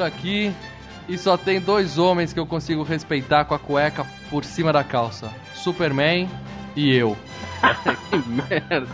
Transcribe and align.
Falando 0.00 0.02
aqui. 0.02 0.52
E 1.08 1.18
só 1.18 1.36
tem 1.36 1.60
dois 1.60 1.98
homens 1.98 2.32
que 2.32 2.38
eu 2.40 2.46
consigo 2.46 2.82
respeitar 2.82 3.44
com 3.44 3.54
a 3.54 3.58
cueca 3.58 4.06
por 4.30 4.44
cima 4.44 4.72
da 4.72 4.82
calça: 4.82 5.30
Superman 5.54 6.28
e 6.74 6.94
eu. 6.94 7.16
que 8.10 8.16
merda. 8.28 8.88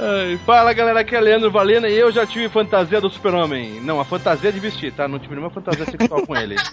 Ai, 0.00 0.38
fala 0.46 0.72
galera, 0.72 1.00
aqui 1.00 1.14
é 1.14 1.20
Leandro 1.20 1.50
Valena 1.50 1.88
e 1.88 1.96
eu 1.96 2.10
já 2.10 2.26
tive 2.26 2.48
fantasia 2.48 3.00
do 3.00 3.10
super-homem. 3.10 3.80
Não, 3.82 4.00
a 4.00 4.04
fantasia 4.04 4.50
de 4.50 4.58
vestir, 4.58 4.92
tá? 4.92 5.06
Não 5.06 5.18
tive 5.18 5.34
nenhuma 5.34 5.50
fantasia 5.50 5.84
sexual 5.84 6.26
com 6.26 6.34
ele. 6.34 6.56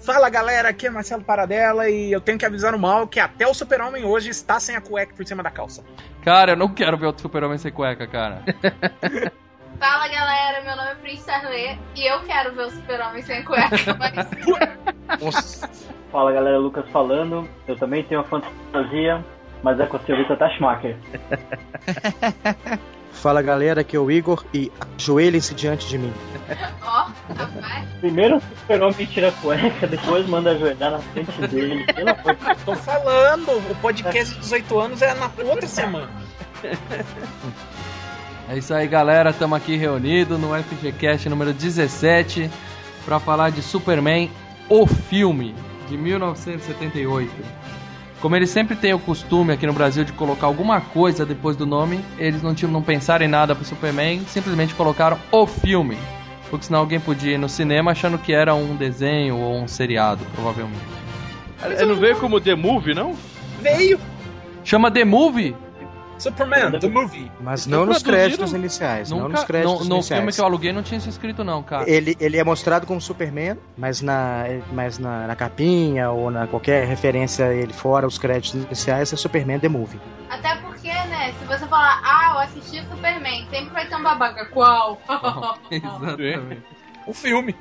Fala 0.00 0.30
galera, 0.30 0.70
aqui 0.70 0.86
é 0.86 0.90
Marcelo 0.90 1.22
Paradela 1.22 1.88
e 1.88 2.10
eu 2.10 2.22
tenho 2.22 2.38
que 2.38 2.46
avisar 2.46 2.74
o 2.74 2.78
mal 2.78 3.06
que 3.06 3.20
até 3.20 3.46
o 3.46 3.52
Super-Homem 3.52 4.02
hoje 4.02 4.30
está 4.30 4.58
sem 4.58 4.74
a 4.74 4.80
cueca 4.80 5.14
por 5.14 5.26
cima 5.26 5.42
da 5.42 5.50
calça. 5.50 5.84
Cara, 6.24 6.52
eu 6.52 6.56
não 6.56 6.72
quero 6.72 6.96
ver 6.96 7.06
outro 7.06 7.20
Super-Homem 7.20 7.58
sem 7.58 7.70
cueca, 7.70 8.06
cara. 8.06 8.42
Fala 9.78 10.08
galera, 10.08 10.60
meu 10.62 10.76
nome 10.76 10.90
é 10.90 10.94
Prince 10.96 11.30
Arlê 11.30 11.78
e 11.96 12.06
eu 12.06 12.20
quero 12.20 12.54
ver 12.54 12.66
o 12.66 12.70
Super-Homem 12.70 13.22
sem 13.22 13.42
cueca, 13.44 13.96
mas. 13.98 15.62
Fala 16.10 16.32
galera, 16.32 16.58
Lucas 16.58 16.88
falando. 16.90 17.48
Eu 17.66 17.76
também 17.76 18.02
tenho 18.04 18.20
uma 18.20 18.26
fantasia, 18.26 19.24
mas 19.62 19.80
é 19.80 19.86
com 19.86 19.96
a 19.96 20.00
senhorita 20.00 20.36
Tashmaker. 20.36 20.96
Fala 23.12 23.42
galera, 23.42 23.80
aqui 23.82 23.96
é 23.96 23.98
o 23.98 24.10
Igor 24.10 24.44
e 24.54 24.72
ajoelhem-se 24.96 25.54
diante 25.54 25.86
de 25.88 25.98
mim. 25.98 26.12
Ó, 26.82 27.08
rapaz. 27.36 27.86
Primeiro 28.00 28.36
o 28.36 28.40
super-homem 28.40 29.06
tira 29.06 29.28
a 29.28 29.32
cueca, 29.32 29.86
depois 29.86 30.26
manda 30.26 30.52
ajoelhar 30.52 30.92
na 30.92 30.98
frente 31.00 31.38
dele. 31.48 31.84
Deus. 31.84 32.64
Tô 32.64 32.74
falando, 32.76 33.50
o 33.70 33.74
podcast 33.82 34.32
de 34.34 34.40
18 34.40 34.80
anos 34.80 35.02
é 35.02 35.12
na 35.14 35.30
outra 35.44 35.66
semana. 35.66 36.08
É 38.50 38.58
isso 38.58 38.74
aí, 38.74 38.88
galera. 38.88 39.30
Estamos 39.30 39.56
aqui 39.56 39.76
reunidos 39.76 40.36
no 40.36 40.48
FGCast 40.60 41.28
número 41.28 41.52
17 41.52 42.50
para 43.04 43.20
falar 43.20 43.50
de 43.50 43.62
Superman, 43.62 44.28
o 44.68 44.88
filme 44.88 45.54
de 45.88 45.96
1978. 45.96 47.30
Como 48.20 48.34
eles 48.34 48.50
sempre 48.50 48.74
têm 48.74 48.92
o 48.92 48.98
costume 48.98 49.52
aqui 49.52 49.68
no 49.68 49.72
Brasil 49.72 50.02
de 50.02 50.12
colocar 50.12 50.48
alguma 50.48 50.80
coisa 50.80 51.24
depois 51.24 51.56
do 51.56 51.64
nome, 51.64 52.00
eles 52.18 52.42
não 52.42 52.52
tinham 52.52 52.72
não 52.72 52.82
pensaram 52.82 53.24
em 53.24 53.28
nada 53.28 53.54
pro 53.54 53.64
Superman, 53.64 54.20
simplesmente 54.26 54.74
colocaram 54.74 55.16
o 55.30 55.46
filme. 55.46 55.96
Porque 56.50 56.66
senão 56.66 56.80
alguém 56.80 56.98
podia 56.98 57.34
ir 57.34 57.38
no 57.38 57.48
cinema 57.48 57.92
achando 57.92 58.18
que 58.18 58.32
era 58.32 58.52
um 58.52 58.74
desenho 58.74 59.36
ou 59.36 59.62
um 59.62 59.68
seriado, 59.68 60.26
provavelmente. 60.34 60.82
Ele 61.62 61.86
não 61.86 61.94
veio 61.94 62.16
como 62.16 62.40
The 62.40 62.56
Movie, 62.56 62.94
não? 62.94 63.14
Veio 63.62 64.00
Chama 64.64 64.90
The 64.90 65.04
Movie? 65.04 65.54
Superman, 66.20 66.78
the 66.78 66.88
movie. 66.88 67.30
Mas 67.40 67.66
não 67.66 67.86
nos 67.86 68.02
créditos 68.02 68.52
iniciais. 68.52 69.10
não 69.10 69.20
Nunca, 69.20 69.32
nos 69.32 69.44
créditos 69.44 69.80
no, 69.80 69.88
no 69.88 69.94
iniciais. 69.96 70.20
filme 70.20 70.32
que 70.32 70.40
eu 70.40 70.44
aluguei 70.44 70.72
não 70.72 70.82
tinha 70.82 70.98
isso 70.98 71.08
escrito 71.08 71.42
não, 71.42 71.62
cara. 71.62 71.88
Ele, 71.90 72.16
ele 72.20 72.36
é 72.36 72.44
mostrado 72.44 72.86
como 72.86 73.00
Superman, 73.00 73.56
mas 73.76 74.00
na, 74.02 74.44
mas 74.72 74.98
na, 74.98 75.26
na 75.26 75.36
capinha 75.36 76.10
ou 76.10 76.30
na 76.30 76.46
qualquer 76.46 76.86
referência 76.86 77.52
ele 77.54 77.72
fora 77.72 78.06
os 78.06 78.18
créditos 78.18 78.54
iniciais 78.54 79.12
é 79.12 79.16
Superman 79.16 79.58
The 79.58 79.68
Movie. 79.68 80.00
Até 80.28 80.56
porque, 80.56 80.88
né, 80.88 81.32
se 81.38 81.44
você 81.46 81.66
falar, 81.66 82.00
ah, 82.04 82.32
eu 82.34 82.38
assisti 82.40 82.84
Superman, 82.88 83.46
sempre 83.50 83.70
vai 83.72 83.86
ter 83.86 83.96
um 83.96 84.02
babaca. 84.02 84.44
Qual? 84.46 85.00
Exatamente. 85.70 86.62
O 87.06 87.12
filme. 87.14 87.54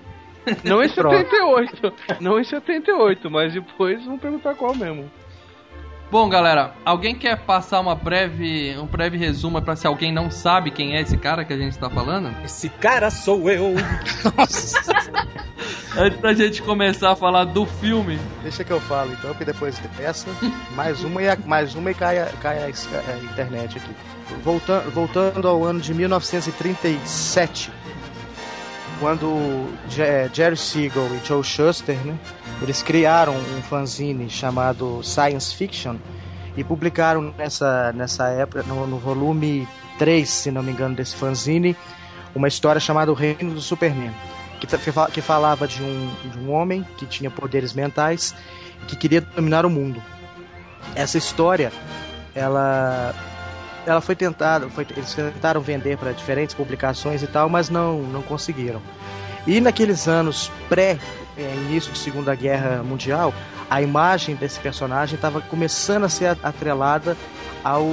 Não 0.64 0.84
em 0.84 0.90
Pronto. 0.90 1.16
78. 1.16 1.94
Não 2.20 2.40
em 2.40 2.44
78, 2.44 3.30
mas 3.30 3.54
depois 3.54 4.04
vão 4.06 4.18
perguntar 4.18 4.56
qual 4.56 4.76
mesmo. 4.76 5.10
Bom, 6.12 6.28
galera, 6.28 6.74
alguém 6.84 7.14
quer 7.14 7.38
passar 7.38 7.80
uma 7.80 7.94
breve, 7.94 8.76
um 8.80 8.88
breve 8.88 9.16
resumo 9.16 9.62
para 9.62 9.76
se 9.76 9.86
alguém 9.86 10.12
não 10.12 10.32
sabe 10.32 10.72
quem 10.72 10.96
é 10.96 11.02
esse 11.02 11.16
cara 11.16 11.46
que 11.46 11.54
a 11.54 11.58
gente 11.58 11.78
tá 11.78 11.88
falando? 11.88 12.34
Esse 12.44 12.68
cara 12.68 13.12
sou 13.12 13.48
eu. 13.50 13.76
Antes 15.98 16.20
da 16.22 16.34
gente 16.34 16.62
começar 16.64 17.12
a 17.12 17.16
falar 17.16 17.44
do 17.46 17.64
filme. 17.66 18.20
Deixa 18.42 18.64
que 18.64 18.72
eu 18.72 18.82
falo 18.82 19.12
então, 19.14 19.34
que 19.36 19.46
depois 19.46 19.78
dessa, 19.98 20.28
mais 20.76 21.04
uma 21.04 21.22
e, 21.22 21.30
a- 21.30 21.38
mais 21.46 21.76
uma 21.76 21.92
e 21.92 21.94
cai, 21.94 22.18
a, 22.20 22.26
cai 22.42 22.58
a, 22.58 22.66
a 22.66 23.18
internet 23.26 23.78
aqui. 23.78 23.92
Voltando, 24.44 24.90
voltando 24.92 25.48
ao 25.48 25.64
ano 25.64 25.80
de 25.80 25.94
1937, 25.94 27.72
quando 29.00 29.68
Je- 29.90 30.30
Jerry 30.34 30.58
Siegel 30.58 31.08
e 31.16 31.26
Joe 31.28 31.44
Shuster, 31.44 31.96
né, 32.06 32.16
eles 32.62 32.82
criaram 32.82 33.36
um 33.36 33.62
fanzine 33.62 34.30
chamado 34.30 35.02
Science 35.04 35.56
Fiction 35.56 35.96
e 36.58 36.64
publicaram 36.64 37.34
nessa, 37.38 37.94
nessa 37.94 38.28
época, 38.30 38.64
no, 38.64 38.86
no 38.86 38.98
volume 38.98 39.68
3, 39.98 40.28
se 40.28 40.52
não 40.52 40.62
me 40.62 40.72
engano, 40.72 40.96
desse 40.96 41.16
fanzine, 41.16 41.76
uma 42.36 42.48
história 42.48 42.80
chamada 42.80 43.12
O 43.12 43.16
Reino 43.16 43.54
do 43.54 43.62
Superman, 43.62 44.12
que, 44.60 44.68
que 45.12 45.22
falava 45.22 45.68
de 45.68 45.82
um, 45.82 46.12
de 46.32 46.38
um 46.40 46.52
homem 46.52 46.86
que 46.98 47.06
tinha 47.06 47.32
poderes 47.32 47.74
mentais 47.74 48.36
e 48.84 48.86
que 48.88 48.96
queria 48.96 49.22
dominar 49.22 49.66
o 49.66 49.70
mundo. 49.70 50.02
Essa 50.96 51.18
história, 51.18 51.72
ela 52.36 53.14
ela 53.86 54.02
foi 54.02 54.16
tentada, 54.16 54.70
foi, 54.70 54.86
eles 54.96 55.14
tentaram 55.14 55.62
vender 55.62 55.98
para 55.98 56.12
diferentes 56.12 56.54
publicações 56.54 57.24
e 57.24 57.28
tal, 57.28 57.50
mas 57.50 57.70
não, 57.70 58.02
não 58.04 58.22
conseguiram. 58.22 58.82
E 59.48 59.60
naqueles 59.60 60.08
anos 60.08 60.52
pré 60.68 60.98
é, 61.38 61.56
de 61.70 61.98
Segunda 61.98 62.36
Guerra 62.36 62.84
Mundial, 62.84 63.34
a 63.70 63.82
imagem 63.82 64.36
desse 64.36 64.60
personagem 64.60 65.16
estava 65.16 65.42
começando 65.42 66.04
a 66.04 66.10
ser 66.10 66.38
atrelada 66.44 67.16
ao, 67.64 67.86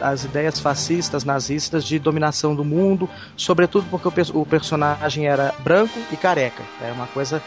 às 0.00 0.24
ideias 0.24 0.60
fascistas, 0.60 1.24
nazistas 1.24 1.84
de 1.84 1.98
dominação 1.98 2.54
do 2.54 2.64
mundo, 2.64 3.08
sobretudo 3.36 3.86
porque 3.90 4.08
o, 4.08 4.40
o 4.40 4.46
personagem 4.46 5.26
era 5.26 5.54
branco 5.60 5.98
e 6.10 6.16
careca. 6.16 6.62
É 6.82 6.92
uma 6.92 7.06
coisa 7.06 7.42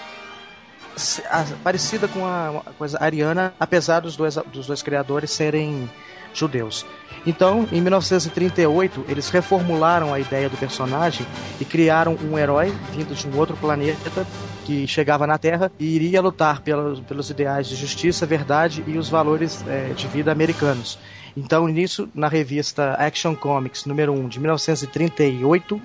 parecida 1.64 2.08
com 2.08 2.26
a, 2.26 2.62
coisa 2.78 2.98
ariana, 3.02 3.54
apesar 3.60 4.00
dos 4.00 4.16
dois, 4.16 4.36
dos 4.52 4.68
dois 4.68 4.82
criadores 4.82 5.32
serem 5.32 5.90
judeus. 6.34 6.86
Então, 7.26 7.68
em 7.72 7.82
1938, 7.82 9.06
eles 9.10 9.30
reformularam 9.30 10.14
a 10.14 10.20
ideia 10.20 10.48
do 10.48 10.58
personagem 10.58 11.26
e 11.60 11.66
criaram 11.66 12.18
um 12.24 12.38
herói 12.38 12.74
vindo 12.94 13.16
de 13.16 13.28
um 13.28 13.38
outro 13.38 13.58
planeta 13.58 14.26
que 14.64 14.88
chegava 14.88 15.26
na 15.26 15.38
Terra 15.38 15.72
e 15.80 15.96
iria 15.96 16.22
lutar 16.22 16.62
pelos, 16.62 17.00
pelos 17.00 17.30
ideais 17.30 17.68
de 17.68 17.76
justiça, 17.76 18.26
verdade 18.26 18.84
e 18.86 18.98
os 18.98 19.10
valores 19.10 19.64
eh, 19.68 19.94
de 19.96 20.08
vida 20.08 20.32
americanos. 20.32 21.00
Então, 21.36 21.68
nisso, 21.68 22.08
na 22.14 22.28
revista 22.28 22.94
Action 22.94 23.36
Comics 23.36 23.86
número 23.86 24.14
1 24.14 24.28
de 24.30 24.40
1938, 24.40 25.82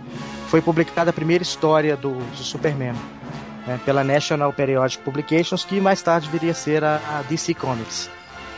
foi 0.46 0.60
publicada 0.60 1.10
a 1.10 1.12
primeira 1.12 1.42
história 1.42 1.96
do, 1.96 2.12
do 2.12 2.42
Superman 2.42 2.94
né, 3.66 3.80
pela 3.84 4.04
National 4.04 4.52
Periodic 4.52 5.02
Publications, 5.02 5.64
que 5.64 5.80
mais 5.80 6.02
tarde 6.02 6.28
viria 6.30 6.52
a 6.52 6.54
ser 6.54 6.84
a, 6.84 6.96
a 6.96 7.22
DC 7.22 7.54
Comics. 7.54 8.10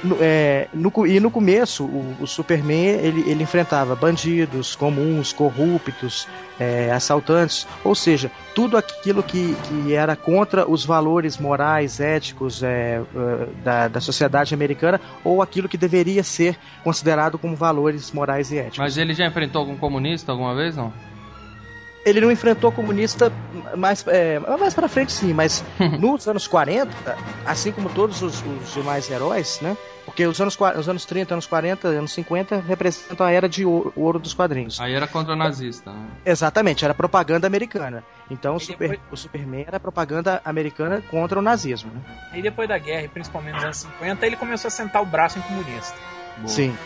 No, 0.02 0.16
é, 0.20 0.69
no 0.72 0.93
e 1.06 1.20
no 1.20 1.31
começo, 1.31 1.84
o, 1.84 2.16
o 2.20 2.26
Superman 2.26 2.87
ele, 2.87 3.20
ele 3.31 3.43
enfrentava 3.43 3.94
bandidos 3.94 4.75
comuns, 4.75 5.32
corruptos, 5.32 6.26
é, 6.58 6.90
assaltantes, 6.90 7.66
ou 7.84 7.94
seja, 7.94 8.31
tudo 8.54 8.76
aquilo 8.76 9.22
que, 9.22 9.54
que 9.54 9.94
era 9.94 10.14
contra 10.14 10.69
os 10.69 10.84
valores 10.84 11.38
morais, 11.38 12.00
éticos 12.00 12.62
é, 12.62 13.00
é, 13.14 13.46
da, 13.64 13.88
da 13.88 14.00
sociedade 14.00 14.54
americana, 14.54 15.00
ou 15.25 15.43
aquilo 15.43 15.69
que 15.69 15.76
deveria 15.76 16.22
ser 16.22 16.58
considerado 16.84 17.38
como 17.38 17.56
valores 17.56 18.10
morais 18.12 18.50
e 18.52 18.58
éticos. 18.58 18.78
Mas 18.78 18.96
ele 18.96 19.14
já 19.14 19.26
enfrentou 19.26 19.60
algum 19.60 19.76
comunista 19.76 20.32
alguma 20.32 20.54
vez, 20.54 20.76
não? 20.76 20.93
Ele 22.04 22.20
não 22.20 22.32
enfrentou 22.32 22.72
comunista 22.72 23.32
mais, 23.76 24.04
é, 24.08 24.38
mais 24.40 24.75
pra 24.75 24.88
frente, 24.88 25.12
sim, 25.12 25.32
mas 25.32 25.62
nos 26.00 26.26
anos 26.26 26.49
40, 26.49 26.90
assim 27.46 27.70
como 27.70 27.88
todos 27.88 28.20
os, 28.22 28.43
os 28.44 28.72
demais 28.72 29.08
heróis, 29.08 29.60
né? 29.60 29.76
Porque 30.04 30.26
os 30.26 30.40
anos, 30.40 30.58
os 30.76 30.88
anos 30.88 31.04
30, 31.04 31.34
anos 31.34 31.46
40, 31.46 31.87
anos 31.87 32.12
50 32.12 32.58
representam 32.66 33.25
a 33.25 33.31
era 33.31 33.49
de 33.49 33.64
ouro, 33.64 33.93
ouro 33.94 34.19
dos 34.19 34.34
quadrinhos. 34.34 34.81
Aí 34.81 34.93
era 34.94 35.06
contra 35.06 35.32
o 35.32 35.37
nazista. 35.37 35.93
né? 35.93 36.06
Exatamente, 36.26 36.84
era 36.84 36.93
propaganda 36.93 37.46
americana. 37.46 38.02
Então 38.28 38.54
o, 38.54 38.56
E 38.56 38.60
super, 38.60 38.88
depois- 38.88 39.00
o 39.12 39.16
Superman 39.16 39.64
era 39.69 39.78
propaganda 39.78 40.43
americana 40.44 41.00
contra 41.08 41.38
o 41.38 41.43
nazismo. 41.43 41.93
Né? 41.94 42.00
Aí 42.32 42.43
depois 42.43 42.69
da 42.69 42.78
guerra, 42.78 43.04
e 43.04 43.08
principalmente 43.08 43.54
nos 43.54 43.62
anos 43.64 43.76
50, 43.76 44.26
ele 44.26 44.34
começou 44.37 44.66
a 44.66 44.72
sentar 44.72 45.00
o 45.02 45.06
braço 45.06 45.38
em 45.38 45.43
comunista. 45.43 45.96
Boa. 46.38 46.49
Sim. 46.49 46.76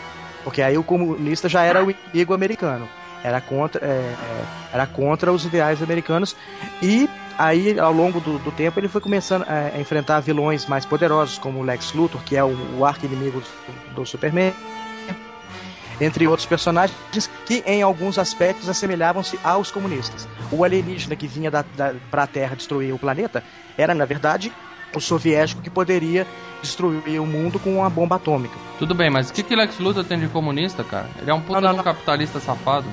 Porque 0.43 0.61
aí 0.61 0.77
o 0.77 0.83
comunista 0.83 1.49
já 1.49 1.63
era 1.63 1.83
o 1.83 1.89
inimigo 1.89 2.35
americano. 2.35 2.87
Era 3.23 3.41
contra, 3.41 3.83
é, 3.85 3.89
é, 3.89 4.43
era 4.73 4.85
contra 4.85 5.31
os 5.31 5.45
ideais 5.45 5.81
americanos. 5.81 6.35
E 6.81 7.09
aí, 7.37 7.79
ao 7.79 7.91
longo 7.91 8.19
do, 8.19 8.39
do 8.39 8.51
tempo, 8.51 8.79
ele 8.79 8.87
foi 8.87 9.01
começando 9.01 9.43
a, 9.43 9.75
a 9.75 9.79
enfrentar 9.79 10.19
vilões 10.19 10.65
mais 10.65 10.85
poderosos, 10.85 11.37
como 11.37 11.59
o 11.59 11.63
Lex 11.63 11.93
Luthor, 11.93 12.21
que 12.23 12.35
é 12.35 12.43
o, 12.43 12.55
o 12.77 12.85
arqui-inimigo 12.85 13.41
do, 13.41 13.95
do 13.95 14.05
Superman. 14.05 14.53
Entre 15.99 16.27
outros 16.27 16.45
personagens 16.45 16.95
que, 17.45 17.63
em 17.65 17.81
alguns 17.81 18.19
aspectos, 18.19 18.69
assemelhavam-se 18.69 19.39
aos 19.43 19.71
comunistas. 19.71 20.27
O 20.51 20.63
alienígena 20.63 21.15
que 21.15 21.27
vinha 21.27 21.51
para 21.51 22.23
a 22.23 22.27
Terra 22.27 22.55
destruir 22.55 22.93
o 22.93 22.99
planeta 22.99 23.43
era, 23.75 23.95
na 23.95 24.05
verdade, 24.05 24.53
o 24.95 24.99
soviético 24.99 25.61
que 25.61 25.71
poderia 25.71 26.27
destruir 26.61 27.19
o 27.19 27.25
mundo 27.25 27.59
com 27.59 27.77
uma 27.77 27.89
bomba 27.89 28.15
atômica. 28.15 28.55
Tudo 28.77 28.93
bem, 28.93 29.09
mas 29.09 29.29
o 29.29 29.33
que 29.33 29.43
que 29.43 29.55
Lex 29.55 29.79
Luthor 29.79 30.03
tem 30.03 30.19
de 30.19 30.27
comunista, 30.27 30.83
cara? 30.83 31.09
Ele 31.19 31.31
é 31.31 31.33
um 31.33 31.41
puta 31.41 31.61
Não, 31.61 31.69
não, 31.69 31.77
não. 31.77 31.83
capitalista 31.83 32.39
safado. 32.39 32.85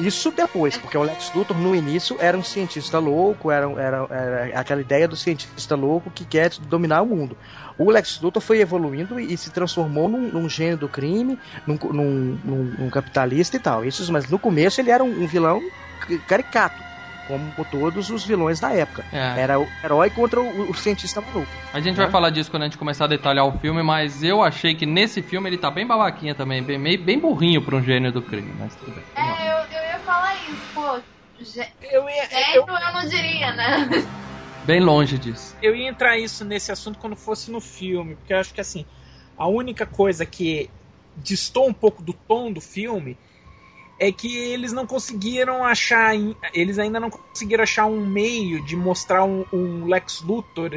Isso 0.00 0.30
depois, 0.30 0.78
porque 0.78 0.96
o 0.96 1.02
Lex 1.02 1.32
Luthor 1.32 1.58
no 1.58 1.74
início 1.74 2.16
era 2.20 2.38
um 2.38 2.42
cientista 2.42 3.00
louco, 3.00 3.50
era, 3.50 3.66
era, 3.72 4.06
era 4.08 4.60
aquela 4.60 4.80
ideia 4.80 5.08
do 5.08 5.16
cientista 5.16 5.74
louco 5.74 6.12
que 6.12 6.24
quer 6.24 6.50
dominar 6.60 7.02
o 7.02 7.06
mundo. 7.06 7.36
O 7.76 7.90
Lex 7.90 8.20
Luthor 8.20 8.40
foi 8.40 8.60
evoluindo 8.60 9.18
e 9.18 9.36
se 9.36 9.50
transformou 9.50 10.08
num, 10.08 10.30
num 10.30 10.48
gênio 10.48 10.78
do 10.78 10.88
crime, 10.88 11.40
num, 11.66 11.76
num, 11.92 12.40
num- 12.44 12.74
num 12.78 12.90
capitalista 12.90 13.56
e 13.56 13.60
tal. 13.60 13.84
Isso, 13.84 14.10
mas 14.12 14.28
no 14.28 14.38
começo 14.38 14.80
ele 14.80 14.90
era 14.92 15.02
um, 15.02 15.24
um 15.24 15.26
vilão 15.26 15.68
caricato, 16.28 16.84
como 17.28 17.52
todos 17.70 18.10
os 18.10 18.24
vilões 18.26 18.58
da 18.58 18.72
época. 18.72 19.04
É. 19.12 19.40
Era 19.42 19.60
o 19.60 19.68
herói 19.84 20.10
contra 20.10 20.40
o, 20.40 20.70
o 20.70 20.74
cientista 20.74 21.20
maluco. 21.20 21.46
A 21.72 21.78
gente 21.80 21.94
É. 21.94 22.02
vai 22.02 22.10
falar 22.10 22.30
disso 22.30 22.50
quando 22.50 22.62
a 22.62 22.66
gente 22.66 22.78
começar 22.78 23.04
a 23.04 23.08
detalhar 23.08 23.46
o 23.46 23.58
filme, 23.60 23.82
mas 23.82 24.22
eu 24.22 24.42
achei 24.42 24.74
que 24.74 24.86
nesse 24.86 25.22
filme 25.22 25.48
ele 25.48 25.58
tá 25.58 25.70
bem 25.70 25.86
babaquinha 25.86 26.34
também, 26.34 26.62
bem, 26.62 26.78
meio- 26.78 27.04
bem 27.04 27.18
burrinho 27.18 27.62
pra 27.62 27.76
um 27.76 27.82
gênio 27.84 28.10
do 28.10 28.22
crime, 28.22 28.52
mas 28.58 28.74
tudo 28.74 28.90
bem. 28.92 29.04
É, 29.14 29.52
eu, 29.52 29.58
eu 29.78 29.88
ia 29.92 29.98
falar 30.00 30.34
isso, 30.48 30.62
pô. 30.74 31.00
gê- 31.40 31.68
Eu 31.92 32.08
ia, 32.08 32.26
Gênio 32.28 32.54
eu, 32.56 32.66
eu 32.66 32.92
não 32.94 33.06
diria, 33.08 33.52
né? 33.52 33.88
Bem 34.64 34.80
longe 34.80 35.18
disso. 35.18 35.56
eu 35.62 35.74
ia 35.74 35.88
entrar 35.88 36.18
isso 36.18 36.44
nesse 36.44 36.70
assunto 36.72 36.98
quando 36.98 37.16
fosse 37.16 37.50
no 37.50 37.60
filme, 37.60 38.16
porque 38.16 38.34
eu 38.34 38.38
acho 38.38 38.52
que 38.52 38.60
assim, 38.60 38.84
a 39.36 39.46
única 39.48 39.86
coisa 39.86 40.26
que 40.26 40.68
distou 41.16 41.66
um 41.66 41.72
pouco 41.72 42.02
do 42.02 42.12
tom 42.12 42.52
do 42.52 42.60
filme 42.60 43.16
é 43.98 44.12
que 44.12 44.36
eles 44.36 44.72
não 44.72 44.86
conseguiram 44.86 45.64
achar, 45.64 46.14
eles 46.54 46.78
ainda 46.78 47.00
não 47.00 47.10
conseguiram 47.10 47.64
achar 47.64 47.86
um 47.86 48.06
meio 48.06 48.62
de 48.62 48.76
mostrar 48.76 49.24
um, 49.24 49.44
um 49.52 49.86
Lex 49.86 50.22
Luthor 50.22 50.70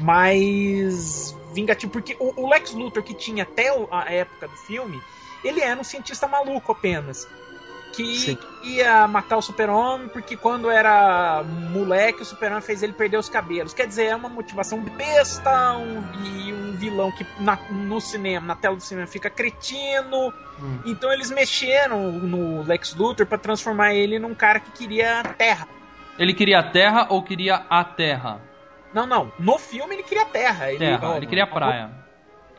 mais 0.00 1.36
vingativo, 1.52 1.92
porque 1.92 2.16
o, 2.18 2.44
o 2.44 2.48
Lex 2.48 2.72
Luthor 2.72 3.02
que 3.02 3.12
tinha 3.12 3.42
até 3.42 3.68
a 3.90 4.10
época 4.10 4.48
do 4.48 4.56
filme, 4.56 5.02
ele 5.44 5.60
era 5.60 5.78
um 5.78 5.84
cientista 5.84 6.26
maluco 6.26 6.72
apenas. 6.72 7.28
Que 7.92 8.16
Sim. 8.16 8.38
ia 8.62 9.06
matar 9.06 9.36
o 9.36 9.42
super-homem 9.42 10.08
porque 10.08 10.36
quando 10.36 10.70
era 10.70 11.42
moleque 11.44 12.22
o 12.22 12.24
super-homem 12.24 12.62
fez 12.62 12.82
ele 12.82 12.92
perder 12.94 13.18
os 13.18 13.28
cabelos. 13.28 13.74
Quer 13.74 13.86
dizer, 13.86 14.06
é 14.06 14.16
uma 14.16 14.28
motivação 14.28 14.80
besta 14.80 15.76
um, 15.76 16.02
e 16.24 16.52
um 16.52 16.72
vilão 16.72 17.12
que 17.12 17.26
na- 17.38 17.58
no 17.70 18.00
cinema, 18.00 18.46
na 18.46 18.56
tela 18.56 18.76
do 18.76 18.82
cinema, 18.82 19.06
fica 19.06 19.28
cretino. 19.28 20.32
Hum. 20.60 20.78
Então 20.86 21.12
eles 21.12 21.30
mexeram 21.30 22.12
no 22.12 22.62
Lex 22.62 22.94
Luthor 22.94 23.26
pra 23.26 23.36
transformar 23.36 23.94
ele 23.94 24.18
num 24.18 24.34
cara 24.34 24.58
que 24.58 24.70
queria 24.70 25.20
a 25.20 25.24
Terra. 25.24 25.68
Ele 26.18 26.34
queria 26.34 26.58
a 26.58 26.62
terra 26.62 27.06
ou 27.08 27.22
queria 27.22 27.64
a 27.68 27.82
terra? 27.84 28.40
Não, 28.92 29.06
não. 29.06 29.32
No 29.38 29.58
filme 29.58 29.94
ele 29.94 30.02
queria 30.02 30.26
Terra. 30.26 30.68
Ele, 30.70 30.78
Terra, 30.78 31.16
ele 31.16 31.26
queria 31.26 31.44
a 31.44 31.46
praia. 31.46 31.90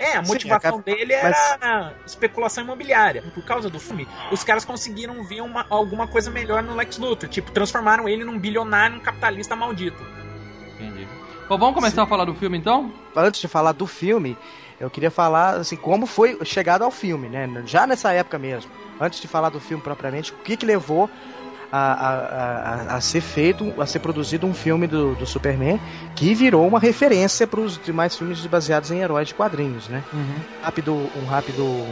É, 0.04 0.18
a 0.18 0.24
Sim, 0.24 0.34
motivação 0.34 0.70
a 0.80 0.84
cap- 0.84 0.84
dele 0.86 1.14
era 1.14 1.94
especulação 2.06 2.64
imobiliária. 2.64 3.22
Por 3.34 3.44
causa 3.46 3.70
do 3.70 3.80
filme, 3.80 4.08
os 4.32 4.44
caras 4.44 4.66
conseguiram 4.66 5.24
ver 5.24 5.42
uma- 5.42 5.66
alguma 5.70 6.08
coisa 6.08 6.30
melhor 6.30 6.62
no 6.62 6.76
Lex 6.76 6.98
Luthor. 6.98 7.30
Tipo, 7.30 7.52
transformaram 7.52 8.08
ele 8.10 8.24
num 8.26 8.38
bilionário, 8.38 8.98
num 8.98 9.02
capitalista 9.02 9.56
maldito. 9.56 10.04
Entendi. 10.76 11.08
Bom, 11.48 11.58
vamos 11.58 11.76
começar 11.76 12.04
a 12.04 12.08
falar 12.08 12.26
do 12.26 12.36
filme 12.36 12.58
então? 12.58 12.92
antes 13.16 13.40
de 13.40 13.48
falar 13.48 13.74
do 13.74 13.86
filme, 13.86 14.38
eu 14.80 14.90
queria 14.90 15.12
falar 15.12 15.56
assim 15.58 15.76
como 15.76 16.06
foi 16.06 16.38
chegado 16.44 16.84
ao 16.84 16.92
filme, 16.92 17.30
né? 17.30 17.48
Já 17.66 17.86
nessa 17.86 18.12
época 18.12 18.38
mesmo. 18.40 18.72
Antes 19.00 19.20
de 19.20 19.28
falar 19.28 19.50
do 19.50 19.60
filme 19.60 19.84
propriamente, 19.84 20.32
o 20.32 20.36
que 20.38 20.58
que 20.58 20.66
levou 20.66 21.10
a, 21.76 21.92
a, 21.92 22.94
a, 22.94 22.96
a 22.98 23.02
ser 23.02 23.22
feito, 23.22 23.74
a 23.82 23.86
ser 23.88 23.98
produzido 23.98 24.46
um 24.46 24.54
filme 24.54 24.86
do, 24.86 25.16
do 25.16 25.26
Superman 25.26 25.80
que 26.16 26.36
virou 26.36 26.68
uma 26.68 26.80
referência 26.80 27.48
para 27.48 27.60
os 27.60 27.82
demais 27.84 28.16
filmes 28.16 28.46
baseados 28.46 28.92
em 28.92 29.00
heróis 29.00 29.30
de 29.30 29.34
quadrinhos, 29.34 29.90
né? 29.90 30.04
rápido, 30.62 30.94
um 30.94 31.26
rápido 31.26 31.84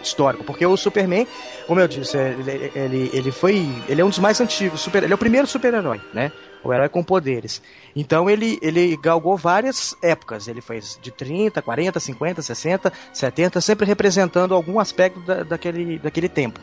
histórico, 0.00 0.44
porque 0.44 0.64
o 0.64 0.76
Superman, 0.76 1.26
como 1.66 1.80
eu 1.80 1.88
disse, 1.88 2.16
ele, 2.16 2.70
ele, 2.76 3.10
ele 3.12 3.32
foi, 3.32 3.66
ele 3.88 4.00
é 4.00 4.04
um 4.04 4.08
dos 4.08 4.20
mais 4.20 4.40
antigos, 4.40 4.80
super, 4.80 5.02
ele 5.02 5.12
é 5.12 5.16
o 5.16 5.18
primeiro 5.18 5.48
super-herói, 5.48 6.00
né? 6.12 6.30
O 6.62 6.72
herói 6.72 6.88
com 6.88 7.02
poderes. 7.02 7.60
Então 7.96 8.30
ele, 8.30 8.58
ele 8.62 8.96
galgou 8.96 9.36
várias 9.36 9.94
épocas. 10.00 10.48
Ele 10.48 10.62
fez 10.62 10.98
de 11.02 11.10
30, 11.10 11.60
40, 11.60 12.00
50, 12.00 12.40
60, 12.40 12.92
70, 13.12 13.60
sempre 13.60 13.86
representando 13.86 14.54
algum 14.54 14.80
aspecto 14.80 15.20
da, 15.20 15.42
daquele, 15.42 15.98
daquele 15.98 16.28
tempo. 16.28 16.58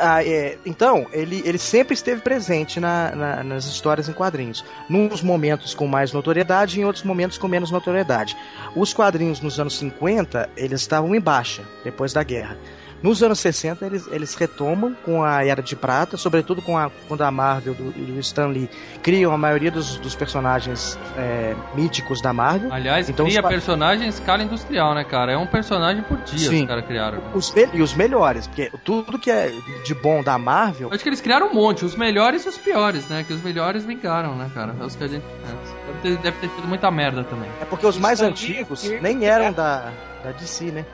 Ah, 0.00 0.24
é, 0.24 0.56
Então, 0.64 1.06
ele, 1.12 1.42
ele 1.44 1.58
sempre 1.58 1.94
esteve 1.94 2.20
presente 2.22 2.78
na- 2.78 3.10
na- 3.14 3.42
nas 3.44 3.64
histórias 3.64 4.08
em 4.08 4.12
quadrinhos. 4.12 4.64
Nos 4.88 5.22
momentos 5.22 5.74
com 5.74 5.86
mais 5.86 6.12
notoriedade 6.12 6.78
e 6.78 6.82
em 6.82 6.84
outros 6.84 7.04
momentos 7.04 7.36
com 7.36 7.48
menos 7.48 7.70
notoriedade. 7.70 8.36
Os 8.76 8.92
quadrinhos 8.94 9.40
nos 9.40 9.58
anos 9.58 9.76
50, 9.78 10.48
eles 10.56 10.80
estavam 10.80 11.14
em 11.14 11.20
baixa, 11.20 11.62
depois 11.84 12.12
da 12.12 12.22
guerra. 12.22 12.56
Nos 13.02 13.22
anos 13.22 13.40
60, 13.40 13.84
eles, 13.84 14.06
eles 14.12 14.34
retomam 14.34 14.94
com 15.04 15.24
a 15.24 15.44
Era 15.44 15.60
de 15.62 15.74
Prata, 15.74 16.16
sobretudo 16.16 16.62
com 16.62 16.78
a, 16.78 16.88
quando 17.08 17.22
a 17.22 17.30
Marvel 17.30 17.74
do- 17.74 17.92
e 17.98 18.12
o 18.12 18.20
Stan 18.20 18.46
Lee 18.46 18.70
criam 19.02 19.32
a 19.32 19.36
maioria 19.38 19.70
dos, 19.72 19.96
dos 19.98 20.14
personagens 20.14 20.96
é, 21.16 21.54
míticos 21.74 22.22
da 22.22 22.32
Marvel. 22.32 22.72
Aliás, 22.72 23.08
Então, 23.08 23.26
cria 23.26 23.40
os- 23.42 23.48
personagem 23.48 24.06
em 24.06 24.08
escala 24.08 24.42
industrial, 24.44 24.94
né, 24.94 25.02
cara? 25.02 25.32
É 25.32 25.36
um 25.36 25.46
personagem 25.48 26.02
por 26.04 26.16
dia 26.18 26.48
Sim. 26.48 26.60
os 26.62 26.68
caras 26.68 26.86
criaram. 26.86 27.18
né? 27.18 27.24
Os, 27.34 27.52
e 27.74 27.82
os 27.82 27.92
melhores, 27.94 28.46
porque 28.46 28.70
tudo 28.84 29.18
que 29.18 29.30
é 29.30 29.52
de 29.84 29.94
bom 29.94 30.22
da 30.22 30.38
Marvel 30.38 30.88
Acho 30.92 31.02
que 31.02 31.08
eles 31.08 31.20
criaram 31.20 31.48
um 31.48 31.54
monte, 31.54 31.84
os 31.84 31.96
melhores 31.96 32.44
e 32.44 32.48
os 32.48 32.56
piores, 32.58 33.08
né? 33.08 33.24
Que 33.26 33.32
os 33.32 33.42
melhores 33.42 33.84
vingaram, 33.84 34.36
né, 34.36 34.48
cara? 34.54 34.76
É 34.80 34.84
Os 34.84 34.94
que 34.94 35.02
a 35.04 35.08
gente. 35.08 35.24
é, 35.24 35.82
Deve 35.86 35.98
ter, 36.02 36.22
deve 36.22 36.36
ter 36.38 36.48
tido 36.54 36.68
muita 36.68 36.90
merda 36.90 37.24
também. 37.24 37.48
É 37.60 37.64
porque 37.64 37.84
os 37.86 37.98
mais 37.98 38.20
Stan 38.20 38.30
antigos 38.30 38.88
nem 39.00 39.24
eram 39.26 39.52
da, 39.52 39.90
da 40.22 40.30
DC, 40.32 40.70
né? 40.70 40.84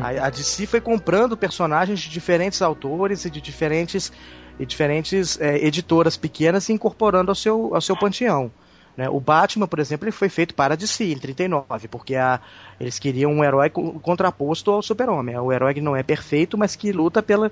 A, 0.00 0.26
a 0.26 0.30
DC 0.30 0.66
foi 0.66 0.80
comprando 0.80 1.36
personagens 1.36 2.00
de 2.00 2.08
diferentes 2.10 2.60
autores 2.62 3.24
e 3.24 3.30
de 3.30 3.40
diferentes, 3.40 4.12
e 4.58 4.66
diferentes 4.66 5.40
é, 5.40 5.56
editoras 5.64 6.16
pequenas 6.16 6.68
e 6.68 6.72
incorporando 6.72 7.30
ao 7.30 7.34
seu, 7.34 7.74
ao 7.74 7.80
seu 7.80 7.96
panteão. 7.96 8.50
né? 8.96 9.08
O 9.08 9.20
Batman, 9.20 9.66
por 9.66 9.78
exemplo, 9.78 10.04
ele 10.04 10.12
foi 10.12 10.28
feito 10.28 10.54
para 10.54 10.74
a 10.74 10.76
DC 10.76 11.04
em 11.12 11.18
39, 11.18 11.88
porque 11.88 12.14
a, 12.16 12.40
eles 12.80 12.98
queriam 12.98 13.32
um 13.32 13.44
herói 13.44 13.70
co- 13.70 13.98
contraposto 14.00 14.70
ao 14.70 14.82
super-homem. 14.82 15.36
O 15.38 15.52
herói 15.52 15.74
que 15.74 15.80
não 15.80 15.94
é 15.96 16.02
perfeito, 16.02 16.56
mas 16.58 16.74
que 16.76 16.92
luta 16.92 17.22
pela, 17.22 17.50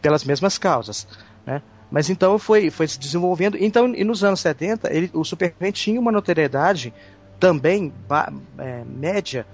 pelas 0.00 0.24
mesmas 0.24 0.58
causas. 0.58 1.06
Né? 1.46 1.62
Mas 1.90 2.08
então 2.08 2.38
foi, 2.38 2.70
foi 2.70 2.88
se 2.88 2.98
desenvolvendo. 2.98 3.56
Então, 3.60 3.94
e 3.94 4.02
nos 4.04 4.24
anos 4.24 4.40
70, 4.40 4.92
ele, 4.92 5.10
o 5.12 5.24
Superman 5.24 5.72
tinha 5.72 6.00
uma 6.00 6.10
notoriedade 6.12 6.92
também 7.38 7.92
ba- 8.08 8.32
é, 8.58 8.82
média, 8.84 9.46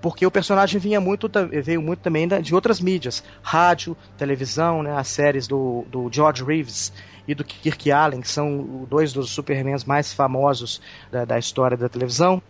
porque 0.00 0.26
o 0.26 0.30
personagem 0.30 0.80
vinha 0.80 1.00
muito, 1.00 1.30
veio 1.62 1.82
muito 1.82 2.00
também 2.00 2.28
de 2.28 2.54
outras 2.54 2.80
mídias, 2.80 3.22
rádio, 3.42 3.96
televisão, 4.16 4.82
né, 4.82 4.96
as 4.96 5.08
séries 5.08 5.46
do, 5.46 5.84
do 5.90 6.08
George 6.12 6.44
Reeves 6.44 6.92
e 7.26 7.34
do 7.34 7.44
Kirk 7.44 7.90
Allen, 7.90 8.20
que 8.20 8.28
são 8.28 8.86
dois 8.88 9.12
dos 9.12 9.30
Supermans 9.30 9.84
mais 9.84 10.12
famosos 10.12 10.80
da, 11.10 11.24
da 11.24 11.38
história 11.38 11.76
da 11.76 11.88
televisão. 11.88 12.40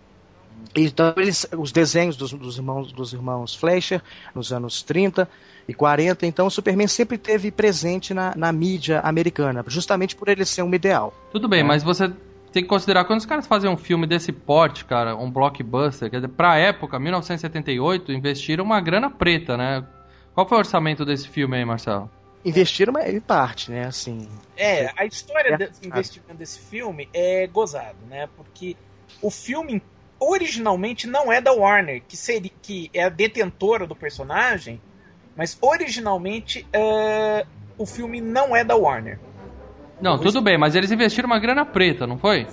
Então, 0.74 1.14
eles, 1.16 1.46
os 1.56 1.72
desenhos 1.72 2.16
dos, 2.16 2.32
dos 2.32 2.56
irmãos, 2.58 2.92
dos 2.92 3.12
irmãos 3.12 3.54
Fleischer, 3.54 4.02
nos 4.34 4.52
anos 4.52 4.82
30 4.82 5.28
e 5.66 5.74
40, 5.74 6.26
então 6.26 6.46
o 6.46 6.50
Superman 6.50 6.86
sempre 6.86 7.18
teve 7.18 7.50
presente 7.50 8.12
na, 8.12 8.34
na 8.36 8.52
mídia 8.52 9.00
americana, 9.00 9.64
justamente 9.66 10.14
por 10.14 10.28
ele 10.28 10.44
ser 10.44 10.62
um 10.62 10.72
ideal. 10.74 11.12
Tudo 11.32 11.48
bem, 11.48 11.64
mas 11.64 11.82
você 11.82 12.12
tem 12.56 12.62
que 12.62 12.70
considerar 12.70 13.04
quando 13.04 13.18
os 13.18 13.26
caras 13.26 13.46
fazem 13.46 13.68
um 13.70 13.76
filme 13.76 14.06
desse 14.06 14.32
porte, 14.32 14.86
cara, 14.86 15.14
um 15.14 15.30
blockbuster, 15.30 16.08
quer 16.10 16.16
dizer, 16.16 16.28
pra 16.28 16.56
época, 16.56 16.98
1978, 16.98 18.10
investiram 18.12 18.64
uma 18.64 18.80
grana 18.80 19.10
preta, 19.10 19.58
né? 19.58 19.84
Qual 20.34 20.48
foi 20.48 20.56
o 20.56 20.60
orçamento 20.60 21.04
desse 21.04 21.28
filme 21.28 21.54
aí, 21.54 21.66
Marcelo? 21.66 22.10
Investiram 22.42 22.92
uma- 22.94 23.06
em 23.06 23.20
parte, 23.20 23.70
né? 23.70 23.84
Assim. 23.84 24.26
É, 24.56 24.90
a 24.96 25.04
história 25.04 25.50
É. 25.52 25.58
desse 25.58 25.86
investimento 25.86 26.34
desse 26.38 26.58
filme 26.60 27.10
é 27.12 27.46
gozado, 27.46 27.98
né? 28.08 28.26
Porque 28.34 28.74
o 29.20 29.30
filme 29.30 29.82
originalmente 30.18 31.06
não 31.06 31.30
é 31.30 31.38
da 31.42 31.52
Warner, 31.52 32.02
que 32.08 32.16
seria 32.16 32.50
que 32.62 32.90
é 32.94 33.04
a 33.04 33.10
detentora 33.10 33.86
do 33.86 33.94
personagem, 33.94 34.80
mas 35.36 35.58
originalmente 35.60 36.66
é, 36.72 37.44
o 37.76 37.84
filme 37.84 38.18
não 38.22 38.56
é 38.56 38.64
da 38.64 38.76
Warner. 38.76 39.18
Não, 40.00 40.18
tudo 40.18 40.40
bem, 40.42 40.58
mas 40.58 40.74
eles 40.74 40.90
investiram 40.90 41.26
uma 41.26 41.38
grana 41.38 41.64
preta, 41.64 42.06
não 42.06 42.18
foi? 42.18 42.46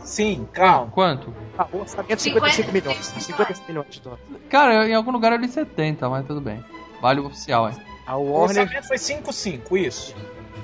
Sim, 0.00 0.46
calma. 0.52 0.90
Quanto? 0.92 1.32
Ah, 1.58 1.66
o 1.72 1.80
orçamento 1.80 2.12
é 2.12 2.16
55 2.16 2.72
milhões. 2.72 2.96
55 3.06 3.20
55 3.20 3.68
milhões 3.68 3.86
de 3.90 4.00
dólares. 4.00 4.24
Cara, 4.48 4.88
em 4.88 4.94
algum 4.94 5.10
lugar 5.10 5.32
eu 5.32 5.38
li 5.38 5.48
70, 5.48 6.08
mas 6.08 6.26
tudo 6.26 6.40
bem. 6.40 6.62
Vale 7.00 7.20
o 7.20 7.26
oficial, 7.26 7.68
é. 7.68 7.72
A 8.06 8.16
O 8.16 8.30
Warner, 8.32 8.62
orçamento 8.62 8.86
foi 8.88 8.96
5,5, 8.98 9.76
isso. 9.76 10.14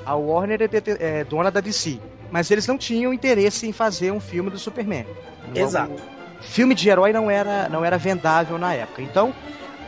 a 0.07 0.15
Warner 0.15 0.63
é, 0.63 0.69
dete- 0.69 0.97
é 1.01 1.25
dona 1.25 1.51
da 1.51 1.61
DC. 1.61 1.99
Mas 2.31 2.51
eles 2.51 2.67
não 2.67 2.79
tinham 2.79 3.13
interesse 3.13 3.67
em 3.67 3.73
fazer 3.73 4.11
um 4.11 4.21
filme 4.21 4.49
do 4.49 4.59
Superman. 4.59 5.05
Exato. 5.55 5.93
O 6.41 6.43
filme 6.43 6.75
de 6.75 6.89
herói 6.89 7.13
não 7.13 7.31
era, 7.31 7.69
não 7.69 7.85
era 7.85 7.99
vendável 7.99 8.57
na 8.59 8.73
época. 8.73 9.03
Então, 9.03 9.35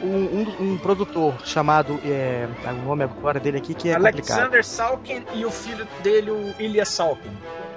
um, 0.03 0.07
um- 0.41 0.73
um 0.73 0.79
produtor 0.79 1.35
chamado. 1.45 2.01
É, 2.05 2.47
o 2.71 2.87
nome 2.87 3.05
agora 3.05 3.39
dele 3.41 3.59
aqui 3.59 3.75
que 3.75 3.89
é 3.89 3.95
complicado. 3.97 4.39
Alexander 4.39 4.65
Salkin 4.65 5.23
e 5.35 5.45
o 5.45 5.51
filho 5.51 5.87
dele, 6.03 6.31
o 6.31 6.55
Ilya 6.59 6.85
Salkin. 6.85 7.31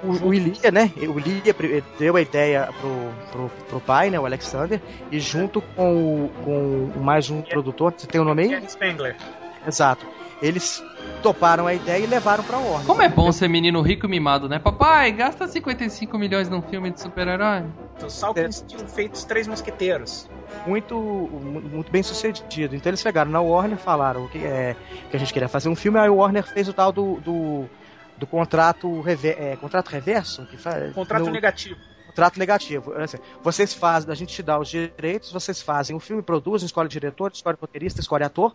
O, 0.04 0.28
o 0.28 0.34
Ilia, 0.34 0.72
né? 0.72 0.92
O 0.98 1.20
Ilia 1.20 1.54
pri- 1.54 1.84
deu 1.98 2.16
a 2.16 2.22
ideia 2.22 2.70
pro, 2.80 3.12
pro, 3.32 3.52
pro 3.68 3.80
pai, 3.82 4.10
né? 4.10 4.20
O 4.20 4.26
Alexander. 4.26 4.80
E 5.12 5.20
junto 5.20 5.60
com, 5.76 6.26
o- 6.26 6.32
com 6.44 7.00
mais 7.00 7.30
um 7.30 7.42
produtor, 7.42 7.94
você 7.98 8.06
tem 8.08 8.22
o 8.22 8.24
nome 8.24 8.44
aí? 8.44 8.70
Spengler. 8.70 9.16
Exato. 9.68 10.06
Eles 10.42 10.84
toparam 11.24 11.66
a 11.66 11.74
ideia 11.74 12.04
e 12.04 12.06
levaram 12.08 12.44
pra 12.44 12.58
Warner. 12.60 12.86
Como 12.86 13.02
é 13.02 13.10
bom 13.10 13.32
ser 13.32 13.48
menino 13.48 13.82
rico 13.82 14.06
e 14.06 14.10
mimado, 14.10 14.48
né? 14.48 14.60
Papai, 14.60 15.12
gasta 15.12 15.48
55 15.48 16.16
milhões 16.18 16.48
num 16.48 16.62
filme 16.62 16.92
de 16.92 17.02
super-herói. 17.02 17.64
Os 18.06 18.14
Salkins 18.14 18.64
tinham 18.68 18.88
feito 18.88 19.16
os 19.16 19.24
Três 19.26 19.48
Mosqueteiros. 19.48 20.30
muito, 20.68 20.96
mu- 20.96 21.62
muito 21.62 21.92
bem 21.92 22.04
sucedido. 22.04 22.76
Então 22.76 22.90
eles 22.92 23.00
chegaram 23.02 23.32
na 23.32 23.42
Warner, 23.42 23.78
falaram 23.80 24.28
que, 24.28 24.38
é, 24.38 24.76
que 25.10 25.16
a 25.16 25.20
gente 25.20 25.34
queria 25.34 25.48
fazer 25.50 25.70
um 25.70 25.76
filme, 25.76 25.98
aí 25.98 26.08
o 26.10 26.16
Warner 26.18 26.44
fez 26.44 26.68
o 26.70 26.74
tal 26.74 26.92
do, 26.92 27.20
do, 27.22 27.66
do 28.16 28.28
contrato, 28.28 29.02
rever, 29.02 29.36
é, 29.40 29.56
contrato 29.56 29.90
reverso, 29.90 30.46
que 30.46 30.56
faz, 30.58 30.94
Contrato 30.94 31.26
no- 31.26 31.32
negativo. 31.32 31.80
contrato 32.06 32.38
negativo. 32.38 32.94
Assim, 32.94 33.18
vocês 33.44 33.74
fazem, 33.74 34.12
a 34.12 34.16
gente 34.16 34.34
te 34.36 34.44
dá 34.44 34.60
os 34.60 34.70
direitos, 34.70 35.32
vocês 35.32 35.60
fazem 35.62 35.96
o 35.96 36.00
filme, 36.00 36.22
produzem, 36.22 36.68
escolhe 36.68 36.88
diretor, 36.88 37.32
escolhe 37.34 37.58
roteirista, 37.60 38.00
escolhe 38.02 38.24
ator, 38.24 38.54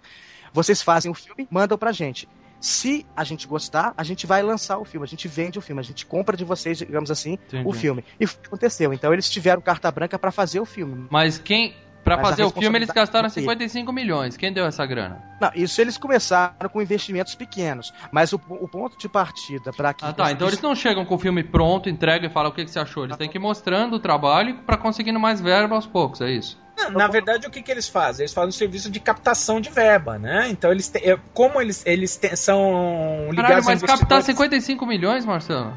vocês 0.53 0.83
fazem 0.83 1.11
o 1.11 1.15
filme, 1.15 1.49
mandam 1.51 1.79
pra 1.79 1.93
gente. 1.93 2.29
Se 2.63 3.05
a 3.17 3.25
gente 3.25 3.49
gostar, 3.49 3.93
a 3.97 4.05
gente 4.05 4.25
vai 4.25 4.41
lançar 4.41 4.79
o 4.79 4.85
filme, 4.85 5.05
a 5.05 5.09
gente 5.09 5.27
vende 5.27 5.59
o 5.59 5.63
filme, 5.63 5.81
a 5.81 5.85
gente 5.85 6.07
compra 6.07 6.37
de 6.37 6.45
vocês, 6.45 6.79
digamos 6.79 7.11
assim, 7.11 7.33
Entendi. 7.33 7.69
o 7.69 7.73
filme. 7.73 8.05
E 8.21 8.25
aconteceu. 8.25 8.93
Então 8.93 9.13
eles 9.13 9.29
tiveram 9.29 9.61
carta 9.61 9.91
branca 9.91 10.17
pra 10.17 10.31
fazer 10.31 10.61
o 10.61 10.65
filme. 10.65 11.09
Mas 11.11 11.39
quem. 11.39 11.75
Pra 12.05 12.17
Mas 12.17 12.27
a 12.27 12.31
fazer 12.31 12.45
o 12.45 12.51
filme 12.51 12.79
eles 12.79 12.89
gastaram 12.89 13.27
responsabilidade 13.27 13.65
é 13.65 13.69
55 13.69 13.93
milhões. 13.93 14.37
Quem 14.37 14.53
deu 14.53 14.65
essa 14.65 14.85
grana? 14.87 15.23
Não, 15.41 15.51
isso 15.55 15.81
eles 15.81 15.97
começaram 15.97 16.69
com 16.69 16.83
investimentos 16.83 17.35
pequenos, 17.35 17.93
mas 18.11 18.33
o, 18.33 18.41
o 18.49 18.69
ponto 18.69 18.99
de 18.99 19.09
partida 19.09 19.73
para 19.73 19.95
que 19.95 20.05
Ah 20.05 20.13
tá, 20.13 20.33
então 20.33 20.49
eles 20.49 20.61
não 20.61 20.75
chegam 20.75 21.05
com 21.05 21.15
o 21.15 21.19
filme 21.19 21.45
pronto, 21.45 21.89
entregam 21.89 22.29
e 22.29 22.33
falam 22.33 22.51
o 22.51 22.55
que, 22.55 22.65
que 22.65 22.71
você 22.71 22.81
achou. 22.81 23.05
Eles 23.05 23.17
têm 23.17 23.29
que 23.29 23.39
ir 23.39 23.41
mostrando 23.41 23.95
o 23.95 24.01
trabalho 24.01 24.59
pra 24.67 24.77
conseguindo 24.77 25.19
mais 25.19 25.41
verba 25.41 25.77
aos 25.77 25.87
poucos, 25.87 26.21
é 26.21 26.31
isso. 26.31 26.62
Na, 26.91 26.99
na 26.99 27.07
verdade, 27.09 27.47
o 27.47 27.51
que, 27.51 27.63
que 27.63 27.71
eles 27.71 27.89
fazem? 27.89 28.25
Eles 28.25 28.33
fazem 28.35 28.49
um 28.49 28.53
serviço 28.53 28.91
de 28.91 29.01
captação 29.01 29.61
de 29.61 29.71
verba, 29.71 30.19
né? 30.19 30.49
Então, 30.51 30.71
eles 30.71 30.89
têm- 30.89 31.11
é, 31.11 31.19
como 31.35 31.61
eles, 31.61 31.83
eles 31.87 32.17
têm- 32.17 32.35
são 32.37 33.29
ligados 33.31 33.37
Caralho, 33.37 33.63
a 33.63 33.65
mas 33.67 33.81
captar 33.81 34.19
investidores- 34.19 34.25
55 34.27 34.87
milhões, 34.87 35.25
Marcelo? 35.25 35.77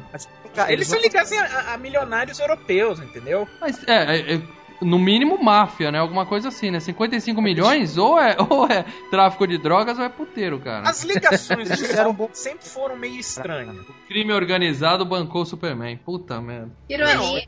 Eles 0.68 0.86
são 0.88 0.98
ligados 1.00 1.30
a, 1.32 1.74
a 1.74 1.78
milionários 1.78 2.38
europeus, 2.38 2.98
entendeu? 3.00 3.46
Mas 3.60 3.82
é, 3.86 4.16
é, 4.16 4.34
é, 4.36 4.40
no 4.80 4.98
mínimo 4.98 5.42
máfia, 5.42 5.90
né? 5.90 5.98
Alguma 5.98 6.24
coisa 6.26 6.48
assim, 6.48 6.70
né? 6.70 6.80
55 6.80 7.40
milhões 7.42 7.96
ou 7.96 8.18
é, 8.18 8.36
ou 8.48 8.66
é 8.66 8.84
tráfico 9.10 9.46
de 9.46 9.58
drogas 9.58 9.98
ou 9.98 10.04
é 10.04 10.08
puteiro, 10.08 10.58
cara. 10.60 10.88
As 10.88 11.02
ligações 11.04 11.68
sempre 12.32 12.66
foram 12.68 12.96
meio 12.96 13.18
estranhas. 13.18 13.76
Crime 14.08 14.32
organizado 14.32 15.04
bancou 15.04 15.42
o 15.42 15.46
Superman. 15.46 15.96
Puta 15.98 16.40
merda. 16.40 16.70
Ironia. 16.88 17.46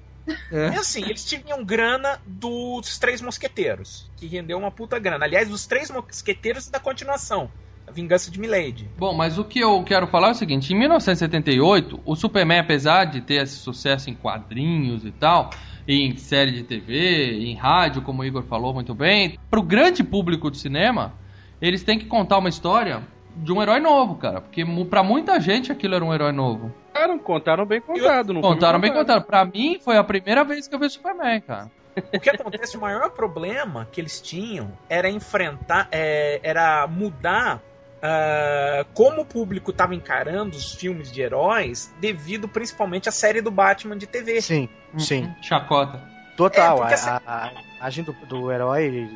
É 0.51 0.69
assim, 0.77 1.03
eles 1.03 1.25
tinham 1.25 1.65
grana 1.65 2.21
dos 2.27 2.99
Três 2.99 3.21
Mosqueteiros, 3.21 4.11
que 4.17 4.27
rendeu 4.27 4.59
uma 4.59 4.71
puta 4.71 4.99
grana. 4.99 5.25
Aliás, 5.25 5.49
dos 5.49 5.67
Três 5.67 5.91
Mosqueteiros 5.91 6.67
e 6.67 6.73
da 6.73 6.81
continuação, 6.81 7.51
A 7.87 7.91
Vingança 7.91 8.31
de 8.31 8.39
Milady. 8.39 8.89
Bom, 8.97 9.15
mas 9.15 9.39
o 9.39 9.45
que 9.45 9.61
eu 9.61 9.83
quero 9.85 10.07
falar 10.07 10.29
é 10.29 10.33
o 10.33 10.35
seguinte: 10.35 10.73
em 10.73 10.79
1978, 10.79 12.01
o 12.05 12.17
Superman, 12.17 12.61
apesar 12.61 13.05
de 13.05 13.21
ter 13.21 13.43
esse 13.43 13.57
sucesso 13.57 14.11
em 14.11 14.15
quadrinhos 14.15 15.05
e 15.05 15.11
tal, 15.11 15.51
e 15.87 16.03
em 16.03 16.17
série 16.17 16.53
de 16.53 16.63
TV, 16.65 17.39
em 17.41 17.55
rádio, 17.55 18.03
como 18.03 18.23
o 18.23 18.25
Igor 18.25 18.43
falou 18.43 18.75
muito 18.75 18.95
bem, 18.95 19.39
pro 19.51 19.63
grande 19.63 20.05
público 20.05 20.51
do 20.51 20.57
cinema, 20.57 21.15
eles 21.61 21.83
têm 21.83 21.99
que 21.99 22.07
contar 22.07 22.39
uma 22.39 22.49
história 22.49 23.03
de 23.43 23.53
um 23.53 23.63
herói 23.63 23.81
novo, 23.81 24.17
cara. 24.17 24.41
Porque 24.41 24.65
pra 24.89 25.03
muita 25.03 25.41
gente 25.41 25.73
aquilo 25.73 25.95
era 25.95 26.05
um 26.05 26.13
herói 26.13 26.33
novo. 26.33 26.73
Contaram, 26.93 27.19
contaram 27.19 27.67
bem 27.67 27.81
contado. 27.81 28.33
Não 28.33 28.41
Contaram 28.41 28.81
bem 28.81 28.93
contado. 28.93 29.25
Pra 29.25 29.45
mim, 29.45 29.79
foi 29.83 29.97
a 29.97 30.05
primeira 30.05 30.45
vez 30.45 30.67
que 30.67 30.75
eu 30.75 30.79
vi 30.79 30.91
Superman, 30.91 31.41
cara. 31.41 31.71
O 31.97 32.21
que 32.21 32.31
acontece, 32.31 32.77
o 32.77 32.81
maior 32.81 33.11
problema 33.11 33.89
que 33.91 34.01
eles 34.01 34.21
tinham 34.21 34.71
era 34.89 35.11
enfrentar, 35.11 35.89
é, 35.91 36.39
era 36.45 36.87
mudar 36.87 37.61
ah, 38.01 38.85
como 38.95 39.23
o 39.23 39.25
público 39.25 39.71
estava 39.71 39.95
encarando 39.95 40.57
os 40.57 40.73
filmes 40.75 41.11
de 41.11 41.21
heróis, 41.21 41.93
devido 42.01 42.49
principalmente 42.49 43.09
à 43.09 43.13
série 43.13 43.41
do 43.41 43.51
Batman 43.51 43.97
de 43.97 44.07
TV. 44.07 44.41
Sim, 44.41 44.69
sim. 44.97 45.29
Chacota. 45.43 46.01
Total. 46.37 46.87
É, 46.89 46.95
a, 46.95 47.21
a 47.27 47.51
imagem 47.79 48.05
do, 48.05 48.13
do 48.13 48.51
herói, 48.53 49.11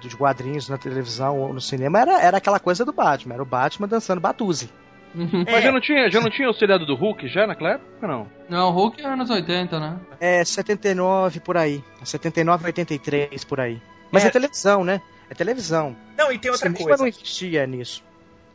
dos 0.00 0.14
quadrinhos 0.14 0.68
na 0.68 0.78
televisão 0.78 1.38
ou 1.38 1.52
no 1.52 1.60
cinema 1.60 2.00
era, 2.00 2.20
era 2.22 2.36
aquela 2.38 2.58
coisa 2.58 2.84
do 2.84 2.92
Batman. 2.92 3.34
Era 3.34 3.42
o 3.42 3.46
Batman 3.46 3.88
dançando 3.88 4.20
Batuzi. 4.20 4.70
Uhum. 5.14 5.44
Mas 5.50 5.62
já 5.62 5.70
não 5.70 5.80
tinha, 5.80 6.10
já 6.10 6.20
não 6.20 6.28
tinha 6.30 6.50
o 6.50 6.54
seriado 6.54 6.84
do 6.84 6.96
Hulk 6.96 7.28
já 7.28 7.46
naquela 7.46 7.72
época, 7.74 8.06
não? 8.06 8.26
Não, 8.48 8.68
o 8.68 8.72
Hulk 8.72 9.00
é 9.00 9.06
anos 9.06 9.30
80, 9.30 9.78
né? 9.78 9.96
É 10.18 10.44
79 10.44 11.38
por 11.40 11.56
aí. 11.56 11.84
79, 12.02 12.66
83 12.66 13.44
por 13.44 13.60
aí. 13.60 13.80
Mas 14.10 14.24
É. 14.24 14.28
é, 14.28 14.30
televisão, 14.30 14.82
né? 14.84 15.00
É 15.30 15.34
televisão. 15.34 15.96
Não, 16.18 16.32
e 16.32 16.38
tem 16.38 16.50
O 16.50 16.54
outra 16.54 16.70
coisa. 16.72 16.96
não 17.02 17.06
existia 17.06 17.66
nisso. 17.66 18.02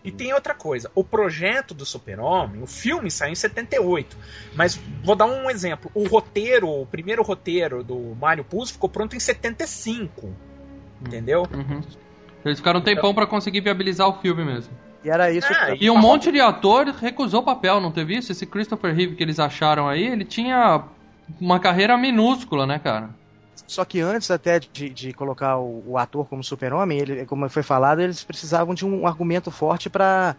E 0.04 0.12
tem 0.12 0.34
outra 0.34 0.54
coisa. 0.54 0.90
O 0.96 1.04
projeto 1.04 1.74
do 1.74 1.86
Super-Homem, 1.86 2.62
o 2.64 2.66
filme 2.68 3.12
saiu 3.12 3.34
em 3.34 3.36
78. 3.36 4.16
Mas 4.56 4.80
vou 5.04 5.16
dar 5.16 5.26
um 5.26 5.50
exemplo. 5.50 5.92
O 5.94 6.08
roteiro, 6.08 6.70
o 6.70 6.86
primeiro 6.86 7.22
roteiro 7.22 7.84
do 7.84 8.16
Mário 8.20 8.44
Puzo 8.46 8.74
ficou 8.74 8.90
pronto 8.90 9.16
em 9.16 9.20
75. 9.20 10.34
Entendeu? 11.06 11.46
Uhum. 11.54 11.82
Eles 12.46 12.60
ficaram 12.60 12.80
um 12.80 12.84
tempão 12.84 13.14
pra 13.14 13.28
conseguir 13.28 13.60
viabilizar 13.62 14.08
o 14.08 14.22
filme 14.22 14.46
mesmo. 14.46 14.72
E 15.04 15.10
era 15.10 15.32
isso. 15.32 15.48
Ah, 15.52 15.76
que- 15.76 15.86
E 15.86 15.90
um 15.90 15.98
monte 15.98 16.32
de 16.32 16.40
ator 16.40 16.88
recusou 16.88 17.42
o 17.42 17.44
papel, 17.46 17.80
não 17.82 17.92
teve 17.92 18.16
isso? 18.18 18.32
Esse 18.32 18.46
Christopher 18.46 18.94
Reeve 18.96 19.16
que 19.16 19.24
eles 19.24 19.40
acharam 19.40 19.88
aí, 19.88 20.06
ele 20.06 20.24
tinha 20.26 20.84
uma 21.40 21.60
carreira 21.60 21.98
minúscula, 21.98 22.66
né, 22.66 22.80
cara? 22.80 23.10
Só 23.70 23.86
que 23.86 24.02
antes 24.02 24.32
até 24.32 24.60
de, 24.60 24.90
de 24.90 25.14
colocar 25.14 25.58
o, 25.60 25.84
o 25.92 25.98
ator 26.00 26.28
como 26.28 26.44
super-homem, 26.44 26.98
ele, 26.98 27.26
como 27.28 27.48
foi 27.50 27.62
falado, 27.62 28.02
eles 28.02 28.24
precisavam 28.24 28.74
de 28.74 28.84
um 28.84 29.06
argumento 29.06 29.52
forte 29.52 29.92
para 29.92 30.36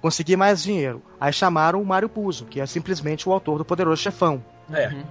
conseguir 0.00 0.36
mais 0.36 0.62
dinheiro. 0.62 1.02
Aí 1.20 1.30
chamaram 1.30 1.82
o 1.82 1.84
Mário 1.84 2.08
Puzo, 2.08 2.46
que 2.46 2.60
é 2.62 2.64
simplesmente 2.66 3.28
o 3.28 3.32
autor 3.32 3.58
do 3.58 3.66
Poderoso 3.66 4.00
Chefão. 4.00 4.42
É. 4.72 4.88
Uhum. 4.88 5.04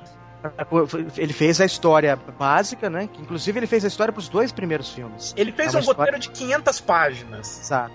Ele 1.15 1.31
fez 1.31 1.61
a 1.61 1.65
história 1.65 2.15
básica, 2.39 2.89
né? 2.89 3.07
Que 3.13 3.21
inclusive 3.21 3.59
ele 3.59 3.67
fez 3.67 3.85
a 3.85 3.87
história 3.87 4.11
para 4.11 4.19
os 4.19 4.27
dois 4.27 4.51
primeiros 4.51 4.89
filmes. 4.91 5.33
Ele 5.37 5.51
fez 5.51 5.75
É 5.75 5.77
um 5.77 5.79
história- 5.81 5.99
roteiro 5.99 6.19
de 6.19 6.31
500 6.31 6.81
páginas. 6.81 7.47
Sabe? 7.47 7.93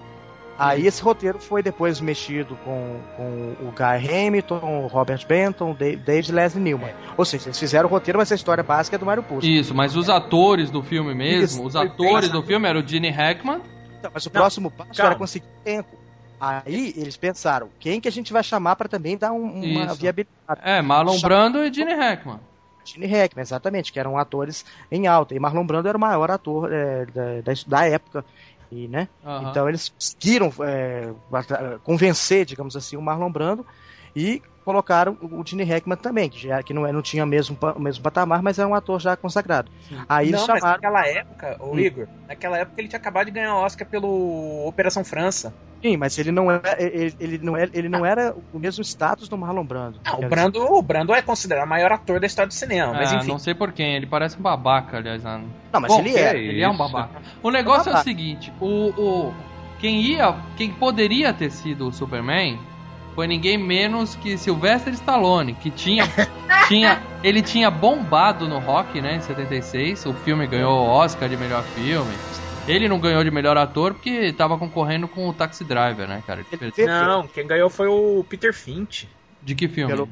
Aí 0.58 0.86
esse 0.86 1.00
roteiro 1.00 1.38
foi 1.38 1.62
depois 1.62 2.00
mexido 2.00 2.56
com, 2.64 2.96
com 3.16 3.56
o 3.68 3.72
Guy 3.72 4.10
Hamilton, 4.26 4.82
o 4.84 4.86
Robert 4.88 5.24
Benton, 5.26 5.70
o 5.70 5.74
Da- 5.74 5.94
David 5.94 6.32
Leslie 6.32 6.62
Newman. 6.64 6.92
Ou 7.16 7.24
seja, 7.24 7.46
eles 7.46 7.58
fizeram 7.58 7.88
o 7.88 7.92
roteiro, 7.92 8.18
mas 8.18 8.32
a 8.32 8.34
história 8.34 8.64
básica 8.64 8.96
é 8.96 8.98
do 8.98 9.06
Mário 9.06 9.22
Puzo. 9.22 9.46
Isso, 9.46 9.72
mas 9.74 9.94
os 9.94 10.10
atores 10.10 10.70
do 10.70 10.82
filme 10.82 11.14
mesmo, 11.14 11.44
Isso, 11.44 11.62
os 11.64 11.76
atores 11.76 12.28
do 12.30 12.42
filme 12.42 12.68
eram 12.68 12.80
o 12.80 12.86
Gene 12.86 13.08
Hackman. 13.10 13.60
Então, 13.98 14.10
mas 14.12 14.26
o 14.26 14.28
Não, 14.28 14.32
próximo 14.40 14.70
passo 14.70 14.90
calma. 14.94 15.10
era 15.12 15.18
conseguir 15.18 15.46
tempo. 15.64 15.96
Aí 16.40 16.92
eles 16.96 17.16
pensaram, 17.16 17.68
quem 17.80 18.00
que 18.00 18.06
a 18.08 18.12
gente 18.12 18.32
vai 18.32 18.42
chamar 18.44 18.76
para 18.76 18.88
também 18.88 19.16
dar 19.16 19.32
um- 19.32 19.42
uma 19.62 19.84
Isso. 19.86 19.94
viabilidade? 19.96 20.60
É, 20.62 20.80
Marlon 20.82 21.18
Brando 21.20 21.64
e 21.64 21.72
Gene 21.72 21.94
Hackman. 21.94 22.38
Gene 22.84 23.06
Hackman, 23.06 23.42
exatamente, 23.42 23.92
que 23.92 23.98
eram 24.00 24.16
atores 24.16 24.64
em 24.90 25.06
alta. 25.06 25.34
E 25.34 25.38
Marlon 25.40 25.66
Brando 25.66 25.88
era 25.88 25.98
o 25.98 26.00
maior 26.00 26.30
ator 26.30 26.72
é, 26.72 27.06
da, 27.06 27.40
da, 27.42 27.52
da 27.66 27.84
época. 27.86 28.24
E, 28.70 28.86
né? 28.88 29.08
Aham. 29.24 29.50
Então 29.50 29.68
eles 29.68 29.88
conseguiram 29.88 30.52
é, 30.60 31.12
convencer, 31.82 32.44
digamos 32.44 32.76
assim, 32.76 32.96
o 32.96 33.02
Marlon 33.02 33.30
Brando 33.30 33.66
e 34.14 34.42
colocaram 34.68 35.16
o 35.22 35.42
Gene 35.46 35.64
Hackman 35.64 35.96
também, 35.96 36.28
que, 36.28 36.38
já, 36.38 36.62
que 36.62 36.74
não, 36.74 36.86
é- 36.86 36.92
não 36.92 37.00
tinha 37.00 37.24
mesmo, 37.24 37.56
o 37.74 37.80
mesmo 37.80 38.02
patamar, 38.02 38.42
mas 38.42 38.58
era 38.58 38.68
um 38.68 38.74
ator 38.74 39.00
já 39.00 39.16
consagrado. 39.16 39.70
Aí 40.06 40.28
eles 40.28 40.38
não, 40.40 40.46
mas 40.46 40.60
chamaram. 40.60 40.74
naquela 40.74 41.06
época, 41.08 41.56
ô 41.58 41.72
Hum. 41.72 41.78
Igor, 41.78 42.06
naquela 42.28 42.58
época 42.58 42.74
ele 42.78 42.88
tinha 42.88 42.98
acabado 42.98 43.24
de 43.26 43.32
ganhar 43.32 43.54
o 43.54 43.64
Oscar 43.64 43.88
pelo 43.88 44.66
Operação 44.68 45.02
França. 45.02 45.54
Sim, 45.80 45.96
mas 45.96 46.18
ele 46.18 46.30
não, 46.30 46.50
era, 46.50 46.76
ele, 46.82 47.14
ele 47.18 47.38
não 47.38 47.56
era, 47.56 47.70
ele 47.72 47.88
não 47.88 48.04
era 48.04 48.34
o 48.52 48.58
mesmo 48.58 48.82
status 48.84 49.26
do 49.26 49.38
Marlon 49.38 49.64
Brando. 49.64 50.00
Ah, 50.04 50.16
Quer 50.16 50.26
o 50.26 50.28
Brando, 50.28 50.60
o 50.60 50.82
Brando 50.82 51.14
é 51.14 51.22
considerado 51.22 51.64
o 51.64 51.68
maior 51.70 51.90
ator 51.92 52.20
da 52.20 52.26
história 52.26 52.48
do 52.48 52.52
cinema, 52.54 52.92
mas 52.92 53.10
Ah, 53.10 53.16
enfim. 53.16 53.28
não 53.28 53.38
sei 53.38 53.54
por 53.54 53.72
quem, 53.72 53.94
ele 53.96 54.06
parece 54.06 54.36
um 54.38 54.42
babaca, 54.42 54.98
aliás. 54.98 55.24
ah. 55.24 55.40
Não, 55.72 55.80
mas 55.80 55.90
Bom, 55.94 56.00
ele 56.00 56.14
é. 56.18 56.36
Ele 56.36 56.60
é 56.60 56.68
um 56.68 56.76
babaca. 56.76 57.22
O 57.42 57.50
negócio 57.50 57.88
é 57.88 57.92
o 57.92 57.94
babaca. 57.94 58.02
seguinte, 58.04 58.52
o, 58.60 58.90
o 59.00 59.34
quem 59.80 60.00
ia, 60.02 60.34
quem 60.58 60.70
poderia 60.72 61.32
ter 61.32 61.50
sido 61.50 61.86
o 61.88 61.92
Superman 61.92 62.58
foi 63.18 63.26
ninguém 63.26 63.58
menos 63.58 64.14
que 64.14 64.38
Sylvester 64.38 64.92
Stallone, 64.92 65.52
que 65.52 65.72
tinha 65.72 66.04
tinha 66.68 67.02
ele 67.24 67.42
tinha 67.42 67.68
bombado 67.68 68.46
no 68.46 68.60
Rock, 68.60 69.00
né, 69.00 69.16
em 69.16 69.20
76. 69.20 70.06
O 70.06 70.14
filme 70.14 70.46
ganhou 70.46 70.70
o 70.70 70.88
Oscar 70.88 71.28
de 71.28 71.36
melhor 71.36 71.64
filme. 71.64 72.12
Ele 72.68 72.88
não 72.88 73.00
ganhou 73.00 73.24
de 73.24 73.30
melhor 73.32 73.56
ator 73.56 73.94
porque 73.94 74.08
estava 74.10 74.56
concorrendo 74.56 75.08
com 75.08 75.28
o 75.28 75.32
Taxi 75.32 75.64
Driver, 75.64 76.06
né, 76.06 76.22
cara? 76.24 76.46
Não, 76.86 77.26
quem 77.26 77.44
ganhou 77.44 77.68
foi 77.68 77.88
o 77.88 78.22
Peter 78.28 78.54
Finch. 78.54 79.08
De 79.42 79.56
que 79.56 79.66
filme? 79.66 79.92
Pelo- 79.92 80.08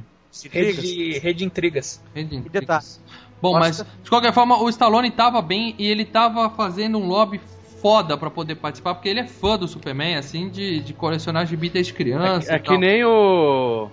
Rede 0.51 0.83
de, 0.83 1.19
Rede 1.21 1.39
de 1.39 1.45
Intrigas. 1.45 2.03
Rede. 2.13 2.35
Intrigas. 2.35 3.01
Bom, 3.41 3.53
mas 3.53 3.79
Mostra- 3.79 3.87
de 4.03 4.11
qualquer 4.11 4.33
forma, 4.33 4.61
o 4.61 4.69
Stallone 4.69 5.13
tava 5.13 5.41
bem 5.41 5.77
e 5.79 5.87
ele 5.87 6.05
tava 6.05 6.51
fazendo 6.51 6.99
um 6.99 7.07
lobby 7.07 7.41
foda 7.87 8.16
pra 8.19 8.28
poder 8.28 8.57
participar, 8.57 8.95
porque 8.95 9.09
ele 9.09 9.21
é 9.21 9.25
fã 9.26 9.57
do 9.57 9.69
Superman, 9.69 10.16
assim, 10.16 10.49
de, 10.49 10.81
de 10.81 10.93
colecionar 10.93 11.47
gibi 11.47 11.69
desde 11.71 11.93
criança. 11.93 12.52
É 12.52 12.57
e 12.57 12.59
que 12.59 12.66
tal. 12.71 12.78
nem 12.81 13.05
o. 13.05 13.88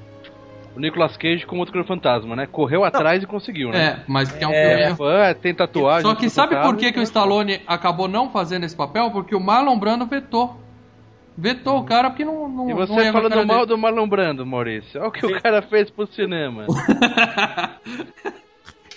O 0.76 0.80
Nicolas 0.80 1.16
Cage 1.16 1.46
com 1.46 1.54
o 1.54 1.60
Motoqueiro 1.60 1.88
Fantasma, 1.88 2.36
né? 2.36 2.48
Correu 2.52 2.84
atrás 2.84 3.22
e 3.22 3.28
conseguiu, 3.28 3.70
né? 3.70 3.86
É, 3.86 4.00
mas 4.08 4.32
que 4.32 4.44
é 4.44 4.48
um 4.48 4.52
É, 4.52 4.78
filme. 4.86 4.96
Fã, 4.98 5.36
tem 5.40 5.54
tatuagem. 5.54 6.10
Só 6.10 6.16
que 6.16 6.28
sabe 6.28 6.56
fantasma, 6.56 6.72
por 6.74 6.80
que, 6.80 6.92
que 6.92 7.00
o 7.00 7.04
Stallone 7.04 7.62
acabou 7.68 8.08
não 8.08 8.32
fazendo 8.32 8.64
esse 8.64 8.76
papel? 8.76 9.12
Porque 9.12 9.36
o 9.36 9.40
Marlon 9.40 9.78
Brando 9.78 10.08
vetou. 10.08 10.58
Vetou 11.38 11.78
o 11.78 11.84
cara 11.84 12.10
porque 12.10 12.26
não. 12.26 12.50
não 12.50 12.66
E 12.72 12.74
não 12.74 12.78
você 12.88 13.08
a 13.08 13.14
falando 13.14 13.46
mal 13.46 13.58
dele. 13.58 13.68
do 13.68 13.78
Marlon 13.78 14.08
Brando, 14.08 14.44
Maurício. 14.48 15.00
Olha 15.00 15.10
o 15.10 15.12
que 15.12 15.24
o 15.24 15.40
cara 15.40 15.62
fez 15.62 15.92
pro 15.92 16.08
cinema. 16.08 16.66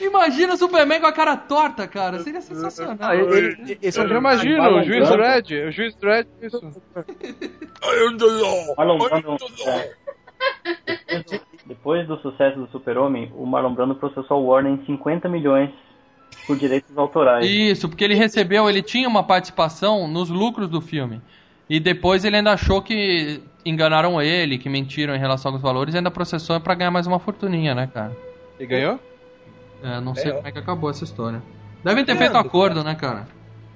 Imagina 0.00 0.54
o 0.54 0.56
Superman 0.56 1.00
com 1.00 1.06
a 1.06 1.12
cara 1.12 1.36
torta, 1.36 1.86
cara. 1.86 2.18
Seria 2.20 2.40
sensacional. 2.40 2.96
Ah, 3.00 3.16
ele- 3.16 3.36
ele- 3.60 3.78
esse 3.82 3.98
é 3.98 4.02
Eu 4.02 4.08
já 4.08 4.18
imagino, 4.18 4.62
o 4.76 4.82
juiz. 4.82 5.08
Dredd. 5.08 5.52
O 5.68 5.72
juiz 5.72 5.94
Dredd, 5.96 6.26
isso. 6.42 6.60
Depois 11.64 12.06
do 12.06 12.16
sucesso 12.18 12.58
do 12.58 12.68
Super-Homem, 12.68 13.32
o 13.34 13.44
Marlon 13.46 13.74
Brando 13.74 13.94
processou 13.94 14.42
o 14.42 14.46
Warner 14.46 14.72
em 14.72 14.84
50 14.86 15.28
milhões 15.28 15.70
por 16.46 16.56
direitos 16.56 16.96
autorais. 16.96 17.44
Isso, 17.48 17.88
porque 17.88 18.04
ele 18.04 18.14
recebeu, 18.14 18.68
ele 18.68 18.82
tinha 18.82 19.08
uma 19.08 19.22
participação 19.24 20.06
nos 20.06 20.28
lucros 20.28 20.68
do 20.68 20.80
filme. 20.80 21.20
E 21.68 21.80
depois 21.80 22.24
ele 22.24 22.36
ainda 22.36 22.52
achou 22.52 22.80
que 22.80 23.42
enganaram 23.64 24.22
ele, 24.22 24.58
que 24.58 24.68
mentiram 24.68 25.14
em 25.14 25.18
relação 25.18 25.52
aos 25.52 25.60
valores 25.60 25.94
e 25.94 25.96
ainda 25.96 26.10
processou 26.10 26.60
pra 26.60 26.74
ganhar 26.74 26.92
mais 26.92 27.06
uma 27.08 27.18
fortuninha, 27.18 27.74
né, 27.74 27.88
cara? 27.92 28.16
E 28.60 28.66
ganhou? 28.66 29.00
É, 29.82 30.00
não 30.00 30.14
sei 30.14 30.24
Ganhou. 30.24 30.38
como 30.38 30.48
é 30.48 30.52
que 30.52 30.58
acabou 30.58 30.90
essa 30.90 31.04
história. 31.04 31.42
Devem 31.84 32.04
ter 32.04 32.14
Brando, 32.14 32.32
feito 32.32 32.46
acordo, 32.46 32.82
né, 32.82 32.94
cara? 32.94 33.28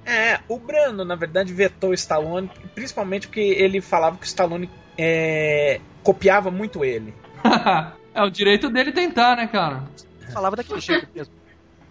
É, 0.05 0.39
o 0.47 0.57
Brando, 0.57 1.05
na 1.05 1.15
verdade, 1.15 1.53
vetou 1.53 1.91
o 1.91 1.93
Stallone, 1.93 2.49
principalmente 2.73 3.27
porque 3.27 3.39
ele 3.39 3.81
falava 3.81 4.17
que 4.17 4.23
o 4.23 4.25
Stallone 4.25 4.69
é, 4.97 5.79
copiava 6.03 6.51
muito 6.51 6.83
ele. 6.83 7.13
é 8.13 8.23
o 8.23 8.29
direito 8.29 8.69
dele 8.69 8.91
tentar, 8.91 9.37
né, 9.37 9.47
cara? 9.47 9.83
Ele 10.21 10.31
falava 10.31 10.55
daquele 10.55 10.81
jeito 10.81 11.07
mesmo. 11.13 11.33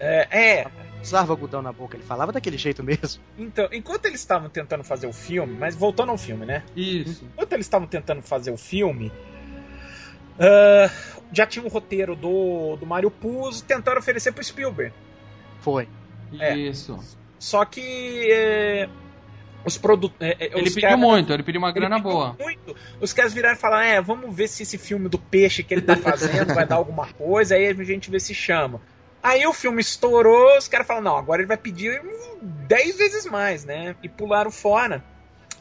É, 0.02 0.62
é, 0.62 0.66
Usava 1.02 1.34
algodão 1.34 1.60
na 1.60 1.72
boca, 1.72 1.94
ele 1.94 2.02
falava 2.02 2.32
daquele 2.32 2.56
jeito 2.56 2.82
mesmo. 2.82 3.22
então, 3.38 3.68
enquanto 3.70 4.06
eles 4.06 4.20
estavam 4.20 4.48
tentando 4.48 4.82
fazer 4.82 5.06
o 5.06 5.12
filme, 5.12 5.54
mas 5.58 5.76
voltando 5.76 6.08
ao 6.08 6.16
filme, 6.16 6.46
né? 6.46 6.62
Isso. 6.74 7.22
Enquanto 7.34 7.52
eles 7.52 7.66
estavam 7.66 7.86
tentando 7.86 8.22
fazer 8.22 8.50
o 8.50 8.56
filme, 8.56 9.12
ah, 10.40 10.90
já 11.32 11.46
tinha 11.46 11.64
um 11.64 11.68
roteiro 11.68 12.14
do, 12.14 12.76
do 12.76 12.86
Mario 12.86 13.10
Puzo, 13.10 13.64
tentaram 13.64 13.98
oferecer 13.98 14.32
pro 14.32 14.42
Spielberg. 14.42 14.92
Foi. 15.60 15.88
É. 16.38 16.56
Isso. 16.56 16.98
Só 17.38 17.64
que 17.64 18.28
é, 18.30 18.88
os 19.64 19.76
produtos. 19.76 20.16
Ele 20.20 20.70
pediu 20.70 20.98
muito, 20.98 21.32
ele 21.32 21.42
pediu 21.42 21.60
uma 21.60 21.72
grana 21.72 21.98
boa. 21.98 22.36
Muito. 22.38 22.74
Os 23.00 23.12
caras 23.12 23.32
viraram 23.32 23.56
e 23.56 23.58
falaram: 23.58 23.84
é, 23.84 24.00
vamos 24.00 24.34
ver 24.34 24.48
se 24.48 24.62
esse 24.62 24.78
filme 24.78 25.08
do 25.08 25.18
peixe 25.18 25.62
que 25.62 25.74
ele 25.74 25.82
tá 25.82 25.96
fazendo 25.96 26.54
vai 26.54 26.66
dar 26.66 26.76
alguma 26.76 27.06
coisa, 27.12 27.54
aí 27.54 27.66
a 27.66 27.74
gente 27.84 28.10
vê 28.10 28.20
se 28.20 28.34
chama. 28.34 28.80
Aí 29.22 29.46
o 29.46 29.52
filme 29.52 29.80
estourou, 29.80 30.56
os 30.56 30.68
caras 30.68 30.86
falaram: 30.86 31.04
não, 31.04 31.16
agora 31.16 31.42
ele 31.42 31.48
vai 31.48 31.56
pedir 31.56 32.02
10 32.42 32.98
vezes 32.98 33.26
mais, 33.26 33.64
né? 33.64 33.94
E 34.02 34.08
pularam 34.08 34.50
fora. 34.50 35.04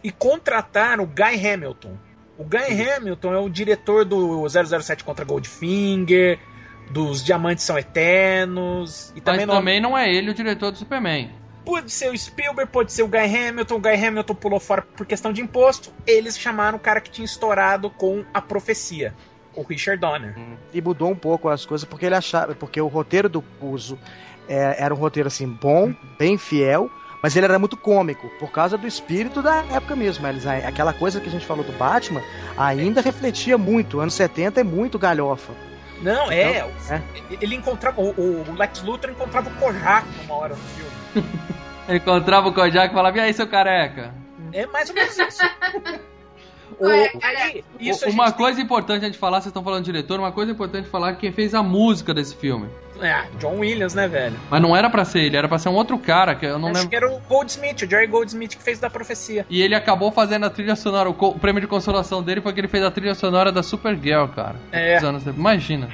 E 0.02 0.12
contrataram 0.12 1.04
o 1.04 1.08
Guy 1.08 1.46
Hamilton. 1.46 1.98
O 2.40 2.44
Guy 2.46 2.90
Hamilton 2.90 3.34
é 3.34 3.38
o 3.38 3.50
diretor 3.50 4.04
do 4.06 4.48
007 4.50 5.04
contra 5.04 5.24
Goldfinger, 5.26 6.40
dos 6.90 7.24
Diamantes 7.24 7.66
São 7.66 7.78
Eternos. 7.78 9.10
E 9.10 9.16
Mas 9.16 9.24
também, 9.24 9.46
não- 9.46 9.56
também 9.56 9.82
não 9.82 9.98
é 9.98 10.12
ele 10.12 10.32
o 10.32 10.34
diretor 10.34 10.72
do 10.72 10.78
Superman. 10.78 11.30
Pode 11.66 11.92
ser 11.92 12.10
o 12.10 12.18
Spielberg, 12.18 12.72
pode 12.72 12.92
ser 12.94 13.04
o 13.04 13.08
Guy 13.08 13.20
Hamilton. 13.26 13.76
O 13.76 13.80
Guy 13.80 13.94
Hamilton 14.06 14.34
pulou 14.36 14.60
fora 14.60 14.82
por 14.82 15.06
questão 15.06 15.32
de 15.32 15.42
imposto. 15.42 15.92
Eles 16.08 16.38
chamaram 16.40 16.78
o 16.78 16.82
cara 16.82 17.00
que 17.02 17.12
tinha 17.12 17.26
estourado 17.26 17.90
com 17.92 18.24
a 18.34 18.42
profecia, 18.42 19.14
o 19.54 19.62
Richard 19.62 20.00
Donner. 20.02 20.36
E 20.74 20.82
mudou 20.82 21.12
um 21.12 21.16
pouco 21.16 21.50
as 21.50 21.66
coisas 21.66 21.86
porque 21.86 22.06
ele 22.06 22.16
achava. 22.16 22.56
Porque 22.56 22.80
o 22.82 22.88
roteiro 22.88 23.30
do 23.30 23.42
Puzo 23.42 24.00
é, 24.48 24.78
era 24.84 24.94
um 24.94 24.98
roteiro 24.98 25.28
assim, 25.28 25.46
bom, 25.46 25.94
bem 26.18 26.38
fiel, 26.38 26.90
mas 27.22 27.36
ele 27.36 27.46
era 27.46 27.60
muito 27.60 27.76
cômico, 27.78 28.30
por 28.40 28.52
causa 28.52 28.78
do 28.78 28.88
espírito 28.88 29.42
da 29.42 29.64
época 29.72 29.96
mesmo. 29.96 30.26
Eles, 30.28 30.46
aquela 30.46 30.94
coisa 30.94 31.20
que 31.20 31.28
a 31.28 31.32
gente 31.32 31.46
falou 31.46 31.64
do 31.64 31.72
Batman 31.74 32.22
ainda 32.58 33.02
refletia 33.02 33.58
muito. 33.58 34.00
Anos 34.00 34.14
70 34.14 34.62
é 34.62 34.64
muito 34.64 34.98
galhofa. 35.00 35.54
Não, 36.02 36.32
é. 36.32 36.60
Então, 36.60 36.72
é. 36.96 37.02
Ele 37.42 37.56
encontrava. 37.56 38.00
O, 38.02 38.12
o 38.50 38.54
Lex 38.58 38.82
Luthor 38.84 39.10
encontrava 39.10 39.50
o 39.50 39.54
Kojak 39.56 40.08
numa 40.22 40.36
hora 40.36 40.56
no 40.56 40.62
filme. 40.62 41.30
Ele 41.90 41.98
encontrava 42.00 42.48
o 42.48 42.54
Kojak 42.54 42.92
e 42.92 42.96
falava, 42.96 43.18
e 43.18 43.20
aí, 43.20 43.34
seu 43.34 43.48
careca? 43.48 44.14
É 44.54 44.66
mais 44.68 44.90
ou 44.90 44.96
menos 44.96 45.18
isso. 45.18 45.42
O- 46.80 46.86
aí, 46.88 47.64
isso 47.80 48.08
uma 48.10 48.32
coisa 48.32 48.62
importante 48.62 49.04
a 49.04 49.08
gente 49.08 49.18
falar, 49.18 49.38
vocês 49.42 49.48
estão 49.48 49.64
falando 49.64 49.84
diretor, 49.84 50.20
uma 50.20 50.32
coisa 50.32 50.52
importante 50.52 50.88
falar 50.88 51.14
que 51.14 51.22
quem 51.22 51.32
fez 51.32 51.54
a 51.56 51.64
música 51.64 52.14
desse 52.14 52.36
filme. 52.36 52.70
É, 53.02 53.26
John 53.40 53.60
Williams, 53.60 53.94
né, 53.94 54.08
velho? 54.08 54.38
Mas 54.50 54.62
não 54.62 54.76
era 54.76 54.90
pra 54.90 55.06
ser 55.06 55.20
ele, 55.22 55.38
era 55.38 55.48
pra 55.48 55.58
ser 55.58 55.70
um 55.70 55.76
outro 55.76 55.98
cara, 55.98 56.36
que 56.36 56.46
eu 56.46 56.60
não 56.60 56.70
Acho 56.70 56.76
lembro. 56.78 56.90
que 56.90 56.96
era 56.96 57.10
o 57.10 57.20
Goldsmith, 57.22 57.82
o 57.84 57.90
Jerry 57.90 58.08
Goldsmith 58.08 58.56
que 58.58 58.64
fez 58.64 58.80
da 58.80 58.90
profecia. 58.90 59.46
E 59.50 59.62
ele 59.62 59.76
acabou 59.76 60.12
fazendo 60.12 60.46
a 60.46 60.50
trilha 60.50 60.76
sonora. 60.76 61.10
O, 61.10 61.14
o 61.14 61.40
prêmio 61.40 61.62
de 61.62 61.68
consolação 61.68 62.22
dele 62.22 62.42
foi 62.42 62.54
que 62.54 62.60
ele 62.60 62.68
fez 62.68 62.84
a 62.84 62.92
trilha 62.92 63.16
sonora 63.16 63.52
da 63.52 63.64
Supergirl, 63.64 64.28
cara. 64.28 64.56
É. 64.72 64.98
Anos. 64.98 65.26
Imagina. 65.26 65.90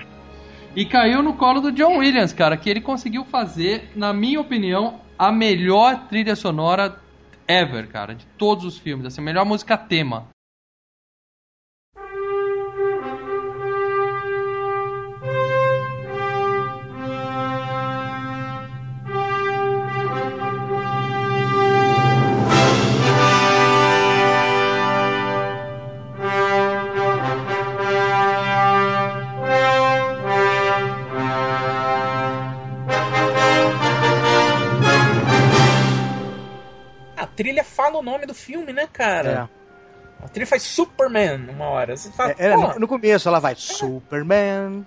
E 0.75 0.85
caiu 0.85 1.23
no 1.23 1.33
colo 1.33 1.61
do 1.61 1.71
John 1.71 1.99
Williams, 1.99 2.33
cara, 2.33 2.57
que 2.57 2.69
ele 2.69 2.81
conseguiu 2.81 3.23
fazer, 3.23 3.91
na 3.95 4.11
minha 4.11 4.41
opinião, 4.41 4.99
a 5.17 5.31
melhor 5.31 6.07
trilha 6.09 6.35
sonora 6.35 6.95
ever, 7.47 7.87
cara, 7.87 8.13
de 8.13 8.25
todos 8.37 8.65
os 8.65 8.77
filmes. 8.77 9.05
Assim, 9.05 9.21
a 9.21 9.23
melhor 9.23 9.45
música 9.45 9.77
tema. 9.77 10.27
Nome 38.05 38.25
do 38.25 38.33
filme, 38.33 38.71
né, 38.71 38.83
É. 38.83 38.87
cara? 38.87 39.49
A 40.23 40.27
trilha 40.29 40.47
faz 40.47 40.63
Superman 40.63 41.49
uma 41.49 41.65
hora. 41.65 41.95
Você 41.97 42.09
fala, 42.11 42.31
É, 42.37 42.47
é, 42.51 42.55
no, 42.55 42.79
no 42.79 42.87
começo 42.87 43.27
ela 43.27 43.39
vai 43.39 43.53
Superman. 43.55 44.85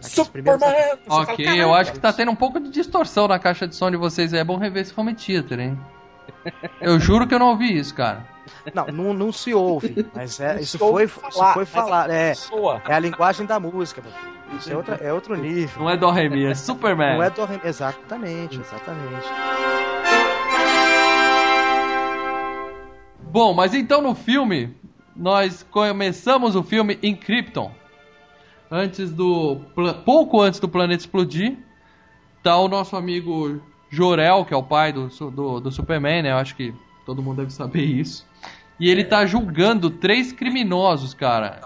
Primeiros- 0.00 0.10
Superman. 0.14 0.58
Você 0.58 1.08
fala, 1.08 1.22
ok, 1.22 1.44
"Caralho, 1.44 1.62
eu 1.62 1.74
acho 1.74 1.92
que 1.92 1.98
tá 2.00 2.12
tendo 2.12 2.30
um 2.30 2.34
pouco 2.36 2.58
de 2.58 2.70
distorção 2.70 3.28
na 3.28 3.38
caixa 3.38 3.68
de 3.68 3.76
som 3.76 3.90
de 3.90 3.96
vocês. 3.96 4.32
aí. 4.32 4.40
É 4.40 4.44
bom 4.44 4.56
rever 4.56 4.82
esse 4.82 4.92
home 4.98 5.14
theater, 5.14 5.60
hein? 5.60 5.78
Eu 6.80 6.98
juro 6.98 7.26
que 7.26 7.34
eu 7.34 7.38
não 7.38 7.48
ouvi 7.50 7.76
isso, 7.76 7.94
cara. 7.94 8.26
Não, 8.74 8.86
não, 8.86 9.12
não 9.14 9.32
se 9.32 9.52
ouve, 9.54 10.06
mas 10.14 10.40
é, 10.40 10.60
isso 10.60 10.78
se 10.78 10.82
ouve 10.82 11.06
foi, 11.06 11.28
isso 11.28 11.38
falar, 11.38 11.52
foi 11.54 11.62
mas 11.64 11.68
falar, 11.70 12.10
é, 12.10 12.32
é 12.88 12.94
a 12.94 12.98
linguagem 12.98 13.44
da 13.46 13.60
música. 13.60 14.02
Isso 14.58 14.72
é, 14.72 14.76
outra, 14.76 14.94
é 14.96 15.12
outro 15.12 15.34
nível. 15.36 15.82
Não 15.82 15.90
é 15.90 15.96
do 15.96 16.10
Remy, 16.10 16.46
é 16.46 16.54
Superman. 16.54 17.16
Não 17.16 17.22
é 17.22 17.30
do 17.30 17.44
Rem- 17.44 17.60
Exatamente, 17.64 18.58
exatamente. 18.60 19.26
Bom, 23.30 23.52
mas 23.52 23.74
então 23.74 24.00
no 24.00 24.14
filme, 24.14 24.74
nós 25.14 25.62
começamos 25.70 26.56
o 26.56 26.62
filme 26.62 26.98
em 27.02 27.14
Krypton. 27.14 27.70
Antes 28.70 29.10
do. 29.10 29.56
Pouco 30.04 30.40
antes 30.40 30.60
do 30.60 30.68
planeta 30.68 31.02
explodir, 31.02 31.56
tá 32.42 32.56
o 32.58 32.68
nosso 32.68 32.96
amigo 32.96 33.60
Jorel, 33.90 34.44
que 34.44 34.54
é 34.54 34.56
o 34.56 34.62
pai 34.62 34.92
do, 34.92 35.08
do, 35.08 35.60
do 35.60 35.72
Superman, 35.72 36.22
né? 36.22 36.32
Eu 36.32 36.36
acho 36.36 36.54
que 36.54 36.74
todo 37.04 37.22
mundo 37.22 37.38
deve 37.38 37.52
saber 37.52 37.84
isso. 37.84 38.26
E 38.78 38.88
ele 38.88 39.04
tá 39.04 39.26
julgando 39.26 39.90
três 39.90 40.32
criminosos, 40.32 41.12
cara. 41.14 41.62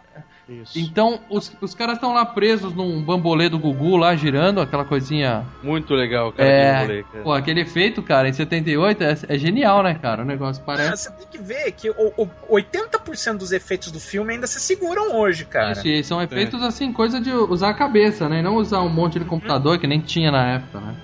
Isso. 0.63 0.79
Então, 0.79 1.21
os, 1.31 1.51
os 1.61 1.75
caras 1.75 1.95
estão 1.95 2.13
lá 2.13 2.25
presos 2.25 2.75
num 2.75 3.03
bambolê 3.03 3.49
do 3.49 3.59
Gugu 3.59 3.97
lá, 3.97 4.15
girando, 4.15 4.61
aquela 4.61 4.85
coisinha. 4.85 5.45
Muito 5.63 5.95
legal, 5.95 6.33
cara. 6.33 6.49
É, 6.49 6.71
aquele 6.71 6.87
rolê, 6.87 7.03
cara. 7.05 7.25
Pô, 7.25 7.33
aquele 7.33 7.61
efeito, 7.61 8.03
cara, 8.03 8.29
em 8.29 8.33
78 8.33 9.03
é, 9.03 9.19
é 9.29 9.39
genial, 9.39 9.83
né, 9.83 9.95
cara? 9.95 10.23
O 10.23 10.25
negócio 10.25 10.63
Ah, 10.63 10.67
parece. 10.67 11.05
Você 11.05 11.11
tem 11.13 11.27
que 11.31 11.39
ver 11.39 11.73
que 11.73 11.91
o, 11.91 12.13
o 12.17 12.29
80% 12.51 13.39
dos 13.39 13.53
efeitos 13.53 13.91
do 13.91 14.01
filme 14.01 14.35
ainda 14.35 14.47
se 14.47 14.61
seguram 14.61 15.17
hoje, 15.17 15.45
cara. 15.45 15.73
Isso, 15.73 15.89
e 15.89 16.05
são 16.05 16.23
efeitos 16.23 16.63
assim, 16.63 16.93
coisa 16.93 17.21
de 17.21 17.31
usar 17.31 17.71
a 17.71 17.75
cabeça, 17.75 18.29
né? 18.29 18.41
E 18.41 18.43
não 18.43 18.57
usar 18.57 18.81
um 18.83 18.89
monte 18.89 19.19
de 19.19 19.25
computador 19.25 19.79
que 19.79 19.87
nem 19.87 20.01
tinha 20.01 20.31
na 20.31 20.55
época, 20.55 20.81
né? 20.81 20.95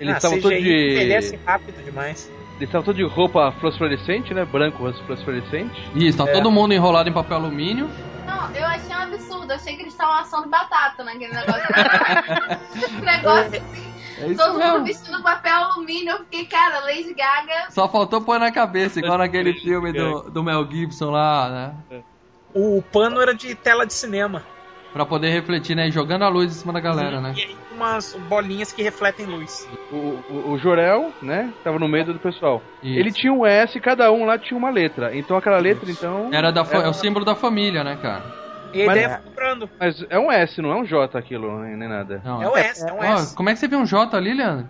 Eles 0.00 0.14
ah, 0.14 0.16
estavam 0.16 0.38
CGI 0.38 0.42
todos 0.42 0.62
de. 0.64 0.90
envelhece 0.90 1.38
rápido 1.46 1.84
demais. 1.84 2.30
Eles 2.56 2.68
estavam 2.68 2.84
todos 2.84 2.96
de 2.96 3.04
roupa 3.04 3.52
fluorescente, 3.52 4.34
né? 4.34 4.44
Branco 4.44 4.92
fluorescente. 5.24 5.90
Isso, 5.94 6.18
tá 6.18 6.28
É. 6.28 6.32
todo 6.32 6.50
mundo 6.50 6.74
enrolado 6.74 7.08
em 7.08 7.12
papel 7.12 7.36
alumínio. 7.36 7.88
Eu 8.54 8.66
achei 8.66 8.94
um 8.96 9.00
absurdo. 9.00 9.50
Eu 9.52 9.56
achei 9.56 9.76
que 9.76 9.82
eles 9.82 9.92
estavam 9.92 10.14
assando 10.14 10.48
batata 10.48 11.02
naquele 11.04 11.32
negócio. 11.32 11.62
Negócio 13.02 13.56
assim. 13.56 13.92
É 14.18 14.26
isso 14.28 14.36
Todo 14.36 14.52
mundo 14.52 14.72
mesmo. 14.72 14.84
vestindo 14.84 15.22
papel 15.22 15.54
alumínio. 15.54 16.12
Eu 16.12 16.18
fiquei, 16.20 16.44
cara, 16.46 16.80
Lady 16.80 17.14
Gaga. 17.14 17.70
Só 17.70 17.88
faltou 17.88 18.20
pôr 18.20 18.38
na 18.38 18.52
cabeça, 18.52 18.98
igual 19.00 19.18
naquele 19.18 19.54
filme 19.54 19.92
do, 19.92 20.30
do 20.30 20.44
Mel 20.44 20.68
Gibson 20.70 21.10
lá, 21.10 21.74
né? 21.90 22.02
O 22.54 22.82
pano 22.82 23.20
era 23.20 23.34
de 23.34 23.54
tela 23.54 23.86
de 23.86 23.94
cinema. 23.94 24.42
Pra 24.92 25.06
poder 25.06 25.30
refletir, 25.30 25.74
né? 25.74 25.90
Jogando 25.90 26.22
a 26.22 26.28
luz 26.28 26.52
em 26.54 26.60
cima 26.60 26.72
da 26.72 26.78
galera, 26.80 27.18
né? 27.18 27.32
E 27.34 27.40
aí 27.40 27.56
umas 27.74 28.12
bolinhas 28.28 28.70
que 28.72 28.82
refletem 28.82 29.24
luz. 29.24 29.66
O, 29.90 29.96
o, 30.30 30.50
o 30.52 30.58
Jorel, 30.58 31.10
né? 31.22 31.50
Tava 31.64 31.78
no 31.78 31.88
meio 31.88 32.04
do 32.04 32.18
pessoal. 32.18 32.62
Isso. 32.82 32.98
Ele 33.00 33.10
tinha 33.10 33.32
um 33.32 33.46
S, 33.46 33.80
cada 33.80 34.12
um 34.12 34.26
lá 34.26 34.38
tinha 34.38 34.56
uma 34.58 34.68
letra. 34.70 35.16
Então 35.16 35.36
aquela 35.38 35.58
letra, 35.58 35.90
então. 35.90 36.28
Era 36.30 36.52
da, 36.52 36.60
Era- 36.60 36.82
é 36.84 36.88
o 36.88 36.92
símbolo 36.92 37.24
da 37.24 37.34
família, 37.34 37.82
né, 37.82 37.96
cara? 38.02 38.41
E 38.72 38.82
a 38.82 38.86
Mas- 38.86 38.96
ideia 38.96 39.10
foi 39.16 39.24
comprando. 39.30 39.70
Mas 39.78 40.06
é 40.08 40.18
um 40.18 40.30
S, 40.32 40.60
não 40.62 40.72
é 40.72 40.76
um 40.76 40.84
J 40.84 41.16
aquilo, 41.18 41.60
nem 41.60 41.76
nem 41.76 41.88
nada. 41.88 42.20
Não, 42.24 42.42
É 42.42 42.48
o 42.48 42.56
S, 42.56 42.86
é 42.88 42.92
um 42.92 42.98
Ó, 42.98 43.04
S. 43.04 43.34
como 43.36 43.48
é 43.50 43.52
que 43.54 43.58
você 43.58 43.68
viu 43.68 43.78
um 43.78 43.84
J 43.86 44.16
ali, 44.16 44.32
Leandro? 44.34 44.68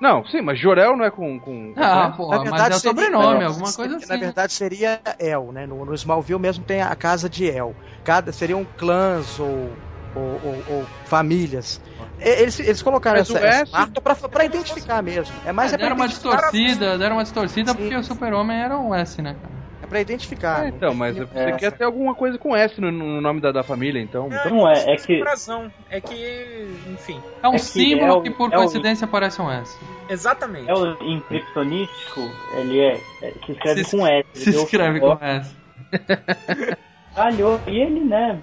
Não, 0.00 0.24
sim, 0.26 0.40
mas 0.42 0.58
Jorel 0.58 0.96
não 0.96 1.04
é 1.04 1.10
com. 1.10 1.38
com 1.38 1.72
com 1.72 1.80
Ah, 1.80 2.08
S? 2.08 2.16
porra, 2.16 2.44
Na 2.44 2.50
mas 2.50 2.60
é 2.60 2.64
o 2.64 2.66
seria- 2.66 2.78
sobrenome, 2.80 3.42
é, 3.42 3.46
alguma 3.46 3.66
seria- 3.66 3.90
coisa 3.90 3.96
assim. 4.04 4.12
Na 4.12 4.16
verdade 4.18 4.52
seria 4.52 5.00
El, 5.18 5.52
né? 5.52 5.66
No, 5.66 5.84
no 5.84 5.94
Smallville 5.94 6.40
mesmo 6.40 6.64
tem 6.64 6.82
a 6.82 6.94
casa 6.96 7.28
de 7.30 7.48
El. 7.48 7.74
Cada, 8.02 8.32
seriam 8.32 8.66
clãs 8.76 9.38
ou, 9.38 9.70
ou, 10.14 10.40
ou- 10.44 10.64
ou 10.68 10.86
famílias. 11.06 11.80
Eles, 12.18 12.58
eles 12.60 12.82
colocaram 12.82 13.18
Mas 13.20 13.30
essa, 13.30 13.38
o 13.40 13.44
essa 13.46 13.62
S- 13.62 13.72
marca 13.72 14.00
pra, 14.00 14.14
pra 14.16 14.44
identificar 14.44 15.02
mesmo. 15.02 15.34
É 15.46 15.52
mais 15.52 15.72
é, 15.72 15.76
É, 15.76 15.78
deram 15.78 15.96
uma 15.96 16.08
distorcida, 16.08 16.98
deram 16.98 17.16
uma 17.16 17.22
distorcida 17.22 17.70
Sim. 17.72 17.76
porque 17.78 17.96
o 17.96 18.02
super-homem 18.02 18.60
era 18.60 18.76
um 18.78 18.94
S, 18.94 19.22
né, 19.22 19.36
cara? 19.40 19.54
É 19.94 19.98
pra 19.98 20.00
identificar. 20.00 20.64
É, 20.64 20.68
então, 20.70 20.92
mas 20.92 21.16
você 21.16 21.38
É. 21.38 21.52
quer 21.52 21.70
ter 21.70 21.84
alguma 21.84 22.14
coisa 22.16 22.36
com 22.36 22.54
S 22.56 22.80
no, 22.80 22.90
no 22.90 23.20
nome 23.20 23.40
da, 23.40 23.52
da 23.52 23.62
família, 23.62 24.00
então. 24.02 24.26
então 24.26 24.50
Não 24.50 24.68
é, 24.68 24.92
é 24.92 24.98
Sem 24.98 25.06
que- 25.06 25.18
coração. 25.18 25.70
É 25.88 26.00
que, 26.00 26.66
enfim, 26.88 27.22
É 27.42 27.48
um 27.48 27.52
É 27.54 27.56
que 27.58 27.62
símbolo 27.64 28.06
é 28.06 28.12
o- 28.12 28.22
que 28.22 28.30
por 28.30 28.52
é 28.52 28.56
o- 28.56 28.58
coincidência 28.58 29.06
parece 29.06 29.40
um 29.40 29.48
S. 29.50 29.78
exatamente. 30.08 30.68
É 30.68 30.74
o 30.74 30.96
em 31.00 31.20
criptonístico, 31.20 32.28
ele 32.52 32.80
é, 32.80 33.00
é- 33.22 33.32
se 33.46 33.52
escreve 33.52 33.84
Se- 33.84 33.96
com 33.96 34.04
S. 34.06 34.24
Se 34.34 34.50
escreve 34.50 34.98
com 35.00 35.16
S. 35.20 35.54
Calhou. 37.14 37.60
E 37.68 37.78
ele, 37.80 38.00
né, 38.00 38.36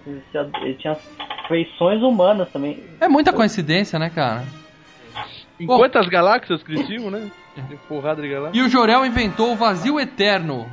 ele 0.61 0.73
tinha 0.75 0.95
feições 1.49 2.01
humanas 2.01 2.49
também. 2.53 2.81
É 3.01 3.09
muita 3.09 3.33
coincidência, 3.33 3.99
né, 3.99 4.09
cara? 4.09 4.43
Em 5.59 5.65
Bom. 5.65 5.77
quantas 5.77 6.07
galáxias 6.07 6.63
que 6.63 6.81
tinham, 6.85 7.11
né? 7.11 7.29
Porrada 7.89 8.21
de 8.21 8.29
galáxias. 8.29 8.55
E 8.63 8.65
o 8.65 8.69
Jorel 8.69 9.05
inventou 9.05 9.51
o 9.51 9.55
vazio 9.57 9.99
eterno. 9.99 10.69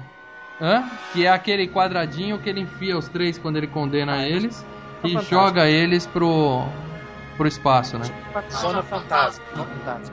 Hã? 0.61 0.85
Que 1.13 1.25
é 1.27 1.31
aquele 1.31 1.69
quadradinho 1.69 2.39
que 2.39 2.49
ele 2.49 2.61
enfia 2.61 2.97
os 2.97 3.09
três 3.09 3.39
quando 3.39 3.57
ele 3.57 3.67
condena 3.67 4.27
eles 4.27 4.65
e 5.05 5.11
fantástico. 5.11 5.35
joga 5.35 5.69
eles 5.69 6.07
pro, 6.07 6.65
pro 7.37 7.47
espaço, 7.47 7.99
né? 7.99 8.07
Zona 8.51 8.83
Fantasma. 8.83 9.45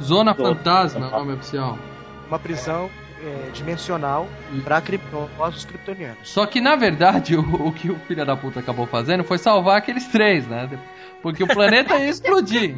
Zona 0.01 0.35
Fantasma 0.35 1.05
é 1.05 1.09
o 1.09 1.11
nome 1.11 1.33
oficial. 1.33 1.79
Uma 2.27 2.39
prisão 2.39 2.89
é, 3.23 3.49
dimensional 3.51 4.27
pra 4.63 4.81
criptosos 4.81 5.65
kryptonianos. 5.65 6.17
Só 6.23 6.45
que 6.45 6.61
na 6.61 6.75
verdade 6.75 7.35
o, 7.37 7.67
o 7.67 7.71
que 7.71 7.89
o 7.89 7.95
filho 8.07 8.25
da 8.25 8.35
puta 8.35 8.59
acabou 8.59 8.85
fazendo 8.85 9.23
foi 9.23 9.37
salvar 9.37 9.77
aqueles 9.77 10.05
três, 10.07 10.47
né? 10.47 10.69
Porque 11.21 11.43
o 11.43 11.47
planeta 11.47 11.95
ia 11.95 12.09
explodir. 12.09 12.75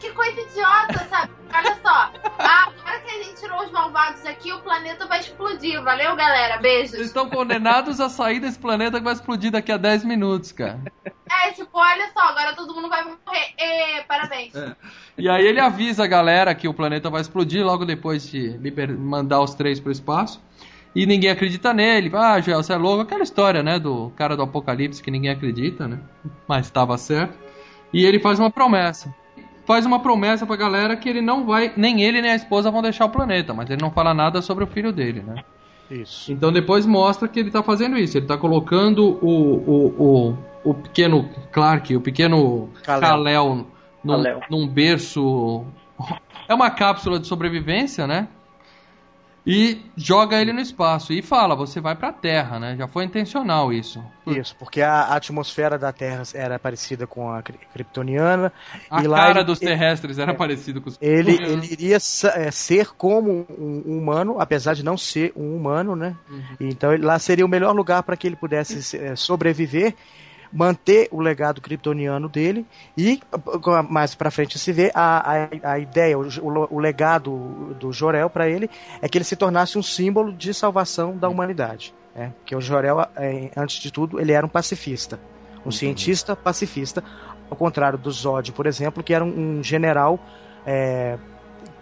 Que 0.00 0.10
coisa 0.12 0.40
idiota, 0.40 0.98
sabe? 1.10 1.32
Olha 1.52 1.74
só. 1.82 2.12
Ah, 2.38 2.68
agora 2.80 3.00
que 3.00 3.10
a 3.10 3.22
gente 3.22 3.40
tirou 3.40 3.60
os 3.64 3.70
malvados 3.72 4.24
aqui, 4.26 4.52
o 4.52 4.60
planeta 4.60 5.06
vai 5.06 5.18
explodir. 5.20 5.82
Valeu, 5.82 6.14
galera. 6.14 6.54
Eles 6.54 6.90
Beijos. 6.92 7.00
estão 7.06 7.28
condenados 7.28 8.00
a 8.00 8.08
sair 8.08 8.38
desse 8.38 8.58
planeta 8.58 8.98
que 8.98 9.04
vai 9.04 9.14
explodir 9.14 9.50
daqui 9.50 9.72
a 9.72 9.76
10 9.76 10.04
minutos, 10.04 10.52
cara. 10.52 10.80
É, 11.04 11.50
tipo, 11.52 11.70
olha 11.78 12.08
só, 12.12 12.20
agora 12.20 12.54
todo 12.54 12.74
mundo 12.74 12.88
vai 12.88 13.02
morrer. 13.02 13.54
Ê, 13.58 14.02
parabéns. 14.06 14.52
E 15.16 15.28
aí 15.28 15.44
ele 15.46 15.60
avisa 15.60 16.04
a 16.04 16.06
galera 16.06 16.54
que 16.54 16.68
o 16.68 16.74
planeta 16.74 17.10
vai 17.10 17.20
explodir 17.20 17.64
logo 17.64 17.84
depois 17.84 18.28
de 18.30 18.50
liber- 18.58 18.96
mandar 18.96 19.40
os 19.40 19.54
três 19.54 19.80
pro 19.80 19.90
espaço. 19.90 20.40
E 20.94 21.06
ninguém 21.06 21.30
acredita 21.30 21.74
nele. 21.74 22.10
Ah, 22.14 22.40
Joel, 22.40 22.62
você 22.62 22.72
é 22.72 22.76
louco. 22.76 23.02
Aquela 23.02 23.22
história, 23.22 23.62
né, 23.62 23.78
do 23.78 24.10
cara 24.16 24.36
do 24.36 24.42
apocalipse 24.42 25.02
que 25.02 25.10
ninguém 25.10 25.30
acredita, 25.30 25.86
né? 25.88 25.98
Mas 26.46 26.66
estava 26.66 26.96
certo. 26.96 27.36
E 27.92 28.04
ele 28.04 28.18
faz 28.20 28.38
uma 28.38 28.50
promessa. 28.50 29.12
Faz 29.68 29.84
uma 29.84 30.00
promessa 30.00 30.46
pra 30.46 30.56
galera 30.56 30.96
que 30.96 31.06
ele 31.06 31.20
não 31.20 31.44
vai, 31.44 31.70
nem 31.76 32.00
ele 32.00 32.22
nem 32.22 32.30
a 32.30 32.34
esposa 32.34 32.70
vão 32.70 32.80
deixar 32.80 33.04
o 33.04 33.10
planeta, 33.10 33.52
mas 33.52 33.68
ele 33.68 33.82
não 33.82 33.90
fala 33.90 34.14
nada 34.14 34.40
sobre 34.40 34.64
o 34.64 34.66
filho 34.66 34.90
dele, 34.90 35.22
né? 35.22 35.44
Isso. 35.90 36.32
Então 36.32 36.50
depois 36.50 36.86
mostra 36.86 37.28
que 37.28 37.38
ele 37.38 37.50
tá 37.50 37.62
fazendo 37.62 37.98
isso. 37.98 38.16
Ele 38.16 38.24
tá 38.24 38.38
colocando 38.38 39.18
o, 39.22 39.28
o, 39.28 39.86
o, 39.98 40.70
o 40.70 40.72
pequeno 40.72 41.28
Clark, 41.52 41.94
o 41.94 42.00
pequeno 42.00 42.70
Kal-El. 42.82 43.00
Kal-El 43.10 43.66
num, 44.02 44.14
Kal-El. 44.14 44.40
num 44.50 44.66
berço. 44.66 45.66
É 46.48 46.54
uma 46.54 46.70
cápsula 46.70 47.20
de 47.20 47.26
sobrevivência, 47.26 48.06
né? 48.06 48.26
E 49.50 49.80
joga 49.96 50.38
ele 50.38 50.52
no 50.52 50.60
espaço. 50.60 51.10
E 51.10 51.22
fala, 51.22 51.56
você 51.56 51.80
vai 51.80 51.94
pra 51.96 52.12
Terra, 52.12 52.58
né? 52.60 52.76
Já 52.76 52.86
foi 52.86 53.04
intencional 53.04 53.72
isso. 53.72 54.04
Isso, 54.26 54.54
porque 54.58 54.82
a 54.82 55.04
atmosfera 55.14 55.78
da 55.78 55.90
Terra 55.90 56.22
era 56.34 56.58
parecida 56.58 57.06
com 57.06 57.32
a 57.32 57.42
kryptoniana. 57.42 58.52
A 58.90 59.02
e 59.02 59.08
cara 59.08 59.38
ele- 59.40 59.44
dos 59.44 59.58
terrestres 59.58 60.18
era 60.18 60.34
parecido 60.34 60.82
com 60.82 60.90
os 60.90 60.98
Ele, 61.00 61.32
ele 61.32 61.66
iria 61.72 61.96
é, 61.96 62.50
ser 62.50 62.88
como 62.94 63.46
um 63.58 63.82
um 63.88 63.98
humano, 63.98 64.36
apesar 64.38 64.74
de 64.74 64.84
não 64.84 64.98
ser 64.98 65.32
um 65.34 65.56
humano, 65.56 65.96
né? 65.96 66.14
Uhum. 66.28 66.42
Então 66.60 66.92
ele- 66.92 67.06
lá 67.06 67.18
seria 67.18 67.46
o 67.46 67.48
melhor 67.48 67.74
lugar 67.74 68.02
para 68.02 68.18
que 68.18 68.26
ele 68.26 68.36
pudesse 68.36 68.82
se- 68.82 68.98
é, 68.98 69.16
sobreviver, 69.16 69.94
manter 70.52 71.08
o 71.10 71.20
legado 71.20 71.60
kryptoniano 71.60 72.28
dele 72.28 72.66
e 72.96 73.20
mais 73.88 74.14
para 74.14 74.30
frente 74.30 74.58
se 74.58 74.72
vê 74.72 74.90
a, 74.94 75.46
a, 75.62 75.72
a 75.72 75.78
ideia, 75.78 76.18
o, 76.18 76.22
o- 76.26 76.78
legado 76.78 77.74
do 77.78 77.92
Jorel 77.92 78.30
para 78.30 78.48
ele 78.48 78.68
é 79.02 79.08
que 79.08 79.18
ele 79.18 79.24
se 79.24 79.36
tornasse 79.36 79.78
um 79.78 79.82
símbolo 79.82 80.32
de 80.32 80.52
salvação 80.54 81.16
da 81.16 81.28
humanidade. 81.28 81.94
Né? 82.14 82.32
Porque 82.38 82.56
o 82.56 82.60
Jorel, 82.60 83.00
é, 83.16 83.50
antes 83.56 83.80
de 83.80 83.90
tudo, 83.90 84.20
ele 84.20 84.32
era 84.32 84.44
um 84.44 84.48
pacifista, 84.48 85.20
um 85.64 85.70
cientista 85.70 86.34
pacifista, 86.34 87.02
ao 87.50 87.56
contrário 87.56 87.98
do 87.98 88.10
Zod, 88.10 88.52
por 88.52 88.66
exemplo, 88.66 89.02
que 89.02 89.12
era 89.14 89.24
um, 89.24 89.62
general 89.62 90.18
é, 90.66 91.18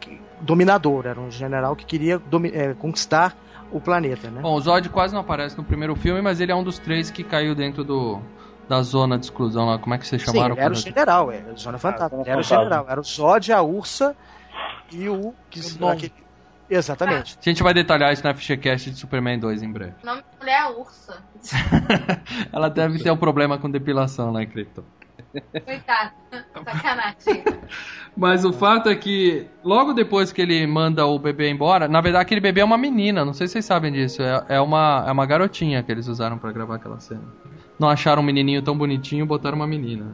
que- 0.00 0.20
dominador, 0.40 1.06
era 1.06 1.20
um 1.20 1.30
general 1.30 1.74
que 1.76 1.86
queria 1.86 2.20
é, 2.52 2.74
conquistar 2.74 3.36
o 3.72 3.80
planeta, 3.80 4.30
né? 4.30 4.40
Bom, 4.42 4.54
o 4.54 4.60
Zod 4.60 4.88
quase 4.90 5.12
não 5.12 5.20
aparece 5.20 5.56
no 5.56 5.64
primeiro 5.64 5.96
filme, 5.96 6.20
mas 6.22 6.40
ele 6.40 6.52
é 6.52 6.54
um 6.54 6.62
dos 6.62 6.78
três 6.78 7.10
que 7.10 7.24
caiu 7.24 7.52
dentro 7.54 7.82
do, 7.82 8.20
da 8.68 8.82
zona 8.82 9.18
de 9.18 9.26
exclusão 9.26 9.66
lá. 9.66 9.78
Como 9.78 9.94
é 9.94 9.98
que 9.98 10.06
vocês 10.06 10.22
Sim, 10.22 10.32
chamaram? 10.32 10.54
ele 10.54 10.64
era 10.64 10.72
o 10.72 10.76
general, 10.76 11.30
é, 11.32 11.42
Zona 11.56 11.78
Fantasma. 11.78 12.08
Zona 12.08 12.22
Ele 12.22 12.30
era 12.30 12.40
o 12.40 12.44
Fantasma. 12.44 12.64
general, 12.64 12.86
era 12.88 13.00
o 13.00 13.04
Zod, 13.04 13.52
a 13.52 13.62
Ursa 13.62 14.16
e 14.92 15.08
o. 15.08 15.34
Que, 15.50 15.60
aquele- 15.60 16.12
Exatamente. 16.68 17.38
A 17.40 17.44
gente 17.48 17.62
vai 17.62 17.72
detalhar 17.72 18.12
isso 18.12 18.24
na 18.24 18.34
FGCast 18.34 18.90
de 18.90 18.96
Superman 18.98 19.38
2 19.38 19.62
em 19.62 19.70
breve. 19.70 19.94
O 20.02 20.06
nome 20.06 20.22
da 20.22 20.38
mulher 20.40 20.60
é 20.62 20.68
Ursa. 20.78 21.22
Ela 22.52 22.68
deve 22.68 22.98
ter 23.02 23.10
um 23.10 23.16
problema 23.16 23.56
com 23.58 23.70
depilação 23.70 24.32
lá 24.32 24.42
em 24.42 24.46
Krypton. 24.48 24.82
Coitado. 25.64 26.10
Sacanagem. 26.64 27.44
Mas 28.16 28.44
o 28.44 28.52
fato 28.52 28.88
é 28.88 28.94
que 28.96 29.46
logo 29.62 29.92
depois 29.92 30.32
que 30.32 30.40
ele 30.42 30.66
manda 30.66 31.06
o 31.06 31.18
bebê 31.18 31.50
embora, 31.50 31.86
na 31.86 32.00
verdade 32.00 32.22
aquele 32.22 32.40
bebê 32.40 32.62
é 32.62 32.64
uma 32.64 32.78
menina, 32.78 33.24
não 33.24 33.32
sei 33.34 33.46
se 33.46 33.52
vocês 33.54 33.64
sabem 33.64 33.92
disso, 33.92 34.22
é, 34.22 34.44
é 34.56 34.60
uma, 34.60 35.04
é 35.06 35.12
uma 35.12 35.26
garotinha 35.26 35.82
que 35.82 35.92
eles 35.92 36.08
usaram 36.08 36.38
pra 36.38 36.50
gravar 36.52 36.76
aquela 36.76 36.98
cena. 36.98 37.22
Não 37.78 37.88
acharam 37.88 38.22
um 38.22 38.24
menininho 38.24 38.62
tão 38.62 38.76
bonitinho, 38.76 39.26
botaram 39.26 39.56
uma 39.56 39.66
menina. 39.66 40.06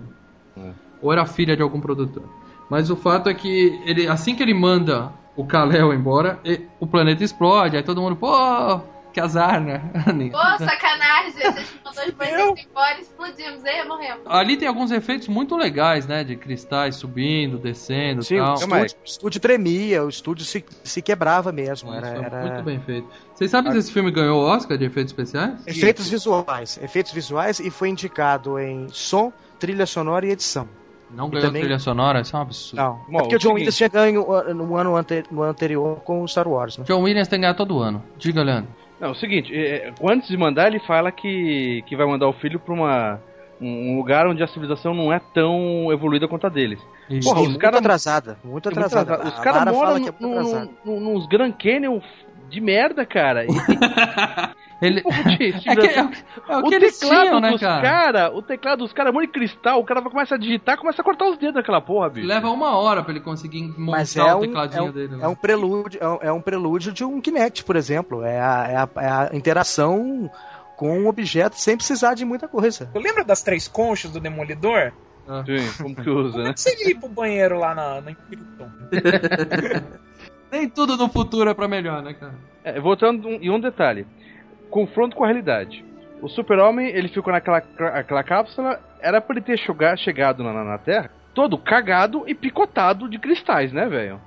Ou 1.00 1.12
era 1.12 1.26
filha 1.26 1.56
de 1.56 1.62
algum 1.62 1.80
produtor. 1.80 2.24
Mas 2.68 2.90
o 2.90 2.96
fato 2.96 3.28
é 3.28 3.34
que 3.34 3.80
ele, 3.84 4.06
assim 4.06 4.34
que 4.34 4.42
ele 4.42 4.54
manda 4.54 5.12
o 5.36 5.44
Kal-El 5.44 5.92
embora, 5.92 6.40
o 6.80 6.86
planeta 6.86 7.24
explode, 7.24 7.76
aí 7.76 7.82
todo 7.82 8.00
mundo, 8.00 8.16
pô, 8.16 8.80
que 9.12 9.20
azar, 9.20 9.60
né? 9.60 9.78
Pô, 10.32 10.64
sacanagem. 10.64 11.42
A 11.44 11.50
gente 11.52 12.16
mandou 12.18 12.52
os 12.54 12.60
embora, 12.64 13.00
explodimos. 13.00 13.64
Aí 13.64 13.86
morremos. 13.86 14.22
Ali 14.26 14.56
tem 14.56 14.66
alguns 14.68 14.90
efeitos 14.90 15.28
muito 15.28 15.56
legais, 15.56 16.06
né? 16.06 16.24
De 16.24 16.36
cristais 16.36 16.96
subindo, 16.96 17.58
descendo 17.58 18.22
e 18.22 18.24
Sim, 18.24 18.40
o 18.40 18.44
tal. 18.44 18.54
estúdio, 18.54 18.96
o 19.00 19.04
estúdio 19.04 19.40
tremia, 19.40 20.04
o 20.04 20.08
estúdio 20.08 20.44
se, 20.44 20.64
se 20.82 21.02
quebrava 21.02 21.52
mesmo. 21.52 21.92
Era, 21.92 22.08
era- 22.08 22.40
Muito 22.46 22.62
bem 22.64 22.80
feito. 22.80 23.08
Vocês 23.34 23.50
sabem 23.50 23.72
se 23.72 23.78
esse 23.78 23.92
filme 23.92 24.10
ganhou 24.10 24.40
o 24.42 24.46
Oscar 24.46 24.76
de 24.78 24.84
efeitos 24.84 25.12
especiais? 25.12 25.66
Efeitos 25.66 26.08
visuais. 26.08 26.78
Efeitos 26.82 27.12
visuais 27.12 27.60
e 27.60 27.70
foi 27.70 27.88
indicado 27.88 28.58
em 28.58 28.88
som, 28.90 29.32
trilha 29.58 29.86
sonora 29.86 30.26
e 30.26 30.30
edição. 30.30 30.68
Não 31.10 31.26
E 31.28 31.32
ganhou 31.32 31.46
também- 31.48 31.60
trilha 31.62 31.78
sonora, 31.78 32.22
isso 32.22 32.34
é 32.34 32.38
um 32.38 32.42
absurdo. 32.42 32.76
Não. 32.82 32.94
Bom, 33.06 33.18
é 33.18 33.20
porque 33.20 33.34
o 33.34 33.36
o 33.36 33.40
John 33.40 33.52
Williams 33.52 33.76
tinha 33.76 33.88
ganho 33.90 34.26
no 34.54 34.76
ano, 34.76 34.96
ante- 34.96 35.24
no 35.30 35.42
ano 35.42 35.50
anterior 35.50 35.96
com 36.00 36.22
o 36.22 36.26
Star 36.28 36.48
Wars, 36.48 36.78
né? 36.78 36.84
John 36.88 37.02
Williams 37.02 37.28
tem 37.28 37.38
que 37.38 37.42
ganhar 37.42 37.54
todo 37.54 37.78
ano. 37.80 38.02
Diga, 38.16 38.42
Leandro. 38.42 38.70
Não, 39.02 39.08
é 39.08 39.10
o 39.10 39.14
seguinte, 39.16 39.52
é, 39.54 39.88
é, 39.88 39.92
antes 40.10 40.28
de 40.28 40.36
mandar, 40.36 40.68
ele 40.68 40.78
fala 40.80 41.10
que, 41.10 41.82
que 41.86 41.96
vai 41.96 42.06
mandar 42.06 42.28
o 42.28 42.32
filho 42.32 42.60
pra 42.60 42.72
uma, 42.72 43.20
um 43.60 43.96
lugar 43.96 44.28
onde 44.28 44.42
a 44.42 44.46
civilização 44.46 44.94
não 44.94 45.12
é 45.12 45.20
tão 45.34 45.92
evoluída 45.92 46.28
quanto 46.28 46.46
a 46.46 46.48
deles. 46.48 46.78
Isso. 47.10 47.28
Porra, 47.28 47.40
os 47.42 47.48
muito 47.48 47.60
cara- 47.60 47.78
atrasada. 47.78 48.38
Muito 48.44 48.68
É 48.68 48.72
muito 48.72 48.78
atrasada. 48.86 49.14
atrasado. 49.14 49.32
Os 49.34 49.40
A 49.40 49.42
caras 49.42 49.74
moram 49.74 49.96
é 49.96 50.00
muito 50.00 50.08
atrasada. 50.24 50.70
nos 50.84 51.26
Grand 51.26 51.50
Canyon 51.52 52.00
de 52.48 52.60
merda, 52.60 53.04
cara. 53.04 53.44
E, 53.44 53.48
Ele... 54.82 55.02
de 55.02 55.08
É, 55.10 55.36
que, 55.36 55.44
é, 55.44 55.58
civilização. 55.60 56.10
é 56.48 56.56
o 56.56 56.60
o 56.60 56.68
teclado 56.70 56.92
tinham, 57.22 57.40
né, 57.40 57.50
dos 57.52 57.60
cara? 57.60 57.82
cara, 57.82 58.32
o 58.34 58.42
teclado 58.42 58.78
dos 58.80 58.92
caras 58.92 59.10
é 59.10 59.14
muito 59.14 59.32
de 59.32 59.38
cristal, 59.38 59.80
o 59.80 59.84
cara 59.84 60.00
vai 60.00 60.10
começar 60.10 60.34
a 60.34 60.38
digitar, 60.38 60.76
começa 60.76 61.00
a 61.00 61.04
cortar 61.04 61.28
os 61.30 61.38
dedos 61.38 61.54
daquela 61.54 61.80
porra, 61.80 62.10
bicho. 62.10 62.26
Leva 62.26 62.50
uma 62.50 62.76
hora 62.76 63.02
pra 63.02 63.12
ele 63.12 63.20
conseguir 63.20 63.62
montar 63.78 63.98
Mas 63.98 64.16
é 64.16 64.34
o 64.34 64.38
um, 64.38 64.40
tecladinho 64.40 64.86
é, 64.86 64.88
um, 64.88 64.92
dele. 64.92 65.16
né? 65.16 65.24
é 65.24 65.28
um 65.28 65.34
prelúdio, 65.34 66.00
é 66.02 66.08
um, 66.08 66.18
é 66.22 66.32
um 66.32 66.40
prelúdio 66.40 66.92
de 66.92 67.04
um 67.04 67.20
Kinect, 67.20 67.64
por 67.64 67.76
exemplo. 67.76 68.24
É 68.24 68.40
a, 68.40 68.66
é 68.68 68.76
a- 68.76 68.88
é 69.02 69.08
a 69.08 69.30
interação 69.36 70.30
com 70.76 70.98
um 70.98 71.06
objeto 71.08 71.54
sem 71.56 71.76
precisar 71.76 72.14
de 72.14 72.24
muita 72.24 72.48
coisa. 72.48 72.90
Tu 72.92 72.98
lembra 72.98 73.24
das 73.24 73.42
três 73.42 73.68
conchas 73.68 74.10
do 74.10 74.18
Demolidor? 74.20 74.92
Sim, 75.46 75.70
como 75.80 75.94
que 75.94 76.10
usa, 76.10 76.32
Como 76.32 76.44
né? 76.44 76.50
é 76.50 76.54
que 76.54 76.60
você 76.60 76.88
ia 76.88 76.98
pro 76.98 77.08
banheiro 77.08 77.56
lá 77.56 77.72
na, 77.74 78.00
na? 78.00 78.10
Nem 80.50 80.68
tudo 80.68 80.96
no 80.96 81.08
futuro 81.08 81.48
é 81.48 81.54
pra 81.54 81.68
melhor, 81.68 82.02
né, 82.02 82.14
cara? 82.14 82.34
É, 82.64 82.80
voltando 82.80 83.28
um- 83.28 83.38
em 83.40 83.48
um 83.50 83.60
detalhe. 83.60 84.04
Confronto 84.72 85.14
com 85.14 85.22
a 85.22 85.26
realidade. 85.26 85.84
O 86.20 86.28
super-homem, 86.28 86.88
ele 86.88 87.08
ficou 87.08 87.32
naquela 87.32 87.58
aquela 87.58 88.22
cápsula, 88.24 88.80
era 89.00 89.20
pra 89.20 89.36
ele 89.36 89.44
ter 89.44 89.58
chegar, 89.58 89.96
chegado 89.98 90.42
na, 90.42 90.52
na- 90.64 90.78
Terra, 90.78 91.10
todo 91.34 91.58
cagado 91.58 92.24
e 92.26 92.34
picotado 92.34 93.08
de 93.08 93.18
cristais, 93.18 93.72
né, 93.72 93.86
velho? 93.86 94.20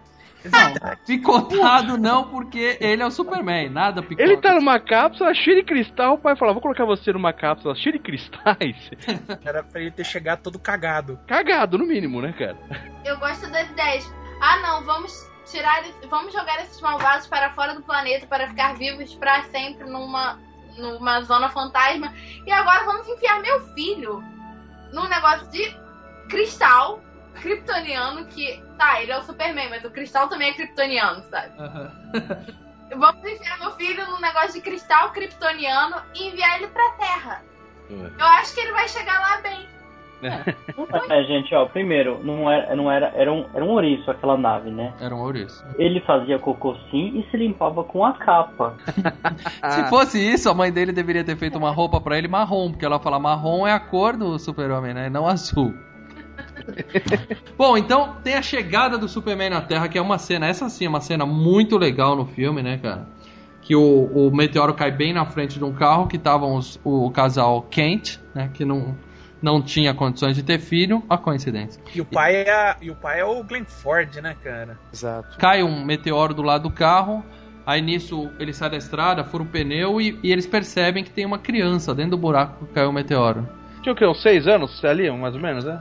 Não, 0.46 0.74
picotado 1.08 1.98
não, 1.98 2.26
porque 2.30 2.78
ele 2.80 3.02
é 3.02 3.06
o 3.06 3.10
Superman, 3.10 3.70
nada 3.70 4.04
picotado. 4.04 4.30
Ele 4.32 4.40
tá 4.40 4.54
numa 4.54 4.80
cápsula 4.80 5.34
cheia 5.34 5.56
de 5.56 5.64
cristal, 5.64 6.14
o 6.14 6.18
pai 6.20 6.36
fala, 6.36 6.54
vou 6.54 6.62
colocar 6.62 6.86
você 6.86 7.12
numa 7.12 7.34
cápsula 7.34 7.74
cheia 7.76 7.94
de 7.94 8.00
cristais. 8.00 8.92
Era 9.44 9.64
pra 9.64 9.82
ele 9.82 9.90
ter 9.90 10.04
chegado 10.04 10.42
todo 10.44 10.60
cagado. 10.60 11.20
Cagado, 11.26 11.78
no 11.80 11.88
mínimo, 11.88 12.22
né, 12.22 12.32
cara? 12.38 12.58
Eu 13.04 13.18
gosto 13.18 13.50
das 13.50 13.68
ideias. 13.72 14.14
Ah, 14.40 14.58
não, 14.62 14.84
vamos 14.86 15.28
tirar, 15.46 15.84
vamos 16.10 16.34
jogar 16.34 16.62
esses 16.62 16.80
malvados 16.82 17.28
para 17.28 17.54
fora 17.54 17.74
do 17.74 17.82
planeta 17.84 18.28
para 18.28 18.48
ficar 18.48 18.76
vivos 18.76 19.14
para 19.16 19.44
sempre 19.46 19.90
numa, 19.90 20.40
numa 20.78 21.22
zona 21.22 21.50
fantasma. 21.50 22.14
E 22.46 22.52
agora 22.52 22.84
vamos 22.86 23.08
enfiar 23.08 23.42
meu 23.42 23.62
filho 23.74 24.24
num 24.92 25.08
negócio 25.08 25.48
de 25.48 25.76
cristal 26.30 27.02
kryptoniano 27.42 28.26
que, 28.28 28.64
tá, 28.78 29.02
ele 29.02 29.12
é 29.12 29.18
o 29.18 29.24
Superman, 29.24 29.70
mas 29.70 29.84
o 29.84 29.92
cristal 29.92 30.28
também 30.28 30.50
é 30.50 30.54
kryptoniano, 30.54 31.24
sabe? 31.30 31.54
Aham. 31.60 31.92
Vamos 32.96 33.26
enfiar 33.26 33.60
meu 33.60 33.72
filho 33.74 34.06
num 34.10 34.20
negócio 34.20 34.54
de 34.54 34.62
cristal 34.62 35.12
kryptoniano 35.12 36.02
e 36.14 36.28
enviar 36.28 36.58
ele 36.58 36.68
pra 36.68 36.92
Terra. 36.92 37.44
Eu 37.90 38.26
acho 38.26 38.54
que 38.54 38.62
ele 38.62 38.72
vai 38.72 38.88
chegar 38.88 39.20
lá 39.20 39.38
bem. 39.42 39.68
É, 41.10 41.24
gente, 41.24 41.54
ó, 41.54 41.66
primeiro, 41.66 42.20
não 42.24 42.50
era, 42.50 42.76
não 42.76 42.92
era, 42.92 43.12
era 43.16 43.32
um, 43.32 43.46
era 43.54 43.64
um 43.64 43.70
ouriço 43.70 44.10
aquela 44.10 44.38
nave, 44.38 44.70
né? 44.72 44.94
Era 45.00 45.16
um 45.16 45.20
ouriço. 45.20 45.64
Ele 45.78 46.00
fazia 46.02 46.40
cocô 46.40 46.76
sim 46.90 47.20
e 47.20 47.30
se 47.30 47.38
limpava 47.38 47.84
com 47.84 48.04
a 48.04 48.14
capa. 48.14 48.76
Se 49.70 49.90
fosse 49.90 50.20
isso, 50.20 50.50
a 50.50 50.54
mãe 50.54 50.72
dele 50.72 50.92
deveria 50.92 51.24
ter 51.24 51.36
feito 51.36 51.58
uma 51.58 51.72
roupa 51.72 52.00
pra 52.02 52.18
ele 52.18 52.28
marrom, 52.28 52.72
porque 52.72 52.86
ela 52.86 53.00
fala 53.00 53.20
marrom 53.20 53.68
é 53.68 53.72
a 53.72 53.80
cor 53.80 54.16
do 54.18 54.38
super-homem, 54.40 54.94
né? 54.94 55.10
Não 55.10 55.28
azul. 55.28 55.74
Bom, 57.58 57.78
então 57.78 58.16
tem 58.24 58.36
a 58.36 58.42
chegada 58.42 58.98
do 58.98 59.08
Superman 59.08 59.50
na 59.50 59.62
Terra, 59.62 59.88
que 59.88 59.98
é 59.98 60.02
uma 60.02 60.18
cena, 60.18 60.48
essa 60.48 60.70
sim 60.70 60.86
é 60.86 60.90
uma 60.90 61.02
cena 61.02 61.26
muito 61.26 61.78
legal 61.78 62.16
no 62.16 62.26
filme, 62.26 62.62
né, 62.62 62.78
cara? 62.78 63.08
Que 63.62 63.76
o, 63.76 64.06
o 64.06 64.36
meteoro 64.36 64.74
cai 64.74 64.92
bem 64.92 65.14
na 65.14 65.26
frente 65.26 65.58
de 65.58 65.66
um 65.66 65.74
carro, 65.74 66.08
que 66.08 66.18
estavam 66.18 66.60
o, 66.84 67.10
casal 67.10 67.64
Kent, 67.64 68.20
né, 68.34 68.50
que 68.54 68.64
não, 68.64 68.96
não 69.42 69.62
tinha 69.62 69.94
condições 69.94 70.36
de 70.36 70.44
ter 70.44 70.60
filho, 70.60 71.04
a 71.10 71.18
coincidência. 71.18 71.82
E 71.94 72.02
o 72.02 72.06
pai 72.06 72.36
é, 72.38 72.52
a- 72.52 72.78
e 72.82 72.90
o, 72.90 72.96
pai 72.96 73.20
é 73.20 73.26
o 73.26 73.44
Glenn 73.44 73.66
Ford, 73.66 74.16
né, 74.18 74.36
cara? 74.44 74.78
Exato. 74.94 75.38
Cai 75.38 75.62
um 75.64 75.84
meteoro 75.86 76.34
do 76.34 76.42
lado 76.42 76.64
do 76.64 76.72
carro, 76.72 77.24
aí 77.66 77.82
nisso 77.82 78.32
ele 78.40 78.54
sai 78.54 78.70
da 78.70 78.78
estrada, 78.78 79.24
fura 79.24 79.44
o 79.44 79.46
pneu 79.46 80.00
e, 80.02 80.18
e 80.24 80.32
eles 80.32 80.48
percebem 80.48 81.04
que 81.04 81.12
tem 81.12 81.26
uma 81.26 81.38
criança 81.40 81.94
dentro 81.94 82.12
do 82.12 82.18
buraco 82.18 82.66
que 82.66 82.74
caiu 82.74 82.90
o 82.90 82.94
meteoro. 82.94 83.48
Tinha 83.84 83.94
o 83.94 83.96
quê? 83.96 84.06
Uns 84.06 84.22
seis 84.22 84.48
anos 84.48 84.84
ali, 84.84 85.12
mais 85.12 85.36
ou 85.36 85.42
menos, 85.42 85.64
né? 85.64 85.80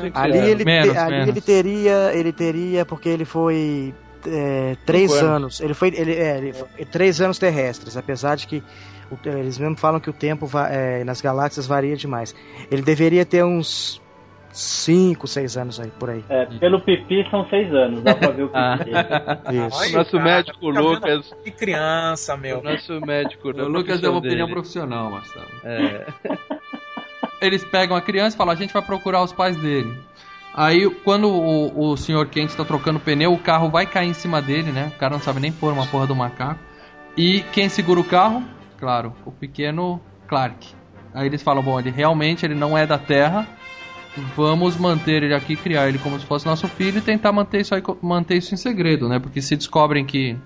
Cinco, 0.00 0.16
Ali, 0.16 0.38
ele, 0.38 0.64
Menos, 0.64 0.92
te- 0.92 0.98
ali 0.98 1.10
menos. 1.10 1.28
ele 1.30 1.40
teria, 1.40 2.10
ele 2.14 2.32
teria 2.32 2.84
porque 2.86 3.08
ele 3.08 3.24
foi 3.24 3.92
é, 4.24 4.76
três 4.86 5.10
anos. 5.10 5.22
anos. 5.24 5.60
Ele 5.60 5.74
foi, 5.74 5.88
ele, 5.88 6.12
é, 6.14 6.38
ele 6.38 6.52
foi 6.52 6.84
três 6.84 7.20
anos 7.20 7.40
terrestres, 7.40 7.96
apesar 7.96 8.36
de 8.36 8.46
que 8.46 8.62
eles 9.24 9.58
mesmo 9.58 9.76
falam 9.76 10.00
que 10.00 10.10
o 10.10 10.12
tempo 10.12 10.48
é, 10.70 11.04
nas 11.04 11.20
galáxias 11.20 11.66
varia 11.66 11.96
demais. 11.96 12.34
Ele 12.70 12.82
deveria 12.82 13.24
ter 13.24 13.44
uns 13.44 14.00
cinco, 14.52 15.26
seis 15.26 15.56
anos 15.56 15.80
aí 15.80 15.90
por 15.98 16.10
aí. 16.10 16.22
É, 16.28 16.44
pelo 16.44 16.80
pipi 16.80 17.26
são 17.30 17.48
seis 17.48 17.72
anos, 17.72 18.02
dá 18.02 18.14
pra 18.14 18.30
ver 18.30 18.44
o 18.44 18.50
Ah. 18.54 18.76
pipi 18.78 18.90
dele. 18.90 19.66
Isso. 19.66 19.88
O 19.88 19.92
nosso 19.92 20.12
cara, 20.12 20.24
médico 20.24 20.72
vendo 20.72 20.82
Lucas. 20.82 21.34
Que 21.42 21.50
criança, 21.50 22.36
meu. 22.36 22.58
O 22.58 22.62
nosso 22.62 23.00
médico. 23.00 23.48
O 23.48 23.68
Lucas 23.68 24.00
deu 24.00 24.10
uma 24.10 24.18
opinião 24.18 24.46
dele. 24.46 24.52
profissional, 24.52 25.10
Marcelo. 25.10 25.46
É. 25.64 26.06
Eles 27.40 27.64
pegam 27.64 27.96
a 27.96 28.00
criança 28.00 28.36
e 28.36 28.38
falam: 28.38 28.52
a 28.52 28.56
gente 28.56 28.72
vai 28.72 28.82
procurar 28.82 29.22
os 29.22 29.32
pais 29.32 29.56
dele. 29.56 29.92
Aí, 30.54 30.88
quando 31.02 31.28
o, 31.30 31.92
o 31.92 31.96
senhor 31.96 32.26
Kent 32.26 32.50
está 32.50 32.62
trocando 32.64 33.00
pneu, 33.00 33.32
o 33.32 33.38
carro 33.38 33.70
vai 33.70 33.86
cair 33.86 34.08
em 34.10 34.12
cima 34.12 34.40
dele, 34.42 34.70
né? 34.70 34.92
O 34.94 34.98
cara 34.98 35.14
não 35.14 35.20
sabe 35.20 35.40
nem 35.40 35.50
pôr 35.50 35.72
uma 35.72 35.86
porra 35.86 36.06
do 36.06 36.14
macaco. 36.14 36.60
E 37.16 37.40
quem 37.52 37.68
segura 37.70 37.98
o 38.00 38.04
carro? 38.04 38.42
Claro, 38.82 39.14
o 39.24 39.30
pequeno 39.30 40.00
Clark. 40.26 40.74
Aí 41.14 41.26
eles 41.26 41.40
falam: 41.40 41.62
bom, 41.62 41.78
ele 41.78 41.92
realmente 41.92 42.44
ele 42.44 42.56
não 42.56 42.76
é 42.76 42.84
da 42.84 42.98
Terra. 42.98 43.46
Vamos 44.34 44.76
manter 44.76 45.22
ele 45.22 45.32
aqui, 45.32 45.54
criar 45.54 45.88
ele 45.88 45.98
como 45.98 46.18
se 46.18 46.26
fosse 46.26 46.46
nosso 46.46 46.66
filho 46.66 46.98
e 46.98 47.00
tentar 47.00 47.30
manter 47.30 47.60
isso, 47.60 47.76
aí, 47.76 47.82
manter 48.02 48.38
isso 48.38 48.52
em 48.52 48.56
segredo, 48.56 49.08
né? 49.08 49.20
Porque 49.20 49.40
se 49.40 49.54
descobrem 49.54 50.04
que 50.04 50.36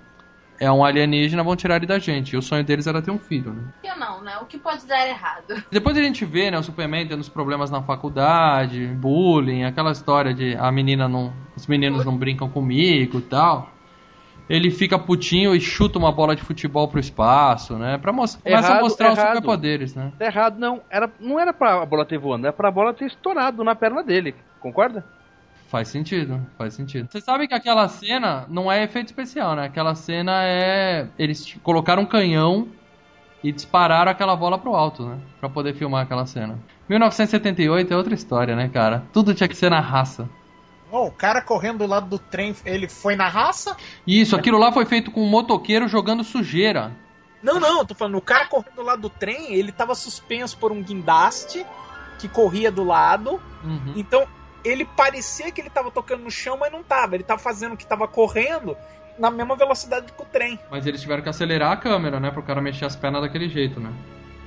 é 0.61 0.71
um 0.71 0.85
alienígena, 0.85 1.43
vão 1.43 1.57
tirar 1.57 1.77
ele 1.77 1.87
da 1.87 1.99
gente. 1.99 2.35
E 2.35 2.37
o 2.37 2.43
sonho 2.43 2.63
deles 2.63 2.87
era 2.87 3.01
ter 3.01 3.11
um 3.11 3.19
filho, 3.19 3.55
né? 3.55 3.73
Que 3.83 3.99
não, 3.99 4.21
né? 4.21 4.37
O 4.43 4.45
que 4.45 4.59
pode 4.59 4.87
dar 4.87 5.09
errado? 5.09 5.65
Depois 5.73 5.97
a 5.97 6.03
gente 6.03 6.27
vê, 6.27 6.51
né, 6.51 6.59
o 6.59 6.63
Superman 6.63 7.09
tendo 7.09 7.21
os 7.21 7.31
problemas 7.31 7.71
na 7.71 7.83
faculdade, 7.83 8.87
bullying, 8.89 9.65
aquela 9.65 9.93
história 9.93 10.35
de 10.35 10.55
a 10.57 10.71
menina 10.71 11.09
não. 11.09 11.33
Os 11.57 11.67
meninos 11.67 12.05
não 12.05 12.15
brincam 12.19 12.51
comigo 12.51 13.19
e 13.19 13.23
tal. 13.23 13.76
Ele 14.49 14.71
fica 14.71 14.99
putinho 14.99 15.55
e 15.55 15.61
chuta 15.61 15.99
uma 15.99 16.13
bola 16.13 16.37
de 16.37 16.43
futebol 16.43 16.87
pro 16.89 17.01
espaço, 17.01 17.75
né? 17.77 17.99
Pra 17.99 18.13
mostrar. 18.13 18.43
Começa 18.43 18.69
a 18.69 18.71
Errado, 18.71 18.83
mostrar 18.83 19.13
os 19.13 19.19
errado. 19.19 19.29
superpoderes, 19.35 19.95
né? 19.95 20.13
Tá 20.19 20.27
errado, 20.27 20.59
não. 20.59 20.81
Era, 20.89 21.11
não 21.19 21.41
era 21.41 21.53
pra 21.53 21.83
a 21.83 21.87
bola 21.87 22.05
ter 22.05 22.19
voando, 22.19 22.47
era 22.47 22.53
pra 22.53 22.71
bola 22.71 22.95
ter 22.95 23.07
estourado 23.07 23.65
na 23.65 23.75
perna 23.75 24.03
dele. 24.05 24.35
Concorda? 24.61 25.05
Faz 25.69 25.89
sentido, 25.89 26.41
faz 26.57 26.75
sentido. 26.75 27.09
Você 27.11 27.21
sabe 27.21 27.49
que 27.49 27.55
aquela 27.55 27.89
cena 27.89 28.47
não 28.49 28.71
é 28.71 28.85
efeito 28.85 29.07
especial, 29.07 29.57
né? 29.57 29.65
Aquela 29.67 29.97
cena 29.97 30.45
é. 30.45 31.09
Eles 31.19 31.59
colocaram 31.63 32.03
um 32.03 32.07
canhão 32.07 32.69
e 33.43 33.51
dispararam 33.51 34.11
aquela 34.13 34.37
bola 34.37 34.59
pro 34.59 34.77
alto, 34.77 35.05
né? 35.05 35.19
Pra 35.41 35.49
poder 35.49 35.75
filmar 35.75 36.05
aquela 36.05 36.25
cena. 36.25 36.57
1978 36.89 37.93
é 37.93 37.97
outra 37.97 38.15
história, 38.15 38.55
né, 38.55 38.69
cara? 38.69 39.03
Tudo 39.13 39.35
tinha 39.35 39.49
que 39.49 39.57
ser 39.57 39.71
na 39.71 39.81
raça. 39.81 40.29
Ô, 40.97 41.09
o 41.09 41.13
cara 41.13 41.43
correndo 41.43 41.79
do 41.79 41.87
lado 41.87 42.09
do 42.09 42.19
trem, 42.19 42.57
ele 42.65 42.89
foi 42.89 43.15
na 43.17 43.29
raça? 43.29 43.77
Isso, 44.07 44.35
aquilo 44.35 44.57
lá 44.57 44.73
foi 44.73 44.87
feito 44.87 45.11
com 45.11 45.23
um 45.23 45.29
motoqueiro 45.29 45.87
jogando 45.87 46.25
sujeira. 46.25 46.91
Não, 47.43 47.61
não, 47.61 47.81
eu 47.81 47.85
tô 47.85 47.95
falando, 47.95 48.17
o 48.17 48.23
cara 48.23 48.47
correndo 48.47 48.77
do 48.77 48.83
lado 48.83 49.03
do 49.03 49.11
trem, 49.11 49.53
ele 49.53 49.71
tava 49.71 49.95
suspenso 49.95 50.57
por 50.57 50.73
um 50.73 50.83
guindaste 50.83 51.67
que 52.19 52.29
corria 52.29 52.73
do 52.73 52.83
lado. 52.83 53.39
Uhum. 53.63 53.93
Então, 53.95 54.27
ele 54.65 54.87
parecia 54.87 55.53
que 55.53 55.61
ele 55.61 55.69
tava 55.69 55.91
tocando 55.91 56.23
no 56.23 56.31
chão, 56.31 56.57
mas 56.59 56.73
não 56.73 56.83
tava. 56.83 57.15
Ele 57.15 57.25
tava 57.25 57.41
fazendo 57.43 57.77
que 57.77 57.87
tava 57.87 58.09
correndo 58.09 58.75
na 59.19 59.31
mesma 59.31 59.55
velocidade 59.55 60.11
que 60.11 60.23
o 60.23 60.25
trem. 60.25 60.59
Mas 60.71 60.87
eles 60.87 61.03
tiveram 61.03 61.23
que 61.23 61.29
acelerar 61.29 61.73
a 61.73 61.77
câmera, 61.77 62.19
né? 62.19 62.31
Pro 62.31 62.43
cara 62.43 62.63
mexer 62.63 62.87
as 62.87 62.97
pernas 62.97 63.21
daquele 63.21 63.51
jeito, 63.51 63.79
né? 63.79 63.93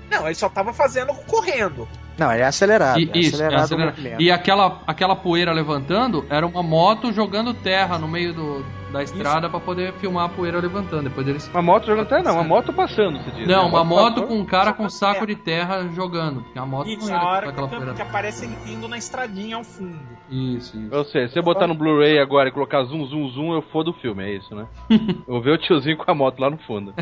Não, 0.10 0.26
ele 0.26 0.34
só 0.34 0.50
tava 0.50 0.74
fazendo 0.74 1.14
correndo. 1.28 1.88
Não, 2.20 2.32
ele 2.32 2.42
é 2.42 2.46
acelerado. 2.46 3.00
E, 3.00 3.10
é 3.14 3.18
isso, 3.18 3.42
é 3.42 3.46
acelerado 3.46 3.72
o 3.72 3.90
acelerado. 3.90 4.22
E 4.22 4.32
aquela, 4.32 4.82
aquela 4.86 5.16
poeira 5.16 5.52
levantando 5.54 6.26
era 6.30 6.46
uma 6.46 6.62
moto 6.62 7.12
jogando 7.14 7.54
terra 7.54 7.98
no 7.98 8.08
meio 8.08 8.34
do, 8.34 8.66
da 8.92 9.04
estrada 9.04 9.50
pra 9.50 9.60
poder 9.60 9.94
filmar 9.94 10.26
a 10.26 10.30
poeira 10.30 10.60
levantando. 10.60 11.04
Depois 11.04 11.28
eles. 11.28 11.48
Uma 11.50 11.62
moto 11.62 11.86
jogando 11.86 12.06
até 12.06 12.22
não, 12.22 12.34
uma 12.34 12.44
moto 12.44 12.74
passando, 12.74 13.20
você 13.20 13.32
diz. 13.32 13.48
né? 13.48 13.56
Não, 13.56 13.68
uma 13.68 13.84
moto 13.84 14.22
passou. 14.22 14.28
com 14.28 14.36
um 14.36 14.46
cara 14.46 14.74
com 14.74 14.84
um 14.84 14.90
saco 14.90 15.26
de 15.26 15.36
terra 15.36 15.88
jogando. 15.94 16.42
Porque 16.42 16.60
a 16.60 16.66
moto 16.66 16.90
Isso, 16.90 17.10
não 17.10 17.16
a 17.16 17.22
ia 17.22 17.28
hora 17.28 17.50
aquela 17.50 17.68
que, 17.68 17.76
poeira. 17.76 17.94
que 17.94 18.02
aparece 18.02 18.46
ele 18.46 18.74
indo 18.74 18.88
na 18.88 18.98
estradinha 18.98 19.56
ao 19.56 19.64
fundo. 19.64 20.00
Isso, 20.30 20.78
isso. 20.78 20.94
Eu 20.94 21.06
sei, 21.06 21.28
se 21.28 21.34
você 21.34 21.42
botar 21.42 21.68
no 21.68 21.74
Blu-ray 21.74 22.20
agora 22.20 22.50
e 22.50 22.52
colocar 22.52 22.84
zoom, 22.84 23.06
zoom, 23.06 23.30
zoom, 23.30 23.54
eu 23.54 23.62
fodo 23.62 23.92
o 23.92 23.94
filme, 23.94 24.24
é 24.24 24.36
isso, 24.36 24.54
né? 24.54 24.68
eu 24.90 25.34
vou 25.34 25.42
ver 25.42 25.52
o 25.52 25.58
tiozinho 25.58 25.98
com 25.98 26.10
a 26.10 26.14
moto 26.14 26.40
lá 26.40 26.50
no 26.50 26.58
fundo. 26.60 26.94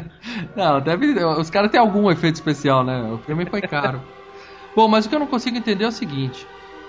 Não, 0.55 0.79
deve. 0.79 1.07
Os 1.23 1.49
caras 1.49 1.71
têm 1.71 1.79
algum 1.79 2.09
efeito 2.11 2.35
especial, 2.35 2.83
né? 2.83 3.01
O 3.11 3.17
filme 3.19 3.45
foi 3.45 3.61
caro. 3.61 4.01
Bom, 4.77 4.87
mas 4.87 5.07
o 5.07 5.09
que 5.09 5.15
eu 5.15 5.19
não 5.19 5.25
consigo 5.25 5.57
entender 5.57 5.85
é 5.85 5.87
o 5.87 5.91
seguinte: 5.91 6.45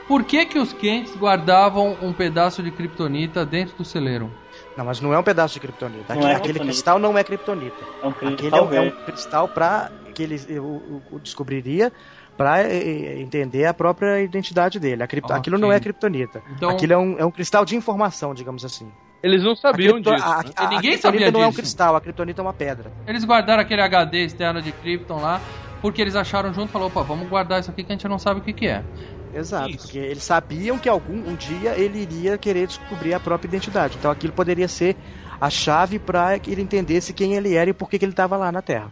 por 0.06 0.22
que 0.22 0.44
que 0.44 0.58
os 0.58 0.74
Kents 0.74 1.16
guardavam 1.16 1.96
um 2.02 2.12
pedaço 2.12 2.62
de 2.62 2.70
kryptonita 2.70 3.46
dentro 3.46 3.74
do 3.78 3.84
celeiro? 3.84 4.30
Não, 4.76 4.84
mas 4.84 5.00
não 5.00 5.14
é 5.14 5.18
um 5.18 5.22
pedaço 5.22 5.54
de 5.54 5.60
kryptonita. 5.60 6.12
Não 6.14 6.20
Aquele, 6.20 6.32
é 6.32 6.36
aquele 6.36 6.58
cristal 6.60 6.98
não 6.98 7.16
é 7.16 7.24
kryptonita. 7.24 7.74
É 8.02 8.06
um 8.06 8.10
Aquele 8.10 8.36
cristal 8.36 8.74
é 8.74 8.80
um, 8.80 8.84
é 8.84 8.88
um 8.88 8.90
cristal 9.06 9.48
pra 9.48 9.90
que 10.14 10.22
ele 10.22 10.58
o, 10.58 10.62
o- 10.62 11.02
o 11.12 11.18
descobriria 11.18 11.90
pra 12.36 12.60
eh, 12.62 13.20
entender 13.22 13.64
a 13.64 13.72
própria 13.72 14.20
identidade 14.20 14.78
dele. 14.78 15.02
A 15.02 15.06
cripto- 15.06 15.32
Ok. 15.32 15.40
Aquilo 15.40 15.56
não 15.56 15.72
é 15.72 15.80
kryptonita. 15.80 16.42
Então, 16.54 16.68
Aquilo 16.68 16.92
é 16.92 16.98
um, 16.98 17.18
é 17.18 17.24
um 17.24 17.30
cristal 17.30 17.64
de 17.64 17.74
informação, 17.74 18.34
digamos 18.34 18.64
assim. 18.66 18.86
Eles 19.22 19.42
não 19.42 19.52
A, 19.52 19.56
sabiam 19.56 19.94
cripto- 19.94 20.14
disso. 20.14 20.24
a, 20.26 20.34
a, 20.34 20.40
a 20.66 20.68
Ninguém 20.68 20.92
kryptonita 20.92 21.00
sabia 21.00 21.30
não 21.32 21.40
é 21.42 21.46
um 21.46 21.48
disso. 21.48 21.62
cristal, 21.62 21.96
a 21.96 22.00
kryptonita 22.02 22.40
é 22.40 22.44
uma 22.44 22.52
pedra. 22.52 22.92
eles 23.06 23.24
guardaram 23.24 23.62
aquele 23.62 23.80
HD 23.80 24.24
externo 24.26 24.60
de 24.62 24.72
Krypton 24.72 25.20
lá, 25.20 25.40
porque 25.80 26.02
eles 26.02 26.16
acharam 26.16 26.52
junto 26.52 26.70
e 26.70 26.72
falaram: 26.72 26.90
opa, 26.90 27.02
vamos 27.02 27.28
guardar 27.28 27.60
isso 27.60 27.70
aqui 27.70 27.84
que 27.84 27.92
a 27.92 27.94
gente 27.94 28.08
não 28.08 28.18
sabe 28.18 28.40
o 28.40 28.42
que, 28.42 28.52
que 28.52 28.66
é. 28.66 28.84
Exato, 29.32 29.70
Isso. 29.70 29.82
porque 29.82 29.98
eles 29.98 30.22
sabiam 30.22 30.78
que 30.78 30.88
algum 30.88 31.28
um 31.28 31.34
dia 31.36 31.78
ele 31.78 32.00
iria 32.00 32.38
querer 32.38 32.66
descobrir 32.66 33.12
a 33.12 33.20
própria 33.20 33.48
identidade. 33.48 33.96
Então 33.98 34.10
aquilo 34.10 34.32
poderia 34.32 34.66
ser 34.66 34.96
a 35.40 35.50
chave 35.50 35.98
para 35.98 36.38
que 36.38 36.50
ele 36.50 36.62
entendesse 36.62 37.12
quem 37.12 37.34
ele 37.34 37.54
era 37.54 37.70
e 37.70 37.74
por 37.74 37.90
que, 37.90 37.98
que 37.98 38.04
ele 38.04 38.12
estava 38.12 38.36
lá 38.36 38.50
na 38.50 38.62
Terra. 38.62 38.90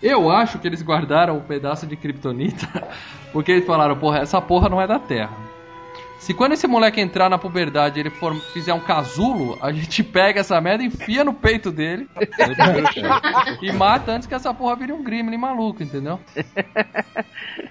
Eu 0.00 0.30
acho 0.30 0.58
que 0.58 0.66
eles 0.66 0.82
guardaram 0.82 1.36
um 1.36 1.42
pedaço 1.42 1.86
de 1.86 1.96
Kryptonita 1.96 2.88
porque 3.32 3.52
eles 3.52 3.66
falaram: 3.66 3.96
porra, 3.96 4.18
essa 4.18 4.40
porra 4.40 4.68
não 4.68 4.80
é 4.80 4.86
da 4.86 4.98
Terra. 4.98 5.49
Se 6.20 6.34
quando 6.34 6.52
esse 6.52 6.66
moleque 6.66 7.00
entrar 7.00 7.30
na 7.30 7.38
puberdade 7.38 7.98
ele 7.98 8.10
for, 8.10 8.36
fizer 8.52 8.74
um 8.74 8.80
casulo, 8.80 9.58
a 9.62 9.72
gente 9.72 10.04
pega 10.04 10.40
essa 10.40 10.60
merda, 10.60 10.84
enfia 10.84 11.24
no 11.24 11.32
peito 11.32 11.72
dele 11.72 12.06
e 13.62 13.72
mata 13.72 14.12
antes 14.12 14.28
que 14.28 14.34
essa 14.34 14.52
porra 14.52 14.76
vire 14.76 14.92
um 14.92 15.02
Gremlin 15.02 15.38
maluco, 15.38 15.82
entendeu? 15.82 16.20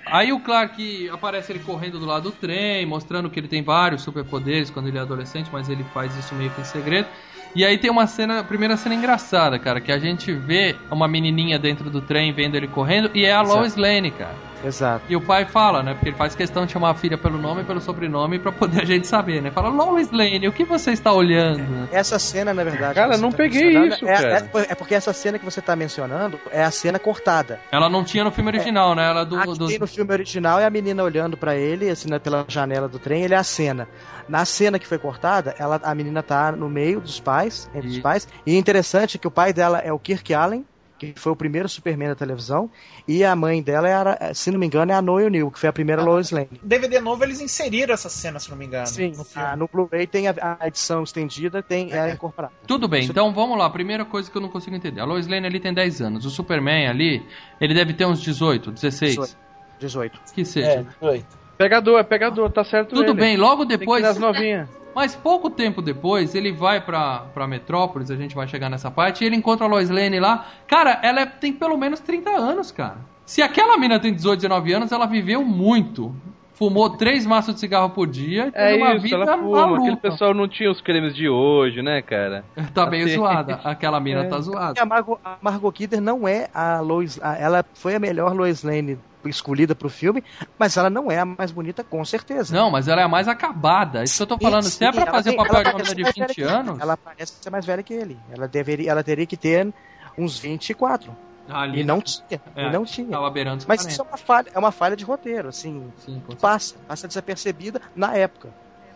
Aí 0.07 0.33
o 0.33 0.39
Clark 0.39 1.09
aparece 1.09 1.51
ele 1.51 1.59
correndo 1.59 1.99
do 1.99 2.07
lado 2.07 2.23
do 2.23 2.31
trem, 2.31 2.87
mostrando 2.87 3.29
que 3.29 3.39
ele 3.39 3.47
tem 3.47 3.61
vários 3.61 4.01
superpoderes 4.01 4.71
quando 4.71 4.87
ele 4.87 4.97
é 4.97 5.01
adolescente, 5.01 5.51
mas 5.53 5.69
ele 5.69 5.83
faz 5.93 6.15
isso 6.15 6.33
meio 6.33 6.49
que 6.49 6.61
em 6.61 6.65
segredo. 6.65 7.07
E 7.55 7.63
aí 7.63 7.77
tem 7.77 7.91
uma 7.91 8.07
cena, 8.07 8.39
a 8.39 8.43
primeira 8.43 8.75
cena 8.77 8.95
engraçada, 8.95 9.59
cara, 9.59 9.79
que 9.79 9.91
a 9.91 9.99
gente 9.99 10.33
vê 10.33 10.75
uma 10.89 11.07
menininha 11.07 11.59
dentro 11.59 11.87
do 11.91 12.01
trem 12.01 12.33
vendo 12.33 12.55
ele 12.55 12.67
correndo 12.67 13.11
e 13.13 13.25
é 13.25 13.31
a. 13.31 13.41
Lois 13.41 13.75
Lane, 13.75 14.09
cara. 14.09 14.48
Exato. 14.63 15.05
E 15.09 15.15
o 15.15 15.21
pai 15.21 15.45
fala, 15.45 15.81
né? 15.81 15.93
Porque 15.93 16.09
ele 16.09 16.15
faz 16.17 16.35
questão 16.35 16.65
de 16.65 16.71
chamar 16.71 16.91
a 16.91 16.93
filha 16.95 17.17
pelo 17.17 17.37
nome 17.37 17.61
e 17.61 17.63
pelo 17.65 17.79
sobrenome 17.79 18.39
pra 18.39 18.51
poder 18.51 18.81
a 18.81 18.85
gente 18.85 19.07
saber, 19.07 19.41
né? 19.41 19.51
Fala, 19.51 19.69
Lois 19.69 20.11
Lane, 20.11 20.47
o 20.47 20.51
que 20.51 20.63
você 20.65 20.91
está 20.91 21.11
olhando? 21.13 21.87
Essa 21.91 22.19
cena, 22.19 22.53
na 22.53 22.63
verdade. 22.63 22.93
Cara, 22.95 23.17
não 23.17 23.31
tá 23.31 23.37
peguei 23.37 23.87
isso, 23.87 24.05
é, 24.07 24.13
cara. 24.13 24.49
É, 24.55 24.71
é 24.71 24.75
porque 24.75 24.95
essa 24.95 25.13
cena 25.13 25.39
que 25.39 25.45
você 25.45 25.59
está 25.59 25.75
mencionando 25.75 26.39
é 26.51 26.63
a 26.63 26.71
cena 26.71 26.99
cortada. 26.99 27.59
Ela 27.71 27.89
não 27.89 28.03
tinha 28.03 28.23
no 28.23 28.31
filme 28.31 28.49
original, 28.49 28.93
né? 28.95 29.09
Ela 29.09 29.21
é 29.21 29.25
do, 29.25 29.37
a 29.37 29.41
que 29.43 29.57
dos- 29.57 29.69
tem 29.69 29.79
no 29.79 29.87
filme 29.87 30.11
original 30.11 30.59
é 30.59 30.65
a 30.65 30.69
menina 30.69 31.03
olhando 31.03 31.37
pra 31.37 31.55
ele, 31.55 31.89
assim, 31.89 32.09
né, 32.09 32.19
pela 32.19 32.45
janela 32.47 32.87
do 32.87 32.99
trem, 32.99 33.23
ele 33.23 33.33
é 33.33 33.37
a 33.37 33.43
cena. 33.43 33.87
Na 34.27 34.45
cena 34.45 34.77
que 34.77 34.85
foi 34.85 34.97
cortada, 34.99 35.55
ela, 35.57 35.79
a 35.83 35.95
menina 35.95 36.21
tá 36.21 36.51
no 36.51 36.69
meio 36.69 36.99
dos 36.99 37.19
pais, 37.19 37.69
entre 37.73 37.89
E- 37.89 37.91
os 37.93 37.99
pais, 37.99 38.27
e 38.45 38.55
é 38.55 38.57
interessante 38.57 39.17
que 39.17 39.27
o 39.27 39.31
pai 39.31 39.53
dela 39.53 39.79
é 39.79 39.91
o 39.91 39.97
Kirk 39.99 40.33
Allen, 40.33 40.65
que 40.99 41.13
foi 41.15 41.31
o 41.31 41.35
primeiro 41.35 41.67
Superman 41.69 42.09
da 42.09 42.15
televisão, 42.15 42.69
e 43.07 43.23
a 43.23 43.35
mãe 43.35 43.61
dela, 43.63 43.87
era, 43.87 44.33
se 44.33 44.51
não 44.51 44.59
me 44.59 44.65
engano, 44.65 44.91
é 44.91 44.95
a 44.95 45.01
Noel 45.01 45.29
New, 45.29 45.49
que 45.49 45.57
foi 45.57 45.69
a 45.69 45.73
primeira 45.73 46.03
Lois 46.03 46.29
Lane. 46.31 46.49
DVD 46.61 46.99
novo 46.99 47.23
eles 47.23 47.39
inseriram 47.41 47.93
essa 47.93 48.09
cena, 48.09 48.39
se 48.39 48.49
não 48.49 48.57
me 48.57 48.65
engano. 48.65 48.85
Sim, 48.85 49.13
no 49.15 49.25
ah, 49.35 49.55
no 49.55 49.67
Blu-ray 49.67 50.05
tem 50.05 50.27
a, 50.27 50.57
a 50.59 50.67
edição 50.67 51.01
estendida, 51.03 51.63
tem 51.63 51.91
é 51.93 52.11
incorporada. 52.11 52.53
Tudo 52.67 52.87
bem, 52.87 53.01
Isso- 53.01 53.11
então 53.11 53.33
vamos 53.33 53.57
lá. 53.57 53.69
Primeira 53.69 54.03
coisa 54.03 54.29
que 54.29 54.37
eu 54.37 54.41
não 54.41 54.49
consigo 54.49 54.75
entender. 54.75 54.99
A 55.01 55.05
Lois 55.05 55.27
Lane 55.27 55.47
ali 55.47 55.59
tem 55.59 55.73
10 55.73 56.01
anos. 56.01 56.25
O 56.25 56.29
Superman 56.29 56.87
ali, 56.87 57.25
ele 57.61 57.73
deve 57.73 57.93
ter 57.93 58.05
uns 58.05 58.21
18, 58.21 58.71
16. 58.71 59.11
18. 59.15 59.37
18. 59.79 60.21
Que 60.35 60.43
seja. 60.43 60.67
É, 60.69 60.83
18. 60.99 61.25
Pegador, 61.57 61.99
é 61.99 62.03
pegador, 62.03 62.49
tá 62.51 62.63
certo 62.63 62.95
Tudo 62.95 63.11
ele. 63.11 63.13
bem, 63.19 63.37
logo 63.37 63.65
Tem 63.65 63.69
que 63.69 63.73
ir 63.73 63.77
depois. 63.79 64.01
nas 64.03 64.17
novinhas. 64.17 64.69
Mas 64.99 65.15
pouco 65.15 65.49
tempo 65.49 65.81
depois, 65.81 66.35
ele 66.35 66.51
vai 66.51 66.81
pra, 66.81 67.19
pra 67.33 67.47
Metrópolis, 67.47 68.11
a 68.11 68.17
gente 68.17 68.35
vai 68.35 68.45
chegar 68.49 68.69
nessa 68.69 68.91
parte, 68.91 69.23
e 69.23 69.27
ele 69.27 69.37
encontra 69.37 69.65
a 69.65 69.69
Lois 69.69 69.89
Lane 69.89 70.19
lá. 70.19 70.45
Cara, 70.67 70.99
ela 71.01 71.21
é- 71.21 71.25
tem 71.25 71.53
pelo 71.53 71.77
menos 71.77 72.01
30 72.01 72.31
anos, 72.31 72.69
cara. 72.69 72.97
Se 73.25 73.41
aquela 73.41 73.77
mina 73.77 73.97
tem 73.97 74.13
18, 74.13 74.41
19 74.41 74.73
anos, 74.73 74.91
ela 74.91 75.05
viveu 75.05 75.41
muito. 75.41 76.13
Fumou 76.59 76.89
três 76.89 77.25
maços 77.25 77.53
de 77.55 77.59
cigarro 77.61 77.89
por 77.91 78.05
dia 78.05 78.51
e 78.53 78.59
É 78.73 78.75
uma 78.75 78.93
isso, 78.95 79.03
vida 79.03 79.15
ela 79.15 79.37
fuma. 79.37 79.61
Aquele 79.63 79.77
maluca. 79.85 79.97
pessoal 79.97 80.33
não 80.33 80.45
tinha 80.47 80.69
os 80.69 80.81
cremes 80.81 81.15
de 81.15 81.27
hoje, 81.29 81.81
né, 81.81 82.01
cara? 82.01 82.43
Tá 82.75 82.85
meio 82.85 83.05
Assim. 83.05 83.15
zoada. 83.15 83.61
Aquela 83.63 83.97
mina 84.01 84.25
É. 84.25 84.27
tá 84.27 84.39
zoada. 84.41 84.81
a 84.81 84.85
Margot, 84.85 85.17
a 85.23 85.37
Margot 85.41 85.71
Kidder 85.71 86.01
não 86.01 86.27
é 86.27 86.49
a 86.53 86.81
Lois, 86.81 87.17
a- 87.23 87.37
ela 87.37 87.65
foi 87.73 87.95
a 87.95 87.99
melhor 87.99 88.35
Lois 88.35 88.61
Lane 88.63 88.99
escolhida 89.25 89.73
pro 89.73 89.89
filme, 89.89 90.23
mas 90.57 90.75
ela 90.77 90.89
não 90.89 91.09
é 91.11 91.19
a 91.19 91.25
mais 91.25 91.51
bonita 91.51 91.83
com 91.83 92.03
certeza. 92.05 92.55
Não, 92.55 92.69
mas 92.69 92.87
ela 92.89 93.01
é 93.01 93.03
a 93.05 93.07
mais 93.09 93.27
acabada. 93.29 94.03
Isso 94.03 94.17
que 94.17 94.23
eu 94.23 94.27
tô 94.27 94.37
falando. 94.37 94.63
Se 94.63 94.83
é 94.83 94.91
pra 94.91 95.05
fazer 95.07 95.29
o 95.29 95.33
tem- 95.33 95.37
papel 95.37 95.55
ela 95.61 95.63
de 95.63 95.69
uma 95.69 95.77
menina 95.77 95.95
de 95.95 96.01
mais 96.03 96.15
velha 96.15 96.27
20 96.27 96.35
que 96.35 96.41
ele. 96.41 96.49
anos. 96.51 96.79
Ela 96.81 96.97
parece 96.97 97.33
ser 97.41 97.49
mais 97.49 97.65
velha 97.65 97.83
que 97.83 97.93
ele. 97.93 98.17
Ela 98.31 98.47
deveria, 98.47 98.91
ela 98.91 99.01
teria 99.03 99.25
que 99.25 99.37
ter 99.37 99.73
uns 100.17 100.37
24. 100.39 101.15
Ali, 101.49 101.81
E 101.81 101.83
não 101.83 102.01
tinha. 102.01 102.41
É, 102.55 102.67
e 102.67 102.71
não 102.71 102.85
tinha. 102.85 103.09
Tava 103.09 103.29
beirando 103.29 103.57
os 103.57 103.65
Mas 103.65 103.81
40. 103.81 103.91
isso 103.91 104.01
é 104.01 104.05
uma 104.05 104.17
falha, 104.17 104.47
é 104.53 104.59
uma 104.59 104.71
falha 104.71 104.95
de 104.95 105.03
roteiro, 105.03 105.49
assim, 105.49 105.91
Sim, 105.97 106.21
passa, 106.39 106.75
passa 106.87 107.07
desapercebida 107.07 107.81
na 107.95 108.15
época. 108.15 108.49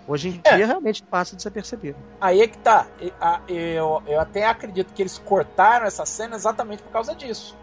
Hoje 0.08 0.30
em 0.30 0.42
É. 0.44 0.56
dia 0.58 0.66
realmente 0.68 1.02
passa 1.04 1.36
desapercebido. 1.36 1.98
Aí 2.20 2.42
é 2.42 2.48
que 2.48 2.58
tá. 2.58 2.86
E- 3.00 3.13
Eu, 3.48 4.04
eu 4.06 4.20
até 4.20 4.46
acredito 4.46 4.94
que 4.94 5.02
eles 5.02 5.18
cortaram 5.18 5.86
essa 5.86 6.06
cena 6.06 6.36
exatamente 6.36 6.84
por 6.84 6.92
causa 6.92 7.16
disso. 7.16 7.56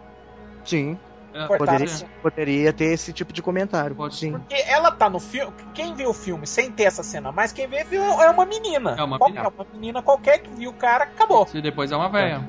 Sim, 0.65 0.97
É, 1.33 1.47
poderia, 1.47 1.87
poderia 2.21 2.73
ter 2.73 2.85
esse 2.85 3.13
tipo 3.13 3.31
de 3.31 3.41
comentário. 3.41 3.95
Pode 3.95 4.15
sim. 4.15 4.31
Porque 4.33 4.55
ela 4.67 4.91
tá 4.91 5.09
no 5.09 5.19
filme. 5.19 5.53
Quem 5.73 5.93
viu 5.93 6.09
o 6.09 6.13
filme 6.13 6.45
sem 6.45 6.69
ter 6.71 6.83
essa 6.83 7.03
cena, 7.03 7.31
mas 7.31 7.51
quem 7.53 7.67
vê 7.67 7.83
viu 7.85 8.03
é 8.03 8.29
uma 8.29 8.45
menina. 8.45 8.95
É 8.97 9.03
uma 9.03 9.17
Qual- 9.17 9.29
menina. 9.29 9.49
uma 9.55 9.65
menina 9.73 10.01
qualquer 10.01 10.39
que 10.39 10.49
viu 10.49 10.71
o 10.71 10.73
cara, 10.73 11.05
acabou. 11.05 11.45
Se 11.47 11.61
depois 11.61 11.89
é 11.91 11.95
uma 11.95 12.09
velha. 12.09 12.43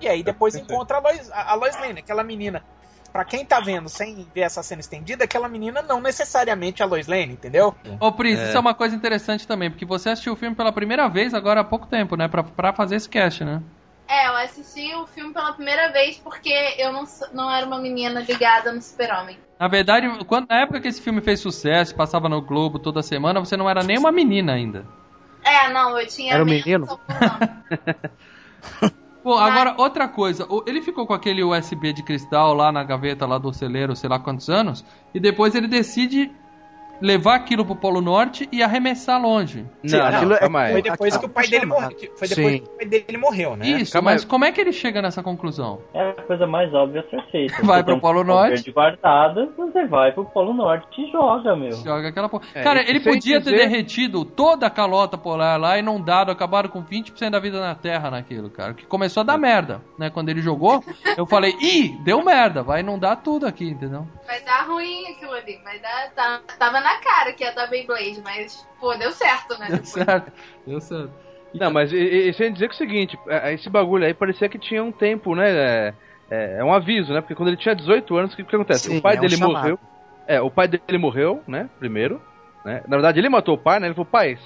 E 0.00 0.08
aí 0.08 0.22
depois 0.22 0.54
encontra 0.56 0.98
a 0.98 1.00
Lois, 1.00 1.30
a 1.32 1.54
Lois 1.54 1.80
Lane, 1.80 2.00
aquela 2.00 2.24
menina. 2.24 2.62
Pra 3.12 3.24
quem 3.24 3.46
tá 3.46 3.60
vendo 3.60 3.88
sem 3.88 4.28
ver 4.34 4.42
essa 4.42 4.62
cena 4.62 4.80
estendida, 4.80 5.24
aquela 5.24 5.48
menina 5.48 5.80
não 5.80 6.00
necessariamente 6.00 6.82
é 6.82 6.84
a 6.84 6.88
Lois 6.88 7.06
Lane, 7.06 7.32
entendeu? 7.32 7.74
Ô, 7.98 8.12
Pris, 8.12 8.38
É. 8.38 8.48
isso 8.48 8.56
é 8.56 8.60
uma 8.60 8.74
coisa 8.74 8.94
interessante 8.94 9.46
também, 9.46 9.70
porque 9.70 9.86
você 9.86 10.10
assistiu 10.10 10.34
o 10.34 10.36
filme 10.36 10.54
pela 10.54 10.70
primeira 10.70 11.08
vez 11.08 11.32
agora 11.32 11.60
há 11.60 11.64
pouco 11.64 11.86
tempo, 11.86 12.14
né? 12.14 12.28
Pra, 12.28 12.42
pra 12.42 12.74
fazer 12.74 12.96
esse 12.96 13.08
cast, 13.08 13.42
né? 13.42 13.62
É, 14.08 14.28
eu 14.28 14.36
assisti 14.36 14.94
o 14.94 15.06
filme 15.06 15.32
pela 15.32 15.52
primeira 15.52 15.90
vez 15.90 16.18
porque 16.18 16.52
eu 16.78 16.92
não, 16.92 17.04
não 17.32 17.50
era 17.50 17.66
uma 17.66 17.78
menina 17.78 18.20
ligada 18.20 18.70
no 18.70 18.82
Super-Homem. 18.82 19.38
Na 19.58 19.66
verdade, 19.66 20.06
quando, 20.26 20.46
na 20.48 20.60
época 20.60 20.80
que 20.80 20.88
esse 20.88 21.00
filme 21.00 21.22
fez 21.22 21.40
sucesso, 21.40 21.94
passava 21.94 22.28
no 22.28 22.42
Globo 22.42 22.78
toda 22.78 23.02
semana, 23.02 23.40
você 23.40 23.56
não 23.56 23.68
era 23.68 23.82
nem 23.82 23.98
uma 23.98 24.12
menina 24.12 24.52
ainda. 24.52 24.86
É, 25.42 25.72
não, 25.72 25.98
eu 25.98 26.06
tinha 26.06 26.34
Era 26.34 26.42
um 26.42 26.46
menos 26.46 26.64
menino? 26.66 27.00
Pô, 29.26 29.36
agora, 29.38 29.74
outra 29.76 30.06
coisa, 30.06 30.46
ele 30.68 30.80
ficou 30.80 31.04
com 31.04 31.12
aquele 31.12 31.42
USB 31.42 31.92
de 31.92 32.00
cristal 32.00 32.54
lá 32.54 32.70
na 32.70 32.84
gaveta 32.84 33.26
lá 33.26 33.38
do 33.38 33.52
celeiro, 33.52 33.96
sei 33.96 34.08
lá 34.08 34.20
quantos 34.20 34.48
anos, 34.48 34.84
e 35.12 35.18
depois 35.18 35.52
ele 35.56 35.66
decide 35.66 36.30
levar 37.00 37.34
aquilo 37.36 37.64
pro 37.64 37.76
Polo 37.76 38.00
Norte 38.00 38.48
e 38.52 38.62
arremessar 38.62 39.20
longe. 39.20 39.66
Não, 39.82 40.04
aquilo 40.06 40.28
não, 40.30 40.36
é- 40.36 40.38
calma 40.40 40.60
aí. 40.62 40.72
Foi 40.72 40.82
depois 40.82 41.16
que 41.16 41.26
o 41.26 41.28
pai 41.28 41.46
dele 41.48 41.66
morreu. 41.66 41.90
Foi 42.16 42.28
depois 42.28 42.52
Sim. 42.52 42.58
que 42.58 42.64
o 42.64 42.76
pai 42.76 42.86
dele 42.86 43.18
morreu, 43.18 43.56
né? 43.56 43.66
Isso, 43.66 43.92
calma 43.92 44.10
mas 44.12 44.22
aí. 44.22 44.28
como 44.28 44.44
é 44.44 44.52
que 44.52 44.60
ele 44.60 44.72
chega 44.72 45.00
nessa 45.02 45.22
conclusão? 45.22 45.80
É 45.94 46.10
a 46.10 46.22
coisa 46.22 46.46
mais 46.46 46.72
óbvia 46.74 47.00
a 47.06 47.10
ser 47.10 47.22
feita. 47.30 47.54
Vai 47.62 47.78
Você 47.78 47.84
pro 47.84 47.94
um 47.96 48.00
Polo 48.00 48.24
Norte. 48.24 48.70
guardado, 48.72 49.52
você 49.56 49.84
vai 49.86 50.12
pro 50.12 50.24
Polo 50.24 50.52
Norte 50.54 50.86
e 51.02 51.10
joga, 51.12 51.54
meu. 51.56 51.72
Joga 51.72 52.08
aquela 52.08 52.28
porra. 52.28 52.44
É, 52.54 52.62
Cara, 52.62 52.80
ele 52.88 53.00
podia 53.00 53.40
ter 53.40 53.50
dizer- 53.50 53.56
derretido 53.68 54.24
toda 54.24 54.66
a 54.66 54.70
calota 54.70 55.16
polar 55.18 55.58
lá 55.60 55.78
e 55.78 55.82
não 55.82 56.00
dado, 56.00 56.30
acabaram 56.30 56.68
com 56.68 56.82
20% 56.82 57.30
da 57.30 57.38
vida 57.40 57.60
na 57.60 57.74
Terra 57.74 58.10
naquilo, 58.10 58.50
cara. 58.50 58.74
Que 58.74 58.86
começou 58.86 59.20
a 59.20 59.24
dar 59.24 59.38
merda, 59.38 59.80
né? 59.98 60.10
Quando 60.10 60.28
ele 60.28 60.40
jogou, 60.40 60.82
eu 61.16 61.26
falei, 61.26 61.54
ih, 61.60 61.96
deu 62.04 62.22
merda, 62.24 62.62
vai 62.62 62.80
inundar 62.80 63.16
tudo 63.22 63.46
aqui, 63.46 63.68
entendeu? 63.68 64.06
Vai 64.26 64.40
dar 64.42 64.66
ruim 64.66 65.06
aquilo 65.06 65.32
ali. 65.32 65.58
Vai 65.64 65.78
dar. 65.78 66.10
Tá, 66.14 66.40
tava 66.58 66.80
na 66.80 66.85
cara 66.96 67.32
que 67.32 67.44
ia 67.44 67.52
dar 67.52 67.66
Beyblade, 67.66 68.20
mas, 68.22 68.66
pô, 68.80 68.94
deu 68.94 69.12
certo, 69.12 69.58
né? 69.58 69.66
Deu 69.66 69.76
depois. 69.76 69.90
certo, 69.90 70.32
deu 70.66 70.80
certo. 70.80 71.10
Não, 71.54 71.70
mas 71.70 71.90
sem 71.90 72.52
dizer 72.52 72.68
que 72.68 72.74
é 72.74 72.76
o 72.76 72.78
seguinte, 72.78 73.18
é, 73.28 73.54
esse 73.54 73.70
bagulho 73.70 74.04
aí 74.04 74.12
parecia 74.12 74.48
que 74.48 74.58
tinha 74.58 74.82
um 74.82 74.92
tempo, 74.92 75.34
né? 75.34 75.50
É, 75.50 75.94
é, 76.30 76.56
é 76.58 76.64
um 76.64 76.72
aviso, 76.72 77.12
né? 77.12 77.20
Porque 77.20 77.34
quando 77.34 77.48
ele 77.48 77.56
tinha 77.56 77.74
18 77.74 78.16
anos, 78.16 78.32
o 78.32 78.36
que, 78.36 78.44
que 78.44 78.54
acontece? 78.54 78.88
Sim, 78.88 78.98
o 78.98 79.02
pai 79.02 79.14
é 79.14 79.18
um 79.18 79.20
dele 79.20 79.36
chamado. 79.36 79.54
morreu. 79.54 79.78
É, 80.26 80.40
o 80.40 80.50
pai 80.50 80.68
dele 80.68 80.98
morreu, 80.98 81.42
né? 81.46 81.70
Primeiro. 81.78 82.20
Né? 82.64 82.82
Na 82.88 82.96
verdade, 82.96 83.20
ele 83.20 83.28
matou 83.28 83.54
o 83.54 83.58
pai, 83.58 83.78
né? 83.78 83.86
Ele 83.86 83.94
falou, 83.94 84.06
pai, 84.06 84.38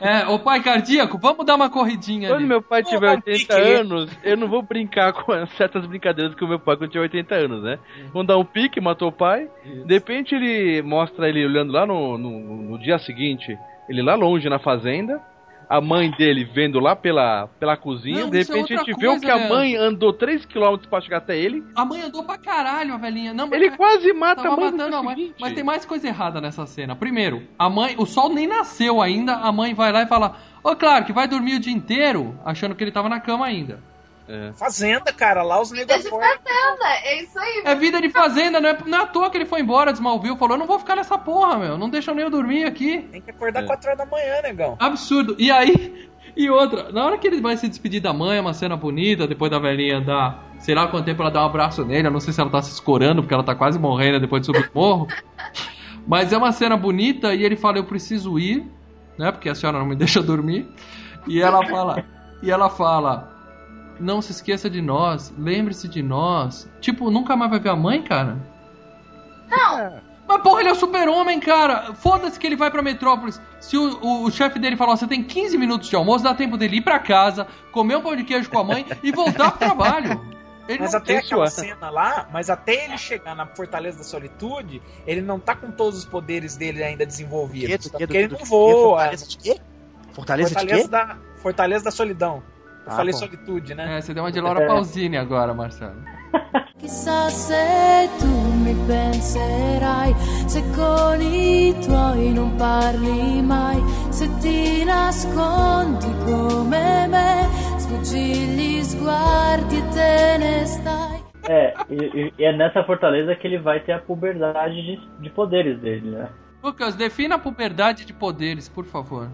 É, 0.00 0.26
ô 0.26 0.38
pai 0.38 0.62
cardíaco, 0.62 1.18
vamos 1.18 1.46
dar 1.46 1.54
uma 1.54 1.70
corridinha 1.70 2.28
quando 2.28 2.38
ali. 2.40 2.46
meu 2.46 2.60
pai 2.60 2.82
tiver 2.82 3.08
Ô, 3.08 3.14
80 3.14 3.32
Pique. 3.32 3.52
anos, 3.52 4.18
eu 4.22 4.36
não 4.36 4.48
vou 4.48 4.62
brincar 4.62 5.12
com 5.12 5.46
certas 5.56 5.86
brincadeiras 5.86 6.34
que 6.34 6.44
o 6.44 6.48
meu 6.48 6.58
pai 6.58 6.76
quando 6.76 6.90
tinha 6.90 7.02
80 7.02 7.34
anos, 7.34 7.62
né? 7.62 7.78
Vamos 8.12 8.26
dar 8.26 8.36
um 8.36 8.44
pique, 8.44 8.80
matou 8.80 9.08
o 9.08 9.12
pai. 9.12 9.48
De 9.86 9.94
repente 9.94 10.34
ele 10.34 10.82
mostra 10.82 11.28
ele 11.28 11.44
olhando 11.44 11.72
lá 11.72 11.86
no, 11.86 12.18
no, 12.18 12.30
no 12.70 12.78
dia 12.78 12.98
seguinte, 12.98 13.56
ele 13.88 14.02
lá 14.02 14.14
longe 14.14 14.48
na 14.48 14.58
fazenda, 14.58 15.20
a 15.68 15.80
mãe 15.80 16.10
dele 16.10 16.44
vendo 16.44 16.78
lá 16.80 16.94
pela, 16.96 17.48
pela 17.58 17.76
cozinha, 17.76 18.20
Não, 18.24 18.30
de 18.30 18.38
é 18.38 18.40
repente 18.40 18.74
a 18.74 18.76
outra 18.80 18.92
gente 18.92 19.00
vê 19.00 19.06
coisa, 19.06 19.20
que 19.24 19.30
a 19.30 19.34
Leandro. 19.36 19.54
mãe 19.56 19.76
andou 19.76 20.12
3km 20.12 20.86
pra 20.88 21.00
chegar 21.00 21.18
até 21.18 21.36
ele, 21.38 21.62
A 21.74 21.84
mãe 21.84 22.02
andou 22.02 22.22
pra 22.24 22.38
caralho, 22.38 22.94
a 22.94 22.96
velhinha. 22.96 23.32
Não, 23.34 23.52
ele 23.52 23.70
quase 23.76 24.12
mata 24.12 24.48
a 24.48 24.56
mãe 24.56 24.70
matando 24.70 24.96
a 24.96 25.02
mãe. 25.02 25.34
Mas 25.40 25.52
tem 25.54 25.64
mais 25.64 25.84
coisa 25.84 26.06
errada 26.08 26.40
nessa 26.40 26.66
cena. 26.66 26.94
Primeiro, 26.96 27.42
a 27.58 27.68
mãe, 27.68 27.94
o 27.98 28.06
sol 28.06 28.28
nem 28.32 28.46
nasceu 28.46 29.00
ainda, 29.00 29.34
a 29.34 29.50
mãe 29.52 29.74
vai 29.74 29.92
lá 29.92 30.02
e 30.02 30.06
fala: 30.06 30.36
Ô, 30.62 30.74
claro, 30.76 31.04
que 31.04 31.12
vai 31.12 31.26
dormir 31.28 31.56
o 31.56 31.60
dia 31.60 31.72
inteiro, 31.72 32.38
achando 32.44 32.74
que 32.74 32.82
ele 32.84 32.92
tava 32.92 33.08
na 33.08 33.20
cama 33.20 33.46
ainda. 33.46 33.80
É. 34.26 34.52
Fazenda, 34.54 35.12
cara, 35.12 35.42
lá 35.42 35.60
os 35.60 35.70
Vida 35.70 35.84
negros 35.84 36.04
de 36.04 36.10
fazenda, 36.10 36.88
é 37.04 37.22
isso 37.22 37.38
aí. 37.38 37.62
É 37.64 37.74
vida 37.74 38.00
de 38.00 38.08
fazenda, 38.08 38.60
não 38.60 38.70
é, 38.70 38.78
não 38.86 38.98
é 38.98 39.02
à 39.02 39.06
toa 39.06 39.28
que 39.28 39.36
ele 39.36 39.44
foi 39.44 39.60
embora 39.60 39.92
de 39.92 39.98
Smallville. 39.98 40.38
Falou: 40.38 40.54
Eu 40.54 40.58
não 40.58 40.66
vou 40.66 40.78
ficar 40.78 40.96
nessa 40.96 41.18
porra, 41.18 41.58
meu. 41.58 41.76
Não 41.76 41.90
deixam 41.90 42.14
nem 42.14 42.24
eu 42.24 42.30
dormir 42.30 42.64
aqui. 42.64 43.02
Tem 43.12 43.20
que 43.20 43.30
acordar 43.30 43.62
É. 43.64 43.66
4 43.66 43.86
horas 43.86 43.98
da 43.98 44.06
manhã, 44.06 44.40
negão. 44.42 44.76
Absurdo. 44.80 45.36
E 45.38 45.50
aí, 45.50 46.08
e 46.34 46.48
outra, 46.48 46.90
na 46.90 47.04
hora 47.04 47.18
que 47.18 47.26
ele 47.26 47.40
vai 47.40 47.56
se 47.56 47.68
despedir 47.68 48.00
da 48.00 48.14
mãe, 48.14 48.38
é 48.38 48.40
uma 48.40 48.54
cena 48.54 48.76
bonita, 48.76 49.26
depois 49.26 49.50
da 49.50 49.58
velhinha 49.58 50.00
dar, 50.00 50.42
sei 50.58 50.74
lá 50.74 50.88
quanto 50.88 51.04
tempo 51.04 51.20
ela 51.20 51.30
dá 51.30 51.42
um 51.42 51.46
abraço 51.46 51.84
nele, 51.84 52.08
eu 52.08 52.12
não 52.12 52.20
sei 52.20 52.32
se 52.32 52.40
ela 52.40 52.50
tá 52.50 52.62
se 52.62 52.72
escorando, 52.72 53.20
porque 53.22 53.34
ela 53.34 53.44
tá 53.44 53.54
quase 53.54 53.78
morrendo 53.78 54.20
depois 54.20 54.40
de 54.40 54.46
subir 54.46 54.70
o 54.74 54.78
morro. 54.78 55.06
Mas 56.06 56.32
é 56.32 56.38
uma 56.38 56.52
cena 56.52 56.76
bonita 56.76 57.34
e 57.34 57.44
ele 57.44 57.56
fala, 57.56 57.78
eu 57.78 57.84
preciso 57.84 58.38
ir, 58.38 58.66
né, 59.18 59.32
porque 59.32 59.48
a 59.48 59.54
senhora 59.54 59.78
não 59.78 59.86
me 59.86 59.96
deixa 59.96 60.22
dormir. 60.22 60.66
E 61.26 61.40
ela 61.40 61.66
fala, 61.66 62.04
e 62.42 62.50
ela 62.50 62.68
fala, 62.70 63.33
não 64.00 64.20
se 64.20 64.32
esqueça 64.32 64.68
de 64.68 64.80
nós, 64.80 65.32
lembre-se 65.38 65.88
de 65.88 66.02
nós. 66.02 66.68
Tipo, 66.80 67.10
nunca 67.10 67.36
mais 67.36 67.50
vai 67.50 67.60
ver 67.60 67.70
a 67.70 67.76
mãe, 67.76 68.02
cara? 68.02 68.36
Não, 69.48 70.00
Mas 70.26 70.42
porra, 70.42 70.60
ele 70.60 70.68
é 70.70 70.72
o 70.72 70.76
super-homem, 70.76 71.38
cara. 71.40 71.94
Foda-se 71.94 72.38
que 72.38 72.46
ele 72.46 72.56
vai 72.56 72.70
pra 72.70 72.82
Metrópolis. 72.82 73.40
Se 73.60 73.76
o, 73.76 73.98
o, 74.00 74.24
o 74.24 74.30
chefe 74.30 74.58
dele 74.58 74.76
falar, 74.76 74.96
você 74.96 75.06
tem 75.06 75.22
15 75.22 75.56
minutos 75.58 75.88
de 75.88 75.96
almoço, 75.96 76.24
dá 76.24 76.34
tempo 76.34 76.56
dele 76.56 76.78
ir 76.78 76.82
pra 76.82 76.98
casa, 76.98 77.46
comer 77.72 77.96
um 77.96 78.02
pão 78.02 78.16
de 78.16 78.24
queijo 78.24 78.50
com 78.50 78.58
a 78.58 78.64
mãe 78.64 78.86
e 79.02 79.12
voltar 79.12 79.50
pro 79.50 79.58
trabalho. 79.58 80.34
Ele 80.66 80.78
Mas 80.78 80.94
até 80.94 81.18
aquela 81.18 81.44
é. 81.44 81.50
cena 81.50 81.90
lá, 81.90 82.26
mas 82.32 82.48
até 82.48 82.86
ele 82.86 82.96
chegar 82.96 83.34
na 83.34 83.46
Fortaleza 83.46 83.98
da 83.98 84.04
Solitude, 84.04 84.80
ele 85.06 85.20
não 85.20 85.38
tá 85.38 85.54
com 85.54 85.70
todos 85.70 85.98
os 85.98 86.04
poderes 86.06 86.56
dele 86.56 86.82
ainda 86.82 87.04
desenvolvidos. 87.04 87.90
Tá? 87.90 87.98
Do 87.98 88.06
Porque 88.06 88.16
ele 88.16 88.28
não 88.28 88.44
voa. 88.46 89.00
Fortaleza 89.00 89.26
de 89.26 89.36
quê? 89.36 89.60
Fortaleza 90.12 90.48
de 90.48 90.54
Fortaleza 90.54 90.82
quê? 90.84 90.88
da, 90.88 91.18
Fortaleza 91.36 91.84
da 91.84 91.90
Solidão. 91.90 92.42
Eu 92.86 92.92
Ah, 92.92 92.96
falei 92.96 93.12
bom. 93.12 93.18
solitude, 93.18 93.74
né? 93.74 93.96
É, 93.96 94.00
você 94.00 94.12
deu 94.12 94.22
uma 94.22 94.30
de 94.32 94.40
Laura 94.40 94.66
Pausini 94.66 95.16
agora, 95.16 95.54
Marcelo. 95.54 95.94
Chissà 96.80 97.30
se 97.30 98.08
tu 98.18 98.26
mi 98.26 98.74
penserai, 98.86 100.12
se 100.46 100.60
con 100.76 101.20
i 101.22 101.74
tuoi 101.86 102.32
non 102.34 102.54
parli 102.56 103.40
mai, 103.42 103.78
se 104.10 104.28
ti 104.40 104.84
nascondi 104.84 106.06
come 106.26 107.06
me, 107.08 107.48
sfuggi 107.78 108.34
gli 108.54 108.82
sguardi 108.82 109.78
e 109.78 109.88
te 109.88 110.36
ne 110.38 110.66
stai. 110.66 111.22
É, 111.48 111.74
e, 111.88 111.94
e- 111.94 112.32
e 112.38 112.44
é 112.44 112.52
nessa 112.54 112.84
fortaleza 112.84 113.34
que 113.34 113.46
ele 113.46 113.58
vai 113.58 113.80
ter 113.80 113.92
a 113.92 113.98
puberdade 113.98 114.74
de, 114.82 115.00
de 115.20 115.30
poderes 115.30 115.78
dele, 115.80 116.10
né? 116.10 116.28
Lucas, 116.62 116.94
defina 116.94 117.36
a 117.36 117.38
puberdade 117.38 118.04
de 118.04 118.12
poderes, 118.12 118.68
por 118.68 118.84
favor. 118.84 119.28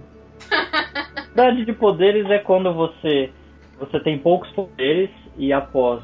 Puberdade 0.48 1.64
de 1.64 1.72
poderes 1.72 2.28
é 2.30 2.38
quando 2.38 2.72
você, 2.74 3.30
você 3.80 3.98
tem 3.98 4.18
poucos 4.18 4.50
poderes 4.50 5.10
e 5.36 5.52
após 5.52 6.02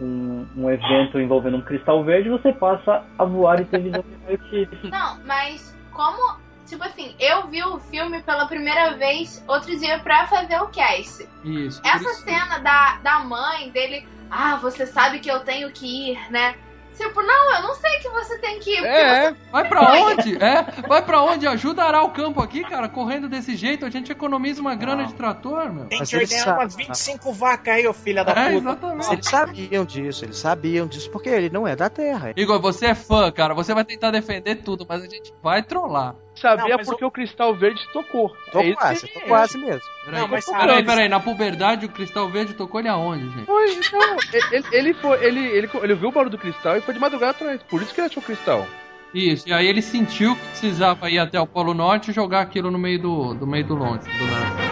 um, 0.00 0.46
um 0.56 0.70
evento 0.70 1.18
envolvendo 1.18 1.56
um 1.56 1.62
cristal 1.62 2.04
verde, 2.04 2.28
você 2.28 2.52
passa 2.52 3.04
a 3.18 3.24
voar 3.24 3.60
e 3.60 3.64
ter 3.64 3.80
visão 3.80 4.02
de 4.02 4.88
não, 4.90 5.18
mas 5.24 5.76
como. 5.92 6.44
Tipo 6.66 6.82
assim, 6.82 7.14
eu 7.20 7.46
vi 7.48 7.62
o 7.62 7.78
filme 7.78 8.22
pela 8.22 8.46
primeira 8.46 8.96
vez 8.96 9.44
outro 9.46 9.78
dia 9.78 9.98
pra 9.98 10.26
fazer 10.26 10.56
o 10.62 10.68
cast. 10.68 11.28
Isso. 11.44 11.80
Essa 11.84 12.10
isso- 12.10 12.24
cena 12.24 12.58
da, 12.58 12.98
da 13.02 13.18
mãe 13.20 13.68
dele, 13.68 14.06
ah, 14.30 14.56
você 14.56 14.86
sabe 14.86 15.18
que 15.18 15.30
eu 15.30 15.40
tenho 15.40 15.70
que 15.70 16.12
ir, 16.12 16.32
né? 16.32 16.54
Tipo, 16.96 17.22
não, 17.22 17.54
eu 17.56 17.62
não 17.62 17.74
sei 17.74 17.98
que 17.98 18.08
você 18.08 18.38
tem 18.38 18.58
que 18.60 18.70
ir. 18.70 18.84
É, 18.84 19.34
Vai 19.50 19.68
pra 19.68 19.92
onde? 19.94 20.36
É, 20.42 20.62
vai 20.86 21.02
pra 21.02 21.22
onde? 21.22 21.46
Ajuda 21.46 21.82
a 21.82 21.86
arar 21.88 22.02
o 22.04 22.10
campo 22.10 22.40
aqui, 22.40 22.62
cara. 22.62 22.88
Correndo 22.88 23.28
desse 23.28 23.56
jeito, 23.56 23.84
a 23.84 23.90
gente 23.90 24.12
economiza 24.12 24.60
uma 24.60 24.74
grana 24.74 25.02
Não. 25.02 25.08
de 25.08 25.14
trator, 25.14 25.72
meu. 25.72 25.86
Tem 25.86 25.98
Mas 25.98 26.10
que 26.10 26.16
ordenar 26.16 26.54
umas 26.58 26.74
25 26.76 27.32
vacas 27.32 27.74
aí, 27.74 27.86
ô 27.86 27.92
filha 27.92 28.24
da 28.24 28.32
É, 28.32 28.34
puta. 28.52 28.56
exatamente. 28.70 29.12
Eles 29.12 29.26
sabiam 29.26 29.84
disso, 29.84 30.24
eles 30.24 30.38
sabiam 30.38 30.86
disso, 30.86 31.10
porque 31.10 31.28
ele 31.28 31.50
não 31.50 31.66
é 31.66 31.74
da 31.74 31.88
Terra. 31.90 32.32
Igor, 32.36 32.60
você 32.60 32.86
é 32.86 32.94
fã, 32.94 33.30
cara. 33.32 33.54
Você 33.54 33.74
vai 33.74 33.84
tentar 33.84 34.10
defender 34.10 34.56
tudo, 34.56 34.86
mas 34.88 35.02
a 35.02 35.06
gente 35.06 35.32
vai 35.42 35.62
trollar. 35.62 36.14
Sabia 36.34 36.68
Não, 36.68 36.76
mas 36.78 36.86
porque 36.86 37.04
o 37.04 37.10
cristal 37.10 37.54
verde 37.54 37.80
tocou. 37.92 38.34
Tô 38.52 38.60
é 38.60 38.66
isso 38.68 38.76
quase, 38.76 39.06
que- 39.08 39.12
tô 39.20 39.20
quase 39.26 39.58
mesmo. 39.58 39.82
Peraí, 40.04 40.20
Não, 40.20 40.28
mas 40.28 40.44
peraí, 40.46 40.68
sabe- 40.68 40.82
peraí. 40.84 41.08
Na 41.08 41.20
puberdade, 41.20 41.86
o 41.86 41.88
cristal 41.88 42.28
verde 42.28 42.54
tocou 42.54 42.80
ele 42.80 42.88
aonde, 42.88 43.24
gente? 43.30 43.46
Foi, 43.46 43.66
não, 43.92 44.16
ele, 44.52 44.64
ele, 44.72 44.94
foi, 44.94 45.24
ele, 45.24 45.40
ele, 45.46 45.70
ele 45.82 45.94
viu 45.94 46.08
o 46.08 46.12
barulho 46.12 46.30
do 46.30 46.38
cristal 46.38 46.76
e 46.76 46.80
foi 46.80 46.94
de 46.94 47.00
madrugada 47.00 47.30
atrás. 47.32 47.62
Por 47.62 47.80
isso 47.82 47.94
que 47.94 48.00
ele 48.00 48.08
achou 48.08 48.22
o 48.22 48.26
cristal. 48.26 48.66
Isso, 49.14 49.48
e 49.48 49.52
aí 49.52 49.66
ele 49.68 49.80
sentiu 49.80 50.34
que 50.34 50.42
precisava 50.48 51.08
ir 51.08 51.20
até 51.20 51.40
o 51.40 51.46
Polo 51.46 51.72
Norte 51.72 52.10
e 52.10 52.14
jogar 52.14 52.40
aquilo 52.40 52.68
no 52.70 52.78
meio 52.78 52.98
do, 53.00 53.34
do 53.34 53.46
meio 53.46 53.64
do 53.64 53.74
longe. 53.76 54.00
Do 54.18 54.26
nada. 54.26 54.63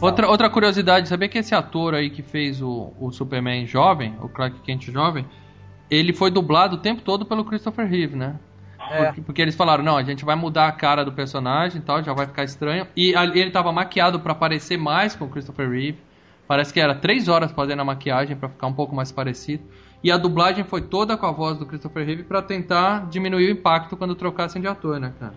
Outra, 0.00 0.28
outra 0.28 0.50
curiosidade, 0.50 1.08
sabia 1.08 1.28
que 1.28 1.38
esse 1.38 1.54
ator 1.54 1.94
aí 1.94 2.10
que 2.10 2.22
fez 2.22 2.62
o, 2.62 2.92
o 3.00 3.10
Superman 3.10 3.66
jovem, 3.66 4.14
o 4.20 4.28
Clark 4.28 4.60
Kent 4.60 4.90
jovem, 4.90 5.26
ele 5.90 6.12
foi 6.12 6.30
dublado 6.30 6.76
o 6.76 6.78
tempo 6.78 7.02
todo 7.02 7.24
pelo 7.26 7.44
Christopher 7.44 7.86
Reeve, 7.86 8.16
né? 8.16 8.36
Porque, 9.06 9.20
porque 9.20 9.42
eles 9.42 9.54
falaram, 9.54 9.84
não, 9.84 9.96
a 9.96 10.02
gente 10.02 10.24
vai 10.24 10.34
mudar 10.34 10.68
a 10.68 10.72
cara 10.72 11.04
do 11.04 11.12
personagem 11.12 11.80
e 11.80 11.84
tal, 11.84 12.02
já 12.02 12.12
vai 12.12 12.26
ficar 12.26 12.44
estranho. 12.44 12.86
E 12.96 13.12
ele 13.34 13.50
tava 13.50 13.70
maquiado 13.72 14.18
pra 14.20 14.34
parecer 14.34 14.76
mais 14.76 15.14
com 15.14 15.26
o 15.26 15.28
Christopher 15.28 15.70
Reeve. 15.70 15.98
Parece 16.46 16.72
que 16.72 16.80
era 16.80 16.94
três 16.94 17.28
horas 17.28 17.52
fazendo 17.52 17.80
a 17.80 17.84
maquiagem 17.84 18.36
pra 18.36 18.48
ficar 18.48 18.66
um 18.66 18.72
pouco 18.72 18.94
mais 18.94 19.12
parecido. 19.12 19.62
E 20.02 20.10
a 20.10 20.16
dublagem 20.16 20.64
foi 20.64 20.80
toda 20.82 21.16
com 21.16 21.26
a 21.26 21.30
voz 21.30 21.58
do 21.58 21.66
Christopher 21.66 22.04
Reeve 22.04 22.24
pra 22.24 22.42
tentar 22.42 23.06
diminuir 23.08 23.46
o 23.46 23.50
impacto 23.50 23.96
quando 23.96 24.14
trocassem 24.14 24.60
de 24.60 24.66
ator, 24.66 24.98
né, 24.98 25.12
cara? 25.20 25.34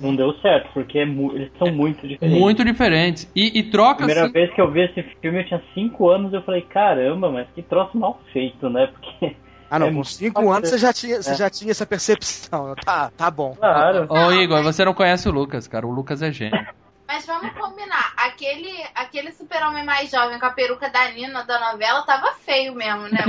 Não 0.00 0.14
deu 0.16 0.32
certo, 0.40 0.70
porque 0.74 0.98
é 1.00 1.06
mu- 1.06 1.32
eles 1.34 1.50
são 1.58 1.70
muito 1.72 2.06
diferentes. 2.06 2.40
Muito 2.40 2.64
diferentes. 2.64 3.30
E, 3.34 3.58
e 3.58 3.62
troca 3.70 3.98
Primeira 3.98 4.24
assim, 4.24 4.32
vez 4.32 4.52
que 4.54 4.60
eu 4.60 4.70
vi 4.70 4.80
esse 4.82 5.02
filme 5.20 5.40
eu 5.40 5.46
tinha 5.46 5.62
5 5.74 6.08
anos 6.10 6.32
eu 6.32 6.42
falei, 6.42 6.62
caramba, 6.62 7.30
mas 7.30 7.46
que 7.54 7.62
troço 7.62 7.96
mal 7.98 8.20
feito, 8.32 8.68
né? 8.70 8.88
Porque, 8.92 9.36
Ah, 9.70 9.78
não, 9.78 9.86
É 9.86 9.90
com 9.90 9.94
muito 9.96 10.08
5 10.08 10.34
fácil. 10.34 10.52
anos 10.52 10.68
você 10.70 10.78
já, 10.78 10.92
tinha, 10.92 11.22
você 11.22 11.30
É. 11.32 11.34
já 11.34 11.50
tinha 11.50 11.70
essa 11.70 11.86
percepção. 11.86 12.74
Tá, 12.84 13.10
tá 13.16 13.30
bom. 13.30 13.54
claro. 13.54 14.06
Ô 14.08 14.32
Igor, 14.32 14.62
você 14.62 14.84
não 14.84 14.94
conhece 14.94 15.28
o 15.28 15.32
Lucas, 15.32 15.66
cara. 15.68 15.86
O 15.86 15.90
Lucas 15.90 16.22
é 16.22 16.30
gênio. 16.32 16.58
Mas 17.06 17.26
vamos 17.26 17.52
combinar, 17.52 18.14
aquele, 18.16 18.72
aquele 18.94 19.30
super-homem 19.32 19.84
mais 19.84 20.10
jovem 20.10 20.38
com 20.38 20.46
a 20.46 20.50
peruca 20.50 20.88
da 20.88 21.10
Nina 21.10 21.44
da 21.44 21.72
novela 21.72 22.02
tava 22.02 22.32
feio 22.44 22.74
mesmo, 22.74 23.02
né? 23.08 23.24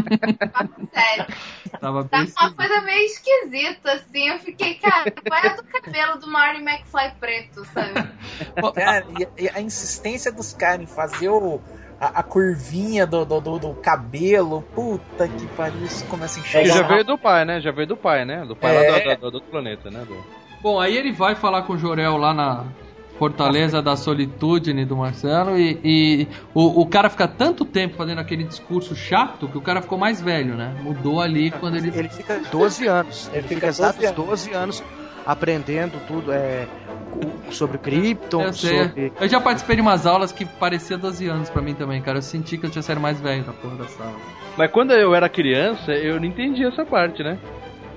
Sério. 0.93 1.25
Tava 1.81 2.03
bem 2.03 2.25
uma 2.39 2.53
coisa 2.53 2.79
meio 2.81 3.05
esquisita, 3.05 3.91
assim. 3.91 4.29
Eu 4.29 4.39
fiquei, 4.39 4.75
cara, 4.75 5.11
qual 5.11 5.39
é 5.43 5.55
do 5.57 5.63
cabelo 5.63 6.17
do 6.19 6.27
Marty 6.31 6.61
McFly 6.61 7.11
preto, 7.19 7.65
sabe? 7.65 7.91
Cara, 8.73 9.05
e, 9.19 9.43
e 9.43 9.49
a 9.49 9.59
insistência 9.59 10.31
dos 10.31 10.53
caras 10.53 10.81
em 10.83 10.87
fazer 10.87 11.27
o, 11.27 11.59
a, 11.99 12.19
a 12.19 12.23
curvinha 12.23 13.05
do, 13.05 13.25
do, 13.25 13.41
do, 13.41 13.59
do 13.59 13.73
cabelo, 13.75 14.61
puta 14.73 15.27
que 15.27 15.47
pariu, 15.47 15.83
isso 15.83 16.05
começa 16.05 16.39
a 16.39 16.43
Que 16.43 16.47
enxergar. 16.47 16.75
já 16.77 16.83
veio 16.83 17.03
do 17.03 17.17
pai, 17.17 17.43
né? 17.43 17.59
Já 17.59 17.71
veio 17.71 17.87
do 17.87 17.97
pai, 17.97 18.23
né? 18.23 18.45
Do 18.45 18.55
pai 18.55 18.73
É. 18.73 18.91
lá 18.91 19.15
do, 19.15 19.21
do, 19.21 19.31
do 19.31 19.35
outro 19.35 19.51
planeta, 19.51 19.91
né? 19.91 20.05
Do... 20.05 20.23
Bom, 20.61 20.79
aí 20.79 20.95
ele 20.95 21.11
vai 21.11 21.35
falar 21.35 21.63
com 21.63 21.73
o 21.73 21.77
Jorel 21.77 22.15
lá 22.15 22.33
na, 22.33 22.63
Fortaleza 23.17 23.81
da 23.81 23.95
Solitude 23.95 24.73
do 24.85 24.97
Marcelo 24.97 25.57
e, 25.57 25.79
e 25.83 26.27
o, 26.53 26.81
o 26.81 26.85
cara 26.87 27.09
fica 27.09 27.27
tanto 27.27 27.63
tempo 27.63 27.95
fazendo 27.95 28.19
aquele 28.19 28.43
discurso 28.43 28.95
chato 28.95 29.47
que 29.47 29.57
o 29.57 29.61
cara 29.61 29.81
ficou 29.81 29.97
mais 29.97 30.21
velho, 30.21 30.55
né? 30.55 30.75
Mudou 30.81 31.21
ali 31.21 31.49
quando 31.51 31.77
ele. 31.77 31.91
Ele 31.95 32.09
fica 32.09 32.39
12 32.51 32.87
anos. 32.87 33.27
Ele, 33.29 33.37
Ele 33.39 33.47
fica 33.47 33.55
fica 33.55 33.67
exatos 33.67 34.11
12 34.11 34.15
12 34.15 34.53
anos 34.53 34.83
aprendendo 35.25 35.99
tudo 36.07 36.31
é, 36.31 36.67
o- 37.15 37.51
sobre 37.51 37.77
Krypton, 37.77 38.43
Eu 38.43 38.53
sobre. 38.53 39.11
Eu 39.19 39.27
já 39.27 39.39
participei 39.41 39.75
de 39.77 39.81
umas 39.81 40.05
aulas 40.05 40.31
que 40.31 40.45
parecia 40.45 40.97
12 40.97 41.27
anos 41.27 41.49
pra 41.49 41.61
mim 41.61 41.73
também, 41.73 42.01
cara. 42.01 42.17
Eu 42.19 42.21
senti 42.21 42.57
que 42.57 42.65
eu 42.65 42.69
tinha 42.69 42.81
sido 42.81 42.99
mais 42.99 43.19
velho 43.19 43.45
na 43.45 43.53
porra 43.53 43.75
da 43.77 43.87
sala. 43.87 44.13
Mas 44.57 44.71
quando 44.71 44.91
eu 44.91 45.15
era 45.15 45.27
criança, 45.29 45.91
eu 45.93 46.19
não 46.19 46.25
entendia 46.25 46.67
essa 46.67 46.85
parte, 46.85 47.23
né? 47.23 47.37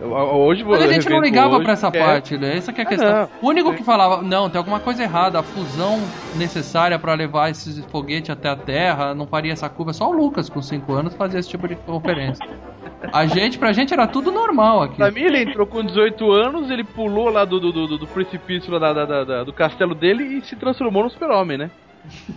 Hoje 0.01 0.65
Mas 0.65 0.83
a 0.83 0.87
gente 0.93 1.09
não 1.09 1.21
ligava 1.21 1.57
hoje, 1.57 1.65
pra 1.65 1.73
essa 1.73 1.89
é, 1.89 1.91
parte, 1.99 2.39
né? 2.39 2.57
Essa 2.57 2.73
que 2.73 2.81
é 2.81 2.85
a 2.85 2.87
Ah, 2.87 2.89
questão. 2.89 3.13
não. 3.13 3.29
O 3.43 3.49
único 3.49 3.75
que 3.75 3.83
falava, 3.83 4.23
não, 4.23 4.49
tem 4.49 4.59
alguma 4.59 4.79
coisa 4.79 5.03
errada, 5.03 5.41
a 5.41 5.43
fusão 5.43 5.99
necessária 6.37 6.99
pra 6.99 7.15
levar 7.15 7.51
esses 7.51 7.85
foguetes 7.87 8.31
até 8.31 8.49
a 8.49 8.55
Terra 8.57 9.15
não 9.15 9.27
faria 9.27 9.53
essa 9.53 9.69
curva. 9.69 9.93
Só 9.93 10.09
o 10.09 10.13
Lucas, 10.13 10.49
com 10.49 10.63
5 10.63 10.93
anos, 10.93 11.15
fazia 11.15 11.41
esse 11.41 11.49
tipo 11.49 11.67
de 11.67 11.75
conferência. 11.75 12.47
A 13.13 13.27
gente, 13.27 13.59
pra 13.59 13.73
gente 13.73 13.93
era 13.93 14.07
tudo 14.07 14.31
normal 14.31 14.83
aqui. 14.83 14.97
Pra 14.97 15.11
mim, 15.11 15.23
ele 15.23 15.43
entrou 15.43 15.67
com 15.67 15.83
18 15.83 16.31
anos, 16.31 16.71
ele 16.71 16.85
pulou 16.85 17.29
lá 17.31 17.45
do, 17.45 17.59
do, 17.59 17.73
do, 17.73 17.99
do 17.99 18.07
precipício 18.07 18.73
lá 18.73 18.79
da, 18.79 18.93
da- 18.93 19.05
da- 19.07 19.25
da- 19.25 19.45
do 19.45 19.53
castelo 19.53 19.95
dele 19.95 20.39
e 20.39 20.43
se 20.45 20.55
transformou 20.57 21.03
no 21.05 21.11
super-homem, 21.11 21.59
né? 21.59 21.71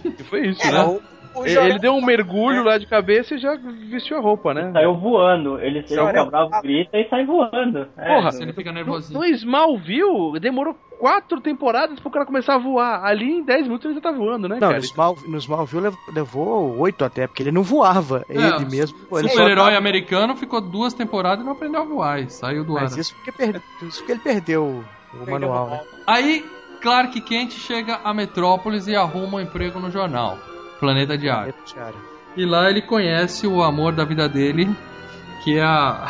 E 0.03 0.23
foi 0.23 0.47
isso, 0.47 0.61
É, 0.65 0.71
né? 0.71 0.99
Ele, 1.35 1.49
Jorel- 1.49 1.69
ele 1.69 1.79
deu 1.79 1.93
um 1.93 2.03
mergulho 2.05 2.63
lá 2.63 2.77
de 2.77 2.85
cabeça 2.85 3.35
e 3.35 3.37
já 3.37 3.55
vestiu 3.89 4.17
a 4.17 4.21
roupa, 4.21 4.53
né? 4.53 4.71
Saiu 4.73 4.95
voando. 4.97 5.57
Ele, 5.59 5.79
ele 5.79 5.87
Jorel- 5.87 6.25
fica 6.25 6.25
bravo, 6.25 6.61
grita 6.61 6.97
e 6.97 7.07
sai 7.09 7.25
voando. 7.25 7.87
É, 7.97 8.15
Porra, 8.15 8.31
Se 8.31 8.43
ele 8.43 8.53
fica 8.53 8.69
No, 8.71 8.75
nervosinho. 8.75 9.19
no 9.19 9.25
Smallville, 9.25 10.39
demorou 10.39 10.75
quatro 10.99 11.39
temporadas 11.41 11.99
pro 11.99 12.11
cara 12.11 12.25
começar 12.25 12.55
a 12.55 12.57
voar. 12.59 13.03
Ali 13.03 13.31
em 13.37 13.43
10 13.43 13.63
minutos 13.63 13.85
ele 13.85 13.95
já 13.95 14.01
tá 14.01 14.11
voando, 14.11 14.47
né, 14.47 14.55
Não, 14.55 14.67
cara? 14.67 14.75
no, 14.77 14.83
Small, 14.83 15.17
no 15.27 15.37
Smallville 15.37 15.83
lev- 15.83 15.95
levou 16.13 16.77
8 16.77 17.03
até, 17.05 17.25
porque 17.27 17.43
ele 17.43 17.51
não 17.51 17.63
voava. 17.63 18.23
É, 18.29 18.33
ele 18.35 18.65
mesmo. 18.69 18.97
ele 19.13 19.29
Super-herói 19.29 19.65
tava- 19.65 19.77
americano 19.77 20.35
ficou 20.35 20.61
duas 20.61 20.93
temporadas 20.93 21.41
e 21.43 21.45
não 21.45 21.53
aprendeu 21.53 21.81
a 21.81 21.85
voar. 21.85 22.19
E 22.21 22.29
saiu 22.29 22.63
do 22.63 22.75
ar. 22.77 22.83
Mas 22.83 22.97
isso 22.97 23.15
porque, 23.15 23.31
perde- 23.31 23.61
isso 23.83 23.97
porque 23.99 24.11
ele 24.11 24.21
perdeu 24.21 24.63
o 24.63 25.17
Perdeu 25.25 25.33
manual, 25.33 25.65
o 25.67 25.69
né? 25.71 25.81
Aí, 26.05 26.45
Clark 26.81 27.19
Kent 27.21 27.51
chega 27.53 27.99
a 28.03 28.13
Metrópolis 28.13 28.87
e 28.87 28.95
arruma 28.95 29.37
um 29.37 29.41
emprego 29.41 29.79
no 29.79 29.89
jornal, 29.91 30.37
Planeta 30.81 31.17
Diário. 31.17 31.53
Diário. 31.65 31.95
E 32.35 32.45
lá 32.45 32.69
ele 32.69 32.81
conhece 32.81 33.47
o 33.47 33.63
amor 33.63 33.93
da 33.93 34.03
vida 34.03 34.27
dele, 34.27 34.67
que 35.43 35.57
é 35.57 35.63
a, 35.63 36.07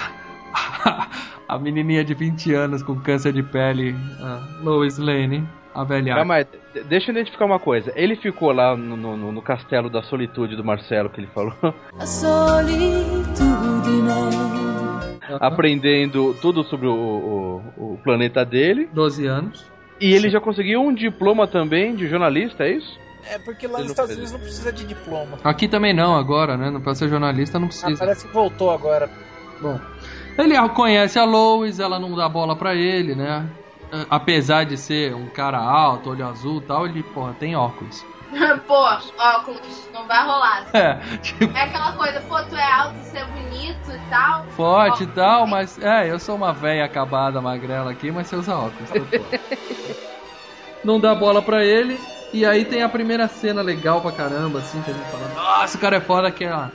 a 1.48 1.60
menininha 1.60 2.04
de 2.04 2.16
20 2.16 2.54
anos 2.56 2.82
com 2.82 2.96
câncer 2.96 3.34
de 3.34 3.44
pele, 3.44 3.96
a 4.20 4.40
Lois 4.64 4.98
Lane, 4.98 5.48
a 5.76 5.84
velha. 5.84 6.16
Calma 6.16 6.36
aí, 6.36 6.46
deixa 6.88 7.12
eu 7.12 7.14
identificar 7.14 7.46
uma 7.46 7.60
coisa. 7.60 7.92
Ele 7.96 8.16
ficou 8.16 8.52
lá 8.52 8.76
no, 8.76 8.96
no- 8.98 9.32
no 9.32 9.42
castelo 9.42 9.90
da 9.90 10.02
solitude 10.04 10.56
do 10.56 10.64
Marcelo, 10.64 11.10
que 11.10 11.20
ele 11.22 11.30
falou, 11.34 11.54
La 11.98 12.06
solitudine. 12.06 13.42
aprendendo 15.40 16.36
tudo 16.42 16.64
sobre 16.64 16.88
o, 16.88 16.94
o- 17.78 17.94
o 17.94 17.98
planeta 18.04 18.44
dele. 18.46 18.90
12 18.94 19.26
anos. 19.28 19.72
E 20.00 20.14
ele 20.14 20.30
já 20.30 20.40
conseguiu 20.40 20.82
um 20.82 20.94
diploma 20.94 21.48
também 21.48 21.96
de 21.96 22.08
jornalista, 22.08 22.64
é 22.64 22.76
isso? 22.78 23.00
É 23.30 23.38
porque 23.40 23.68
lá 23.68 23.80
Ele 23.80 23.88
nos 23.88 23.98
não 23.98 24.06
Estados 24.06 24.10
fez 24.16 24.18
Unidos 24.18 24.32
não 24.34 24.40
precisa 24.40 24.72
de 24.74 24.86
diploma. 24.86 25.38
Aqui 25.44 25.68
também 25.68 25.94
não, 25.94 26.16
agora, 26.16 26.58
né? 26.58 26.80
Pra 26.80 26.96
ser 26.96 27.08
jornalista 27.10 27.60
não 27.60 27.66
Ah, 27.68 27.70
precisa. 27.70 27.98
parece 27.98 28.28
que 28.28 28.34
voltou 28.34 28.72
agora. 28.72 29.10
Bom, 29.62 29.80
ele 30.38 30.70
conhece 30.70 31.20
a 31.20 31.24
Lois, 31.24 31.80
ela 31.80 32.00
não 32.00 32.16
dá 32.16 32.28
bola 32.28 32.56
pra 32.56 32.74
ele, 32.74 33.14
né? 33.16 33.48
Apesar 34.10 34.64
de 34.66 34.78
ser 34.78 35.14
um 35.14 35.28
cara 35.28 35.60
alto, 35.60 36.10
olho 36.10 36.26
azul 36.26 36.60
e 36.60 36.62
tal, 36.62 36.86
ele, 36.86 37.04
porra, 37.04 37.34
tem 37.34 37.56
óculos. 37.56 38.04
Pô, 38.66 38.74
óculos, 39.20 39.90
não 39.94 40.08
vai 40.08 40.26
rolar. 40.26 40.66
É, 40.74 41.18
tipo, 41.18 41.56
É 41.56 41.64
aquela 41.64 41.92
coisa, 41.94 42.22
pô, 42.22 42.42
tu 42.44 42.56
é 42.56 42.72
alto, 42.72 42.96
você 43.00 43.18
é 43.18 43.26
bonito 43.26 43.92
e 43.92 44.10
tal. 44.10 44.46
forte 44.52 45.04
e 45.04 45.08
tal, 45.08 45.46
mas 45.46 45.78
é, 45.78 46.10
eu 46.10 46.18
sou 46.18 46.36
uma 46.38 46.54
velha 46.54 46.86
acabada, 46.86 47.42
magrela 47.42 47.92
aqui, 47.92 48.10
mas 48.12 48.28
você 48.28 48.38
usa 48.38 48.56
óculos. 48.56 48.90
fora. 48.90 49.06
Não 50.84 51.00
dá 51.00 51.14
bola 51.14 51.42
pra 51.42 51.64
ele, 51.64 52.00
e 52.34 52.46
aí 52.46 52.66
tem 52.66 52.82
a 52.84 52.90
primeira 52.90 53.28
cena 53.28 53.62
legal 53.62 54.02
pra 54.02 54.12
caramba, 54.12 54.60
assim, 54.60 54.82
que 54.82 54.92
a 54.92 54.94
gente 54.94 55.06
fala, 55.10 55.28
nossa, 55.36 55.78
o 55.78 55.82
cara 55.82 55.98
é 55.98 56.02
foda 56.02 56.32
que 56.32 56.46
ó, 56.46 56.68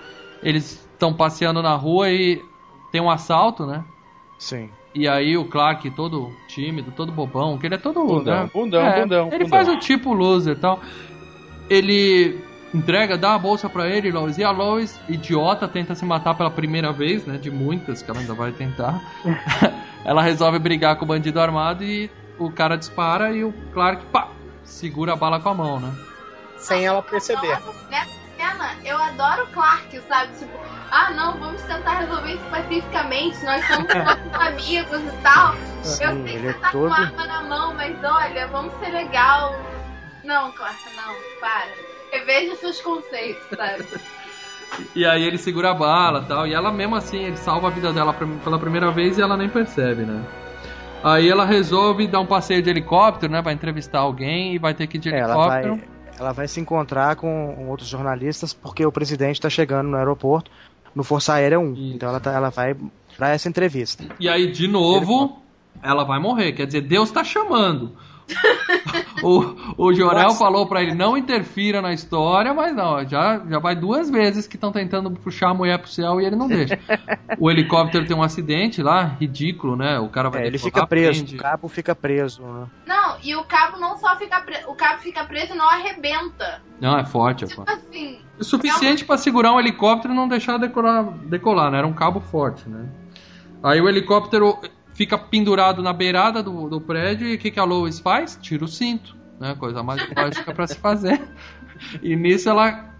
eles 0.42 0.86
estão 0.92 1.12
passeando 1.14 1.62
na 1.62 1.74
rua 1.74 2.10
e 2.10 2.42
tem 2.92 3.00
um 3.00 3.10
assalto, 3.10 3.66
né? 3.66 3.84
Sim. 4.38 4.70
E 4.94 5.06
aí 5.06 5.36
o 5.36 5.44
Clark, 5.44 5.90
todo 5.90 6.30
tímido, 6.48 6.90
todo 6.90 7.12
bobão, 7.12 7.58
que 7.58 7.66
ele 7.66 7.74
é 7.74 7.78
todo 7.78 8.02
Bundão, 8.04 8.44
né? 8.44 8.50
bundão, 8.52 8.80
É, 8.86 9.00
bundão, 9.02 9.26
Ele 9.28 9.44
bundão. 9.44 9.48
faz 9.48 9.68
o 9.68 9.78
tipo 9.78 10.12
loser 10.14 10.56
e 10.56 10.60
tal. 10.60 10.80
Ele 11.68 12.38
entrega, 12.74 13.16
dá 13.18 13.34
a 13.34 13.38
bolsa 13.38 13.68
pra 13.68 13.88
ele, 13.88 14.10
Lois, 14.10 14.38
e 14.38 14.44
a 14.44 14.50
Lois, 14.50 14.98
idiota, 15.08 15.66
tenta 15.68 15.94
se 15.94 16.04
matar 16.04 16.34
pela 16.34 16.50
primeira 16.50 16.92
vez, 16.92 17.24
né? 17.26 17.36
De 17.38 17.50
muitas 17.50 18.02
que 18.02 18.10
ela 18.10 18.20
ainda 18.20 18.34
vai 18.34 18.52
tentar. 18.52 19.00
ela 20.04 20.22
resolve 20.22 20.58
brigar 20.58 20.96
com 20.96 21.04
o 21.04 21.08
bandido 21.08 21.40
armado 21.40 21.82
e 21.84 22.10
o 22.38 22.50
cara 22.50 22.76
dispara 22.76 23.32
e 23.32 23.44
o 23.44 23.52
Clark, 23.72 24.04
pá, 24.06 24.28
segura 24.66 25.14
a 25.14 25.16
bala 25.16 25.40
com 25.40 25.48
a 25.48 25.54
mão, 25.54 25.80
né? 25.80 25.92
Sem 26.58 26.84
ela 26.84 27.02
perceber. 27.02 27.58
Nessa 27.90 28.10
cena, 28.36 28.74
eu 28.84 28.96
adoro 28.98 29.44
o 29.44 29.46
Clark, 29.48 30.00
sabe? 30.08 30.36
Tipo, 30.38 30.58
ah, 30.90 31.10
não, 31.12 31.38
vamos 31.38 31.62
tentar 31.62 32.00
resolver 32.00 32.34
isso 32.34 32.44
pacificamente. 32.50 33.44
Nós 33.44 33.66
somos 33.66 33.88
nossos 33.94 34.34
amigos 34.34 35.00
e 35.00 35.22
tal. 35.22 35.54
eu 35.54 35.84
Sim, 35.84 35.96
sei 36.24 36.34
ele 36.34 36.40
que 36.40 36.46
é 36.48 36.52
você 36.52 36.58
tá 36.58 36.70
todo. 36.70 36.88
com 36.88 36.94
arma 36.94 37.26
na 37.26 37.42
mão, 37.42 37.74
mas 37.74 37.96
olha, 38.02 38.46
vamos 38.48 38.72
ser 38.80 38.90
legal. 38.90 39.54
Não, 40.24 40.50
Clark, 40.52 40.78
não, 40.96 41.14
para. 41.40 41.68
Reveja 42.12 42.54
seus 42.56 42.80
conceitos, 42.80 43.42
sabe? 43.56 43.84
E 44.94 45.04
aí 45.06 45.22
ele 45.22 45.38
segura 45.38 45.70
a 45.70 45.74
bala 45.74 46.24
tal. 46.26 46.46
E 46.46 46.54
ela 46.54 46.72
mesmo 46.72 46.96
assim, 46.96 47.24
ele 47.24 47.36
salva 47.36 47.68
a 47.68 47.70
vida 47.70 47.92
dela 47.92 48.12
pela 48.14 48.58
primeira 48.58 48.90
vez 48.90 49.18
e 49.18 49.22
ela 49.22 49.36
nem 49.36 49.48
percebe, 49.48 50.02
né? 50.02 50.24
Aí 51.08 51.28
ela 51.28 51.44
resolve 51.44 52.06
dar 52.08 52.20
um 52.20 52.26
passeio 52.26 52.60
de 52.62 52.68
helicóptero, 52.68 53.32
né? 53.32 53.40
Vai 53.40 53.54
entrevistar 53.54 54.00
alguém 54.00 54.54
e 54.54 54.58
vai 54.58 54.74
ter 54.74 54.86
que 54.86 54.96
ir 54.96 55.00
de 55.00 55.08
É, 55.14 55.18
ela 55.20 55.36
vai, 55.46 55.62
helicóptero. 55.62 55.90
ela 56.18 56.32
vai 56.32 56.48
se 56.48 56.58
encontrar 56.60 57.14
com 57.16 57.68
outros 57.68 57.88
jornalistas 57.88 58.52
porque 58.52 58.84
o 58.84 58.90
presidente 58.90 59.36
está 59.36 59.48
chegando 59.48 59.88
no 59.88 59.96
aeroporto 59.96 60.50
no 60.94 61.04
Força 61.04 61.34
Aérea 61.34 61.60
1. 61.60 61.72
Isso. 61.74 61.94
Então 61.96 62.08
ela, 62.08 62.18
tá- 62.20 62.32
ela 62.32 62.50
vai 62.50 62.74
para 63.16 63.28
essa 63.30 63.48
entrevista. 63.48 64.04
E 64.18 64.28
aí, 64.28 64.50
de 64.50 64.66
novo, 64.66 65.38
ela 65.82 66.04
vai 66.04 66.18
morrer. 66.18 66.52
Quer 66.52 66.66
dizer, 66.66 66.80
Deus 66.80 67.10
tá 67.10 67.22
chamando. 67.22 67.92
o, 69.22 69.86
o 69.86 69.94
Jorel 69.94 70.24
Nossa. 70.24 70.38
falou 70.38 70.66
pra 70.66 70.82
ele 70.82 70.94
não 70.94 71.16
interfira 71.16 71.80
na 71.80 71.92
história, 71.92 72.52
mas 72.52 72.74
não, 72.74 73.06
já, 73.06 73.38
já 73.48 73.58
vai 73.58 73.74
duas 73.76 74.10
vezes 74.10 74.46
que 74.46 74.56
estão 74.56 74.72
tentando 74.72 75.10
puxar 75.10 75.50
a 75.50 75.54
mulher 75.54 75.78
pro 75.78 75.88
céu 75.88 76.20
e 76.20 76.24
ele 76.26 76.36
não 76.36 76.48
deixa. 76.48 76.78
O 77.38 77.50
helicóptero 77.50 78.06
tem 78.06 78.16
um 78.16 78.22
acidente 78.22 78.82
lá, 78.82 79.02
ridículo, 79.20 79.76
né? 79.76 79.98
O 79.98 80.08
cara 80.08 80.30
vai 80.30 80.44
É, 80.44 80.46
ele 80.46 80.58
fica 80.58 80.86
preso, 80.86 81.20
prende. 81.24 81.36
o 81.36 81.38
cabo 81.38 81.68
fica 81.68 81.94
preso. 81.94 82.42
né? 82.42 82.66
Não, 82.86 83.16
e 83.22 83.34
o 83.36 83.44
cabo 83.44 83.78
não 83.78 83.96
só 83.98 84.16
fica 84.16 84.40
preso, 84.40 84.68
o 84.68 84.74
cabo 84.74 85.00
fica 85.02 85.22
preso 85.24 85.52
e 85.52 85.56
não 85.56 85.68
arrebenta. 85.68 86.62
Não, 86.80 86.98
é 86.98 87.04
forte, 87.04 87.44
é 87.44 87.46
Tipo 87.46 87.64
forte. 87.64 87.72
assim, 87.88 88.18
O 88.38 88.44
suficiente 88.44 89.04
pra 89.04 89.18
segurar 89.18 89.52
um 89.52 89.60
helicóptero 89.60 90.14
e 90.14 90.16
não 90.16 90.26
deixar 90.28 90.56
decolar, 90.56 91.04
decolar, 91.26 91.70
né? 91.70 91.78
Era 91.78 91.86
um 91.86 91.92
cabo 91.92 92.20
forte, 92.20 92.66
né? 92.68 92.88
Aí 93.62 93.80
o 93.80 93.88
helicóptero 93.88 94.58
fica 94.96 95.18
pendurado 95.18 95.82
na 95.82 95.92
beirada 95.92 96.42
do, 96.42 96.68
do 96.68 96.80
prédio 96.80 97.28
e 97.28 97.34
o 97.34 97.38
que, 97.38 97.50
que 97.50 97.60
a 97.60 97.64
Lois 97.64 98.00
faz? 98.00 98.38
Tira 98.40 98.64
o 98.64 98.68
cinto, 98.68 99.14
né? 99.38 99.54
Coisa 99.54 99.82
mais 99.82 100.00
lógica 100.16 100.54
pra 100.54 100.66
se 100.66 100.76
fazer. 100.76 101.22
E 102.02 102.16
nisso 102.16 102.48
ela 102.48 102.94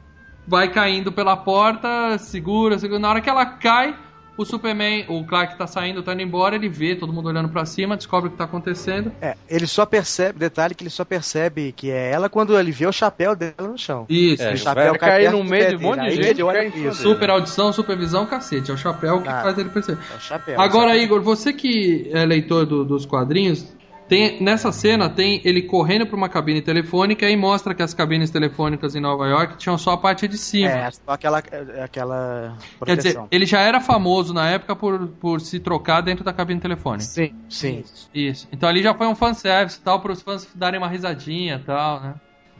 vai 0.47 0.71
caindo 0.71 1.11
pela 1.11 1.35
porta, 1.35 2.19
segura, 2.19 2.79
segura. 2.79 3.01
Na 3.01 3.09
hora 3.09 3.21
que 3.23 3.31
ela 3.31 3.47
cai, 3.47 3.97
o 4.37 4.45
Superman, 4.45 5.05
o 5.09 5.25
Clark 5.25 5.57
tá 5.57 5.67
saindo, 5.67 6.03
tá 6.03 6.13
indo 6.13 6.23
embora, 6.23 6.55
ele 6.57 6.69
vê 6.69 6.95
todo 6.95 7.13
mundo 7.13 7.29
olhando 7.29 7.49
pra 7.49 7.65
cima, 7.65 7.97
descobre 7.97 8.29
o 8.29 8.31
que 8.33 8.37
tá 8.39 8.45
acontecendo. 8.45 9.13
É, 9.21 9.35
ele 9.49 9.67
só 9.67 9.87
percebe, 9.87 10.39
detalhe 10.39 10.75
que 10.75 10.83
ele 10.85 10.91
só 10.91 11.05
percebe 11.05 11.73
que 11.73 11.91
é 11.91 12.11
ela 12.11 12.29
quando 12.29 12.59
ele 12.59 12.71
vê 12.73 12.87
o 12.87 12.93
chapéu 12.93 13.35
dela 13.35 13.55
no 13.61 13.79
chão. 13.79 14.07
Isso, 14.09 14.43
É, 14.43 14.53
o 14.53 14.57
chapéu 14.59 14.91
vai 14.91 14.99
cai 14.99 15.09
cair 15.11 15.31
no 15.33 15.43
meio 15.45 15.71
de 15.71 15.77
um 15.77 15.81
monte 15.89 16.01
de 16.03 16.11
gente, 16.17 16.29
ele 16.29 16.43
olha 16.43 16.67
isso. 16.67 17.03
Super 17.03 17.31
audição, 17.31 17.73
supervisão, 17.73 18.27
cacete. 18.27 18.71
É 18.71 18.75
o 18.75 18.77
chapéu 18.79 19.21
que 19.23 19.29
Ah. 19.29 19.43
faz 19.43 19.59
ele 19.59 19.69
perceber. 19.71 20.01
É 20.13 20.17
o 20.17 20.21
chapéu. 20.21 20.61
Agora, 20.61 20.91
sabe? 20.93 21.03
Igor, 21.03 21.23
você 21.23 21.53
que 21.53 22.11
é 22.13 22.25
leitor 22.25 22.67
do- 22.67 22.85
dos 22.85 23.07
quadrinhos, 23.07 23.76
tem, 24.09 24.43
nessa 24.43 24.71
cena 24.73 25.09
tem 25.09 25.41
ele 25.45 25.63
correndo 25.63 26.07
para 26.07 26.17
uma 26.17 26.29
cabine 26.29 26.63
telefônica 26.63 27.29
e 27.29 27.37
mostra 27.37 27.75
que 27.75 27.83
as 27.83 27.93
cabines 27.93 28.31
telefônicas 28.31 28.95
em 28.95 29.01
Nova 29.01 29.27
York 29.27 29.57
tinham 29.57 29.77
só 29.77 29.93
a 29.93 29.97
parte 29.99 30.29
de 30.29 30.39
cima. 30.39 30.71
É, 30.71 30.91
só 30.91 31.01
aquela, 31.09 31.39
aquela 31.83 32.57
Quer 32.85 32.97
dizer, 32.97 33.15
proteção. 33.15 33.29
ele 33.31 33.47
já 33.47 33.61
era 33.61 33.81
famoso 33.81 34.33
na 34.33 34.49
época 34.49 34.77
por, 34.77 35.09
por 35.09 35.41
se 35.41 35.59
trocar 35.61 36.01
dentro 36.01 36.25
da 36.25 36.33
cabine 36.33 36.61
telefônica. 36.61 37.05
Sim, 37.05 37.35
sim. 37.49 37.85
Isso. 38.15 38.49
Então 38.53 38.69
ali 38.69 38.83
já 38.83 38.95
foi 38.95 39.07
um 39.07 39.15
fanservice 39.15 39.79
e 39.79 39.83
tal, 39.83 40.01
para 40.01 40.13
os 40.13 40.23
fãs 40.23 40.47
darem 40.55 40.79
uma 40.79 40.89
risadinha 40.89 41.57
e 41.57 41.65
tal, 41.65 42.01
né? 42.01 42.15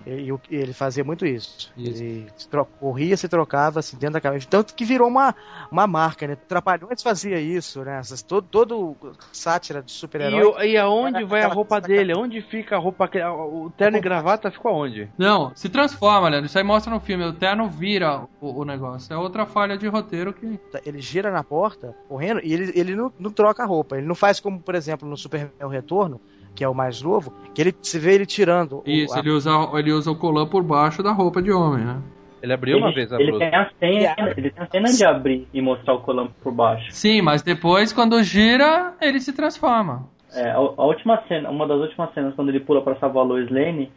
E, 0.05 0.31
o- 0.33 0.41
e 0.51 0.57
ele 0.57 0.73
fazia 0.73 1.03
muito 1.03 1.25
isso. 1.27 1.73
Isso. 1.77 2.03
Ele 2.03 2.27
se 2.37 2.49
corria, 2.81 3.17
se 3.17 3.29
trocava 3.29 3.81
assim 3.81 3.97
dentro 3.97 4.15
da 4.15 4.21
cabeça. 4.21 4.47
Tanto 4.49 4.75
que 4.75 4.85
virou 4.85 5.09
uma, 5.09 5.35
uma 5.71 5.87
marca, 5.87 6.27
né? 6.27 6.37
Trapalhões 6.37 7.03
fazia 7.03 7.41
isso, 7.41 7.83
né? 7.85 7.99
Essas, 7.99 8.23
todo, 8.23 8.47
todo 8.49 8.97
sátira 9.33 9.83
de 9.83 9.91
E, 9.91 9.95
super-herói. 9.95 10.43
o- 10.45 10.63
e 10.63 10.77
aonde 10.77 11.25
vai 11.25 11.43
a 11.43 11.49
roupa 11.49 11.81
dele? 11.81 12.15
Onde 12.17 12.41
fica 12.43 12.77
a 12.77 12.79
roupa? 12.79 13.09
que- 13.09 13.23
O 13.23 13.71
terno 13.77 13.99
e 13.99 14.01
gravata 14.01 14.51
ficou 14.51 14.71
aonde? 14.73 15.09
Não, 15.19 15.53
se 15.55 15.69
transforma, 15.69 16.29
Leandro. 16.29 16.47
Isso 16.47 16.59
aí 16.59 16.65
mostra 16.65 16.93
no 16.93 17.01
filme. 17.01 17.25
O 17.25 17.33
terno 17.33 17.69
vira 17.69 18.27
o, 18.41 18.61
o 18.61 18.65
negócio. 18.65 19.13
É 19.13 19.17
outra 19.17 19.45
falha 19.47 19.77
de 19.77 19.87
roteiro 19.89 20.33
que. 20.33 20.59
Ele 20.85 21.01
gira 21.01 21.31
na 21.31 21.43
porta, 21.43 21.95
correndo, 22.09 22.41
e 22.45 22.53
ele, 22.53 22.73
ele 22.75 22.95
não, 22.95 23.13
não 23.19 23.31
troca 23.31 23.63
a 23.63 23.67
roupa. 23.67 23.97
Ele 23.97 24.07
não 24.07 24.15
faz 24.15 24.39
como, 24.41 24.61
por 24.61 24.75
exemplo, 24.75 25.09
no 25.09 25.17
Superman 25.17 25.51
O 25.63 25.69
Retorno, 25.69 26.21
que 26.57 26.65
é 26.65 26.69
o 26.69 26.75
mais 26.75 27.01
novo, 27.01 27.33
que 27.55 27.61
ele 27.63 27.73
se 27.83 27.99
vê 27.99 28.15
ele 28.15 28.27
tirando. 28.27 28.79
o- 28.79 28.83
Isso, 28.85 29.15
a- 29.15 29.21
ele 29.21 29.31
usa, 29.31 29.51
ele 29.75 29.93
usa 29.93 30.11
o 30.11 30.17
colã 30.17 30.45
por 30.47 30.63
baixo 30.65 31.03
da 31.03 31.13
roupa 31.13 31.41
de 31.41 31.53
homem, 31.53 31.85
né? 31.85 31.99
Ele 32.43 32.53
abriu 32.53 32.79
uma 32.79 32.87
ele, 32.89 32.95
vez 32.95 33.13
a 33.13 33.21
ele 33.21 33.31
blusa. 33.31 33.45
tem 33.51 33.55
a 33.59 33.71
cena, 33.79 34.35
ele 34.37 34.51
tem 34.51 34.63
a 34.65 34.67
cena 34.71 34.89
de 34.93 35.05
abrir 35.05 35.49
e 35.53 35.61
mostrar 35.63 35.95
o 35.95 36.01
colampo 36.01 36.33
por 36.43 36.53
baixo. 36.53 36.89
Sim, 36.91 37.21
mas 37.23 37.43
depois, 37.43 37.93
quando 37.93 38.23
gira, 38.23 38.95
ele 39.01 39.21
se 39.21 39.33
transforma. 39.33 40.07
É, 40.35 40.51
a, 40.51 40.57
a 40.57 40.85
última 40.85 41.23
cena, 41.29 41.51
uma 41.51 41.67
das 41.67 41.79
últimas 41.81 42.13
cenas 42.15 42.35
quando 42.35 42.49
ele 42.49 42.61
pula 42.61 42.83
pra 42.83 42.97
salvar 42.97 43.23
a 43.25 43.27
Lois 43.27 43.51
Lane, 43.51 43.91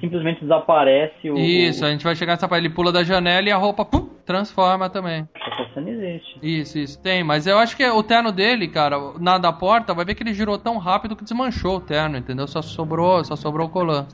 simplesmente 0.00 0.40
desaparece 0.40 1.30
o. 1.30 1.36
Isso, 1.38 1.84
a 1.84 1.90
gente 1.90 2.04
vai 2.04 2.14
chegar 2.16 2.32
nessa 2.34 2.48
parte. 2.48 2.64
Ele 2.66 2.74
pula 2.74 2.90
da 2.92 3.02
janela 3.04 3.48
e 3.48 3.52
a 3.52 3.56
roupa 3.56 3.84
pum, 3.84 4.08
transforma 4.24 4.88
também. 4.90 5.28
Essa 5.34 5.74
cena 5.74 5.90
existe. 5.90 6.38
Isso, 6.42 6.78
isso, 6.78 6.98
tem. 7.00 7.22
Mas 7.24 7.46
eu 7.46 7.58
acho 7.58 7.76
que 7.76 7.86
o 7.86 8.02
terno 8.02 8.32
dele, 8.32 8.68
cara, 8.68 8.96
na 9.20 9.38
da 9.38 9.52
porta, 9.52 9.94
vai 9.94 10.04
ver 10.04 10.14
que 10.14 10.22
ele 10.22 10.34
girou 10.34 10.58
tão 10.58 10.78
rápido 10.78 11.14
que 11.16 11.24
desmanchou 11.24 11.76
o 11.76 11.80
terno, 11.80 12.16
entendeu? 12.16 12.46
Só 12.46 12.60
sobrou, 12.62 13.24
só 13.24 13.36
sobrou 13.36 13.66
o 13.66 13.70
colã. 13.70 14.06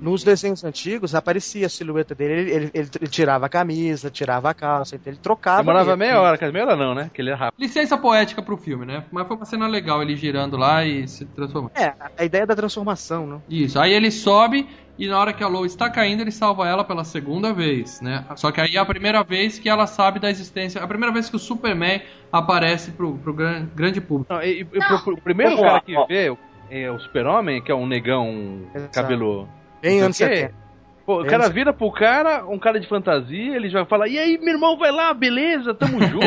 Nos 0.00 0.22
desenhos 0.22 0.62
antigos 0.62 1.12
aparecia 1.12 1.66
a 1.66 1.68
silhueta 1.68 2.14
dele, 2.14 2.32
ele, 2.34 2.50
ele- 2.52 2.70
ele- 2.72 3.08
tirava 3.08 3.46
a 3.46 3.48
camisa, 3.48 4.08
tirava 4.08 4.48
a 4.48 4.54
calça, 4.54 4.94
então 4.94 5.12
ele 5.12 5.18
trocava. 5.20 5.58
Demorava 5.60 5.96
meia 5.96 6.20
hora, 6.20 6.52
meia 6.52 6.64
hora 6.66 6.76
não, 6.76 6.94
né? 6.94 7.10
Que 7.12 7.20
ele 7.20 7.30
é 7.30 7.34
rápido. 7.34 7.60
Licença 7.60 7.98
poética 7.98 8.40
pro 8.40 8.56
filme, 8.56 8.86
né? 8.86 9.02
Mas 9.10 9.26
foi 9.26 9.36
uma 9.36 9.44
cena 9.44 9.66
legal, 9.66 10.00
ele 10.00 10.14
girando 10.14 10.56
lá 10.56 10.84
e 10.84 11.08
se 11.08 11.24
transformando. 11.24 11.72
É, 11.74 11.92
a 12.16 12.24
ideia 12.24 12.46
da 12.46 12.54
transformação, 12.54 13.26
né? 13.26 13.40
Isso, 13.48 13.76
aí 13.80 13.92
ele 13.92 14.12
sobe 14.12 14.68
e 14.98 15.06
na 15.08 15.18
hora 15.18 15.32
que 15.32 15.42
a 15.44 15.48
Lois 15.48 15.72
está 15.72 15.88
caindo, 15.88 16.20
ele 16.22 16.30
salva 16.32 16.66
ela 16.68 16.82
pela 16.84 17.04
segunda 17.04 17.52
vez, 17.52 18.00
né? 18.00 18.24
Só 18.36 18.50
que 18.50 18.60
aí 18.60 18.74
é 18.76 18.78
a 18.78 18.84
primeira 18.84 19.22
vez 19.22 19.58
que 19.58 19.68
ela 19.68 19.86
sabe 19.86 20.18
da 20.18 20.28
existência, 20.30 20.82
a 20.82 20.86
primeira 20.88 21.12
vez 21.12 21.30
que 21.30 21.36
o 21.36 21.38
Superman 21.38 22.02
aparece 22.32 22.90
pro, 22.90 23.14
pro 23.18 23.32
gran- 23.32 23.66
grande 23.74 24.00
público. 24.00 24.32
Não, 24.32 24.42
e, 24.42 24.60
e 24.60 24.64
pro- 24.64 24.98
pro- 25.04 25.14
o 25.14 25.20
primeiro 25.20 25.56
cara 25.56 25.80
que 25.80 25.96
ó. 25.96 26.06
vê 26.06 26.36
é 26.70 26.90
o 26.90 26.98
super-homem, 26.98 27.62
que 27.62 27.70
é 27.70 27.74
um 27.74 27.86
negão, 27.86 28.62
Exato. 28.74 28.92
cabelo... 28.92 29.48
Bem 29.80 30.00
anos 30.00 30.16
sei 30.16 30.26
o 30.26 30.30
quê. 30.30 30.36
70. 30.36 30.68
Pô, 31.06 31.22
o 31.22 31.24
cara 31.26 31.48
vira 31.48 31.72
pro 31.72 31.90
cara, 31.90 32.44
um 32.46 32.58
cara 32.58 32.78
de 32.78 32.86
fantasia, 32.86 33.56
ele 33.56 33.70
já 33.70 33.86
fala, 33.86 34.06
e 34.06 34.18
aí, 34.18 34.36
meu 34.36 34.52
irmão, 34.52 34.76
vai 34.76 34.92
lá, 34.92 35.14
beleza, 35.14 35.72
tamo 35.72 35.98
junto. 36.04 36.26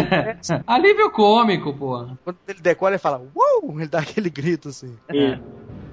Alívio 0.66 1.12
cômico, 1.12 1.72
pô. 1.72 2.08
Quando 2.24 2.38
ele 2.48 2.60
decola, 2.62 2.92
ele 2.94 2.98
fala, 2.98 3.22
uou! 3.36 3.78
Ele 3.78 3.88
dá 3.88 4.00
aquele 4.00 4.30
grito 4.32 4.70
assim. 4.70 4.98
E 5.14 5.38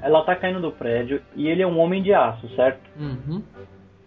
ela 0.03 0.23
tá 0.25 0.35
caindo 0.37 0.61
do 0.61 0.73
prédio 0.73 1.21
e 1.35 1.49
ele 1.49 1.63
é 1.63 1.67
um 1.67 1.79
homem 1.79 2.03
de 2.03 2.13
aço, 2.13 2.49
certo? 2.55 2.81
Uhum. 2.99 3.43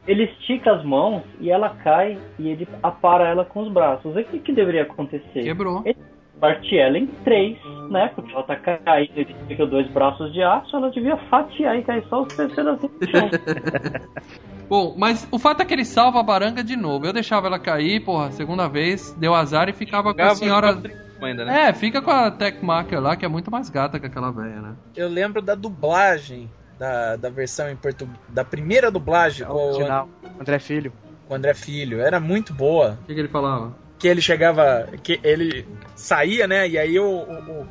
Ele 0.08 0.24
estica 0.24 0.74
as 0.74 0.84
mãos 0.84 1.24
e 1.40 1.52
ela 1.52 1.70
cai 1.70 2.18
e 2.40 2.50
ele 2.50 2.68
apara 2.82 3.28
ela 3.28 3.46
com 3.46 3.62
os 3.62 3.72
braços. 3.72 4.16
E 4.16 4.22
o 4.22 4.26
que, 4.26 4.40
que 4.40 4.54
deveria 4.54 4.84
acontecer? 4.84 5.44
Quebrou. 5.44 5.82
Ele 5.86 5.98
parte 6.42 6.76
ela 6.76 6.98
em 6.98 7.06
três, 7.24 7.56
né? 7.92 8.12
Porque 8.16 8.34
ela 8.34 8.42
tá 8.44 8.56
caindo, 8.56 9.12
ele 9.16 9.36
fica 9.48 9.66
dois 9.68 9.88
braços 9.92 10.34
de 10.34 10.42
aço, 10.42 10.76
ela 10.76 10.90
devia 10.90 11.16
fatiar 11.30 11.78
e 11.78 11.84
cair 11.84 12.04
só 12.10 12.24
os 12.24 12.34
três 12.34 12.52
pedacinhos 12.54 13.00
no 13.00 13.08
chão. 13.08 13.30
Bom, 14.68 14.96
mas 14.98 15.28
o 15.32 15.38
fato 15.38 15.62
é 15.62 15.66
que 15.66 15.74
ele 15.74 15.86
salva 15.86 16.20
a 16.20 16.24
baranga 16.24 16.64
de 16.64 16.76
novo. 16.76 17.06
Eu 17.06 17.14
deixava 17.14 17.46
ela 17.46 17.60
cair, 17.60 18.04
porra, 18.04 18.32
segunda 18.32 18.68
vez, 18.68 19.14
deu 19.20 19.36
azar 19.36 19.70
e 19.70 19.74
ficava 19.74 20.14
com 20.14 20.22
a 20.22 20.34
senhora. 20.34 20.82
Ainda, 21.26 21.46
né? 21.46 21.70
É, 21.70 21.74
fica 21.74 22.02
com 22.02 22.12
a 22.12 22.30
Tech 22.32 22.64
Marker 22.64 23.00
lá, 23.00 23.16
que 23.16 23.26
é 23.26 23.28
muito 23.28 23.52
mais 23.52 23.70
gata 23.70 24.00
que 24.00 24.06
aquela 24.06 24.32
velha, 24.32 24.62
né? 24.62 24.76
Eu 24.96 25.08
lembro 25.08 25.42
da 25.42 25.56
dublagem, 25.56 26.50
da, 26.78 27.16
da 27.16 27.30
versão 27.30 27.70
em 27.70 27.76
português, 27.76 28.18
da 28.30 28.44
primeira 28.44 28.90
dublagem 28.90 29.46
com 29.46 29.54
o, 29.54 29.70
Original. 29.70 30.10
André 30.40 30.60
Filho. 30.60 30.94
com 31.28 31.34
o 31.34 31.38
André 31.38 31.54
Filho. 31.54 32.02
Era 32.02 32.20
muito 32.20 32.54
boa. 32.54 32.98
O 33.04 33.06
que, 33.06 33.14
que 33.14 33.20
ele 33.20 33.28
falava? 33.28 33.76
Que 34.00 34.08
ele 34.08 34.22
chegava, 34.22 34.90
que 35.04 35.20
ele 35.24 35.68
saía, 35.96 36.48
né? 36.48 36.68
E 36.68 36.78
aí 36.78 37.00
o, 37.00 37.06
o, 37.06 37.68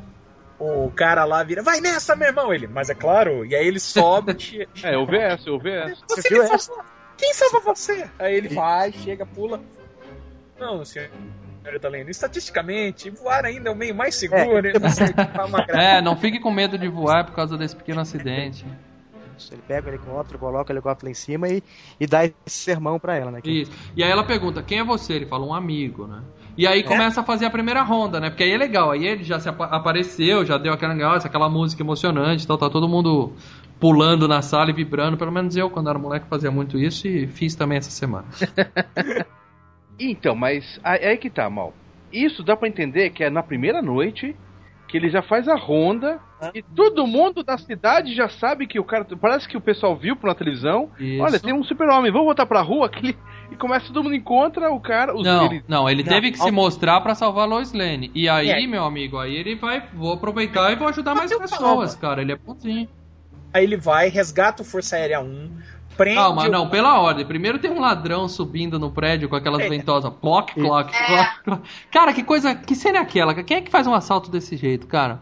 o, 0.59 0.85
o 0.85 0.91
cara 0.91 1.25
lá 1.25 1.43
vira, 1.43 1.61
vai 1.61 1.81
nessa, 1.81 2.15
meu 2.15 2.29
irmão! 2.29 2.53
Ele, 2.53 2.67
mas 2.67 2.89
é 2.89 2.95
claro. 2.95 3.45
E 3.45 3.55
aí 3.55 3.67
ele 3.67 3.79
sobe. 3.79 4.35
É, 4.83 4.95
eu 4.95 5.05
vi 5.05 5.17
essa, 5.17 5.49
eu 5.49 5.59
vi 5.59 5.71
essa. 5.71 6.01
Você 6.07 6.29
viu 6.29 6.47
salvou. 6.47 6.85
Quem 7.17 7.33
salva 7.33 7.59
você? 7.59 8.09
Aí 8.17 8.35
ele 8.35 8.49
vai, 8.49 8.91
chega, 8.91 9.25
pula. 9.25 9.61
Não, 10.59 10.83
senhor. 10.83 11.09
Lane, 11.89 12.09
estatisticamente, 12.09 13.09
voar 13.09 13.45
ainda 13.45 13.69
é 13.69 13.71
o 13.71 13.75
meio 13.75 13.93
mais 13.93 14.15
seguro. 14.15 14.67
É, 14.67 14.73
não 14.73 14.81
tá 14.81 15.81
É, 15.81 16.01
não 16.01 16.15
fique 16.15 16.39
com 16.39 16.51
medo 16.51 16.77
de 16.77 16.87
voar 16.87 17.25
por 17.25 17.35
causa 17.35 17.57
desse 17.57 17.75
pequeno 17.75 18.01
acidente. 18.01 18.65
Isso, 19.37 19.53
Ele 19.53 19.61
pega 19.67 19.87
o 19.87 19.89
helicóptero, 19.91 20.39
coloca 20.39 20.71
o 20.71 20.73
helicóptero 20.75 21.07
lá 21.07 21.11
em 21.11 21.15
cima 21.15 21.47
e, 21.47 21.63
e 21.99 22.07
dá 22.07 22.25
esse 22.25 22.33
sermão 22.47 22.99
pra 22.99 23.15
ela, 23.15 23.31
né? 23.31 23.41
Que- 23.41 23.61
Isso. 23.61 23.71
E 23.95 24.03
aí 24.03 24.09
ela 24.11 24.23
pergunta, 24.23 24.61
quem 24.61 24.79
é 24.79 24.83
você? 24.83 25.13
Ele 25.13 25.25
fala, 25.25 25.45
um 25.45 25.53
amigo, 25.53 26.07
né? 26.07 26.21
E 26.57 26.67
aí 26.67 26.83
começa 26.83 27.21
a 27.21 27.23
fazer 27.23 27.45
a 27.45 27.49
primeira 27.49 27.81
ronda, 27.81 28.19
né? 28.19 28.29
Porque 28.29 28.43
aí 28.43 28.51
é 28.51 28.57
legal, 28.57 28.91
aí 28.91 29.05
ele 29.07 29.23
já 29.23 29.39
se 29.39 29.47
apa- 29.49 29.65
apareceu, 29.65 30.45
já 30.45 30.57
deu 30.57 30.73
aquela 30.73 30.93
negócio, 30.93 31.27
aquela 31.27 31.49
música 31.49 31.81
emocionante, 31.81 32.43
então 32.43 32.57
tá 32.57 32.69
todo 32.69 32.87
mundo 32.89 33.31
pulando 33.79 34.27
na 34.27 34.41
sala 34.41 34.69
e 34.69 34.73
vibrando. 34.73 35.17
Pelo 35.17 35.31
menos 35.31 35.55
eu, 35.55 35.69
quando 35.69 35.89
era 35.89 35.97
moleque, 35.97 36.27
fazia 36.27 36.51
muito 36.51 36.77
isso 36.77 37.07
e 37.07 37.25
fiz 37.27 37.55
também 37.55 37.77
essa 37.77 37.89
semana. 37.89 38.25
Então, 40.09 40.35
mas 40.35 40.79
aí 40.83 41.05
aí 41.05 41.17
que 41.17 41.29
tá, 41.29 41.49
mal. 41.49 41.73
Isso 42.11 42.43
dá 42.43 42.55
pra 42.57 42.67
entender 42.67 43.09
que 43.11 43.23
é 43.23 43.29
na 43.29 43.43
primeira 43.43 43.81
noite 43.81 44.35
que 44.87 44.97
ele 44.97 45.09
já 45.09 45.21
faz 45.21 45.47
a 45.47 45.55
ronda 45.55 46.19
e 46.53 46.61
todo 46.61 47.07
mundo 47.07 47.43
da 47.43 47.57
cidade 47.57 48.13
já 48.13 48.27
sabe 48.27 48.67
que 48.67 48.77
o 48.79 48.83
cara. 48.83 49.05
Parece 49.21 49.47
que 49.47 49.55
o 49.55 49.61
pessoal 49.61 49.95
viu 49.95 50.17
por 50.17 50.27
na 50.27 50.35
televisão. 50.35 50.89
Isso. 50.99 51.23
Olha, 51.23 51.39
tem 51.39 51.53
um 51.53 51.63
super-homem, 51.63 52.11
vamos 52.11 52.25
voltar 52.25 52.45
pra 52.45 52.61
rua. 52.61 52.89
Que 52.89 52.99
ele- 52.99 53.17
e 53.51 53.55
começa 53.55 53.87
todo 53.87 54.03
mundo 54.03 54.15
encontra 54.15 54.69
o 54.69 54.79
cara. 54.81 55.15
Os, 55.15 55.23
Não, 55.25 55.45
ele- 55.45 55.63
não, 55.67 55.89
ele 55.89 56.03
Não, 56.03 56.09
teve 56.11 56.31
que 56.31 56.37
se 56.39 56.51
mostrar 56.51 56.99
pra 57.01 57.15
salvar 57.15 57.43
a 57.43 57.47
Lois 57.47 57.71
Lane. 57.73 58.11
E 58.13 58.27
aí, 58.27 58.49
É. 58.49 58.67
meu 58.67 58.83
amigo, 58.83 59.17
aí 59.17 59.33
ele 59.35 59.55
vai, 59.55 59.81
vou 59.93 60.13
aproveitar 60.13 60.71
e 60.71 60.75
vou 60.75 60.87
ajudar 60.89 61.15
mais 61.15 61.33
pessoas, 61.37 61.95
cara. 61.95 62.21
Ele 62.21 62.31
é 62.33 62.35
bonzinho. 62.35 62.89
Aí 63.53 63.63
ele 63.63 63.77
vai, 63.77 64.09
resgata 64.09 64.61
o 64.61 64.65
Força 64.65 64.95
Aérea 64.97 65.19
1, 65.21 65.51
prende. 66.03 66.17
Calma, 66.17 66.43
o- 66.43 66.49
não, 66.51 66.69
pela 66.69 66.99
ordem. 66.99 67.25
Primeiro 67.25 67.59
tem 67.59 67.71
um 67.71 67.79
ladrão 67.79 68.27
subindo 68.27 68.77
no 68.79 68.91
prédio 68.91 69.29
com 69.29 69.35
aquelas 69.35 69.61
É. 69.61 69.69
ventosas. 69.69 70.11
Clock, 70.21 70.53
clock, 70.53 70.95
É. 70.95 71.05
clock, 71.05 71.43
clock. 71.43 71.61
Cara, 71.91 72.13
que 72.13 72.23
coisa. 72.23 72.55
Que 72.55 72.75
cena 72.75 72.97
é 72.99 73.01
aquela? 73.01 73.33
Quem 73.43 73.57
é 73.57 73.61
que 73.61 73.71
faz 73.71 73.85
um 73.87 73.93
assalto 73.93 74.29
desse 74.31 74.55
jeito, 74.57 74.87
cara? 74.87 75.19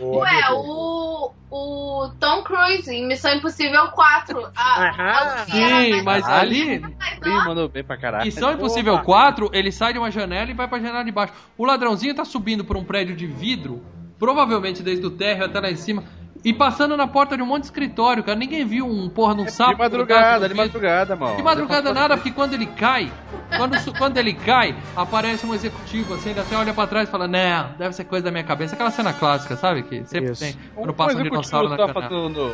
Ô, 0.00 0.18
Ué, 0.18 0.30
o, 0.52 1.32
o 1.50 2.08
Tom 2.20 2.42
Cruise 2.44 2.88
em 2.88 3.06
Missão 3.08 3.34
Impossível 3.34 3.88
4. 3.88 4.48
A, 4.56 4.88
Aham. 4.88 5.08
a- 5.10 5.44
Sim, 5.46 6.02
mas 6.04 6.24
Ah, 6.24 6.40
ali. 6.40 6.80
Ó, 7.26 7.44
mandou 7.46 7.68
bem 7.68 7.82
pra 7.82 7.96
caralho. 7.96 8.24
Missão 8.24 8.52
Impossível 8.52 8.94
Opa. 8.94 9.04
4, 9.04 9.50
ele 9.52 9.72
sai 9.72 9.92
de 9.92 9.98
uma 9.98 10.10
janela 10.10 10.50
e 10.50 10.54
vai 10.54 10.68
pra 10.68 10.78
janela 10.78 11.04
de 11.04 11.10
baixo. 11.10 11.32
O 11.56 11.64
ladrãozinho 11.64 12.14
tá 12.14 12.24
subindo 12.24 12.64
por 12.64 12.76
um 12.76 12.84
prédio 12.84 13.16
de 13.16 13.26
vidro, 13.26 13.82
provavelmente 14.20 14.82
desde 14.84 15.04
o 15.04 15.10
térreo 15.10 15.46
até 15.46 15.58
lá 15.60 15.70
em 15.70 15.76
cima, 15.76 16.04
e 16.44 16.52
passando 16.52 16.96
na 16.96 17.06
porta 17.06 17.36
de 17.36 17.42
um 17.42 17.46
monte 17.46 17.62
de 17.62 17.66
escritório, 17.66 18.22
cara. 18.22 18.38
Ninguém 18.38 18.64
viu 18.64 18.86
um 18.86 19.08
porra 19.08 19.34
num 19.34 19.48
sapo. 19.48 19.72
De 19.72 19.78
madrugada, 19.78 20.48
de 20.48 20.54
madrugada, 20.54 21.16
mal. 21.16 21.36
De 21.36 21.42
madrugada 21.42 21.92
nada, 21.92 22.16
porque 22.16 22.30
quando 22.30 22.54
ele 22.54 22.66
cai, 22.66 23.12
quando, 23.56 23.76
quando 23.98 24.16
ele 24.18 24.34
cai, 24.34 24.74
aparece 24.96 25.44
um 25.46 25.54
executivo 25.54 26.14
assim, 26.14 26.30
ele 26.30 26.40
até 26.40 26.56
olha 26.56 26.72
pra 26.72 26.86
trás 26.86 27.08
e 27.08 27.12
fala, 27.12 27.26
não, 27.26 27.72
deve 27.78 27.94
ser 27.94 28.04
coisa 28.04 28.24
da 28.24 28.30
minha 28.30 28.44
cabeça. 28.44 28.74
Aquela 28.74 28.90
cena 28.90 29.12
clássica, 29.12 29.56
sabe? 29.56 29.82
Que 29.82 30.04
sempre 30.04 30.32
Isso. 30.32 30.40
tem. 30.42 30.56
Quando 30.74 30.92
passa 30.94 31.18
um 31.18 31.22
dinossauro 31.22 31.68
na 31.68 31.76
tá 31.76 31.86
janela. 31.86 32.02
fazendo 32.08 32.52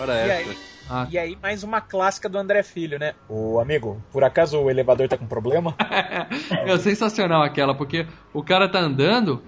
hora 0.00 0.26
E 0.26 0.30
aí, 0.30 0.58
Ah. 0.92 1.06
e 1.08 1.16
aí, 1.18 1.38
mais 1.40 1.62
uma 1.62 1.80
clássica 1.80 2.28
do 2.28 2.36
André 2.36 2.64
Filho, 2.64 2.98
né? 2.98 3.14
Ô, 3.28 3.60
amigo, 3.60 4.02
por 4.10 4.24
acaso 4.24 4.58
o 4.58 4.68
elevador 4.68 5.06
tá 5.08 5.16
com 5.16 5.24
problema? 5.26 5.74
É 6.50 6.76
sensacional 6.78 7.42
aquela, 7.42 7.74
porque 7.74 8.06
o 8.34 8.42
cara 8.42 8.68
tá 8.68 8.80
andando 8.80 9.40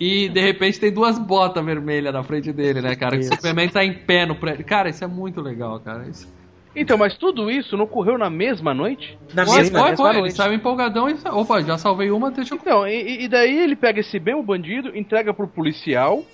e 0.00 0.30
de 0.30 0.40
repente 0.40 0.80
tem 0.80 0.90
duas 0.90 1.18
botas 1.18 1.62
vermelhas 1.62 2.12
na 2.12 2.22
frente 2.22 2.50
dele, 2.52 2.80
né, 2.80 2.96
cara? 2.96 3.18
Que 3.18 3.26
o. 3.26 3.34
Superman 3.34 3.68
tá 3.68 3.84
em 3.84 3.92
pé 3.92 4.24
no 4.24 4.34
prédio. 4.34 4.64
Cara, 4.64 4.88
isso 4.88 5.04
é 5.04 5.06
muito 5.06 5.42
legal, 5.42 5.78
cara. 5.78 6.08
Isso... 6.08 6.26
Então, 6.74 6.96
mas 6.96 7.18
tudo 7.18 7.50
isso 7.50 7.76
não 7.76 7.84
ocorreu 7.84 8.16
na 8.16 8.30
mesma 8.30 8.72
noite? 8.72 9.18
Na 9.34 9.44
Foi, 9.44 9.58
mesma 9.58 9.80
foi, 9.80 9.90
mesma 9.90 10.04
foi. 10.04 10.14
Ele 10.14 10.20
noite. 10.20 10.34
saiu 10.34 10.54
empolgadão 10.54 11.10
e. 11.10 11.16
Opa, 11.30 11.60
já 11.60 11.76
salvei 11.76 12.10
uma, 12.10 12.30
deixa 12.30 12.54
eu. 12.54 12.58
Então, 12.58 12.88
e, 12.88 13.24
e 13.24 13.28
daí 13.28 13.58
ele 13.58 13.76
pega 13.76 14.00
esse 14.00 14.18
mesmo 14.18 14.42
bandido, 14.42 14.96
entrega 14.96 15.34
pro 15.34 15.46
policial, 15.46 16.24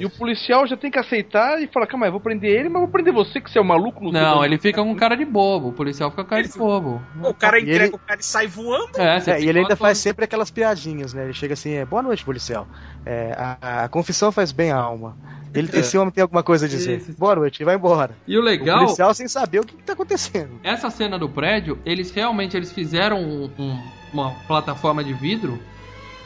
E 0.00 0.04
o 0.04 0.10
policial 0.10 0.66
já 0.66 0.76
tem 0.76 0.90
que 0.90 0.98
aceitar 0.98 1.60
e 1.62 1.66
falar, 1.68 1.86
calma 1.86 2.06
aí, 2.06 2.12
vou 2.12 2.20
prender 2.20 2.50
ele, 2.50 2.68
mas 2.68 2.80
vou 2.82 2.90
prender 2.90 3.12
você 3.12 3.40
que 3.40 3.50
você 3.50 3.58
é 3.58 3.62
um 3.62 3.64
maluco 3.64 4.02
no 4.04 4.12
Não, 4.12 4.44
ele 4.44 4.58
fica 4.58 4.82
com 4.82 4.94
cara 4.96 5.14
de 5.16 5.24
bobo. 5.24 5.68
O 5.68 5.72
policial 5.72 6.10
fica 6.10 6.24
com 6.24 6.30
cara 6.30 6.42
de 6.42 6.58
bobo. 6.58 7.02
O 7.22 7.34
cara 7.34 7.60
entrega 7.60 7.84
ele- 7.86 7.94
o 7.94 7.98
cara 7.98 8.20
e 8.20 8.24
sai 8.24 8.46
voando. 8.46 8.90
É, 8.96 9.18
É, 9.26 9.40
e 9.40 9.48
ele 9.48 9.60
ainda 9.60 9.76
faz 9.76 9.98
sempre 9.98 10.24
aquelas 10.24 10.50
piadinhas, 10.50 11.12
né? 11.14 11.24
Ele 11.24 11.32
chega 11.32 11.54
assim, 11.54 11.72
é, 11.72 11.84
boa 11.84 12.02
noite, 12.02 12.24
policial. 12.24 12.66
É, 13.06 13.34
a, 13.36 13.84
a 13.84 13.88
confissão 13.88 14.30
faz 14.32 14.52
bem 14.52 14.70
à 14.70 14.76
alma. 14.78 15.16
Ele, 15.54 15.68
Esse 15.72 15.96
homem 15.96 16.12
tem 16.12 16.20
alguma 16.22 16.42
coisa 16.42 16.66
a 16.66 16.68
dizer. 16.68 16.98
Isso. 16.98 17.14
Boa 17.18 17.34
noite, 17.34 17.64
vai 17.64 17.74
embora. 17.74 18.14
E 18.26 18.36
o 18.36 18.40
O 18.40 18.44
legal, 18.44 18.80
policial 18.80 19.14
sem 19.14 19.26
saber 19.28 19.60
o 19.60 19.64
que, 19.64 19.74
que 19.76 19.82
tá 19.82 19.94
acontecendo. 19.94 20.60
essa 20.62 20.90
cena 20.90 21.18
do 21.18 21.28
prédio, 21.28 21.78
eles 21.86 22.10
realmente 22.10 22.54
eles 22.56 22.70
fizeram 22.70 23.18
um- 23.22 23.50
um- 23.58 23.82
uma 24.12 24.30
plataforma 24.46 25.02
de 25.02 25.14
vidro 25.14 25.58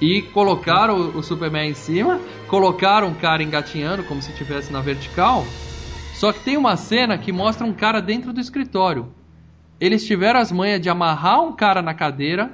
e 0.02 0.20
colocaram 0.20 0.96
o, 0.96 1.18
o 1.18 1.22
Superman 1.22 1.70
em 1.70 1.74
cima, 1.74 2.20
colocaram 2.48 3.06
um 3.06 3.14
cara 3.14 3.40
engatinhando 3.42 4.02
como 4.02 4.20
se 4.20 4.32
estivesse 4.32 4.72
na 4.72 4.80
vertical. 4.80 5.46
Só 6.14 6.32
que 6.32 6.40
tem 6.40 6.56
uma 6.56 6.76
cena 6.76 7.16
que 7.16 7.30
mostra 7.30 7.64
um 7.64 7.72
cara 7.72 8.00
dentro 8.02 8.32
do 8.32 8.40
escritório. 8.40 9.06
Eles 9.80 10.04
tiveram 10.04 10.40
as 10.40 10.50
manhas 10.50 10.80
de 10.80 10.90
amarrar 10.90 11.40
um 11.42 11.52
cara 11.52 11.80
na 11.80 11.94
cadeira, 11.94 12.50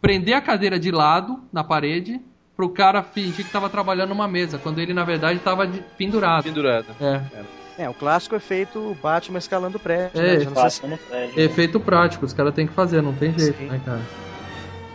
prender 0.00 0.34
a 0.34 0.40
cadeira 0.40 0.78
de 0.78 0.90
lado 0.90 1.40
na 1.52 1.62
parede, 1.62 2.18
pro 2.56 2.70
cara 2.70 3.02
fingir 3.02 3.44
que 3.44 3.52
tava 3.52 3.68
trabalhando 3.68 4.10
numa 4.10 4.28
mesa, 4.28 4.58
quando 4.58 4.78
ele 4.78 4.92
na 4.94 5.04
verdade 5.04 5.38
tava 5.40 5.66
de- 5.66 5.82
pendurado. 5.98 6.44
pendurado. 6.44 6.86
É. 7.00 7.20
É, 7.84 7.88
o 7.88 7.94
clássico 7.94 8.34
efeito 8.36 8.94
Batman 9.02 9.38
escalando 9.38 9.76
o 9.78 9.80
prédio. 9.80 10.20
É, 10.20 10.34
né? 10.38 10.40
Já 10.40 10.50
não 10.50 10.56
sei 10.56 10.70
se- 10.70 10.80
Batman 10.82 10.88
no 10.96 10.98
prédio. 10.98 11.40
Efeito 11.40 11.80
prático, 11.80 12.24
os 12.26 12.32
caras 12.34 12.54
têm 12.54 12.66
que 12.66 12.72
fazer, 12.74 13.02
não 13.02 13.12
tem 13.14 13.38
jeito, 13.38 13.56
Sim. 13.58 13.66
né, 13.66 13.80
cara? 13.84 14.00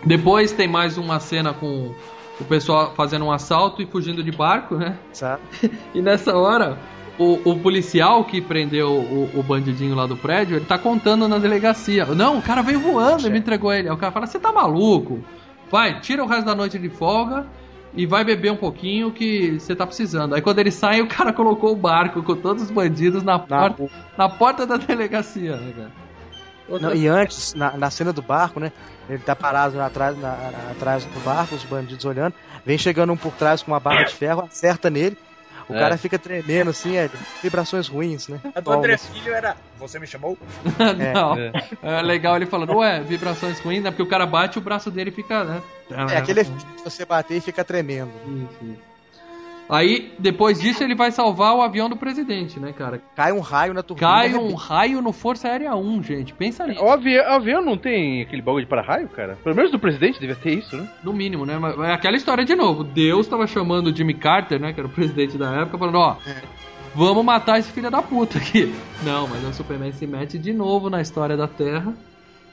Depois 0.06 0.52
tem 0.52 0.68
mais 0.68 0.98
uma 0.98 1.20
cena 1.20 1.54
com 1.54 1.92
o 2.40 2.44
pessoal 2.46 2.94
fazendo 2.96 3.26
um 3.26 3.32
assalto 3.32 3.82
e 3.82 3.86
fugindo 3.86 4.24
de 4.24 4.32
barco, 4.32 4.76
né? 4.76 4.98
sabe? 5.14 5.42
E 5.96 6.02
nessa 6.02 6.36
hora, 6.38 6.78
o, 7.18 7.40
o 7.50 7.60
policial 7.60 8.24
que 8.26 8.42
prendeu 8.42 8.92
o, 8.92 9.40
o 9.40 9.42
bandidinho 9.44 9.96
lá 9.96 10.06
do 10.06 10.18
prédio, 10.18 10.58
ele 10.58 10.66
tá 10.66 10.78
contando 10.78 11.28
na 11.28 11.38
delegacia. 11.40 12.06
Não, 12.06 12.38
o 12.38 12.42
cara 12.42 12.62
veio 12.62 12.80
voando 12.80 13.26
e 13.28 13.30
me 13.32 13.40
entregou 13.40 13.74
ele. 13.74 13.88
Aí 13.88 13.94
o 13.94 13.98
cara 13.98 14.12
fala: 14.12 14.28
Você 14.28 14.38
tá 14.40 14.52
maluco? 14.52 15.24
Vai, 15.72 16.00
tira 16.02 16.24
o 16.24 16.28
resto 16.28 16.46
da 16.46 16.54
noite 16.54 16.78
de 16.78 16.90
folga 16.90 17.48
e 17.96 18.06
vai 18.06 18.24
beber 18.26 18.52
um 18.52 18.58
pouquinho 18.58 19.12
que 19.12 19.58
você 19.60 19.74
tá 19.74 19.88
precisando. 19.88 20.36
Aí 20.36 20.42
quando 20.42 20.60
ele 20.60 20.70
sai, 20.72 21.02
o 21.02 21.08
cara 21.08 21.32
colocou 21.34 21.72
o 21.72 21.76
barco 21.76 22.22
com 22.22 22.36
todos 22.36 22.64
os 22.64 22.70
bandidos 22.72 23.24
na, 23.24 23.34
Na- 23.38 23.40
porta, 23.40 23.90
na 24.18 24.30
porta 24.30 24.66
da 24.68 24.76
delegacia, 24.78 25.56
né, 25.56 25.74
cara? 25.76 26.05
Não, 26.68 26.94
e 26.96 27.08
antes, 27.08 27.54
na, 27.54 27.78
na 27.78 27.90
cena 27.92 28.12
do 28.12 28.22
barco, 28.22 28.60
né? 28.60 28.72
Ele 29.08 29.20
tá 29.20 29.36
parado 29.36 29.80
atrás, 29.80 30.18
na- 30.18 30.36
na- 30.36 30.72
atrás 30.72 31.06
do 31.06 31.20
barco, 31.20 31.56
os 31.56 31.64
bandidos 31.64 32.06
olhando. 32.06 32.34
Vem 32.66 32.78
chegando 32.78 33.14
um 33.14 33.18
por 33.18 33.34
trás 33.34 33.62
com 33.62 33.72
uma 33.72 33.80
barra 33.80 34.04
de 34.04 34.14
ferro, 34.16 34.42
acerta 34.44 34.90
nele. 34.90 35.18
O 35.68 35.74
É. 35.76 35.80
cara 35.80 35.98
fica 35.98 36.18
tremendo 36.20 36.70
assim, 36.70 36.96
é, 36.96 37.10
vibrações 37.42 37.88
ruins, 37.88 38.28
né? 38.28 38.40
A 38.54 38.60
do 38.60 38.72
André 38.72 38.98
Filho 38.98 39.34
era. 39.34 39.56
Você 39.80 40.00
me 40.00 40.06
chamou? 40.08 40.38
É. 41.00 41.14
Não. 41.14 41.36
É. 41.36 41.52
É 41.82 42.02
legal 42.02 42.36
ele 42.36 42.46
falando, 42.46 42.76
ué, 42.78 43.00
vibrações 43.02 43.60
ruins, 43.60 43.84
né? 43.84 43.90
Porque 43.90 44.04
o 44.04 44.08
cara 44.08 44.26
bate 44.28 44.58
e 44.58 44.60
o 44.60 44.64
braço 44.64 44.92
dele 44.92 45.12
fica, 45.12 45.44
né? 45.44 45.62
É 46.12 46.18
aquele 46.18 46.42
efeito 46.42 46.66
de 46.78 46.84
você 46.84 47.04
bater 47.06 47.38
e 47.38 47.42
fica 47.42 47.64
tremendo. 47.64 48.12
Isso, 48.28 48.66
isso. 48.74 48.95
Aí, 49.68 50.14
depois 50.20 50.60
disso, 50.62 50.84
ele 50.84 50.94
vai 50.94 51.12
salvar 51.12 51.56
o 51.56 51.62
avião 51.62 51.90
do 51.90 51.98
presidente, 51.98 52.60
né, 52.60 52.72
cara? 52.72 53.02
Cai 53.16 53.32
um 53.32 53.40
raio 53.40 53.74
na 53.74 53.82
turbina. 53.82 54.08
Cai 54.08 54.36
um 54.36 54.54
raio 54.54 55.02
no 55.02 55.12
Força 55.12 55.48
Aérea 55.48 55.76
1, 55.76 56.04
gente. 56.04 56.34
Pensa 56.34 56.68
nisso. 56.68 56.84
O 56.84 56.90
avião, 56.90 57.24
o 57.26 57.34
avião 57.34 57.62
não 57.64 57.78
tem 57.78 58.22
aquele 58.22 58.42
bagulho 58.42 58.66
de 58.66 58.70
para-raio, 58.70 59.08
cara? 59.10 59.38
Pelo 59.44 59.56
menos 59.56 59.72
do 59.72 59.80
presidente 59.80 60.20
devia 60.20 60.36
ter 60.36 60.54
isso, 60.54 60.78
né? 60.78 60.88
No 61.04 61.12
mínimo, 61.12 61.46
né? 61.46 61.58
Mas 61.58 61.80
é 61.80 61.92
aquela 61.92 62.16
história 62.16 62.46
de 62.46 62.56
novo. 62.56 62.84
Deus 62.84 63.28
tava 63.28 63.48
chamando 63.48 63.88
o 63.88 63.96
Jimmy 63.96 64.14
Carter, 64.14 64.60
né? 64.60 64.72
Que 64.72 64.80
era 64.80 64.88
o 64.88 64.92
presidente 64.92 65.38
da 65.38 65.62
época, 65.62 65.78
falando, 65.78 65.98
ó. 65.98 66.18
Vamos 66.94 67.26
matar 67.26 67.60
esse 67.60 67.72
filho 67.72 67.90
da 67.90 68.02
puta 68.02 68.38
aqui. 68.38 68.74
Não, 69.04 69.28
mas 69.28 69.44
o 69.44 69.52
Superman 69.52 69.92
se 69.92 70.08
mete 70.08 70.38
de 70.38 70.54
novo 70.54 70.90
na 70.90 71.02
história 71.02 71.36
da 71.36 71.48
Terra 71.48 71.94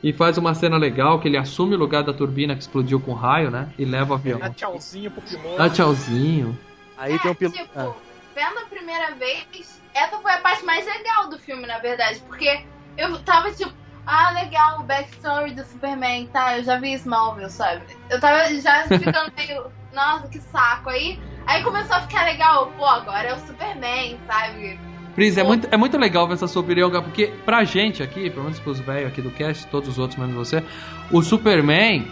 e 0.02 0.12
faz 0.12 0.36
uma 0.36 0.52
cena 0.54 0.76
legal 0.76 1.20
que 1.20 1.28
ele 1.28 1.36
assume 1.36 1.76
o 1.76 1.78
lugar 1.78 2.02
da 2.02 2.12
turbina 2.12 2.54
que 2.54 2.62
explodiu 2.62 2.98
com 2.98 3.12
raio, 3.12 3.50
né? 3.50 3.68
E 3.78 3.84
leva 3.84 4.14
o 4.14 4.16
avião. 4.16 4.40
Dá 4.40 4.50
tchauzinho 4.50 5.10
pro 5.10 5.22
piloto. 5.22 5.58
Dá 5.58 5.70
tchauzinho. 5.70 6.58
Aí 7.02 7.18
tem 7.18 7.30
um 7.30 7.34
piloto. 7.34 7.58
Tipo, 7.58 7.78
Ah, 7.78 7.94
vendo 8.34 8.58
a 8.58 8.66
primeira 8.66 9.14
vez, 9.16 9.82
essa 9.92 10.18
foi 10.18 10.32
a 10.32 10.38
parte 10.38 10.64
mais 10.64 10.86
legal 10.86 11.28
do 11.28 11.38
filme, 11.38 11.66
na 11.66 11.78
verdade. 11.78 12.20
Porque 12.26 12.64
eu 12.96 13.18
tava 13.24 13.50
tipo, 13.52 13.72
ah, 14.06 14.30
legal, 14.30 14.80
o 14.80 14.84
backstory 14.84 15.52
do 15.52 15.64
Superman, 15.64 16.26
tá? 16.28 16.58
Eu 16.58 16.64
já 16.64 16.78
vi 16.78 16.92
Smallville, 16.94 17.50
sabe? 17.50 17.82
Eu 18.08 18.20
tava 18.20 18.48
já 18.54 18.84
ficando 18.88 19.32
meio, 19.36 19.72
nossa, 19.92 20.28
que 20.28 20.40
saco. 20.40 20.90
Aí, 20.90 21.20
aí 21.46 21.62
começou 21.64 21.96
a 21.96 22.02
ficar 22.02 22.24
legal, 22.24 22.70
pô, 22.78 22.84
agora 22.86 23.28
é 23.28 23.34
o 23.34 23.38
Superman, 23.40 24.18
sabe? 24.26 24.78
Pris, 25.14 25.36
é 25.36 25.42
muito, 25.42 25.68
é 25.70 25.76
muito 25.76 25.98
legal 25.98 26.26
ver 26.26 26.34
essa 26.34 26.48
sua 26.48 26.62
opinião, 26.62 26.90
porque 27.02 27.26
pra 27.44 27.64
gente 27.64 28.02
aqui, 28.02 28.30
pelo 28.30 28.44
menos 28.44 28.58
pros 28.58 28.80
velhos 28.80 29.12
aqui 29.12 29.20
do 29.20 29.30
cast, 29.30 29.66
todos 29.66 29.90
os 29.90 29.98
outros 29.98 30.18
menos 30.18 30.34
você, 30.34 30.64
o 31.10 31.20
Superman, 31.20 32.10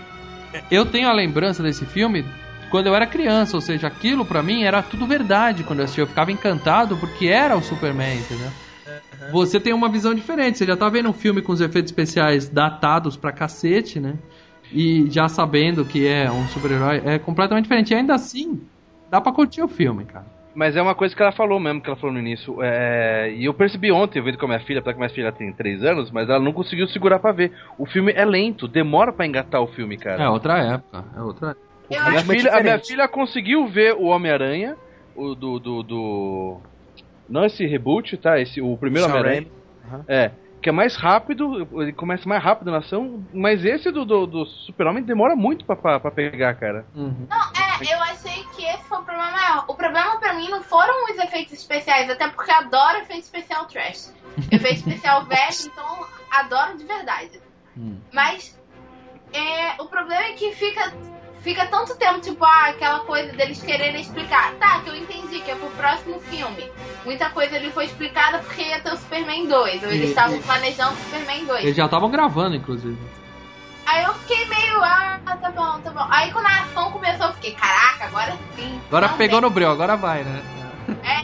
eu 0.71 0.85
tenho 0.85 1.09
a 1.09 1.13
lembrança 1.13 1.63
desse 1.63 1.87
filme 1.87 2.27
quando 2.71 2.87
eu 2.87 2.95
era 2.95 3.07
criança, 3.07 3.57
ou 3.57 3.61
seja, 3.61 3.87
aquilo 3.87 4.25
pra 4.25 4.43
mim 4.43 4.63
era 4.63 4.83
tudo 4.83 5.07
verdade 5.07 5.65
quando 5.65 5.81
eu 5.81 5.85
assistia. 5.85 6.05
Eu 6.05 6.09
ficava 6.09 6.31
encantado 6.33 6.97
porque 6.97 7.27
era 7.27 7.57
o 7.57 7.63
Superman, 7.63 8.19
entendeu? 8.19 8.49
Você 9.33 9.61
tem 9.61 9.73
uma 9.73 9.89
visão 9.89 10.15
diferente, 10.15 10.59
você 10.59 10.67
já 10.67 10.77
tá 10.77 10.89
vendo 10.89 11.09
um 11.09 11.13
filme 11.13 11.43
com 11.43 11.53
os 11.53 11.61
efeitos 11.61 11.91
especiais 11.91 12.49
datados 12.49 13.17
pra 13.17 13.33
cacete, 13.33 14.01
né? 14.01 14.15
E 14.73 15.11
já 15.11 15.29
sabendo 15.29 15.85
que 15.85 16.07
é 16.07 16.31
um 16.31 16.47
super-herói, 16.49 17.03
é 17.05 17.19
completamente 17.19 17.65
diferente. 17.65 17.93
E 17.93 17.97
ainda 17.97 18.15
assim, 18.15 18.61
dá 19.11 19.21
pra 19.21 19.33
curtir 19.33 19.63
o 19.63 19.69
filme, 19.69 20.05
cara. 20.05 20.27
Mas 20.55 20.75
é 20.75 20.83
uma 20.83 20.95
coisa 20.95 21.15
que 21.15 21.23
ela 21.23 21.33
falou 21.33 21.61
mesmo, 21.61 21.81
que 21.81 21.89
ela 21.89 21.99
falou 21.99 22.13
no 22.13 22.21
início. 22.21 22.59
É... 22.61 23.33
E 23.33 23.45
eu 23.45 23.55
percebi 23.55 23.93
ontem, 23.93 24.19
eu 24.19 24.25
vendo 24.25 24.39
com 24.39 24.47
a 24.47 24.49
minha 24.49 24.61
filha, 24.61 24.81
apesar 24.81 24.95
que 24.95 24.99
minha 24.99 25.11
filha 25.11 25.33
tem 25.33 25.53
3 25.53 25.85
anos, 25.85 26.11
mas 26.11 26.29
ela 26.29 26.41
não 26.41 26.53
conseguiu 26.53 26.89
segurar 26.89 27.19
pra 27.21 27.31
ver. 27.31 27.53
O 27.79 27.87
filme 27.87 28.13
é 28.13 28.25
lento, 28.25 28.67
demora 28.67 29.13
pra 29.13 29.27
engatar 29.27 29.61
o 29.61 29.69
filme, 29.69 29.97
cara. 29.97 30.23
É 30.23 30.29
outra 30.29 30.59
época, 30.59 31.05
é 31.17 31.21
outra 31.21 31.51
época. 31.51 31.70
Eu 31.91 32.01
A 32.01 32.11
minha, 32.11 32.23
filha, 32.25 32.53
a 32.57 32.63
minha 32.63 32.79
filha 32.79 33.09
conseguiu 33.09 33.67
ver 33.67 33.95
o 33.95 34.05
Homem-Aranha, 34.05 34.77
o 35.17 35.35
do, 35.35 35.59
do, 35.59 35.83
do- 35.83 36.61
Não 37.29 37.45
esse 37.45 37.67
reboot, 37.67 38.17
tá? 38.17 38.39
Esse, 38.39 38.61
o 38.61 38.77
primeiro 38.77 39.09
Homem-Aranha. 39.09 39.47
Aham. 39.87 40.05
É. 40.09 40.31
Que 40.63 40.69
é 40.69 40.73
mais 40.73 40.95
rápido, 40.95 41.67
ele 41.81 41.91
começa 41.93 42.29
mais 42.29 42.43
rápido 42.45 42.71
na 42.71 42.79
ação, 42.79 43.25
mas 43.33 43.65
esse 43.65 43.91
do, 43.91 44.05
do, 44.05 44.27
do 44.27 44.45
Super-Homem 44.45 45.03
demora 45.03 45.35
muito 45.35 45.65
pra, 45.65 45.75
pra, 45.75 45.99
pra 45.99 46.11
pegar, 46.11 46.53
cara. 46.55 46.85
Uhum. 46.95 47.27
Não, 47.31 47.39
é, 47.39 47.95
eu 47.95 47.99
achei 48.03 48.45
que 48.55 48.63
esse 48.67 48.85
foi 48.85 48.99
o 48.99 49.03
problema 49.03 49.31
maior. 49.31 49.65
O 49.69 49.75
problema 49.75 50.21
pra 50.21 50.35
mim 50.35 50.51
não 50.51 50.63
foram 50.63 51.05
os 51.07 51.19
efeitos 51.19 51.55
especiais, 51.55 52.11
até 52.11 52.29
porque 52.29 52.51
eu 52.51 52.57
adoro 52.57 52.99
efeito 52.99 53.23
especial 53.23 53.65
trash. 53.65 54.15
Efeito 54.53 54.77
especial 54.87 55.25
velho, 55.27 55.49
então 55.65 56.07
adoro 56.31 56.77
de 56.77 56.85
verdade. 56.85 57.41
Hum. 57.75 57.97
Mas 58.13 58.55
é, 59.33 59.81
o 59.83 59.87
problema 59.87 60.25
é 60.25 60.33
que 60.33 60.53
fica, 60.53 60.93
fica 61.43 61.67
tanto 61.67 61.97
tempo, 61.97 62.21
tipo, 62.21 62.45
ah, 62.45 62.69
aquela 62.69 63.01
coisa 63.01 63.33
deles 63.33 63.63
quererem 63.63 64.01
explicar. 64.01 64.55
Tá, 64.55 64.81
que 64.81 64.91
eu 64.91 64.97
entendi 64.97 65.41
que 65.41 65.51
é 65.51 65.55
pro 65.55 65.69
próximo 65.71 66.21
filme. 66.21 66.71
Muita 67.05 67.31
coisa 67.31 67.57
ali 67.57 67.71
foi 67.71 67.87
explicada 67.87 68.39
porque 68.39 68.63
ia 68.63 68.81
ter 68.81 68.93
o 68.93 68.97
Superman 68.97 69.47
2. 69.47 69.83
Ou 69.83 69.91
eles 69.91 70.11
estavam 70.11 70.41
planejando 70.43 70.93
o 70.93 70.97
Superman 70.97 71.45
2. 71.47 71.65
Eles 71.65 71.77
já 71.77 71.85
estavam 71.87 72.11
gravando, 72.11 72.57
inclusive. 72.57 72.99
Aí 73.87 74.05
eu 74.05 74.15
fiquei 74.15 74.47
meio, 74.47 74.83
ah, 74.85 75.19
tá 75.25 75.51
bom, 75.51 75.81
tá 75.81 75.91
bom. 75.91 76.07
Aí 76.11 76.31
quando 76.31 76.47
a 76.47 76.61
ação 76.61 76.93
começou, 76.93 77.27
eu 77.27 77.33
fiquei, 77.35 77.55
caraca, 77.55 78.05
agora 78.05 78.37
sim. 78.55 78.81
Agora 78.87 79.09
pegou 79.11 79.41
no 79.41 79.51
breu, 79.51 79.71
agora 79.71 79.97
vai, 79.97 80.23
né? 80.23 80.43
É, 81.03 81.20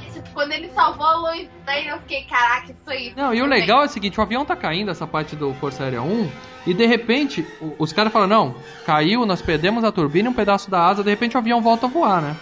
salvou 0.96 1.34
eu 1.34 1.98
fiquei, 2.00 2.22
caraca, 2.24 2.72
isso 2.72 2.90
aí. 2.90 3.12
Não, 3.16 3.34
e 3.34 3.42
o 3.42 3.46
legal 3.46 3.82
é 3.82 3.86
o 3.86 3.88
seguinte, 3.88 4.18
o 4.18 4.22
avião 4.22 4.44
tá 4.44 4.56
caindo, 4.56 4.90
essa 4.90 5.06
parte 5.06 5.34
do 5.36 5.52
Força 5.54 5.82
Aérea 5.84 6.02
1, 6.02 6.28
e 6.66 6.74
de 6.74 6.86
repente, 6.86 7.46
o- 7.60 7.74
os 7.78 7.92
caras 7.92 8.12
falam, 8.12 8.28
não, 8.28 8.54
caiu, 8.84 9.24
nós 9.26 9.40
perdemos 9.42 9.84
a 9.84 9.92
turbina 9.92 10.28
e 10.28 10.32
um 10.32 10.34
pedaço 10.34 10.70
da 10.70 10.86
asa, 10.86 11.02
de 11.04 11.10
repente 11.10 11.36
o 11.36 11.38
avião 11.38 11.60
volta 11.60 11.86
a 11.86 11.88
voar, 11.88 12.20
né? 12.22 12.36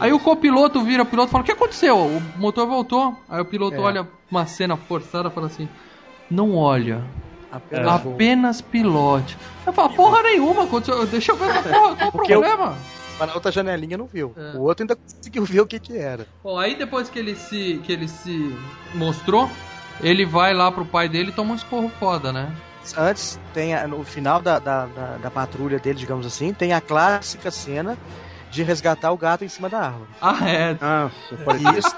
Aí 0.00 0.12
o 0.12 0.18
copiloto 0.18 0.82
vira 0.82 1.02
o 1.02 1.06
piloto 1.06 1.28
e 1.28 1.32
fala, 1.32 1.42
o 1.42 1.46
que 1.46 1.52
aconteceu? 1.52 1.96
O 1.96 2.20
motor 2.36 2.66
voltou. 2.66 3.14
Aí 3.28 3.40
o 3.40 3.44
piloto 3.44 3.76
É. 3.76 3.80
olha 3.80 4.08
uma 4.30 4.46
cena 4.46 4.76
forçada 4.76 5.28
e 5.28 5.30
fala 5.32 5.46
assim, 5.46 5.68
não 6.30 6.56
olha, 6.56 7.04
Apenas 7.52 7.86
apenas 8.06 8.60
pilote. 8.62 9.36
Eu 9.66 9.72
falo, 9.72 9.90
porra 9.90 10.22
nenhuma, 10.22 10.64
aconteceu, 10.64 11.06
deixa 11.06 11.32
eu 11.32 11.36
ver 11.36 11.50
essa 11.50 11.62
porra, 11.68 11.94
qual 11.96 12.08
o 12.08 12.12
Porque 12.12 12.34
eu- 12.34 12.40
problema? 12.40 12.74
Mas 13.18 13.28
na 13.28 13.34
outra 13.34 13.52
janelinha 13.52 13.96
não 13.98 14.06
viu. 14.06 14.34
É. 14.36 14.56
O 14.56 14.62
outro 14.62 14.82
ainda 14.84 14.96
conseguiu 14.96 15.44
ver 15.44 15.60
o 15.60 15.66
que 15.66 15.78
que 15.78 15.96
era. 15.96 16.26
Bom, 16.42 16.58
aí 16.58 16.74
depois 16.74 17.08
que 17.08 17.18
ele 17.18 17.34
se 17.36 17.80
que 17.84 17.92
ele 17.92 18.08
se 18.08 18.56
mostrou, 18.94 19.48
ele 20.00 20.24
vai 20.24 20.52
lá 20.54 20.70
pro 20.72 20.84
pai 20.84 21.08
dele 21.08 21.30
e 21.30 21.32
toma 21.32 21.52
um 21.52 21.56
esporro 21.56 21.90
foda, 22.00 22.32
né? 22.32 22.52
Antes, 22.96 23.38
tem 23.54 23.74
a- 23.74 23.86
no 23.86 24.02
final 24.02 24.42
da, 24.42 24.58
da, 24.58 24.86
da, 24.86 25.16
da 25.18 25.30
patrulha 25.30 25.78
dele, 25.78 25.98
digamos 25.98 26.26
assim, 26.26 26.52
tem 26.52 26.72
a 26.72 26.80
clássica 26.80 27.48
cena 27.50 27.96
de 28.50 28.62
resgatar 28.64 29.12
o 29.12 29.16
gato 29.16 29.44
em 29.44 29.48
cima 29.48 29.68
da 29.68 29.78
árvore. 29.78 30.08
Ah, 30.20 30.48
é. 30.50 30.76
Nossa, 30.80 31.78
Isso, 31.78 31.96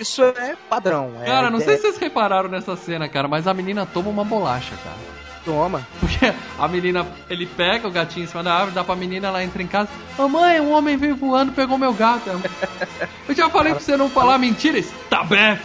isso 0.00 0.22
é 0.24 0.56
padrão. 0.68 1.12
é 1.22 1.26
Cara, 1.26 1.48
não 1.48 1.58
sei 1.58 1.66
ideia- 1.66 1.78
se 1.78 1.82
vocês 1.84 1.98
repararam 1.98 2.48
nessa 2.48 2.74
cena, 2.76 3.08
cara, 3.08 3.28
mas 3.28 3.46
a 3.46 3.54
menina 3.54 3.86
toma 3.86 4.08
uma 4.10 4.24
bolacha, 4.24 4.74
cara. 4.82 4.96
Toma. 5.44 5.86
Porque 6.00 6.32
a 6.58 6.68
menina, 6.68 7.06
ele 7.28 7.46
pega 7.46 7.86
o 7.86 7.90
gatinho 7.90 8.24
em 8.24 8.26
cima 8.26 8.42
da 8.42 8.54
árvore, 8.54 8.74
dá 8.74 8.84
pra 8.84 8.96
menina, 8.96 9.28
ela 9.28 9.44
entra 9.44 9.62
em 9.62 9.66
casa. 9.66 9.88
Ô 10.16 10.28
mãe, 10.28 10.60
um 10.60 10.72
homem 10.72 10.96
veio 10.96 11.16
voando, 11.16 11.52
pegou 11.52 11.76
meu 11.76 11.92
gato. 11.92 12.30
Eu 13.28 13.34
já 13.34 13.50
falei 13.50 13.72
pra 13.72 13.80
você 13.80 13.96
não 13.96 14.08
falar 14.08 14.38
mentira, 14.38 14.78
Stabef. 14.78 15.62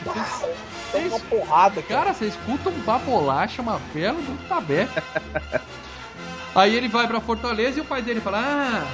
Tem 0.92 1.08
uma 1.08 1.20
porrada, 1.20 1.82
cara. 1.82 2.02
Cara, 2.02 2.14
você 2.14 2.26
escuta 2.26 2.70
um 2.70 2.80
babolacha, 2.82 3.62
uma 3.62 3.80
vela 3.94 4.20
do 4.20 4.38
Stabef. 4.44 4.90
Aí 6.56 6.76
ele 6.76 6.88
vai 6.88 7.08
pra 7.08 7.22
Fortaleza 7.22 7.78
e 7.78 7.82
o 7.82 7.86
pai 7.86 8.02
dele 8.02 8.20
fala: 8.20 8.40
Ah, 8.40 8.88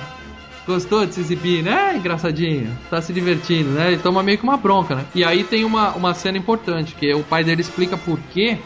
gostou 0.68 1.06
de 1.06 1.14
se 1.14 1.22
exibir, 1.22 1.64
né? 1.64 1.96
Engraçadinho, 1.96 2.78
tá 2.90 3.02
se 3.02 3.14
divertindo, 3.14 3.70
né? 3.70 3.88
Ele 3.88 4.02
toma 4.02 4.22
meio 4.22 4.38
que 4.38 4.44
uma 4.44 4.58
bronca, 4.58 4.96
né? 4.96 5.06
E 5.16 5.24
aí 5.24 5.44
tem 5.44 5.64
uma, 5.64 5.92
uma 5.92 6.14
cena 6.14 6.38
importante, 6.38 6.96
que 6.96 7.14
o 7.14 7.24
pai 7.24 7.44
dele 7.44 7.62
explica 7.62 7.98
por 7.98 8.20
quê 8.34 8.60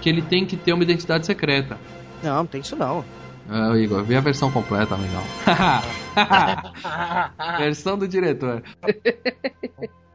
que 0.00 0.08
ele 0.08 0.22
tem 0.22 0.44
que 0.44 0.56
ter 0.56 0.72
uma 0.72 0.82
identidade 0.82 1.26
secreta. 1.26 1.78
Não, 2.22 2.36
não 2.36 2.46
tem 2.46 2.60
isso 2.60 2.76
não. 2.76 3.04
Ah, 3.48 3.76
Igor, 3.76 4.04
vê 4.04 4.16
a 4.16 4.20
versão 4.20 4.50
completa, 4.50 4.94
amigão. 4.94 5.22
versão 7.58 7.96
do 7.96 8.06
diretor. 8.06 8.62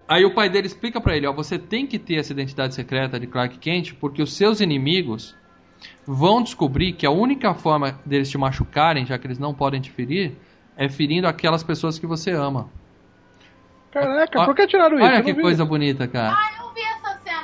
Aí 0.07 0.23
o 0.23 0.35
pai 0.35 0.49
dele 0.49 0.67
explica 0.67 1.01
pra 1.01 1.17
ele, 1.17 1.25
ó, 1.25 1.33
você 1.33 1.57
tem 1.57 1.87
que 1.87 1.97
ter 1.97 2.15
essa 2.15 2.31
identidade 2.31 2.75
secreta 2.75 3.19
de 3.19 3.25
Clark 3.25 3.57
Kent 3.57 3.93
porque 3.99 4.21
os 4.21 4.33
seus 4.33 4.61
inimigos 4.61 5.35
vão 6.05 6.43
descobrir 6.43 6.93
que 6.93 7.05
a 7.05 7.11
única 7.11 7.53
forma 7.55 7.99
deles 8.05 8.29
te 8.29 8.37
machucarem, 8.37 9.05
já 9.05 9.17
que 9.17 9.25
eles 9.25 9.39
não 9.39 9.53
podem 9.53 9.81
te 9.81 9.89
ferir, 9.89 10.33
é 10.77 10.87
ferindo 10.87 11.27
aquelas 11.27 11.63
pessoas 11.63 11.97
que 11.97 12.05
você 12.05 12.31
ama. 12.31 12.69
Caraca, 13.91 14.45
por 14.45 14.55
que 14.55 14.67
tiraram 14.67 14.97
isso? 14.97 15.05
Olha 15.05 15.23
que 15.23 15.33
vi. 15.33 15.41
coisa 15.41 15.65
bonita, 15.65 16.07
cara. 16.07 16.62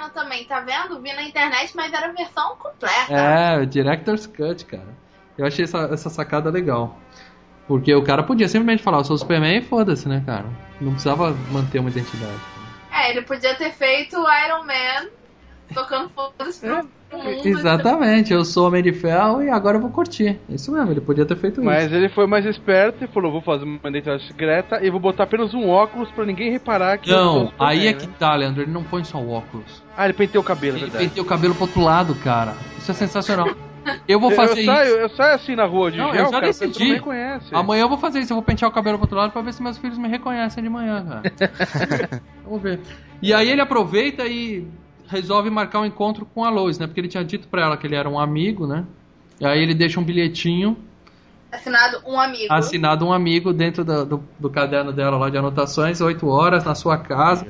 Também, 0.09 0.45
tá 0.45 0.59
vendo? 0.59 1.01
Vi 1.01 1.13
na 1.13 1.23
internet, 1.23 1.75
mas 1.75 1.93
era 1.93 2.07
a 2.07 2.11
versão 2.11 2.55
completa. 2.57 3.13
É, 3.13 3.59
o 3.61 3.65
Director's 3.65 4.27
Cut, 4.27 4.65
cara. 4.65 4.97
Eu 5.37 5.45
achei 5.45 5.63
essa, 5.63 5.79
essa 5.91 6.09
sacada 6.09 6.49
legal. 6.49 6.97
Porque 7.67 7.93
o 7.93 8.03
cara 8.03 8.23
podia 8.23 8.47
simplesmente 8.47 8.81
falar, 8.81 8.97
eu 8.97 9.03
sou 9.03 9.15
o 9.15 9.19
Superman 9.19 9.59
e 9.59 9.61
foda-se, 9.61 10.09
né, 10.09 10.23
cara? 10.25 10.45
Não 10.81 10.91
precisava 10.91 11.31
manter 11.51 11.79
uma 11.79 11.89
identidade. 11.89 12.39
É, 12.91 13.11
ele 13.11 13.21
podia 13.21 13.55
ter 13.55 13.71
feito 13.71 14.17
o 14.17 14.27
Iron 14.45 14.65
Man 14.65 15.09
tocando 15.73 16.09
foda-se 16.09 16.59
pro. 16.61 16.89
Exatamente, 17.43 18.31
eu 18.33 18.45
sou 18.45 18.67
Homem 18.67 18.83
de 18.83 18.93
Ferro 18.93 19.41
e 19.41 19.49
agora 19.49 19.77
eu 19.77 19.81
vou 19.81 19.89
curtir. 19.89 20.39
Isso 20.47 20.71
mesmo, 20.71 20.91
ele 20.91 21.01
podia 21.01 21.25
ter 21.25 21.35
feito 21.35 21.63
Mas 21.63 21.85
isso. 21.85 21.95
ele 21.95 22.09
foi 22.09 22.27
mais 22.27 22.45
esperto 22.45 23.03
e 23.03 23.07
falou: 23.07 23.31
vou 23.31 23.41
fazer 23.41 23.65
uma 23.65 23.79
identidade 23.89 24.25
secreta 24.27 24.79
e 24.83 24.89
vou 24.89 24.99
botar 24.99 25.23
apenas 25.23 25.53
um 25.53 25.67
óculos 25.69 26.09
pra 26.11 26.25
ninguém 26.25 26.51
reparar 26.51 26.97
que 26.97 27.09
eu 27.09 27.15
Não, 27.17 27.53
aí 27.57 27.87
é 27.87 27.91
né? 27.91 27.97
que 27.97 28.07
tá, 28.07 28.35
Leandro, 28.35 28.61
ele 28.61 28.71
não 28.71 28.83
põe 28.83 29.03
só 29.03 29.17
o 29.19 29.31
óculos. 29.31 29.83
Ah, 29.97 30.05
ele 30.05 30.13
penteou 30.13 30.43
o 30.43 30.45
cabelo, 30.45 30.75
é 30.77 30.79
Ele 30.79 30.85
verdade. 30.85 31.05
penteia 31.05 31.23
o 31.23 31.27
cabelo 31.27 31.53
pro 31.55 31.63
outro 31.63 31.81
lado, 31.81 32.15
cara. 32.15 32.53
Isso 32.77 32.91
é 32.91 32.93
sensacional. 32.93 33.49
Eu 34.07 34.19
vou 34.19 34.29
fazer 34.31 34.59
eu, 34.61 34.65
saio, 34.65 34.87
isso. 34.89 34.97
eu 34.97 35.09
saio 35.09 35.35
assim 35.35 35.55
na 35.55 35.65
rua 35.65 35.89
de 35.89 35.97
Não, 35.97 36.09
eu 36.09 36.13
gel, 36.15 36.25
já 36.25 36.31
cara, 36.31 36.45
decidi. 36.47 36.79
não 36.79 36.85
me 36.87 36.93
reconhece. 36.93 37.55
Amanhã 37.55 37.81
eu 37.83 37.89
vou 37.89 37.97
fazer 37.97 38.19
isso, 38.19 38.33
eu 38.33 38.35
vou 38.35 38.43
pentear 38.43 38.69
o 38.69 38.73
cabelo 38.73 38.97
pro 38.97 39.05
outro 39.05 39.17
lado 39.17 39.31
pra 39.31 39.41
ver 39.41 39.51
se 39.53 39.63
meus 39.63 39.77
filhos 39.79 39.97
me 39.97 40.07
reconhecem 40.07 40.61
de 40.61 40.69
manhã, 40.69 41.03
cara. 41.07 42.21
Vamos 42.43 42.61
ver. 42.61 42.79
E 43.21 43.33
aí 43.33 43.49
ele 43.49 43.61
aproveita 43.61 44.27
e 44.27 44.67
resolve 45.09 45.49
marcar 45.49 45.79
um 45.79 45.85
encontro 45.85 46.25
com 46.25 46.43
a 46.43 46.49
Lois, 46.49 46.77
né? 46.79 46.87
Porque 46.87 47.01
ele 47.01 47.07
tinha 47.07 47.23
dito 47.23 47.47
pra 47.47 47.63
ela 47.63 47.77
que 47.77 47.87
ele 47.87 47.95
era 47.95 48.09
um 48.09 48.19
amigo, 48.19 48.67
né? 48.67 48.85
E 49.39 49.45
aí 49.45 49.61
ele 49.61 49.73
deixa 49.73 49.99
um 49.99 50.03
bilhetinho 50.03 50.77
Assinado 51.51 52.01
um 52.05 52.19
amigo. 52.19 52.53
assinado 52.53 53.05
um 53.05 53.11
amigo 53.11 53.51
dentro 53.51 53.83
do, 53.83 54.05
do, 54.05 54.23
do 54.39 54.49
caderno 54.49 54.93
dela 54.93 55.17
lá 55.17 55.29
de 55.29 55.37
anotações, 55.37 55.99
8 55.99 56.27
horas 56.27 56.63
na 56.63 56.75
sua 56.75 56.97
casa. 56.97 57.47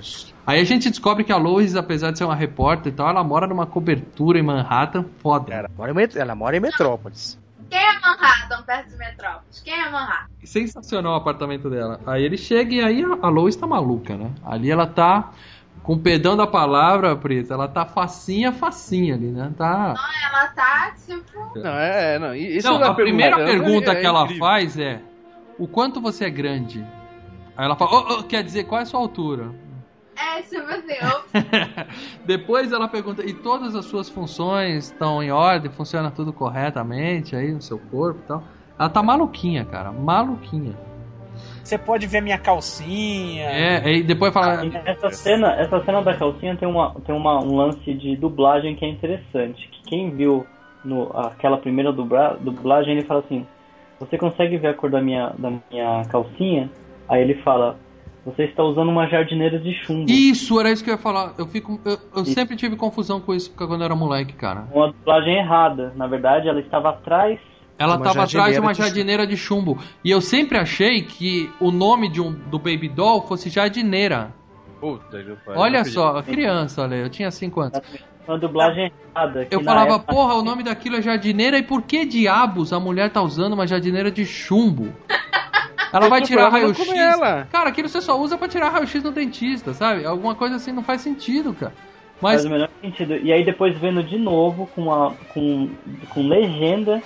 Aí 0.47 0.59
a 0.59 0.63
gente 0.63 0.89
descobre 0.89 1.23
que 1.23 1.33
a 1.33 1.37
Lois, 1.37 1.75
apesar 1.75 2.11
de 2.11 2.17
ser 2.17 2.23
uma 2.23 2.35
repórter 2.35 2.93
e 2.93 2.95
tal, 2.95 3.09
ela 3.09 3.23
mora 3.23 3.45
numa 3.45 3.65
cobertura 3.65 4.39
em 4.39 4.41
Manhattan, 4.41 5.05
foda. 5.21 5.53
Ela 5.53 5.69
mora 5.77 5.91
em, 5.91 6.17
ela 6.17 6.33
mora 6.33 6.55
em 6.55 6.61
Metrópolis. 6.61 7.37
Quem 7.69 7.77
é 7.77 7.99
Manhattan 7.99 8.63
perto 8.63 8.89
de 8.89 8.97
Metrópolis? 8.97 9.59
Quem 9.59 9.73
é 9.73 9.89
Manhattan? 9.89 10.27
Sensacional 10.45 11.13
o 11.13 11.17
apartamento 11.17 11.69
dela. 11.69 11.99
Aí 12.07 12.23
ele 12.23 12.37
chega 12.37 12.73
e 12.73 12.81
aí 12.81 13.03
a 13.03 13.27
a 13.27 13.29
Lois 13.29 13.55
tá 13.57 13.67
maluca, 13.67 14.15
né? 14.15 14.31
Ali 14.45 14.71
ela 14.71 14.87
tá, 14.87 15.31
com 15.83 15.93
o 15.93 15.99
pedão 15.99 16.35
da 16.37 16.45
palavra, 16.45 17.15
Preta, 17.15 17.53
ela 17.53 17.67
tá 17.67 17.85
facinha, 17.85 18.51
facinha 18.51 19.15
ali, 19.15 19.31
né? 19.31 19.51
Tá... 19.57 19.95
Ela 20.31 20.47
tá, 20.47 20.93
tipo... 21.05 21.39
Não, 21.55 21.71
é, 21.79 22.19
não. 22.19 22.35
e- 22.35 22.57
Isso 22.57 22.69
Não, 22.69 22.79
da 22.79 22.87
a 22.87 22.93
primeira 22.93 23.35
pergunta 23.37 23.61
pergunta 23.63 23.91
é 23.93 23.95
que 23.95 24.05
ela 24.05 24.23
incrível. 24.23 24.45
faz 24.45 24.77
é: 24.77 25.01
o 25.57 25.67
quanto 25.67 25.99
você 25.99 26.25
é 26.25 26.29
grande? 26.29 26.85
Aí 27.57 27.65
ela 27.65 27.75
fala: 27.75 27.91
"Ô, 27.91 28.19
ô, 28.19 28.23
quer 28.23 28.43
dizer, 28.43 28.65
qual 28.65 28.79
é 28.79 28.83
a 28.83 28.85
sua 28.85 28.99
altura? 28.99 29.51
É, 30.15 30.41
tipo 30.43 30.61
assim. 30.69 31.89
Depois 32.25 32.71
ela 32.71 32.87
pergunta: 32.87 33.25
e 33.25 33.33
todas 33.33 33.75
as 33.75 33.85
suas 33.85 34.09
funções 34.09 34.85
estão 34.85 35.23
em 35.23 35.31
ordem? 35.31 35.71
Funciona 35.71 36.11
tudo 36.11 36.31
corretamente 36.31 37.35
aí 37.35 37.51
no 37.51 37.61
seu 37.61 37.79
corpo 37.79 38.19
e 38.23 38.27
tal? 38.27 38.43
Ela 38.77 38.89
tá 38.89 39.01
maluquinha, 39.03 39.65
cara, 39.65 39.91
maluquinha. 39.91 40.75
Você 41.69 41.77
pode 41.77 42.07
ver 42.07 42.19
minha 42.19 42.37
calcinha. 42.39 43.43
É, 43.43 43.77
aí 43.85 44.01
depois 44.01 44.33
fala: 44.33 44.65
E 44.65 44.71
Essa 44.85 45.11
cena, 45.11 45.53
essa 45.53 45.79
cena 45.85 46.01
da 46.01 46.15
calcinha 46.15 46.55
tem, 46.55 46.67
uma, 46.67 46.95
tem 47.05 47.13
uma, 47.13 47.39
um 47.43 47.55
lance 47.55 47.93
de 47.93 48.15
dublagem 48.15 48.75
que 48.75 48.83
é 48.83 48.89
interessante. 48.89 49.69
Que 49.69 49.83
quem 49.83 50.09
viu 50.09 50.47
no, 50.83 51.15
aquela 51.15 51.57
primeira 51.57 51.91
dubla, 51.91 52.39
dublagem, 52.41 52.93
ele 52.93 53.05
fala 53.05 53.19
assim: 53.19 53.45
Você 53.99 54.17
consegue 54.17 54.57
ver 54.57 54.69
a 54.69 54.73
cor 54.73 54.89
da 54.89 54.99
minha, 54.99 55.31
da 55.37 55.51
minha 55.71 56.05
calcinha? 56.09 56.71
Aí 57.07 57.21
ele 57.21 57.35
fala: 57.43 57.77
Você 58.25 58.45
está 58.45 58.63
usando 58.63 58.89
uma 58.89 59.05
jardineira 59.05 59.59
de 59.59 59.71
chumbo. 59.85 60.09
Isso, 60.09 60.59
era 60.59 60.71
isso 60.71 60.83
que 60.83 60.89
eu 60.89 60.95
ia 60.95 60.99
falar. 60.99 61.35
Eu, 61.37 61.45
fico, 61.45 61.79
eu, 61.85 61.99
eu 62.15 62.25
sempre 62.25 62.55
tive 62.55 62.75
confusão 62.77 63.21
com 63.21 63.31
isso 63.31 63.55
quando 63.55 63.75
eu 63.75 63.85
era 63.85 63.95
moleque, 63.95 64.33
cara. 64.33 64.67
Uma 64.73 64.87
dublagem 64.87 65.35
errada. 65.37 65.93
Na 65.95 66.07
verdade, 66.07 66.49
ela 66.49 66.59
estava 66.59 66.89
atrás. 66.89 67.39
Ela 67.79 67.95
Uma 67.95 68.03
tava 68.03 68.23
atrás 68.23 68.29
de 68.29 68.33
jardineira 68.33 68.61
uma 68.61 68.71
de 68.73 68.77
jardineira 68.77 69.27
de 69.27 69.37
chumbo. 69.37 69.79
E 70.03 70.11
eu 70.11 70.19
sempre 70.19 70.57
achei 70.57 71.01
que 71.01 71.49
o 71.61 71.71
nome 71.71 72.09
de 72.09 72.19
um, 72.21 72.31
do 72.33 72.59
Baby 72.59 72.89
Doll 72.89 73.21
fosse 73.25 73.49
jardineira. 73.49 74.33
Puta, 74.81 75.17
que 75.23 75.35
pariu, 75.45 75.59
Olha 75.61 75.85
só, 75.85 76.21
criança, 76.21 76.81
olha, 76.83 76.95
eu 76.95 77.09
tinha 77.09 77.31
5 77.31 77.61
anos. 77.61 77.81
Uma 78.27 78.37
dublagem 78.37 78.91
errada. 79.15 79.47
Eu 79.49 79.63
falava, 79.63 79.95
época- 79.95 80.13
porra, 80.13 80.35
o 80.35 80.43
nome 80.43 80.61
daquilo 80.61 80.97
é 80.97 81.01
jardineira 81.01 81.57
e 81.57 81.63
por 81.63 81.81
que 81.81 82.05
diabos 82.05 82.71
a 82.71 82.79
mulher 82.79 83.09
tá 83.09 83.21
usando 83.21 83.53
uma 83.53 83.65
jardineira 83.65 84.11
de 84.11 84.25
chumbo? 84.25 84.93
Ela 85.91 86.07
vai 86.07 86.21
tirar 86.21 86.49
raio-x. 86.49 86.87
Cara, 87.51 87.69
aquilo 87.69 87.89
você 87.89 88.01
só 88.01 88.19
usa 88.19 88.37
pra 88.37 88.47
tirar 88.47 88.69
raio-x 88.69 89.01
no 89.01 89.11
dentista, 89.11 89.73
sabe? 89.73 90.05
Alguma 90.05 90.35
coisa 90.35 90.55
assim 90.57 90.71
não 90.71 90.83
faz 90.83 91.01
sentido, 91.01 91.53
cara. 91.53 91.73
Faz 92.21 92.43
Mas 92.43 92.45
o 92.45 92.49
menor 92.49 92.69
sentido. 92.81 93.15
E 93.15 93.31
aí 93.33 93.43
depois 93.43 93.75
vendo 93.79 94.03
de 94.03 94.17
novo 94.19 94.69
com, 94.75 94.93
a, 94.93 95.13
com, 95.33 95.69
com 96.09 96.27
legenda, 96.27 97.01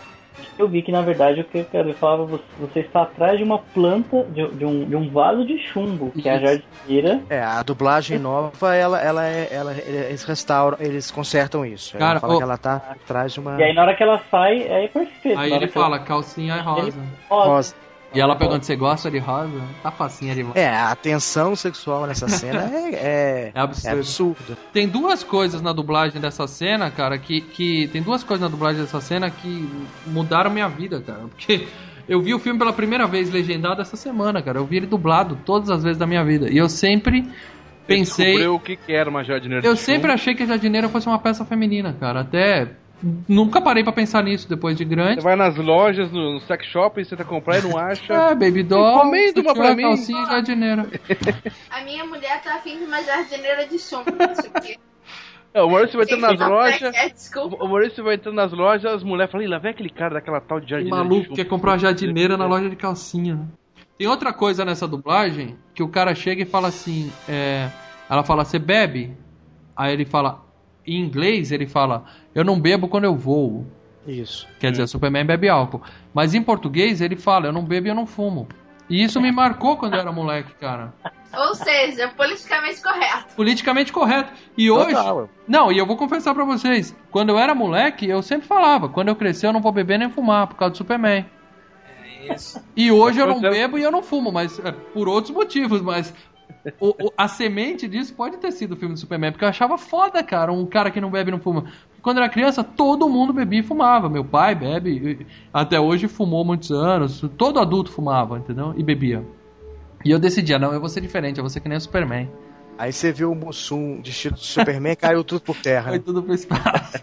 eu 0.58 0.68
vi 0.68 0.82
que 0.82 0.92
na 0.92 1.02
verdade 1.02 1.42
o 1.42 1.44
que 1.44 1.60
eu 1.60 1.66
quero 1.66 1.94
falava, 1.96 2.26
você, 2.26 2.44
você 2.60 2.80
está 2.82 3.04
atrás 3.04 3.38
de 3.38 3.44
uma 3.44 3.58
planta, 3.60 4.24
de, 4.26 4.48
de 4.56 4.66
um, 4.66 4.86
de 4.86 4.96
um 4.96 5.10
vaso 5.12 5.46
de 5.46 5.58
chumbo, 5.72 6.12
que 6.12 6.28
é 6.28 6.34
a 6.34 6.36
Isso. 6.36 6.46
jardineira. 6.86 7.22
É, 7.30 7.42
a 7.42 7.64
dublagem 7.64 8.20
nova, 8.20 8.76
ela, 8.76 9.00
ela, 9.02 9.26
é, 9.26 9.48
ela, 9.52 9.74
eles 9.78 10.24
restauram, 10.24 10.78
eles 10.80 11.10
consertam 11.12 11.66
isso. 11.66 11.98
Cara, 11.98 12.12
ela 12.12 12.20
fala 12.20 12.34
ô- 12.34 12.38
que 12.38 12.44
ela 12.44 12.58
tá 12.58 12.76
atrás 12.90 13.34
de 13.34 13.40
uma 13.40 13.60
E 13.60 13.64
aí 13.64 13.74
na 13.74 13.82
hora 13.84 13.96
que 13.96 14.04
ela 14.04 14.22
sai, 14.30 14.62
é 14.64 14.88
perfeito. 14.88 15.40
aí 15.40 15.52
ele 15.52 15.68
que 15.68 15.78
ela- 15.78 15.86
fala, 15.86 16.00
calcinha 16.00 16.56
é 16.56 16.60
rosa. 16.62 17.02
Rosa. 17.30 17.50
rosa. 17.50 17.83
E 18.14 18.20
ela 18.22 18.36
pergunta, 18.36 18.64
você 18.64 18.76
gosta 18.76 19.10
de 19.10 19.18
rosa? 19.18 19.62
Tá 19.82 19.90
facinha 19.90 20.36
demais. 20.36 20.56
É, 20.56 20.70
a 20.76 20.96
tensão 20.96 21.56
sexual 21.56 22.06
nessa 22.06 22.28
cena 22.28 22.70
é, 22.72 22.94
é, 22.94 22.96
É 22.96 23.52
é 23.56 23.60
absurdo. 23.60 23.98
absurda. 23.98 24.58
Tem 24.72 24.88
duas 24.88 25.24
coisas 25.24 25.62
na 25.62 25.74
dublagem 25.74 26.22
dessa 26.22 26.46
cena, 26.48 26.92
cara, 26.92 27.18
que, 27.18 27.42
que. 27.42 27.88
Tem 27.88 28.02
duas 28.02 28.24
coisas 28.24 28.42
na 28.44 28.50
dublagem 28.50 28.82
dessa 28.82 29.02
cena 29.02 29.30
que 29.32 29.68
mudaram 30.06 30.52
minha 30.52 30.68
vida, 30.70 31.02
cara. 31.02 31.22
Porque 31.22 31.68
eu 32.08 32.22
vi 32.22 32.34
o 32.34 32.40
filme 32.40 32.60
pela 32.60 32.74
primeira 32.74 33.08
vez 33.08 33.32
legendado 33.32 33.82
essa 33.82 33.96
semana, 33.96 34.42
cara. 34.42 34.60
Eu 34.60 34.66
vi 34.66 34.78
ele 34.78 34.86
dublado 34.86 35.38
todas 35.46 35.70
as 35.70 35.84
vezes 35.84 35.98
da 35.98 36.06
minha 36.06 36.24
vida. 36.24 36.52
E 36.52 36.58
eu 36.58 36.70
sempre 36.70 37.28
pensei. 37.88 38.26
Descobriu 38.26 38.56
o 38.56 38.60
que 38.60 38.76
que 38.76 38.94
era 38.94 39.10
uma 39.10 39.24
jardineira 39.24 39.66
Eu 39.66 39.74
de 39.74 39.80
sempre 39.80 40.12
achei 40.12 40.36
que 40.36 40.44
a 40.44 40.48
jardineira 40.48 40.88
fosse 40.88 41.08
uma 41.08 41.20
peça 41.20 41.44
feminina, 41.46 41.94
cara. 42.00 42.22
Até. 42.22 42.83
Nunca 43.28 43.60
parei 43.62 43.84
pra 43.84 43.92
pensar 43.92 44.24
nisso 44.24 44.48
depois 44.48 44.78
de 44.78 44.84
Você 44.86 44.90
grande. 44.90 45.22
vai 45.22 45.36
nas 45.36 45.56
lojas, 45.58 46.10
no, 46.12 46.34
no 46.36 46.40
sex 46.42 46.66
shopping, 46.68 47.04
você 47.04 47.16
tá 47.18 47.26
comprar 47.26 47.60
e 47.60 47.62
não 47.64 47.78
acha. 47.78 48.14
É, 48.14 48.30
baby 48.36 48.64
doll, 48.64 48.96
Encomenda 48.98 49.42
uma 49.42 49.54
pra 49.54 49.76
mim. 49.76 49.84
calcinha 49.84 50.24
e 50.24 50.26
jardineira. 50.26 50.88
A 51.70 51.82
minha 51.84 52.06
mulher 52.06 52.42
tá 52.42 52.56
afim 52.56 52.78
de 52.78 52.86
uma 52.86 53.02
jardineira 53.04 53.68
de 53.68 53.78
chumbo. 53.78 54.06
Tipo, 54.12 54.80
É, 55.54 55.62
o 55.62 55.70
Maurício 55.70 55.98
vai 55.98 56.06
entrando 56.06 56.22
nas 56.22 56.40
Não, 56.40 56.50
lojas. 56.50 56.96
é, 56.96 57.10
desculpa. 57.10 57.58
O 57.62 57.66
o 57.66 57.70
Maurício 57.70 58.04
vai 58.04 58.16
entrando 58.16 58.36
nas 58.36 58.52
lojas, 58.52 58.92
as 58.94 59.04
mulheres 59.04 59.32
falam, 59.32 59.46
"Ih, 59.46 59.50
lá 59.50 59.60
vem 59.60 59.72
aquele 59.72 59.90
cara 59.90 60.16
daquela 60.16 60.40
tal 60.42 60.60
de 60.60 60.66
Que 60.66 60.72
jardineira. 60.72 60.98
de 61.04 61.04
maluco 61.04 61.24
chumbo." 61.26 61.36
quer 61.36 61.46
comprar 61.46 61.72
uma 61.74 61.78
jardineira 61.80 62.38
na 62.38 62.46
loja 62.48 62.70
de 62.70 62.76
calcinha. 62.76 63.40
Tem 63.98 64.08
outra 64.08 64.34
coisa 64.34 64.66
nessa 64.66 64.88
dublagem 64.88 65.56
que 65.76 65.84
o 65.84 65.88
cara 65.90 66.16
chega 66.16 66.42
e 66.42 66.46
fala 66.46 66.70
assim: 66.70 67.12
é, 67.30 67.70
ela 68.10 68.24
fala, 68.24 68.44
você 68.46 68.58
bebe? 68.58 69.16
Aí 69.76 69.94
ele 69.94 70.06
fala, 70.06 70.42
em 70.88 71.00
inglês, 71.00 71.52
ele 71.52 71.68
fala, 71.68 72.04
eu 72.34 72.44
não 72.44 72.60
bebo 72.60 72.88
quando 72.88 73.06
eu 73.06 73.16
voo. 73.16 73.66
Isso. 74.08 74.48
Quer 74.60 74.72
dizer, 74.72 74.84
o 74.84 74.88
Superman 74.88 75.26
bebe 75.26 75.48
álcool. 75.48 75.82
Mas 76.14 76.34
em 76.34 76.42
português 76.42 77.02
ele 77.02 77.16
fala, 77.16 77.48
eu 77.48 77.54
não 77.54 77.64
bebo 77.64 77.88
e 77.88 77.90
eu 77.90 77.96
não 77.96 78.06
fumo. 78.06 78.48
E 78.90 79.02
isso 79.02 79.22
me 79.22 79.32
marcou 79.32 79.78
quando 79.78 79.94
eu 79.94 80.00
era 80.00 80.12
moleque, 80.12 80.54
cara. 80.56 80.94
Ou 81.36 81.56
seja, 81.56 82.10
politicamente 82.10 82.82
correto. 82.82 83.36
Politicamente 83.36 83.92
correto. 83.94 84.32
E 84.58 84.70
hoje. 84.70 84.94
Total. 84.94 85.30
Não, 85.48 85.72
e 85.72 85.78
eu 85.78 85.86
vou 85.86 85.98
confessar 85.98 86.34
pra 86.34 86.46
vocês. 86.46 86.96
Quando 87.10 87.30
eu 87.30 87.40
era 87.40 87.56
moleque, 87.56 88.08
eu 88.08 88.22
sempre 88.22 88.48
falava: 88.48 88.90
quando 88.90 89.08
eu 89.08 89.16
crescer, 89.16 89.48
eu 89.48 89.54
não 89.54 89.62
vou 89.62 89.72
beber 89.72 89.98
nem 89.98 90.10
fumar, 90.10 90.48
por 90.48 90.56
causa 90.56 90.74
do 90.74 90.78
Superman. 90.78 91.26
É 92.28 92.36
isso. 92.36 92.64
E 92.76 92.92
hoje 92.92 93.20
eu 93.20 93.26
não 93.26 93.42
bebo 93.42 93.80
e 93.80 93.84
eu 93.84 93.92
não 93.92 94.04
fumo, 94.04 94.32
mas 94.32 94.60
é, 94.60 94.72
por 94.72 95.08
outros 95.08 95.34
motivos, 95.34 95.82
mas. 95.82 96.14
O- 96.80 97.08
o- 97.08 97.14
a 97.18 97.28
semente 97.28 97.88
disso 97.88 98.14
pode 98.14 98.38
ter 98.38 98.52
sido 98.52 98.74
o 98.74 98.76
filme 98.78 98.94
do 98.94 99.00
Superman, 99.00 99.32
porque 99.32 99.46
eu 99.46 99.50
achava 99.50 99.78
foda, 99.78 100.24
cara, 100.24 100.52
um 100.52 100.66
cara 100.66 100.90
que 100.92 101.02
não 101.02 101.10
bebe 101.12 101.30
e 101.30 101.32
não 101.32 101.40
fuma. 101.40 101.66
Quando 102.02 102.18
era 102.18 102.28
criança, 102.30 102.64
todo 102.64 103.08
mundo 103.08 103.32
bebia 103.32 103.62
e 103.62 103.64
fumava. 103.64 104.10
Meu 104.10 104.26
pai 104.26 104.54
bebe, 104.56 105.26
até 105.54 105.80
hoje 105.80 106.08
fumou 106.08 106.44
muitos 106.44 106.70
anos. 106.72 107.24
Todo 107.38 107.60
adulto 107.60 107.92
fumava, 107.92 108.38
entendeu? 108.38 108.74
E 108.76 108.84
bebia. 108.84 109.24
E 110.04 110.12
eu 110.12 110.20
decidia, 110.20 110.60
não, 110.60 110.74
eu 110.74 110.82
vou 110.82 110.90
ser 110.90 111.00
diferente, 111.00 111.38
eu 111.38 111.44
vou 111.44 111.50
ser 111.50 111.62
que 111.62 111.70
nem 111.70 111.78
o 111.78 111.82
Superman. 111.82 112.30
Aí 112.78 112.92
você 112.92 113.12
viu 113.14 113.32
o 113.32 113.36
Mussum 113.36 114.02
vestido 114.04 114.36
de 114.36 114.46
Superman 114.46 114.96
caiu 114.98 115.24
tudo 115.24 115.40
por 115.42 115.56
terra. 115.56 115.90
Foi 115.90 115.98
né? 115.98 116.04
tudo 116.04 116.22
pro 116.24 116.34
espaço. 116.34 116.98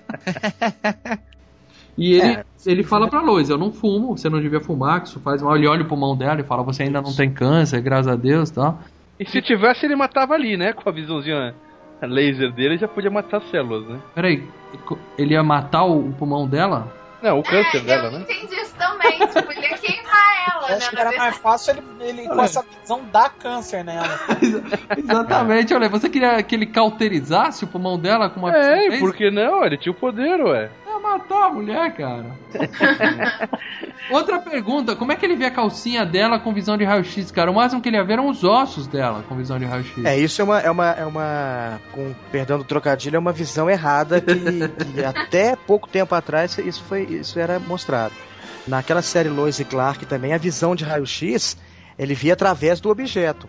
e 1.97 2.13
ele, 2.15 2.33
É, 2.33 2.45
ele 2.67 2.83
fala 2.83 3.09
pra 3.09 3.23
Lois, 3.23 3.49
eu 3.49 3.57
não 3.59 3.73
fumo, 3.73 4.17
você 4.17 4.29
não 4.29 4.41
devia 4.41 4.61
fumar, 4.61 5.01
que 5.03 5.09
isso 5.09 5.21
faz 5.21 5.41
mal. 5.43 5.57
Ele 5.57 5.67
olha 5.67 5.83
o 5.83 5.89
pulmão 5.89 6.17
dela 6.17 6.41
e 6.41 6.45
fala, 6.45 6.63
você 6.63 6.83
ainda 6.83 7.01
não 7.01 7.15
tem 7.15 7.31
câncer, 7.31 7.81
graças 7.81 8.09
a 8.09 8.17
Deus 8.17 8.49
e 8.51 8.55
tal. 8.55 8.81
E 9.21 9.27
se 9.29 9.43
tivesse, 9.43 9.85
ele 9.85 9.95
matava 9.95 10.33
ali, 10.35 10.57
né? 10.57 10.73
Com 10.73 10.89
a 10.89 10.93
visãozinha 10.93 11.55
laser 12.03 12.51
dele, 12.51 12.79
já 12.79 12.89
podia 12.89 13.11
matar 13.11 13.37
as 13.37 13.51
células, 13.51 13.87
né? 13.87 14.01
Peraí, 14.15 14.43
ele 15.19 15.35
ia 15.35 15.43
matar 15.43 15.85
o, 15.85 16.09
o 16.09 16.13
pulmão 16.15 16.49
dela? 16.49 16.91
Não, 17.23 17.39
o 17.39 17.43
câncer 17.43 17.77
É, 17.77 17.81
dela, 17.81 18.07
eu 18.07 18.13
né? 18.13 18.21
entendi 18.21 18.55
isso 18.55 18.75
também. 18.79 19.19
tipo, 19.29 19.53
ele 19.53 19.61
ia 19.61 19.77
ela, 20.11 20.63
Eu 20.65 20.69
né? 20.71 20.75
acho 20.77 20.91
que 20.91 21.01
era 21.01 21.17
mais 21.17 21.37
fácil 21.37 21.73
ele, 21.73 21.83
ele 22.21 22.29
com 22.29 22.43
essa 22.43 22.65
visão 22.81 23.01
dar 23.13 23.31
câncer 23.31 23.85
nela. 23.85 24.09
Exatamente, 24.97 25.75
olha, 25.75 25.89
você 25.89 26.09
queria 26.09 26.43
que 26.43 26.55
ele 26.55 26.67
cauterizasse 26.67 27.65
o 27.65 27.67
pulmão 27.69 27.99
dela 27.99 28.29
com 28.31 28.41
uma 28.41 28.57
É, 28.57 28.87
e 28.87 28.89
vez? 28.91 29.01
por 29.01 29.15
que 29.15 29.31
não? 29.31 29.65
Ele 29.65 29.77
tinha 29.77 29.93
o 29.93 29.95
poder, 29.95 30.41
ué. 30.41 30.71
Ia 30.87 30.99
matar 31.01 31.47
a 31.47 31.51
mulher, 31.51 31.93
cara. 31.95 32.27
Outra 34.11 34.39
pergunta, 34.41 34.97
como 34.97 35.13
é 35.13 35.17
que 35.17 35.25
ele 35.25 35.37
vê 35.37 35.47
a 35.47 35.51
calcinha 35.51 36.05
dela 36.05 36.39
com 36.39 36.53
visão 36.53 36.77
de 36.77 36.85
raio-x, 36.85 37.31
cara? 37.31 37.51
O 37.51 37.55
máximo 37.55 37.81
que 37.81 37.89
ele 37.89 37.97
ia 37.97 38.05
ver 38.05 38.15
eram 38.15 38.29
os 38.29 38.43
ossos 38.43 38.87
dela 38.87 39.25
com 39.29 39.37
visão 39.37 39.59
de 39.59 39.65
raio-x. 39.65 40.05
É, 40.05 40.19
isso 40.19 40.41
é 40.41 40.45
uma, 40.45 40.59
é 40.61 40.71
uma, 40.71 40.91
é 40.91 41.05
uma, 41.07 41.81
com 41.93 42.13
perdão 42.33 42.59
do 42.59 42.65
trocadilho, 42.65 43.17
é 43.17 43.19
uma 43.19 43.33
visão 43.33 43.71
errada 43.71 44.21
que, 44.21 44.35
que 44.93 45.05
até 45.05 45.55
pouco 45.55 45.89
tempo 45.89 46.15
atrás 46.15 46.59
isso 46.59 46.83
foi, 46.85 47.03
isso 47.05 47.39
era 47.39 47.59
mostrado. 47.61 48.13
Naquela 48.71 49.03
série 49.03 49.29
Lois 49.29 49.59
e 49.59 49.65
Clark 49.65 50.07
também 50.07 50.33
a 50.33 50.39
visão 50.39 50.77
de 50.77 50.85
raio-x 50.85 51.57
ele 51.99 52.15
via 52.15 52.35
através 52.35 52.81
do 52.81 52.89
objeto. 52.89 53.49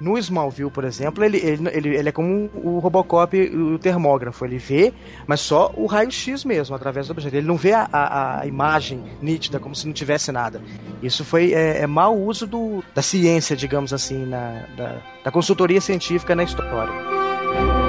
No 0.00 0.18
Smallville, 0.18 0.70
por 0.70 0.84
exemplo, 0.84 1.24
ele, 1.24 1.38
ele, 1.38 1.68
ele, 1.72 1.96
ele 1.96 2.08
é 2.08 2.12
como 2.12 2.50
o 2.52 2.80
Robocop 2.80 3.34
o 3.38 3.78
termógrafo. 3.78 4.44
Ele 4.44 4.58
vê, 4.58 4.92
mas 5.24 5.40
só 5.40 5.72
o 5.74 5.86
raio-x 5.86 6.44
mesmo, 6.44 6.74
através 6.74 7.06
do 7.06 7.12
objeto. 7.12 7.36
Ele 7.36 7.46
não 7.46 7.56
vê 7.56 7.72
a, 7.72 7.88
a, 7.90 8.40
a 8.40 8.46
imagem 8.46 9.04
nítida, 9.22 9.60
como 9.60 9.74
se 9.74 9.86
não 9.86 9.94
tivesse 9.94 10.32
nada. 10.32 10.60
Isso 11.00 11.24
foi 11.24 11.54
é, 11.54 11.82
é 11.82 11.86
mau 11.86 12.18
uso 12.18 12.44
do, 12.44 12.82
da 12.92 13.00
ciência, 13.00 13.56
digamos 13.56 13.92
assim, 13.92 14.26
na, 14.26 14.66
da, 14.76 15.00
da 15.24 15.30
consultoria 15.30 15.80
científica 15.80 16.34
na 16.34 16.42
história. 16.42 17.85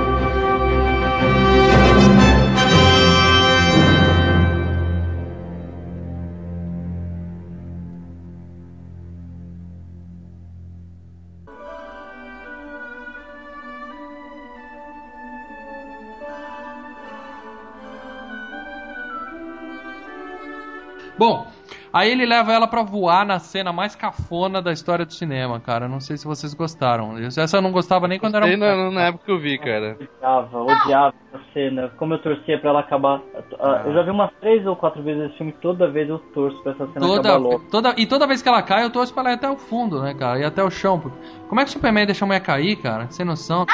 Bom, 21.18 21.48
aí 21.92 22.12
ele 22.12 22.26
leva 22.26 22.54
ela 22.54 22.68
pra 22.68 22.84
voar 22.84 23.26
na 23.26 23.40
cena 23.40 23.74
mais 23.74 23.96
cafona 23.96 24.62
da 24.62 24.72
história 24.72 25.06
do 25.06 25.14
cinema, 25.14 25.60
cara. 25.60 25.88
Não 25.88 26.00
sei 26.00 26.16
se 26.18 26.26
vocês 26.26 26.54
gostaram. 26.54 27.18
Essa 27.18 27.58
eu 27.58 27.62
não 27.62 27.72
gostava 27.72 28.08
nem 28.08 28.20
quando 28.20 28.36
era 28.36 28.46
Sei 28.46 28.56
na, 28.56 28.92
na 28.92 29.02
época 29.08 29.26
que 29.26 29.32
eu 29.32 29.40
vi, 29.40 29.58
cara. 29.58 29.98
Odiava, 30.00 30.58
odiava 30.62 31.14
essa 31.34 31.44
cena. 31.54 31.90
Como 31.98 32.14
eu 32.14 32.22
torcia 32.22 32.60
pra 32.60 32.70
ela 32.70 32.80
acabar. 32.82 33.22
Ah, 33.60 33.84
Eu 33.86 33.94
já 33.94 34.04
vi 34.04 34.12
umas 34.12 34.32
três 34.40 34.66
ou 34.68 34.76
quatro 34.76 35.02
vezes 35.02 35.24
esse 35.30 35.38
filme, 35.38 35.54
toda 35.62 35.90
vez 35.90 36.08
eu 36.08 36.20
torço 36.34 36.62
pra 36.62 36.74
essa 36.74 36.86
cena 36.88 37.06
acabar 37.06 37.08
Toda, 37.16 37.38
logo. 37.38 37.60
toda, 37.72 37.94
e 37.98 38.06
toda 38.06 38.28
vez 38.28 38.42
que 38.42 38.50
ela 38.50 38.62
cai, 38.62 38.84
eu 38.84 38.90
torço 38.92 39.14
pra 39.14 39.24
ela 39.24 39.32
ir 39.32 39.36
até 39.36 39.50
o 39.50 39.58
fundo, 39.58 40.02
né, 40.02 40.14
cara? 40.14 40.40
Ir 40.40 40.46
até 40.46 40.64
o 40.64 40.70
chão. 40.70 41.00
porque- 41.00 41.18
Como 41.50 41.60
é 41.60 41.64
que 41.64 41.70
o 41.70 41.74
Superman 41.74 42.06
deixa 42.06 42.26
a 42.26 42.28
mulher 42.28 42.42
cair, 42.42 42.76
cara? 42.76 43.08
Sem 43.10 43.26
noção. 43.26 43.66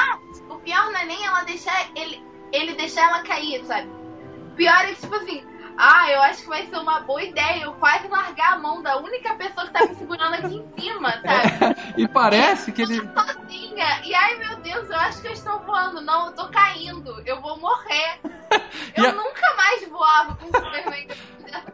O 0.48 0.58
pior 0.60 0.84
não 0.92 1.00
é 1.00 1.04
nem 1.04 1.26
ela 1.26 1.42
deixar 1.44 1.74
ele, 1.94 2.22
ele 2.52 2.74
deixar 2.74 3.02
ela 3.10 3.22
cair, 3.22 3.62
sabe? 3.64 3.86
O 4.52 4.56
pior 4.56 4.78
é 4.84 4.94
que, 4.94 5.00
tipo 5.02 5.14
assim, 5.14 5.42
ah, 5.76 6.10
eu 6.10 6.22
acho 6.22 6.42
que 6.42 6.48
vai 6.48 6.66
ser 6.66 6.76
uma 6.78 7.00
boa 7.00 7.22
ideia 7.22 7.64
eu 7.64 7.72
quase 7.74 8.06
largar 8.08 8.54
a 8.54 8.58
mão 8.58 8.82
da 8.82 8.96
única 8.98 9.34
pessoa 9.34 9.66
que 9.66 9.72
tá 9.72 9.86
me 9.86 9.94
segurando 9.94 10.34
aqui 10.34 10.54
em 10.56 10.80
cima, 10.80 11.10
sabe? 11.22 11.76
E 11.96 12.06
parece 12.08 12.72
que 12.72 12.82
ele. 12.82 12.96
Sozinha. 13.00 14.00
E 14.04 14.14
ai 14.14 14.36
meu 14.38 14.56
Deus, 14.58 14.88
eu 14.90 14.96
acho 14.96 15.20
que 15.20 15.28
eu 15.28 15.32
estou 15.32 15.58
voando. 15.60 16.00
Não, 16.00 16.26
eu 16.26 16.32
tô 16.34 16.48
caindo. 16.48 17.22
Eu 17.26 17.40
vou 17.40 17.58
morrer. 17.58 18.20
Eu 18.96 19.08
a- 19.08 19.12
nunca 19.12 19.54
mais 19.56 19.88
voava 19.88 20.36
com 20.36 20.44
o 20.44 20.46
Superman. 20.46 21.08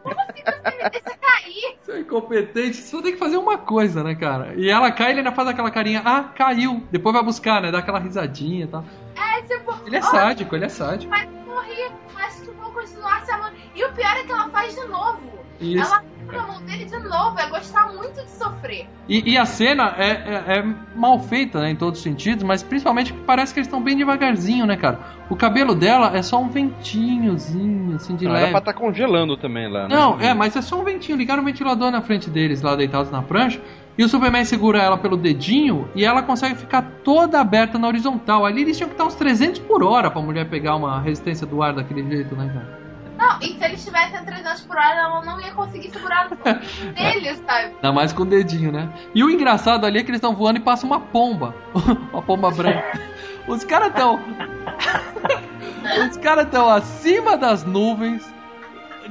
Como 0.01 0.15
assim 0.19 0.41
você 0.43 0.83
me 0.83 0.89
deixa 0.89 1.17
cair? 1.19 1.77
Você 1.83 1.91
é 1.91 1.99
incompetente, 1.99 2.77
você 2.77 2.81
só 2.97 3.01
tem 3.01 3.11
que 3.13 3.19
fazer 3.19 3.37
uma 3.37 3.57
coisa, 3.57 4.03
né, 4.03 4.15
cara? 4.15 4.53
E 4.55 4.67
ela 4.69 4.91
cai, 4.91 5.11
ele 5.11 5.19
ainda 5.19 5.31
faz 5.31 5.47
aquela 5.47 5.69
carinha, 5.69 6.01
ah, 6.03 6.23
caiu. 6.35 6.87
Depois 6.91 7.13
vai 7.13 7.23
buscar, 7.23 7.61
né? 7.61 7.71
Dá 7.71 7.79
aquela 7.79 7.99
risadinha 7.99 8.65
e 8.65 8.67
tal. 8.67 8.83
É, 9.15 9.41
tipo, 9.43 9.73
Ele 9.85 9.95
é 9.95 9.99
"Oh, 9.99 10.03
sádico, 10.03 10.55
ele 10.55 10.65
é 10.65 10.69
sádico. 10.69 11.09
Mas 11.11 11.27
morri, 11.61 11.91
acho 12.25 12.41
que 12.41 12.51
vou 12.51 12.71
continuar 12.71 13.21
se 13.25 13.31
amando. 13.31 13.55
E 13.75 13.83
o 13.83 13.91
pior 13.93 14.15
é 14.17 14.23
que 14.23 14.31
ela 14.31 14.49
faz 14.49 14.75
de 14.75 14.85
novo. 14.87 15.19
Isso. 15.59 15.83
Ela 15.93 16.03
fica 16.19 16.37
na 16.37 16.47
mão 16.47 16.61
dele 16.63 16.85
de 16.85 16.97
novo. 16.99 17.37
É 17.39 17.47
gostar 17.49 17.93
muito 17.93 18.15
de 18.23 18.31
sofrer. 18.31 18.87
E, 19.07 19.31
e 19.33 19.37
a 19.37 19.45
cena 19.45 19.93
é, 19.97 20.09
é- 20.09 20.57
é 20.59 20.75
mal 20.95 21.19
feita, 21.19 21.59
né, 21.61 21.69
em 21.71 21.75
todos 21.75 21.99
os 21.99 22.03
sentidos, 22.03 22.43
mas 22.43 22.63
principalmente 22.63 23.13
que 23.13 23.19
parece 23.21 23.53
que 23.53 23.59
eles 23.59 23.67
estão 23.67 23.81
bem 23.81 23.95
devagarzinho, 23.95 24.65
né, 24.65 24.75
cara? 24.75 24.99
O 25.29 25.35
cabelo 25.35 25.75
dela 25.75 26.15
é 26.17 26.21
só 26.23 26.39
um 26.41 26.49
ventinhozinho, 26.49 27.95
assim, 27.95 28.15
de 28.15 28.25
Não, 28.25 28.31
leve. 28.31 28.43
era 28.45 28.51
pra 28.51 28.59
estar 28.59 28.73
congelando 28.73 29.37
também 29.37 29.69
lá, 29.69 29.87
né? 29.87 29.95
Não, 29.95 30.19
é, 30.19 30.33
mas 30.33 30.55
é 30.55 30.61
só 30.61 30.79
um 30.79 30.83
ventinho. 30.83 31.17
Ligaram 31.17 31.41
o 31.41 31.45
ventilador 31.45 31.91
na 31.91 32.01
frente 32.01 32.29
deles, 32.29 32.61
lá 32.61 32.75
deitados 32.75 33.11
na 33.11 33.21
prancha. 33.21 33.61
E 33.97 34.03
o 34.03 34.09
Superman 34.09 34.45
segura 34.45 34.81
ela 34.81 34.97
pelo 34.97 35.17
dedinho 35.17 35.89
e 35.93 36.05
ela 36.05 36.23
consegue 36.23 36.55
ficar 36.55 36.81
toda 37.03 37.39
aberta 37.39 37.77
na 37.77 37.87
horizontal. 37.87 38.45
Ali 38.45 38.61
eles 38.61 38.77
tinham 38.77 38.87
que 38.89 38.93
estar 38.93 39.05
uns 39.05 39.15
300 39.15 39.59
por 39.59 39.83
hora 39.83 40.09
pra 40.09 40.21
mulher 40.21 40.49
pegar 40.49 40.75
uma 40.75 41.01
resistência 41.01 41.45
do 41.45 41.61
ar 41.61 41.73
daquele 41.73 42.07
jeito, 42.09 42.35
né, 42.35 42.49
cara? 42.53 42.81
Não, 43.17 43.37
e 43.39 43.53
se 43.53 43.63
ele 43.63 43.75
estivesse 43.75 44.15
a 44.15 44.23
300 44.23 44.61
por 44.61 44.75
hora, 44.75 44.95
ela 44.95 45.23
não 45.23 45.39
ia 45.39 45.53
conseguir 45.53 45.91
segurar 45.91 46.27
no 46.31 46.35
dele, 46.37 47.35
sabe? 47.35 47.75
Ainda 47.75 47.91
mais 47.91 48.11
com 48.11 48.23
o 48.23 48.25
dedinho, 48.25 48.71
né? 48.71 48.89
E 49.13 49.23
o 49.23 49.29
engraçado 49.29 49.85
ali 49.85 49.99
é 49.99 50.03
que 50.03 50.09
eles 50.09 50.17
estão 50.17 50.35
voando 50.35 50.57
e 50.57 50.63
passa 50.63 50.87
uma 50.87 50.99
pomba. 50.99 51.53
uma 52.11 52.21
pomba 52.21 52.49
branca. 52.49 52.99
Os 53.47 53.63
caras 53.63 53.89
estão. 53.89 54.19
Os 56.09 56.17
caras 56.17 56.45
estão 56.45 56.69
acima 56.69 57.37
das 57.37 57.63
nuvens, 57.63 58.23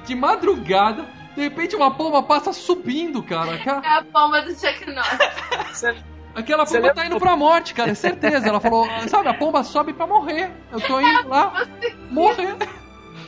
de 0.05 0.15
madrugada. 0.15 1.05
De 1.35 1.43
repente 1.43 1.77
uma 1.77 1.93
pomba 1.93 2.23
passa 2.23 2.53
subindo, 2.53 3.23
cara. 3.23 3.55
Aquela, 3.55 3.83
É 3.85 3.99
a 3.99 4.03
palma 4.03 4.43
do 4.43 4.51
Chuck 4.51 4.85
Norris. 4.87 5.85
Aquela 6.35 6.65
pomba 6.65 6.95
tá 6.95 7.07
indo 7.07 7.19
pra 7.19 7.37
morte, 7.37 7.75
cara, 7.75 7.91
é 7.91 7.95
certeza. 7.95 8.49
Ela 8.49 8.61
falou, 8.61 8.87
sabe, 9.09 9.29
a 9.29 9.35
pomba 9.35 9.65
sobe 9.65 9.93
pra 9.93 10.07
morrer. 10.07 10.51
Eu 10.71 10.81
tô 10.81 11.01
indo 11.01 11.29
lá 11.29 11.67
morrer. 12.11 12.57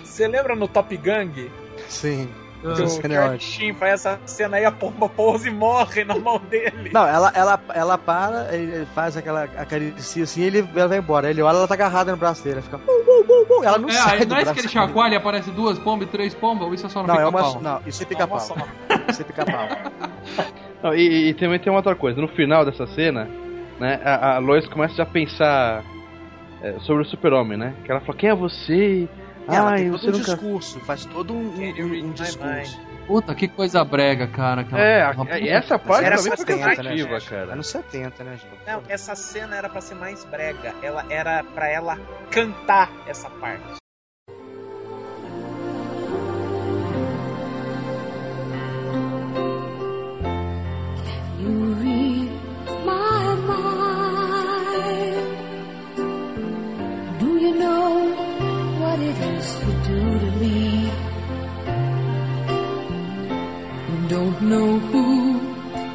Você 0.04 0.28
lembra 0.28 0.54
no 0.54 0.68
Top 0.68 0.96
Gang? 0.96 1.50
Sim. 1.88 2.32
Que 2.62 2.68
Essa 2.68 2.84
o 2.84 2.88
cena 2.88 3.34
é. 3.34 3.38
Sheen 3.40 3.74
faz 3.74 3.92
essa 3.94 4.20
cena 4.24 4.56
aí, 4.56 4.64
a 4.64 4.70
pomba 4.70 5.08
pousa 5.08 5.48
e 5.48 5.50
morre 5.50 6.04
na 6.04 6.14
mão 6.14 6.38
dele. 6.38 6.90
Não, 6.94 7.04
ela, 7.04 7.32
ela, 7.34 7.60
ela 7.74 7.98
para, 7.98 8.54
ele 8.54 8.86
faz 8.94 9.16
aquela 9.16 9.42
acaricia 9.42 10.22
assim, 10.22 10.42
ele, 10.42 10.64
ela 10.76 10.86
vai 10.86 10.98
embora. 10.98 11.28
Ele 11.28 11.42
olha, 11.42 11.56
ela 11.56 11.66
tá 11.66 11.74
agarrada 11.74 12.12
no 12.12 12.16
braço 12.16 12.44
dele. 12.44 12.56
Ela 12.56 12.62
fica. 12.62 12.78
"Bum, 12.78 13.04
bum, 13.04 13.24
bum, 13.26 13.44
bum", 13.48 13.64
Ela 13.64 13.78
não 13.78 13.88
é, 13.88 13.92
sai 13.92 14.18
aí 14.18 14.24
do 14.24 14.32
não 14.32 14.40
é 14.40 14.44
que 14.44 14.60
ele 14.60 14.68
chacoalha 14.68 15.14
e 15.14 15.16
aparece 15.16 15.50
duas 15.50 15.76
pombas 15.80 16.06
e 16.06 16.10
três 16.12 16.34
pombas, 16.34 16.68
ou 16.68 16.72
isso 16.72 16.86
é 16.86 16.88
só 16.88 17.02
no 17.02 17.08
Não, 17.08 17.16
é 17.16 17.26
uma. 17.26 17.38
pica-pau? 17.42 17.60
Não, 17.60 17.80
isso 17.84 18.02
é 18.02 18.06
Uma 18.06 18.08
pica-pau. 18.08 18.68
Isso 19.08 19.22
é 19.22 19.24
pica-pau. 19.24 19.68
Não, 20.84 20.94
e, 20.94 21.30
e 21.30 21.34
também 21.34 21.58
tem 21.58 21.72
uma 21.72 21.78
outra 21.80 21.96
coisa. 21.96 22.20
No 22.20 22.28
final 22.28 22.64
dessa 22.64 22.86
cena, 22.88 23.28
né, 23.80 24.00
a, 24.04 24.36
a 24.36 24.38
Lois 24.38 24.66
começa 24.68 25.02
a 25.02 25.06
pensar 25.06 25.82
é, 26.62 26.74
sobre 26.80 27.02
o 27.02 27.04
super-homem, 27.04 27.58
né? 27.58 27.74
Que 27.84 27.90
ela 27.90 28.00
fala, 28.00 28.18
quem 28.18 28.30
é 28.30 28.34
você? 28.34 29.08
Ela 29.48 29.70
Ai, 29.70 29.76
tem 29.78 29.90
todo 29.90 30.02
um 30.08 30.10
nunca... 30.12 30.24
discurso, 30.34 30.80
faz 30.80 31.04
todo 31.06 31.34
um, 31.34 31.52
um, 31.58 32.04
um 32.06 32.12
discurso. 32.12 32.80
Puta, 33.06 33.34
que 33.34 33.48
coisa 33.48 33.84
brega, 33.84 34.28
cara. 34.28 34.60
aquela- 34.60 34.80
É, 34.80 35.10
uma 35.10 35.38
e 35.38 35.48
essa 35.48 35.76
parte 35.78 36.04
Era 36.06 36.16
também 36.16 36.36
foi 36.36 36.46
70, 36.46 36.58
né, 36.68 36.76
cansativa, 36.76 37.18
gente? 37.18 37.28
cara. 37.30 37.52
Anos 37.52 37.66
70, 37.66 38.24
né, 38.24 38.32
gente? 38.36 38.46
Não, 38.66 38.82
essa 38.88 39.14
cena 39.16 39.56
era 39.56 39.68
pra 39.68 39.80
ser 39.80 39.96
mais 39.96 40.24
brega. 40.24 40.72
Ela 40.80 41.04
era 41.10 41.42
pra 41.42 41.68
ela 41.68 41.98
cantar 42.30 42.90
essa 43.06 43.28
parte. 43.28 43.81
Know 64.52 64.70
who 64.90 65.06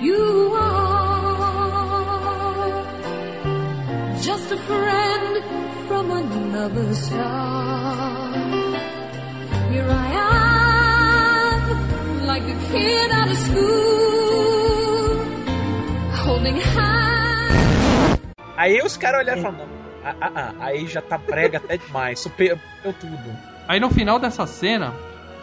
you 0.07 0.25
are. 0.55 1.77
Just 4.27 4.47
a 4.57 4.59
friend 4.69 5.31
from 5.87 6.05
another 6.23 6.87
star. 6.95 8.33
Here 9.71 9.89
I 10.05 10.07
am, 10.33 11.59
like 12.31 12.45
a 12.55 12.57
kid 12.71 13.09
out 13.19 13.29
of 13.33 13.39
school, 13.47 15.07
holding 16.23 16.59
hands. 16.73 18.17
Aí 18.57 18.81
os 18.81 18.97
caras 18.97 19.21
olharam 19.21 19.39
e 19.39 19.43
falaram, 19.43 19.67
não, 19.67 19.71
ah, 20.03 20.15
ah, 20.19 20.31
ah, 20.35 20.53
aí 20.65 20.87
já 20.87 21.01
tá 21.01 21.19
prega 21.19 21.59
até 21.59 21.77
demais, 21.77 22.19
superou 22.19 22.59
tudo. 22.99 23.37
Aí 23.67 23.79
no 23.79 23.91
final 23.91 24.17
dessa 24.17 24.47
cena, 24.47 24.95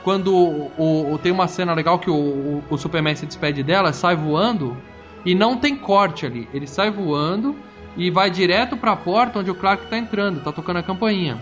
quando 0.04 0.34
o, 0.36 1.12
o- 1.14 1.18
tem 1.18 1.32
uma 1.32 1.48
cena 1.48 1.72
legal 1.72 1.98
que 1.98 2.10
o, 2.10 2.62
o, 2.70 2.76
Superman 2.76 3.16
se 3.16 3.24
despede 3.26 3.62
dela, 3.62 3.92
sai 3.92 4.14
voando 4.14 4.76
e 5.24 5.34
não 5.34 5.56
tem 5.56 5.74
corte 5.74 6.26
ali. 6.26 6.46
Ele 6.52 6.66
sai 6.66 6.90
voando 6.90 7.56
e 7.96 8.10
vai 8.10 8.30
direto 8.30 8.76
pra 8.76 8.94
porta 8.94 9.38
onde 9.38 9.50
o 9.50 9.54
Clark 9.54 9.86
tá 9.86 9.96
entrando, 9.96 10.40
tá 10.42 10.52
tocando 10.52 10.76
a 10.78 10.82
campainha. 10.82 11.38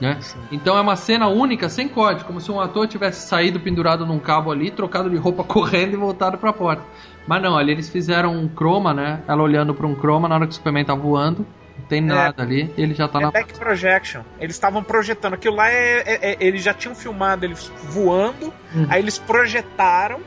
Né? 0.00 0.18
Então 0.52 0.76
é 0.76 0.80
uma 0.80 0.96
cena 0.96 1.28
única, 1.28 1.68
sem 1.68 1.88
corte, 1.88 2.24
como 2.24 2.40
se 2.40 2.50
um 2.52 2.60
ator 2.60 2.86
tivesse 2.86 3.26
saído 3.26 3.58
pendurado 3.60 4.04
num 4.04 4.18
cabo 4.18 4.50
ali, 4.50 4.70
trocado 4.70 5.08
de 5.08 5.16
roupa 5.16 5.42
correndo 5.44 5.94
e 5.94 5.96
voltado 5.96 6.36
pra 6.36 6.52
porta. 6.52 6.82
Mas 7.26 7.40
não, 7.42 7.56
ali 7.56 7.72
eles 7.72 7.88
fizeram 7.88 8.34
um 8.36 8.46
croma, 8.46 8.92
né? 8.92 9.22
Ela 9.26 9.42
olhando 9.42 9.72
pra 9.72 9.86
um 9.86 9.94
croma 9.94 10.28
na 10.28 10.34
hora 10.34 10.46
que 10.46 10.52
o 10.52 10.54
Superman 10.54 10.84
tá 10.84 10.94
voando. 10.94 11.46
Não 11.78 11.86
tem 11.86 12.00
nada 12.00 12.42
ali, 12.42 12.72
e 12.76 12.82
ele 12.82 12.94
já 12.94 13.06
tá 13.08 13.18
É 13.18 13.22
na. 13.22 13.30
back 13.30 13.58
projection. 13.58 14.22
Eles 14.40 14.54
estavam 14.56 14.82
projetando. 14.82 15.34
Aquilo 15.34 15.56
lá 15.56 15.68
é, 15.70 16.02
é- 16.06 16.30
é- 16.32 16.36
Eles 16.40 16.62
já 16.62 16.72
tinham 16.72 16.94
filmado 16.94 17.44
eles 17.44 17.70
voando, 17.82 18.52
Uhum. 18.74 18.86
aí 18.88 19.00
eles 19.02 19.18
projetaram. 19.18 20.20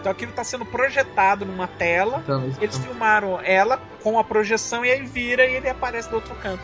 Então 0.00 0.10
aquilo 0.12 0.32
tá 0.32 0.44
sendo 0.44 0.64
projetado 0.66 1.46
numa 1.46 1.66
tela. 1.66 2.20
Então, 2.24 2.50
Eles 2.60 2.76
filmaram 2.78 3.40
ela 3.42 3.80
com 4.02 4.18
a 4.18 4.24
projeção 4.24 4.84
e 4.84 4.90
aí 4.90 5.02
vira 5.06 5.46
e 5.46 5.54
ele 5.56 5.68
aparece 5.68 6.08
do 6.10 6.16
outro 6.16 6.34
canto. 6.42 6.62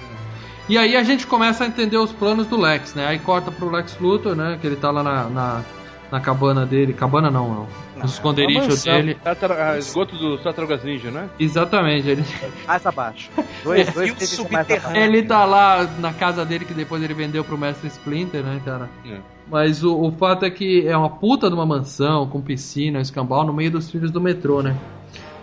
E 0.68 0.76
aí 0.78 0.94
a 0.96 1.02
gente 1.02 1.26
começa 1.26 1.64
a 1.64 1.66
entender 1.66 1.96
os 1.96 2.12
planos 2.12 2.46
do 2.46 2.60
Lex, 2.60 2.94
né? 2.94 3.06
Aí 3.06 3.18
corta 3.18 3.50
pro 3.50 3.70
Lex 3.70 3.96
Luthor, 3.98 4.36
né? 4.36 4.58
Que 4.60 4.66
ele 4.66 4.76
tá 4.76 4.90
lá 4.90 5.02
na, 5.02 5.24
na, 5.28 5.64
na 6.10 6.20
cabana 6.20 6.66
dele. 6.66 6.92
Cabana 6.92 7.30
não, 7.30 7.48
não. 7.48 7.66
Não, 7.96 8.02
Nos 8.02 8.12
esconderijos 8.14 8.82
dele. 8.84 9.14
Tartar- 9.22 9.52
ah, 9.74 9.78
esgoto 9.78 10.16
do 10.16 10.38
Tartarugas 10.38 10.82
Ninja, 10.82 11.10
né? 11.10 11.28
Exatamente. 11.38 12.08
Ele, 12.08 12.24
Mais 12.66 12.84
abaixo. 12.86 13.30
Dois, 13.62 13.88
É, 13.88 13.90
dois 13.92 14.10
subterrâneo. 14.28 14.76
abaixo. 14.78 14.96
ele 14.96 15.22
tá 15.22 15.44
lá 15.44 15.84
na 15.98 16.12
casa 16.12 16.44
dele, 16.44 16.64
que 16.64 16.72
depois 16.74 17.02
ele 17.02 17.12
vendeu 17.14 17.44
pro 17.44 17.58
Mestre 17.58 17.88
Splinter, 17.88 18.42
né, 18.42 18.60
cara? 18.64 18.88
É. 19.06 19.18
Mas 19.50 19.82
o, 19.84 19.96
o 20.00 20.12
fato 20.12 20.44
é 20.44 20.50
que 20.50 20.86
é 20.86 20.96
uma 20.96 21.10
puta 21.10 21.48
de 21.48 21.54
uma 21.54 21.66
mansão, 21.66 22.26
com 22.26 22.40
piscina, 22.40 23.00
escambau, 23.00 23.44
no 23.44 23.52
meio 23.52 23.70
dos 23.70 23.88
trilhos 23.88 24.10
do 24.10 24.20
metrô, 24.20 24.62
né? 24.62 24.76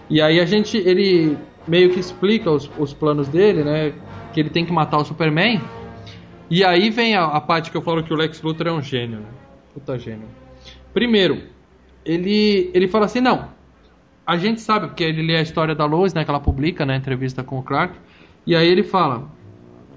E 0.10 0.22
aí 0.22 0.40
a 0.40 0.46
gente, 0.46 0.78
ele 0.78 1.38
meio 1.68 1.90
que 1.92 2.00
explica 2.00 2.50
os, 2.50 2.72
os 2.78 2.94
planos 2.94 3.28
dele, 3.28 3.64
né? 3.64 3.94
Que 4.34 4.40
ele 4.40 4.50
tem 4.50 4.66
que 4.66 4.72
matar 4.72 4.98
o 4.98 5.06
Superman. 5.06 5.62
E 6.50 6.64
aí 6.64 6.90
vem 6.90 7.16
a, 7.16 7.26
a 7.26 7.42
parte 7.42 7.70
que 7.70 7.76
eu 7.78 7.82
falo 7.82 8.02
que 8.02 8.14
o 8.14 8.16
Lex 8.18 8.42
Luthor 8.42 8.68
é 8.68 8.72
um 8.72 8.82
gênio, 8.82 9.20
né? 9.20 9.26
Puta 9.74 10.00
gênio. 10.00 10.26
Primeiro, 10.98 11.44
ele, 12.04 12.72
ele 12.74 12.88
fala 12.88 13.06
assim, 13.06 13.22
não, 13.22 13.50
a 14.26 14.36
gente 14.36 14.62
sabe, 14.62 14.88
porque 14.88 15.04
ele 15.04 15.22
lê 15.22 15.38
a 15.38 15.44
história 15.44 15.76
da 15.76 15.86
Lois, 15.86 16.12
né? 16.12 16.26
Que 16.26 16.32
ela 16.32 16.40
publica 16.40 16.88
na 16.88 16.96
entrevista 16.96 17.44
com 17.44 17.60
o 17.60 17.62
Clark. 17.62 17.96
E 18.48 18.56
aí 18.56 18.68
ele 18.68 18.82
fala, 18.82 19.32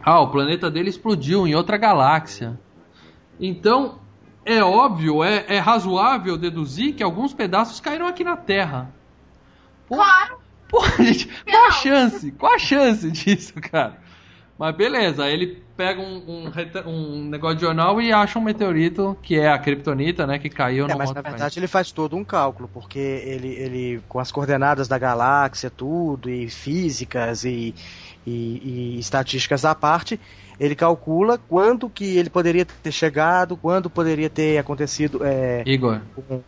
ah, 0.03 0.20
o 0.20 0.28
planeta 0.28 0.70
dele 0.70 0.90
explodiu 0.90 1.48
em 1.48 1.55
outra 1.55 1.78
galáxia. 1.78 2.61
Então, 3.40 3.98
é 4.44 4.62
óbvio, 4.62 5.24
é, 5.24 5.46
é 5.48 5.59
razoável 5.59 6.36
deduzir 6.36 6.92
que 6.92 7.03
alguns 7.03 7.32
pedaços 7.32 7.80
caíram 7.80 8.07
aqui 8.07 8.22
na 8.22 8.36
Terra. 8.36 8.92
Pô, 9.88 9.96
Claro. 9.96 10.38
Pô, 10.68 10.84
gente, 11.03 11.30
qual 11.51 11.66
a 11.66 11.70
chance? 11.70 12.32
Qual 12.32 12.53
a 12.53 12.59
chance 12.59 13.11
disso, 13.11 13.55
cara? 13.55 13.96
Mas 14.59 14.76
beleza, 14.76 15.24
aí 15.24 15.32
ele 15.32 15.62
pega 15.81 15.99
um, 15.99 16.22
um, 16.28 16.91
um 16.91 17.24
negócio 17.24 17.57
de 17.57 17.62
jornal 17.62 18.03
e 18.03 18.12
acha 18.12 18.39
um 18.39 18.43
meteorito, 18.43 19.16
que 19.22 19.39
é 19.39 19.49
a 19.49 19.59
Kryptonita, 19.59 20.26
né, 20.26 20.39
que 20.39 20.51
caiu 20.51 20.85
É, 20.85 20.89
no 20.93 20.99
mas 20.99 21.09
outro 21.09 21.22
na 21.22 21.31
verdade 21.31 21.59
ele 21.59 21.66
faz 21.66 21.91
todo 21.91 22.14
um 22.16 22.22
cálculo, 22.22 22.68
porque 22.68 22.99
ele, 22.99 23.49
ele 23.49 24.03
com 24.07 24.18
as 24.18 24.31
coordenadas 24.31 24.89
da 24.89 24.99
galáxia, 24.99 25.70
tudo, 25.70 26.28
e 26.28 26.51
físicas 26.51 27.45
e, 27.45 27.74
e, 28.26 28.97
e 28.97 28.99
estatísticas 28.99 29.64
à 29.64 29.74
parte, 29.74 30.20
ele 30.59 30.74
calcula 30.74 31.39
quando 31.39 31.89
que 31.89 32.18
ele 32.18 32.28
poderia 32.28 32.66
ter 32.66 32.93
chegado, 32.93 33.57
quando 33.57 33.89
poderia 33.89 34.28
ter 34.28 34.59
acontecido. 34.59 35.24
É, 35.24 35.62
Igor, 35.64 35.99
um- 36.28 36.43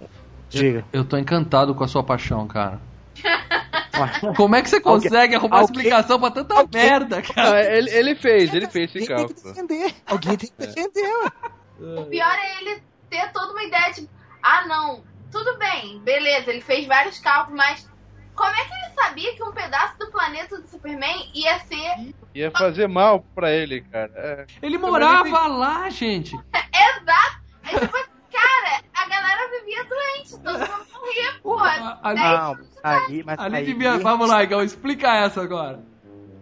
diga. 0.50 0.84
eu 0.92 1.04
tô 1.06 1.16
encantado 1.16 1.74
com 1.74 1.82
a 1.84 1.88
sua 1.88 2.02
paixão, 2.02 2.46
cara. 2.46 2.78
Como 4.36 4.56
é 4.56 4.62
que 4.62 4.68
você 4.70 4.80
consegue 4.80 5.34
arrumar 5.34 5.60
alguém- 5.60 5.76
explicação 5.76 6.18
pra 6.20 6.30
tanta 6.30 6.54
alguém- 6.54 6.82
merda, 6.82 7.22
cara? 7.22 7.62
ele, 7.76 7.90
ele 7.90 8.14
fez, 8.14 8.52
ele 8.54 8.68
fez 8.68 8.94
esse 8.94 9.12
Alguém 9.12 9.26
tem 9.28 9.34
que 9.36 9.42
cálculo. 9.42 9.54
defender. 9.54 9.94
Alguém 10.06 10.36
tem 10.36 10.50
que 10.50 10.56
defender. 10.66 11.12
O 11.98 12.04
pior 12.06 12.32
é 12.38 12.60
ele 12.60 12.80
ter 13.10 13.32
toda 13.32 13.50
uma 13.52 13.62
ideia 13.64 13.90
de. 13.92 14.08
Ah, 14.40 14.64
não, 14.68 15.02
tudo 15.32 15.58
bem, 15.58 15.98
beleza, 16.00 16.50
ele 16.50 16.60
fez 16.60 16.86
vários 16.86 17.18
cálculos, 17.18 17.56
mas 17.58 17.90
como 18.36 18.50
é 18.50 18.64
que 18.64 18.72
ele 18.72 18.94
sabia 18.94 19.34
que 19.34 19.42
um 19.42 19.50
pedaço 19.52 19.98
do 19.98 20.08
planeta 20.12 20.60
do 20.60 20.68
Superman 20.68 21.28
ia 21.34 21.58
ser 21.60 22.14
Ia 22.34 22.50
fazer 22.52 22.86
mal 22.88 23.26
pra 23.34 23.50
ele, 23.50 23.80
cara. 23.80 24.12
É. 24.14 24.46
Ele 24.62 24.78
morava 24.78 25.48
lá, 25.48 25.90
gente. 25.90 26.36
exato? 26.72 27.42
Aí 27.64 27.80
depois, 27.80 28.06
cara, 28.32 28.82
a 28.94 29.08
galera 29.08 29.50
vivia 29.50 29.84
doente, 29.84 30.42
todo 30.42 30.58
mundo 30.58 30.86
morria, 30.92 31.32
pô. 31.42 32.14
Não, 32.14 32.56
aí, 32.82 33.22
mas 33.24 33.38
Ali 33.38 33.56
aí, 33.56 33.64
devia. 33.66 33.98
Vamos 33.98 34.28
lá, 34.28 34.42
Igor, 34.42 34.62
explica 34.64 35.14
essa 35.16 35.42
agora. 35.42 35.80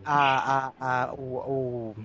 A, 0.05 0.57
a, 0.57 0.72
a, 0.80 1.12
o, 1.12 1.36
o, 1.36 1.97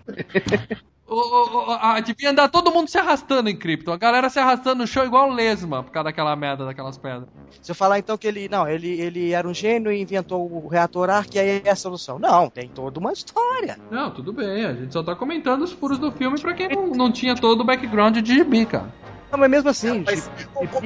O, 1.08 1.14
o, 1.16 1.70
o- 1.70 1.72
a- 1.72 2.00
devia 2.00 2.32
andar 2.32 2.50
todo 2.50 2.72
mundo 2.72 2.88
se 2.90 2.98
arrastando 2.98 3.48
em 3.48 3.56
Krypton. 3.56 3.94
A 3.94 3.98
galera 3.98 4.28
se 4.30 4.40
arrastando 4.40 4.80
no 4.82 4.88
chão 4.88 5.06
igual 5.06 5.30
lesma 5.30 5.84
por 5.84 5.92
causa 5.92 6.06
daquela 6.06 6.36
merda, 6.36 6.66
daquelas 6.66 6.98
pedras. 6.98 7.30
Se 7.62 7.72
eu 7.72 7.76
falar 7.76 8.00
então 8.00 8.18
que 8.18 8.28
ele. 8.28 8.50
Não, 8.50 8.68
ele, 8.68 9.00
ele 9.00 9.32
era 9.32 9.48
um 9.48 9.54
gênio 9.54 9.92
e 9.92 10.02
inventou 10.02 10.42
o 10.52 10.68
reator 10.68 11.10
Arc 11.12 11.34
e 11.36 11.40
aí 11.40 11.62
é 11.64 11.70
a 11.70 11.76
solução. 11.76 12.18
Não, 12.18 12.50
tem 12.50 12.68
toda 12.68 13.00
uma 13.00 13.14
história. 13.14 13.78
Não, 13.92 14.10
tudo 14.10 14.34
bem. 14.34 14.66
A 14.66 14.74
gente 14.74 14.92
só 14.92 15.04
tá 15.04 15.16
comentando 15.16 15.62
os 15.62 15.72
furos 15.72 16.00
do 16.00 16.12
filme 16.12 16.40
pra 16.42 16.54
quem 16.56 16.70
não, 16.70 16.88
não 16.88 17.12
tinha 17.12 17.36
todo 17.36 17.62
o 17.62 17.64
background 17.64 18.18
de 18.18 18.34
gibi, 18.34 18.66
cara. 18.66 18.92
Não, 19.36 19.40
mas 19.42 19.52
mesmo 19.52 19.70
assim, 19.70 20.04
Mas- 20.06 20.32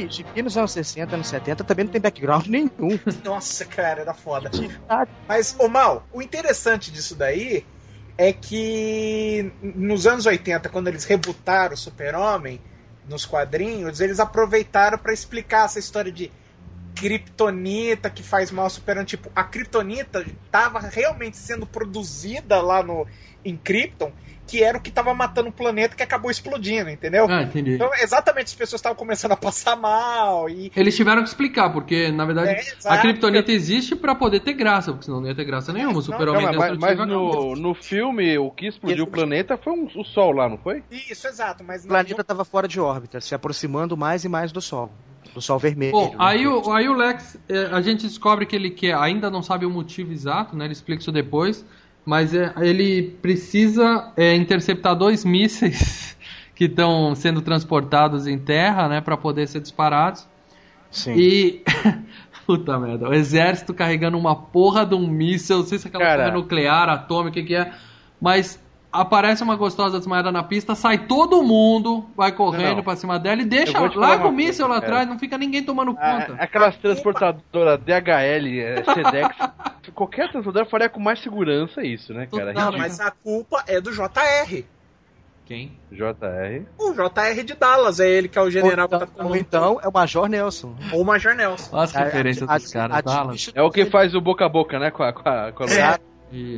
gibi, 0.09 0.41
nos 0.41 0.57
anos 0.57 0.71
60, 0.71 1.15
anos 1.15 1.27
70 1.27 1.63
também 1.63 1.85
não 1.85 1.91
tem 1.91 2.01
background 2.01 2.45
nenhum. 2.49 2.99
Nossa, 3.23 3.63
cara, 3.63 4.01
era 4.01 4.13
foda. 4.13 4.49
Mas, 5.27 5.55
ô 5.59 5.67
Mal, 5.67 6.07
o 6.11 6.19
interessante 6.21 6.91
disso 6.91 7.15
daí 7.15 7.63
é 8.17 8.33
que 8.33 9.51
nos 9.61 10.07
anos 10.07 10.25
80, 10.25 10.67
quando 10.69 10.87
eles 10.87 11.05
rebutaram 11.05 11.75
o 11.75 11.77
Super-Homem 11.77 12.59
nos 13.07 13.23
quadrinhos, 13.25 14.01
eles 14.01 14.19
aproveitaram 14.19 14.97
pra 14.97 15.13
explicar 15.13 15.65
essa 15.65 15.79
história 15.79 16.11
de 16.11 16.31
Kryptonita 16.99 18.09
que 18.09 18.23
faz 18.23 18.51
mal 18.51 18.65
ao 18.65 18.69
Super-Homem. 18.69 19.05
Tipo, 19.05 19.31
a 19.35 19.43
Kryptonita 19.43 20.25
tava 20.51 20.79
realmente 20.79 21.37
sendo 21.37 21.65
produzida 21.65 22.61
lá 22.61 22.83
no 22.83 23.05
em 23.43 23.55
Krypton, 23.55 24.11
que 24.45 24.61
era 24.61 24.77
o 24.77 24.81
que 24.81 24.91
tava 24.91 25.13
matando 25.13 25.47
o 25.49 25.53
planeta 25.53 25.95
que 25.95 26.03
acabou 26.03 26.29
explodindo, 26.29 26.89
entendeu? 26.89 27.25
Ah, 27.29 27.43
entendi. 27.43 27.75
Então, 27.75 27.89
exatamente, 28.01 28.47
as 28.47 28.53
pessoas 28.55 28.79
estavam 28.79 28.97
começando 28.97 29.31
a 29.31 29.37
passar 29.37 29.77
mal 29.77 30.49
e 30.49 30.71
Eles 30.75 30.95
tiveram 30.95 31.21
que 31.23 31.29
explicar, 31.29 31.69
porque 31.71 32.11
na 32.11 32.25
verdade 32.25 32.49
É, 32.51 32.61
a. 32.85 32.97
Kryptonita 32.97 33.51
existe 33.51 33.95
pra 33.95 34.13
poder 34.13 34.41
ter 34.41 34.53
graça, 34.53 34.91
porque 34.91 35.05
senão 35.05 35.21
não 35.21 35.27
ia 35.27 35.35
ter 35.35 35.45
graça 35.45 35.71
nenhuma. 35.71 35.99
O 35.99 36.01
Super-Homem 36.01 36.57
mas, 36.57 36.77
mas 36.77 36.97
no, 37.07 37.55
no 37.55 37.73
filme, 37.73 38.37
o 38.37 38.51
que 38.51 38.67
explodiu 38.67 39.05
o 39.05 39.07
planeta 39.07 39.57
foi 39.57 39.71
um- 39.73 39.87
o 39.95 40.03
Sol 40.03 40.33
lá, 40.33 40.49
não 40.49 40.57
foi? 40.57 40.83
Isso, 40.91 41.27
exato, 41.27 41.63
mas 41.63 41.85
O 41.85 41.87
planeta 41.87 42.21
estava 42.21 42.43
fora 42.43 42.67
de 42.67 42.79
órbita, 42.79 43.21
se 43.21 43.33
aproximando 43.33 43.95
mais 43.95 44.25
e 44.25 44.29
mais 44.29 44.51
do 44.51 44.61
Sol. 44.61 44.91
Do 45.33 45.41
Sol 45.41 45.59
vermelho. 45.59 45.91
Bom, 45.91 46.09
né? 46.09 46.15
aí 46.17 46.47
o, 46.47 46.71
aí 46.71 46.89
o 46.89 46.93
Lex, 46.93 47.39
é, 47.47 47.65
a 47.65 47.81
gente 47.81 48.07
descobre 48.07 48.45
que 48.45 48.55
ele 48.55 48.69
quer, 48.69 48.95
ainda 48.95 49.29
não 49.29 49.41
sabe 49.41 49.65
o 49.65 49.69
motivo 49.69 50.11
exato, 50.11 50.55
né? 50.55 50.65
Ele 50.65 50.73
explica 50.73 51.01
isso 51.01 51.11
depois, 51.11 51.65
mas 52.05 52.33
é, 52.33 52.53
ele 52.57 53.17
precisa 53.21 54.11
é, 54.17 54.35
interceptar 54.35 54.95
dois 54.95 55.23
mísseis 55.25 56.17
que 56.55 56.65
estão 56.65 57.15
sendo 57.15 57.41
transportados 57.41 58.27
em 58.27 58.37
terra, 58.37 58.87
né? 58.89 59.01
Para 59.01 59.15
poder 59.15 59.47
ser 59.47 59.61
disparados. 59.61 60.27
Sim. 60.91 61.15
E. 61.15 61.63
Puta 62.45 62.79
merda, 62.79 63.07
o 63.07 63.13
exército 63.13 63.75
carregando 63.75 64.17
uma 64.17 64.35
porra 64.35 64.83
de 64.83 64.95
um 64.95 65.07
míssil, 65.07 65.59
não 65.59 65.65
sei 65.65 65.77
se 65.77 65.85
é 65.85 65.89
aquela 65.89 66.03
Cara. 66.03 66.23
porra 66.23 66.35
nuclear, 66.35 66.89
atômica, 66.89 67.43
que 67.43 67.53
é, 67.53 67.71
mas 68.19 68.59
aparece 68.91 69.43
uma 69.43 69.55
gostosa 69.55 69.97
desmaiada 69.99 70.31
na 70.31 70.41
pista, 70.43 70.73
sai 70.75 70.97
todo 70.99 71.43
mundo, 71.43 72.05
vai 72.15 72.31
correndo 72.31 72.77
Não. 72.77 72.83
pra 72.83 72.95
cima 72.95 73.19
dela 73.19 73.41
e 73.41 73.45
deixa, 73.45 73.79
larga 73.79 74.23
uma 74.23 74.29
o 74.29 74.31
míssil 74.31 74.65
coisa, 74.65 74.67
lá 74.67 74.77
atrás, 74.77 75.07
não 75.07 75.19
fica 75.19 75.37
ninguém 75.37 75.63
tomando 75.63 75.95
Ah, 75.99 76.25
conta. 76.27 76.41
aquelas 76.43 76.75
transportadoras 76.77 77.79
DHL, 77.81 78.59
eh, 78.59 78.83
Sedex, 78.83 79.35
qualquer 79.93 80.31
transportadora 80.31 80.65
faria 80.69 80.89
com 80.89 80.99
mais 80.99 81.21
segurança 81.21 81.83
isso, 81.83 82.13
né, 82.13 82.27
cara? 82.31 82.51
Ridículo. 82.51 82.77
Mas 82.77 82.99
a 82.99 83.11
culpa 83.11 83.63
é 83.67 83.79
do 83.79 83.91
JR. 83.91 84.63
Quem? 85.45 85.71
JR. 85.91 86.63
O 86.77 86.93
JR 86.93 87.43
de 87.43 87.55
Dallas, 87.55 87.99
é 87.99 88.07
ele 88.07 88.27
que 88.27 88.37
é 88.37 88.41
o 88.41 88.51
general 88.51 88.87
ou, 88.91 88.99
que 88.99 89.05
tá 89.05 89.11
então, 89.15 89.27
ou 89.27 89.35
então 89.35 89.79
é 89.83 89.87
o 89.87 89.91
Major 89.91 90.27
Nelson. 90.29 90.75
Ou 90.93 91.01
o 91.01 91.05
Major 91.05 91.33
Nelson. 91.35 91.69
Olha 91.75 91.83
as 91.85 91.95
A- 91.95 92.03
referências 92.03 92.47
a- 92.47 92.57
dos 92.57 92.69
a- 92.69 92.73
caras, 92.73 92.97
a 93.07 93.37
chutou 93.37 93.63
É 93.63 93.65
o 93.65 93.71
que 93.71 93.85
faz 93.87 94.13
o 94.13 94.21
boca 94.21 94.45
a 94.45 94.49
boca, 94.49 94.77
né? 94.77 94.91
Com 94.91 95.01
a, 95.01 95.11
com 95.11 95.27
a, 95.27 95.51
com 95.51 95.63
a 95.63 95.65
Exato. 95.65 96.03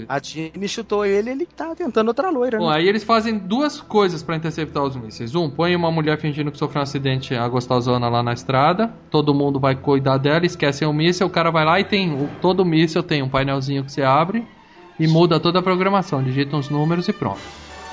A 0.09 0.19
Jimmy 0.19 0.67
chutou 0.67 1.05
ele, 1.05 1.29
ele 1.29 1.45
tá 1.45 1.73
tentando 1.75 2.09
outra 2.09 2.29
loira. 2.29 2.57
Bom, 2.57 2.69
né? 2.69 2.75
aí 2.77 2.87
eles 2.87 3.03
fazem 3.03 3.37
duas 3.37 3.79
coisas 3.79 4.21
pra 4.21 4.35
interceptar 4.35 4.83
os 4.83 4.95
mísseis. 4.95 5.33
Um, 5.33 5.49
põe 5.49 5.75
uma 5.75 5.89
mulher 5.91 6.17
fingindo 6.19 6.51
que 6.51 6.57
sofreu 6.57 6.81
um 6.81 6.83
acidente, 6.83 7.33
a 7.35 7.47
gostosona 7.47 8.09
lá 8.09 8.21
na 8.21 8.33
estrada. 8.33 8.93
Todo 9.09 9.33
mundo 9.33 9.59
vai 9.59 9.75
cuidar 9.75 10.17
dela, 10.17 10.45
esquecem 10.45 10.87
o 10.87 10.93
míssil. 10.93 11.27
O 11.27 11.29
cara 11.29 11.51
vai 11.51 11.63
lá 11.65 11.79
e 11.79 11.83
tem. 11.85 12.11
o- 12.13 12.29
Todo 12.41 12.65
míssil 12.65 13.01
tem 13.03 13.21
um 13.23 13.29
painelzinho 13.29 13.83
que 13.85 13.91
você 13.91 14.01
abre 14.03 14.45
e 14.99 15.07
muda 15.07 15.39
toda 15.39 15.59
a 15.59 15.61
programação. 15.61 16.21
Digita 16.21 16.55
uns 16.57 16.69
números 16.69 17.07
e 17.07 17.13
pronto. 17.13 17.39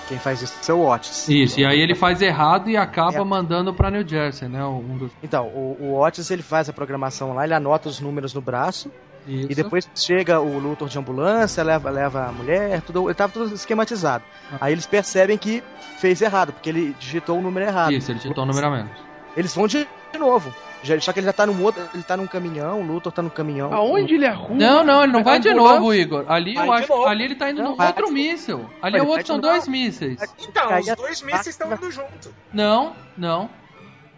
Quem 0.09 0.19
faz 0.19 0.41
isso 0.41 0.71
é 0.73 0.75
o 0.75 0.89
Otis. 0.89 1.29
Isso, 1.29 1.61
e 1.61 1.67
aí 1.67 1.79
ele 1.79 1.95
faz 1.95 2.23
errado 2.23 2.71
e 2.71 2.79
acaba 2.79 3.19
É. 3.19 3.25
mandando 3.25 3.75
pra 3.75 3.91
New 3.91 4.09
Jersey, 4.09 4.49
né? 4.49 4.65
Um 4.65 4.97
dos... 4.97 5.13
Então, 5.23 5.47
o, 5.49 5.77
o 5.81 6.01
Otis 6.01 6.31
ele 6.31 6.43
faz 6.43 6.67
a 6.67 6.73
programação 6.73 7.35
lá, 7.35 7.45
ele 7.45 7.53
anota 7.53 7.91
os 7.91 8.01
números 8.01 8.33
no 8.33 8.41
braço 8.41 8.91
Isso. 9.29 9.53
e 9.53 9.55
depois 9.55 9.89
chega 9.95 10.41
o 10.41 10.59
Luthor 10.59 10.89
de 10.89 10.99
ambulância, 10.99 11.63
leva, 11.63 11.91
leva 11.91 12.27
a 12.27 12.33
mulher, 12.33 12.81
tudo, 12.83 13.07
ele 13.09 13.15
tava 13.15 13.33
tudo 13.33 13.55
esquematizado. 13.55 14.25
Ah. 14.53 14.57
Aí 14.63 14.73
eles 14.73 14.87
percebem 14.87 15.37
que 15.37 15.63
fez 15.99 16.23
errado, 16.23 16.53
porque 16.53 16.71
ele 16.71 16.97
digitou 16.99 17.39
o 17.39 17.43
número 17.43 17.67
errado. 17.67 17.93
Isso, 17.93 18.11
ele 18.11 18.19
digitou 18.19 18.43
o 18.45 18.47
número 18.47 18.67
a 18.67 18.71
menos. 18.71 18.91
Eles 19.37 19.55
vão 19.55 19.67
de, 19.69 19.87
de 20.13 20.19
novo. 20.19 20.53
Já- 20.83 20.99
só 21.01 21.13
que 21.13 21.19
ele 21.19 21.27
já 21.27 21.33
tá 21.33 21.45
num 21.45 21.61
outro, 21.63 21.83
ele 21.93 22.05
tá 22.05 22.17
num 22.17 22.27
caminhão, 22.29 22.81
o 22.81 22.87
Luthor 22.87 23.11
tá 23.13 23.21
num 23.21 23.29
caminhão. 23.29 23.73
Aonde 23.75 24.15
ele 24.15 24.27
arruma? 24.27 24.55
Não, 24.61 24.85
não, 24.85 25.03
ele 25.03 25.13
não 25.13 25.25
vai 25.25 25.41
de 25.41 25.49
ambulância? 25.49 25.81
novo, 25.81 25.93
Igor. 25.95 26.25
Ali 26.29 26.55
Vai 26.55 26.67
eu 26.69 26.73
de 26.73 26.79
acho, 26.79 26.89
novo. 26.93 27.07
ali 27.09 27.25
ele 27.25 27.35
tá 27.35 27.51
indo 27.51 27.63
Não, 27.63 27.71
num 27.71 27.77
vai 27.77 27.89
outro 27.89 28.07
de- 28.07 28.13
míssil. 28.13 28.59
Ali 28.81 28.95
Ele 28.95 28.97
é 28.97 28.99
vai 29.01 29.09
outro, 29.09 29.23
de 29.25 29.27
são 29.27 29.41
dois 29.41 29.67
mísseis. 29.69 30.21
Então, 30.49 30.79
os 30.79 30.87
dois 30.97 31.23
mísseis 31.23 31.47
estão 31.49 31.73
indo 31.73 31.91
junto. 31.91 32.33
Não, 32.53 32.93
não. 33.17 33.51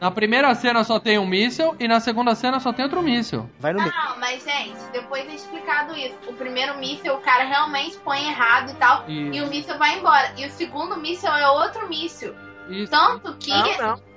Na 0.00 0.10
primeira 0.10 0.54
cena 0.54 0.82
só 0.82 0.98
tem 0.98 1.18
um 1.18 1.26
míssil 1.26 1.76
e 1.78 1.86
na 1.86 2.00
segunda 2.00 2.34
cena 2.34 2.58
só 2.58 2.72
tem 2.72 2.84
outro 2.84 3.02
míssil. 3.02 3.48
Vai 3.58 3.72
no 3.74 3.80
meio. 3.80 3.92
Não, 3.92 4.18
mas 4.18 4.42
gente, 4.42 4.78
depois 4.92 5.28
é 5.28 5.34
explicado 5.34 5.94
isso. 5.94 6.16
O 6.26 6.32
primeiro 6.32 6.78
míssil 6.78 7.14
o 7.14 7.20
cara 7.20 7.44
realmente 7.44 7.98
põe 7.98 8.26
errado 8.26 8.70
e 8.70 8.74
tal, 8.76 9.04
E, 9.06 9.36
e 9.36 9.42
o 9.42 9.48
míssil 9.48 9.76
vai 9.76 9.98
embora. 9.98 10.32
E 10.38 10.46
o 10.46 10.50
segundo 10.50 10.96
míssil 10.96 11.30
é 11.30 11.48
outro 11.50 11.86
míssil. 11.88 12.34
isso. 12.70 12.90
Tanto 12.90 13.36
que. 13.36 13.50
Não, 13.50 13.76
não. 13.78 14.09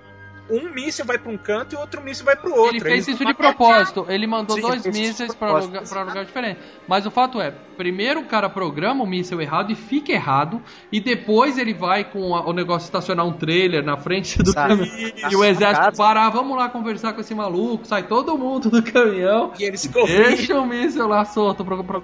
Um 0.49 0.73
míssil 0.73 1.05
vai 1.05 1.17
pra 1.17 1.31
um 1.31 1.37
canto 1.37 1.73
e 1.73 1.77
o 1.77 1.79
outro 1.79 2.01
míssil 2.03 2.25
vai 2.25 2.35
pro 2.35 2.53
outro. 2.53 2.75
Ele 2.75 2.79
fez 2.81 2.93
Eles- 3.07 3.07
isso 3.19 3.25
de 3.25 3.33
propósito. 3.33 4.05
Ele 4.09 4.27
mandou 4.27 4.55
Sim, 4.57 4.61
dois 4.61 4.85
ele 4.85 4.89
isso 4.97 5.01
mísseis 5.09 5.33
pra 5.35 5.47
propósito. 5.47 5.71
lugar, 5.73 5.87
pra 5.89 6.03
lugar 6.03 6.25
diferente. 6.25 6.59
Mas 6.87 7.05
o 7.05 7.11
fato 7.11 7.39
é, 7.39 7.53
primeiro 7.77 8.19
o 8.19 8.25
cara 8.25 8.49
programa 8.49 9.03
o 9.03 9.07
míssil 9.07 9.41
errado 9.41 9.71
e 9.71 9.75
fica 9.75 10.11
errado, 10.11 10.61
e 10.91 10.99
depois 10.99 11.57
ele 11.57 11.73
vai 11.73 12.03
com 12.03 12.35
a- 12.35 12.45
o 12.47 12.51
negócio 12.53 12.85
estacionar 12.87 13.25
um 13.25 13.33
trailer 13.33 13.83
na 13.83 13.95
frente 13.97 14.37
do 14.43 14.51
Sabe? 14.51 14.85
caminhão. 14.89 15.31
E 15.31 15.35
o 15.35 15.43
exército 15.45 15.95
parar, 15.97 16.29
vamos 16.29 16.57
lá 16.57 16.67
conversar 16.67 17.13
com 17.13 17.21
esse 17.21 17.33
maluco, 17.33 17.85
sai 17.87 18.03
todo 18.03 18.37
mundo 18.37 18.69
do 18.69 18.83
caminhão. 18.83 19.53
E 19.57 19.63
eles. 19.63 19.87
Deixa 20.05 20.59
o 20.59 20.65
míssil 20.65 21.07
lá 21.07 21.23
solto. 21.25 21.63
pro- 21.63 21.83
pro- 21.83 22.03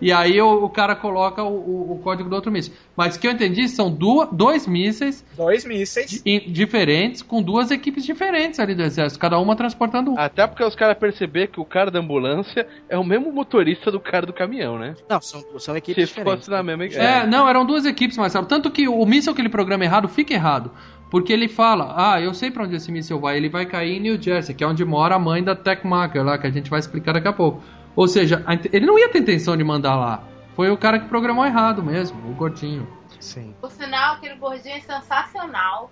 E 0.00 0.12
aí 0.12 0.40
o, 0.40 0.64
o 0.64 0.70
cara 0.70 0.94
coloca 0.96 1.42
o, 1.42 1.48
o- 1.52 1.92
o 1.92 1.98
código 1.98 2.28
do 2.30 2.34
outro 2.34 2.50
míssil. 2.52 2.72
Mas 2.96 3.16
que 3.16 3.26
eu 3.26 3.32
entendi, 3.32 3.68
são 3.68 3.90
duas, 3.90 4.28
dois 4.32 4.66
mísseis 4.66 5.24
Dois 5.36 5.64
mísseis. 5.64 6.22
di- 6.24 6.40
diferentes, 6.50 7.20
com 7.22 7.42
duas 7.42 7.70
equipes 7.70 7.79
diferentes 7.80 8.58
ali 8.60 8.74
do 8.74 8.82
exército, 8.82 9.20
cada 9.20 9.38
uma 9.38 9.56
transportando 9.56 10.12
um. 10.12 10.18
Até 10.18 10.46
porque 10.46 10.64
os 10.64 10.74
caras 10.74 10.98
perceberam 10.98 11.52
que 11.52 11.60
o 11.60 11.64
cara 11.64 11.90
da 11.90 12.00
ambulância 12.00 12.66
é 12.88 12.98
o 12.98 13.04
mesmo 13.04 13.32
motorista 13.32 13.90
do 13.90 14.00
cara 14.00 14.26
do 14.26 14.32
caminhão, 14.32 14.78
né? 14.78 14.94
Não, 15.08 15.20
são, 15.20 15.42
são 15.58 15.76
equipes 15.76 16.08
Se 16.08 16.14
diferentes. 16.16 16.46
fosse 16.46 16.50
na 16.50 16.62
mesma 16.62 16.84
É, 16.84 17.26
não, 17.26 17.48
eram 17.48 17.64
duas 17.64 17.86
equipes, 17.86 18.16
Marcelo. 18.16 18.46
Tanto 18.46 18.70
que 18.70 18.88
o 18.88 19.06
míssil 19.06 19.34
que 19.34 19.40
ele 19.40 19.48
programa 19.48 19.84
errado 19.84 20.08
fica 20.08 20.34
errado. 20.34 20.70
Porque 21.10 21.32
ele 21.32 21.48
fala, 21.48 21.94
ah, 21.96 22.20
eu 22.20 22.32
sei 22.32 22.50
pra 22.50 22.64
onde 22.64 22.76
esse 22.76 22.92
míssil 22.92 23.18
vai. 23.18 23.36
Ele 23.36 23.48
vai 23.48 23.66
cair 23.66 23.96
em 23.96 24.00
New 24.00 24.22
Jersey, 24.22 24.54
que 24.54 24.62
é 24.62 24.66
onde 24.66 24.84
mora 24.84 25.16
a 25.16 25.18
mãe 25.18 25.42
da 25.42 25.56
Techmaker 25.56 26.22
lá, 26.22 26.38
que 26.38 26.46
a 26.46 26.50
gente 26.50 26.70
vai 26.70 26.78
explicar 26.78 27.12
daqui 27.12 27.26
a 27.26 27.32
pouco. 27.32 27.62
Ou 27.96 28.06
seja, 28.06 28.44
ele 28.72 28.86
não 28.86 28.98
ia 28.98 29.08
ter 29.08 29.18
intenção 29.18 29.56
de 29.56 29.64
mandar 29.64 29.96
lá. 29.96 30.22
Foi 30.54 30.70
o 30.70 30.76
cara 30.76 30.98
que 31.00 31.08
programou 31.08 31.44
errado 31.44 31.82
mesmo, 31.82 32.30
o 32.30 32.34
gordinho. 32.34 32.86
Sim. 33.18 33.54
Por 33.60 33.70
sinal, 33.70 34.14
aquele 34.14 34.36
gordinho 34.36 34.76
é 34.76 34.80
sensacional. 34.80 35.90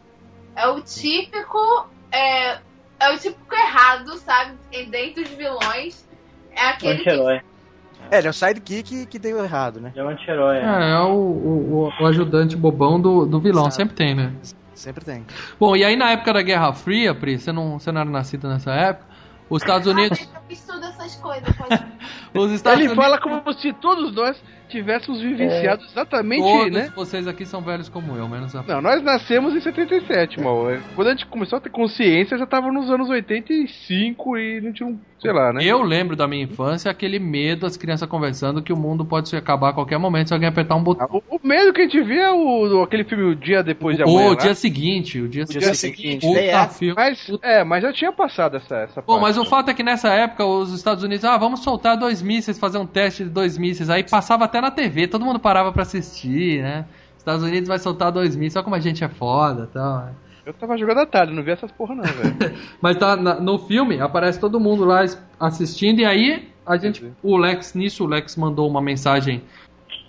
É 0.56 0.66
o 0.68 0.80
típico. 0.80 1.88
É, 2.10 2.58
é 3.00 3.10
o 3.14 3.18
típico 3.18 3.54
errado, 3.54 4.16
sabe? 4.18 4.52
Dentre 4.90 5.22
os 5.22 5.30
vilões. 5.30 6.08
É 6.52 6.68
aquele 6.70 7.02
que. 7.02 7.10
Anti-herói. 7.10 7.40
É, 8.10 8.18
ele 8.18 8.26
é 8.28 8.30
o 8.30 8.32
sidekick 8.32 9.06
que 9.06 9.18
deu 9.18 9.42
errado, 9.44 9.80
né? 9.80 9.90
Ele 9.94 10.00
é 10.00 10.04
um 10.04 10.08
anti-herói. 10.10 10.56
É, 10.56 10.60
é. 10.60 10.90
é 10.92 11.00
o, 11.00 11.12
o- 11.14 11.92
o 12.00 12.06
ajudante 12.06 12.56
bobão 12.56 13.00
do, 13.00 13.26
do 13.26 13.40
vilão, 13.40 13.64
Exato. 13.64 13.74
sempre 13.76 13.94
tem, 13.94 14.14
né? 14.14 14.32
Sempre 14.74 15.04
tem. 15.04 15.26
Bom, 15.58 15.74
e 15.76 15.84
aí 15.84 15.96
na 15.96 16.12
época 16.12 16.32
da 16.32 16.40
Guerra 16.42 16.72
Fria, 16.72 17.12
Pri, 17.14 17.38
você 17.38 17.50
não, 17.52 17.78
você 17.80 17.90
não 17.90 18.00
era 18.00 18.08
nascido 18.10 18.48
nessa 18.48 18.72
época, 18.72 19.06
os 19.50 19.60
Estados 19.62 19.88
Unidos... 19.88 20.28
Ah, 20.32 20.40
eu 20.48 20.52
estudo 20.54 20.84
essas 20.84 21.16
coisas. 21.16 21.56
Pode... 21.56 21.84
Os 22.34 22.52
Estados 22.52 22.78
Ele 22.80 22.88
Unidos 22.88 23.04
fala 23.04 23.18
como 23.20 23.52
se 23.54 23.72
todos 23.72 24.14
nós 24.14 24.40
tivéssemos 24.68 25.20
vivenciado 25.20 25.84
exatamente, 25.84 26.42
todos 26.42 26.72
né? 26.72 26.92
vocês 26.94 27.26
aqui 27.26 27.44
são 27.44 27.60
velhos 27.60 27.88
como 27.88 28.16
eu, 28.16 28.28
menos 28.28 28.54
a... 28.54 28.62
Não, 28.62 28.80
nós 28.80 29.02
nascemos 29.02 29.54
em 29.54 29.60
77, 29.60 30.40
mal. 30.40 30.66
Quando 30.94 31.08
a 31.08 31.10
gente 31.10 31.26
começou 31.26 31.58
a 31.58 31.60
ter 31.60 31.70
consciência, 31.70 32.38
já 32.38 32.46
tava 32.46 32.70
nos 32.70 32.90
anos 32.90 33.08
85 33.08 34.38
e 34.38 34.60
não 34.60 34.72
tinha 34.72 34.88
um, 34.88 34.98
sei 35.20 35.32
lá, 35.32 35.52
né? 35.52 35.64
Eu 35.64 35.82
lembro 35.82 36.14
da 36.14 36.28
minha 36.28 36.44
infância 36.44 36.90
aquele 36.90 37.18
medo, 37.18 37.66
as 37.66 37.76
crianças 37.76 38.08
conversando 38.08 38.62
que 38.62 38.72
o 38.72 38.76
mundo 38.76 39.04
pode 39.04 39.28
se 39.28 39.36
acabar 39.36 39.70
a 39.70 39.72
qualquer 39.72 39.98
momento 39.98 40.28
se 40.28 40.34
alguém 40.34 40.48
apertar 40.48 40.76
um 40.76 40.82
botão. 40.82 41.08
O, 41.10 41.36
o 41.36 41.40
medo 41.42 41.72
que 41.72 41.80
a 41.80 41.84
gente 41.84 42.00
vê 42.02 42.18
é 42.18 42.32
o, 42.32 42.82
aquele 42.82 43.04
filme 43.04 43.24
O 43.24 43.34
Dia 43.34 43.62
Depois 43.62 43.96
de 43.96 44.02
Amanhã. 44.02 44.18
Ou 44.18 44.26
o 44.26 44.30
lá. 44.30 44.36
dia 44.36 44.54
seguinte, 44.54 45.20
o 45.20 45.28
dia, 45.28 45.44
dia 45.44 45.74
seguinte. 45.74 46.26
seguinte, 46.26 46.76
filme. 46.78 46.94
Mas, 46.94 47.30
é, 47.42 47.64
mas 47.64 47.82
já 47.82 47.92
tinha 47.92 48.12
passado 48.12 48.56
essa, 48.56 48.76
essa 48.76 49.00
Bom, 49.00 49.14
parte. 49.14 49.22
mas 49.22 49.38
o 49.38 49.44
fato 49.44 49.70
é 49.70 49.74
que 49.74 49.82
nessa 49.82 50.08
época 50.10 50.44
os 50.44 50.72
Estados 50.72 51.02
Unidos, 51.02 51.24
ah, 51.24 51.36
vamos 51.36 51.60
soltar 51.60 51.96
dois 51.96 52.22
mísseis, 52.22 52.58
fazer 52.58 52.78
um 52.78 52.86
teste 52.86 53.24
de 53.24 53.30
dois 53.30 53.58
mísseis. 53.58 53.90
Aí 53.90 54.04
passava 54.04 54.44
até 54.44 54.57
na 54.60 54.70
TV, 54.70 55.06
todo 55.06 55.24
mundo 55.24 55.38
parava 55.38 55.72
pra 55.72 55.82
assistir, 55.82 56.62
né? 56.62 56.84
Estados 57.16 57.42
Unidos 57.42 57.68
vai 57.68 57.78
soltar 57.78 58.10
dois 58.12 58.34
mísseis, 58.36 58.56
olha 58.56 58.64
como 58.64 58.76
a 58.76 58.80
gente 58.80 59.04
é 59.04 59.08
foda 59.08 59.64
e 59.64 59.74
tal. 59.74 59.98
né? 59.98 60.12
Eu 60.46 60.54
tava 60.54 60.78
jogando 60.78 60.98
à 61.00 61.06
tarde, 61.06 61.32
não 61.34 61.42
vi 61.42 61.50
essas 61.50 61.70
porra 61.70 61.94
não, 61.94 62.04
velho. 62.04 62.54
Mas 62.80 62.96
tá 62.96 63.16
na- 63.16 63.38
no 63.38 63.58
filme, 63.58 64.00
aparece 64.00 64.40
todo 64.40 64.58
mundo 64.58 64.84
lá 64.84 65.04
assistindo, 65.38 66.00
e 66.00 66.04
aí 66.06 66.48
a 66.64 66.76
gente. 66.78 67.00
Entendi. 67.00 67.14
O 67.22 67.36
Lex, 67.36 67.74
nisso, 67.74 68.04
o 68.04 68.06
Lex 68.06 68.34
mandou 68.36 68.66
uma 68.68 68.80
mensagem 68.80 69.42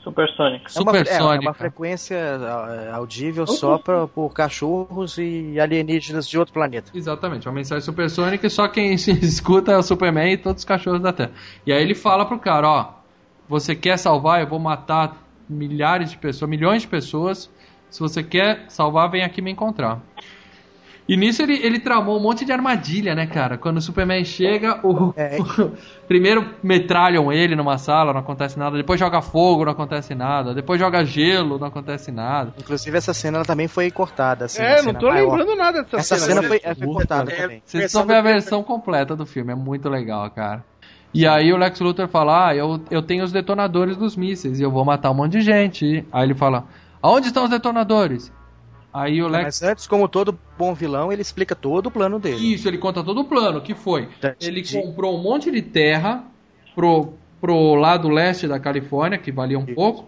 Supersonic. 0.04 0.66
É 0.76 0.82
uma, 0.82 0.96
é, 0.98 1.02
é 1.02 1.04
supersônica. 1.04 1.42
uma 1.42 1.54
frequência 1.54 2.16
é, 2.16 2.92
audível 2.92 3.46
só 3.46 3.78
pra, 3.78 4.08
por 4.08 4.34
cachorros 4.34 5.18
e 5.18 5.60
alienígenas 5.60 6.28
de 6.28 6.40
outro 6.40 6.54
planeta. 6.54 6.90
Exatamente, 6.96 7.48
uma 7.48 7.54
mensagem 7.56 7.82
supersônica 7.84 8.48
e 8.48 8.50
só 8.50 8.68
quem 8.70 8.98
se 8.98 9.12
escuta 9.20 9.74
é 9.74 9.78
o 9.78 9.84
Superman 9.84 10.32
e 10.34 10.38
todos 10.38 10.62
os 10.62 10.66
cachorros 10.66 11.02
da 11.02 11.12
Terra. 11.12 11.32
E 11.66 11.74
aí 11.74 11.82
ele 11.82 11.96
fala 11.96 12.26
pro 12.26 12.40
cara, 12.40 12.68
ó, 12.68 12.99
você 13.50 13.76
quer 13.76 13.98
salvar, 13.98 14.40
eu 14.40 14.48
vou 14.48 14.60
matar 14.60 15.18
milhares 15.50 16.12
de 16.12 16.18
pessoas, 16.18 16.50
milhões 16.50 16.84
de 16.84 16.88
pessoas. 16.88 17.50
Se 17.90 18.00
você 18.00 18.22
quer 18.22 18.66
salvar, 18.70 19.10
vem 19.10 19.24
aqui 19.24 19.42
me 19.42 19.50
encontrar. 19.52 20.00
E 21.08 21.18
nisso 21.18 21.42
ele, 21.42 21.56
ele 21.66 21.80
tramou 21.80 22.20
um 22.20 22.22
monte 22.22 22.46
de 22.46 22.52
armadilha, 22.52 23.16
né, 23.16 23.26
cara? 23.26 23.58
Quando 23.58 23.78
o 23.78 23.82
Superman 23.82 24.24
chega, 24.24 24.80
o, 24.86 25.12
É. 25.18 25.38
primeiro 26.08 26.54
metralham 26.62 27.34
ele 27.34 27.56
numa 27.56 27.80
sala, 27.80 28.14
não 28.14 28.20
acontece 28.20 28.60
nada. 28.60 28.78
Depois 28.78 29.00
joga 29.00 29.20
fogo, 29.20 29.66
não 29.66 29.72
acontece 29.72 30.14
nada. 30.14 30.54
Depois 30.54 30.80
joga 30.80 31.04
gelo, 31.04 31.58
não 31.58 31.66
acontece 31.66 32.12
nada. 32.12 32.54
Inclusive 32.60 32.96
essa 32.96 33.12
cena 33.12 33.38
ela 33.38 33.46
também 33.46 33.68
foi 33.68 33.90
cortada. 33.90 34.46
Assim, 34.46 34.62
é, 34.62 34.84
não 34.84 34.94
tô 34.94 35.08
maior. 35.08 35.32
lembrando 35.32 35.56
nada 35.56 35.82
dessa 35.82 35.98
Essa 35.98 36.18
cena. 36.20 36.42
cena 36.44 36.48
foi, 36.48 36.62
mas- 36.64 36.78
foi 36.78 36.88
cortada 36.88 37.32
É, 37.32 37.36
também. 37.36 37.64
Vocês 37.66 37.82
Versão 37.82 38.02
precisam 38.04 38.06
ver 38.06 38.16
a 38.16 38.22
versão 38.34 38.62
completa 38.64 39.16
do 39.16 39.26
filme, 39.26 39.52
é 39.52 39.56
muito 39.56 39.90
legal, 39.90 40.30
cara. 40.30 40.64
E 41.14 41.26
aí 41.26 41.52
o 41.52 41.58
Lex 41.58 41.80
Luthor 41.80 42.08
fala, 42.08 42.50
ah, 42.50 42.56
eu, 42.56 42.80
eu 42.92 43.02
tenho 43.02 43.24
os 43.24 43.32
detonadores 43.32 43.98
dos 43.98 44.16
mísseis 44.16 44.60
e 44.60 44.64
eu 44.64 44.70
vou 44.70 44.86
matar 44.86 45.12
um 45.12 45.16
monte 45.16 45.34
de 45.34 45.42
gente. 45.42 46.06
Aí 46.12 46.24
ele 46.26 46.36
fala, 46.36 46.66
aonde 47.02 47.28
estão 47.28 47.44
os 47.44 47.50
detonadores? 47.50 48.32
Aí 48.94 49.22
o 49.22 49.28
Lex... 49.28 49.44
Mas 49.44 49.64
antes, 49.64 49.88
como 49.88 50.08
todo 50.08 50.38
bom 50.58 50.74
vilão, 50.74 51.12
ele 51.12 51.22
explica 51.22 51.56
todo 51.56 51.88
o 51.88 51.92
plano 51.92 52.20
dele. 52.20 52.54
Isso, 52.54 52.68
ele 52.68 52.78
conta 52.78 53.04
todo 53.04 53.22
o 53.22 53.26
plano, 53.26 53.62
que 53.62 53.76
foi? 53.76 54.08
Ele 54.40 54.64
comprou 54.64 55.18
um 55.18 55.22
monte 55.22 55.52
de 55.52 55.62
terra 55.62 56.24
pro, 56.76 57.14
pro 57.40 57.76
lado 57.76 58.10
leste 58.10 58.48
da 58.48 58.60
Califórnia, 58.60 59.18
que 59.18 59.32
valia 59.32 59.60
um 59.60 59.64
Isso. 59.64 59.76
pouco, 59.76 60.08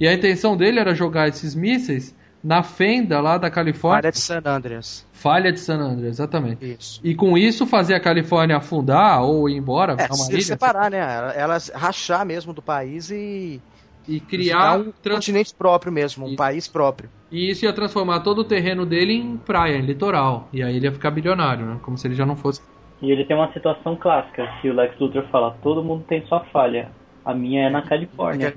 e 0.00 0.08
a 0.08 0.14
intenção 0.14 0.56
dele 0.56 0.80
era 0.80 0.94
jogar 0.94 1.28
esses 1.28 1.54
mísseis 1.54 2.14
na 2.42 2.62
fenda 2.62 3.20
lá 3.20 3.38
da 3.38 3.50
Califórnia, 3.50 3.98
Área 3.98 4.12
de 4.12 4.18
San 4.18 4.42
Andreas. 4.44 5.06
falha 5.12 5.52
de 5.52 5.60
San 5.60 5.78
Andreas, 5.78 6.14
exatamente. 6.16 6.76
Isso. 6.78 7.00
E 7.04 7.14
com 7.14 7.38
isso 7.38 7.66
fazer 7.66 7.94
a 7.94 8.00
Califórnia 8.00 8.56
afundar 8.56 9.22
ou 9.22 9.48
ir 9.48 9.56
embora, 9.56 9.94
É, 9.98 10.08
se 10.12 10.32
ilha, 10.32 10.42
separar, 10.42 10.90
né? 10.90 10.98
Elas 11.36 11.70
rachar 11.74 12.24
mesmo 12.26 12.52
do 12.52 12.62
país 12.62 13.10
e 13.10 13.60
e 14.08 14.18
criar 14.18 14.78
um 14.80 14.90
trans- 15.00 15.18
continente 15.24 15.54
próprio 15.54 15.92
mesmo, 15.92 16.24
um 16.24 16.28
Isso. 16.30 16.36
país 16.36 16.66
próprio. 16.66 17.08
e 17.30 17.48
isso 17.50 17.64
ia 17.64 17.72
transformar 17.72 18.18
todo 18.20 18.40
o 18.40 18.44
terreno 18.44 18.84
dele 18.84 19.12
em 19.14 19.36
praia, 19.36 19.76
em 19.76 19.82
litoral. 19.82 20.48
E 20.52 20.60
aí 20.60 20.74
ele 20.76 20.86
ia 20.86 20.92
ficar 20.92 21.12
bilionário, 21.12 21.64
né? 21.64 21.78
Como 21.82 21.96
se 21.96 22.08
ele 22.08 22.14
já 22.16 22.26
não 22.26 22.34
fosse. 22.34 22.60
E 23.00 23.10
ele 23.12 23.24
tem 23.24 23.36
uma 23.36 23.52
situação 23.52 23.94
clássica, 23.96 24.44
que 24.60 24.68
o 24.68 24.74
Lex 24.74 24.98
Luthor 24.98 25.24
fala, 25.30 25.56
todo 25.62 25.84
mundo 25.84 26.04
tem 26.08 26.26
sua 26.26 26.40
falha. 26.46 26.90
A 27.24 27.34
minha 27.34 27.66
é 27.66 27.70
na 27.70 27.82
Califórnia. 27.82 28.54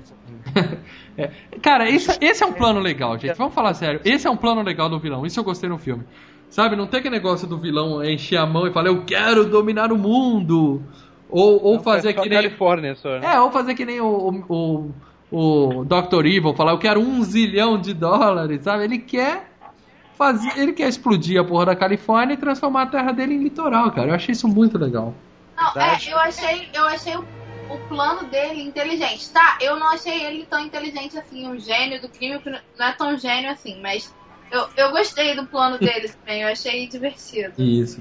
Cara, 1.62 1.88
esse, 1.88 2.16
esse 2.20 2.42
é 2.42 2.46
um 2.46 2.52
plano 2.52 2.80
legal, 2.80 3.18
gente. 3.18 3.36
Vamos 3.36 3.54
falar 3.54 3.74
sério. 3.74 4.00
Esse 4.04 4.26
é 4.26 4.30
um 4.30 4.36
plano 4.36 4.62
legal 4.62 4.88
do 4.88 4.98
vilão. 4.98 5.24
Isso 5.24 5.38
eu 5.38 5.44
gostei 5.44 5.68
no 5.68 5.78
filme. 5.78 6.04
Sabe, 6.48 6.76
não 6.76 6.86
tem 6.86 7.00
aquele 7.00 7.16
negócio 7.16 7.46
do 7.46 7.58
vilão 7.58 8.04
encher 8.04 8.36
a 8.36 8.46
mão 8.46 8.66
e 8.66 8.72
falar, 8.72 8.88
eu 8.88 9.04
quero 9.04 9.44
dominar 9.44 9.92
o 9.92 9.98
mundo. 9.98 10.82
Ou, 11.28 11.62
ou 11.62 11.80
fazer 11.80 12.10
É 12.10 12.12
que 12.12 12.28
nem. 12.28 12.38
Califórnia 12.38 12.94
só, 12.94 13.18
né? 13.18 13.34
É, 13.34 13.40
ou 13.40 13.50
fazer 13.50 13.74
que 13.74 13.84
nem 13.84 14.00
o, 14.00 14.44
o, 14.48 14.94
o, 15.30 15.80
o 15.80 15.84
Dr. 15.84 16.24
Evil, 16.24 16.54
falar, 16.54 16.72
eu 16.72 16.78
quero 16.78 17.00
um 17.00 17.22
zilhão 17.22 17.78
de 17.80 17.92
dólares, 17.92 18.62
sabe? 18.62 18.84
Ele 18.84 18.98
quer 18.98 19.50
fazer. 20.16 20.56
Ele 20.56 20.72
quer 20.72 20.88
explodir 20.88 21.40
a 21.40 21.44
porra 21.44 21.66
da 21.66 21.76
Califórnia 21.76 22.34
e 22.34 22.36
transformar 22.36 22.82
a 22.82 22.86
terra 22.86 23.12
dele 23.12 23.34
em 23.34 23.42
litoral, 23.42 23.90
cara. 23.90 24.08
Eu 24.08 24.14
achei 24.14 24.32
isso 24.32 24.46
muito 24.46 24.78
legal. 24.78 25.12
Não, 25.56 25.82
é, 25.82 25.98
eu 26.08 26.18
achei, 26.18 26.68
eu 26.72 26.84
achei 26.84 27.16
o, 27.16 27.24
o 27.70 27.78
plano 27.88 28.24
dele 28.28 28.62
inteligente. 28.62 29.28
Tá, 29.30 29.58
eu 29.60 29.76
não 29.78 29.88
achei 29.88 30.24
ele 30.24 30.46
tão 30.46 30.60
inteligente 30.60 31.18
assim, 31.18 31.46
um 31.48 31.58
gênio 31.58 32.00
do 32.00 32.08
crime, 32.08 32.38
porque 32.38 32.58
não 32.78 32.86
é 32.86 32.92
tão 32.92 33.16
gênio 33.18 33.50
assim, 33.50 33.80
mas 33.80 34.14
eu, 34.50 34.68
eu 34.76 34.90
gostei 34.92 35.34
do 35.34 35.46
plano 35.46 35.78
dele 35.78 36.08
também, 36.20 36.42
eu 36.42 36.48
achei 36.48 36.86
divertido. 36.86 37.52
Isso. 37.60 38.00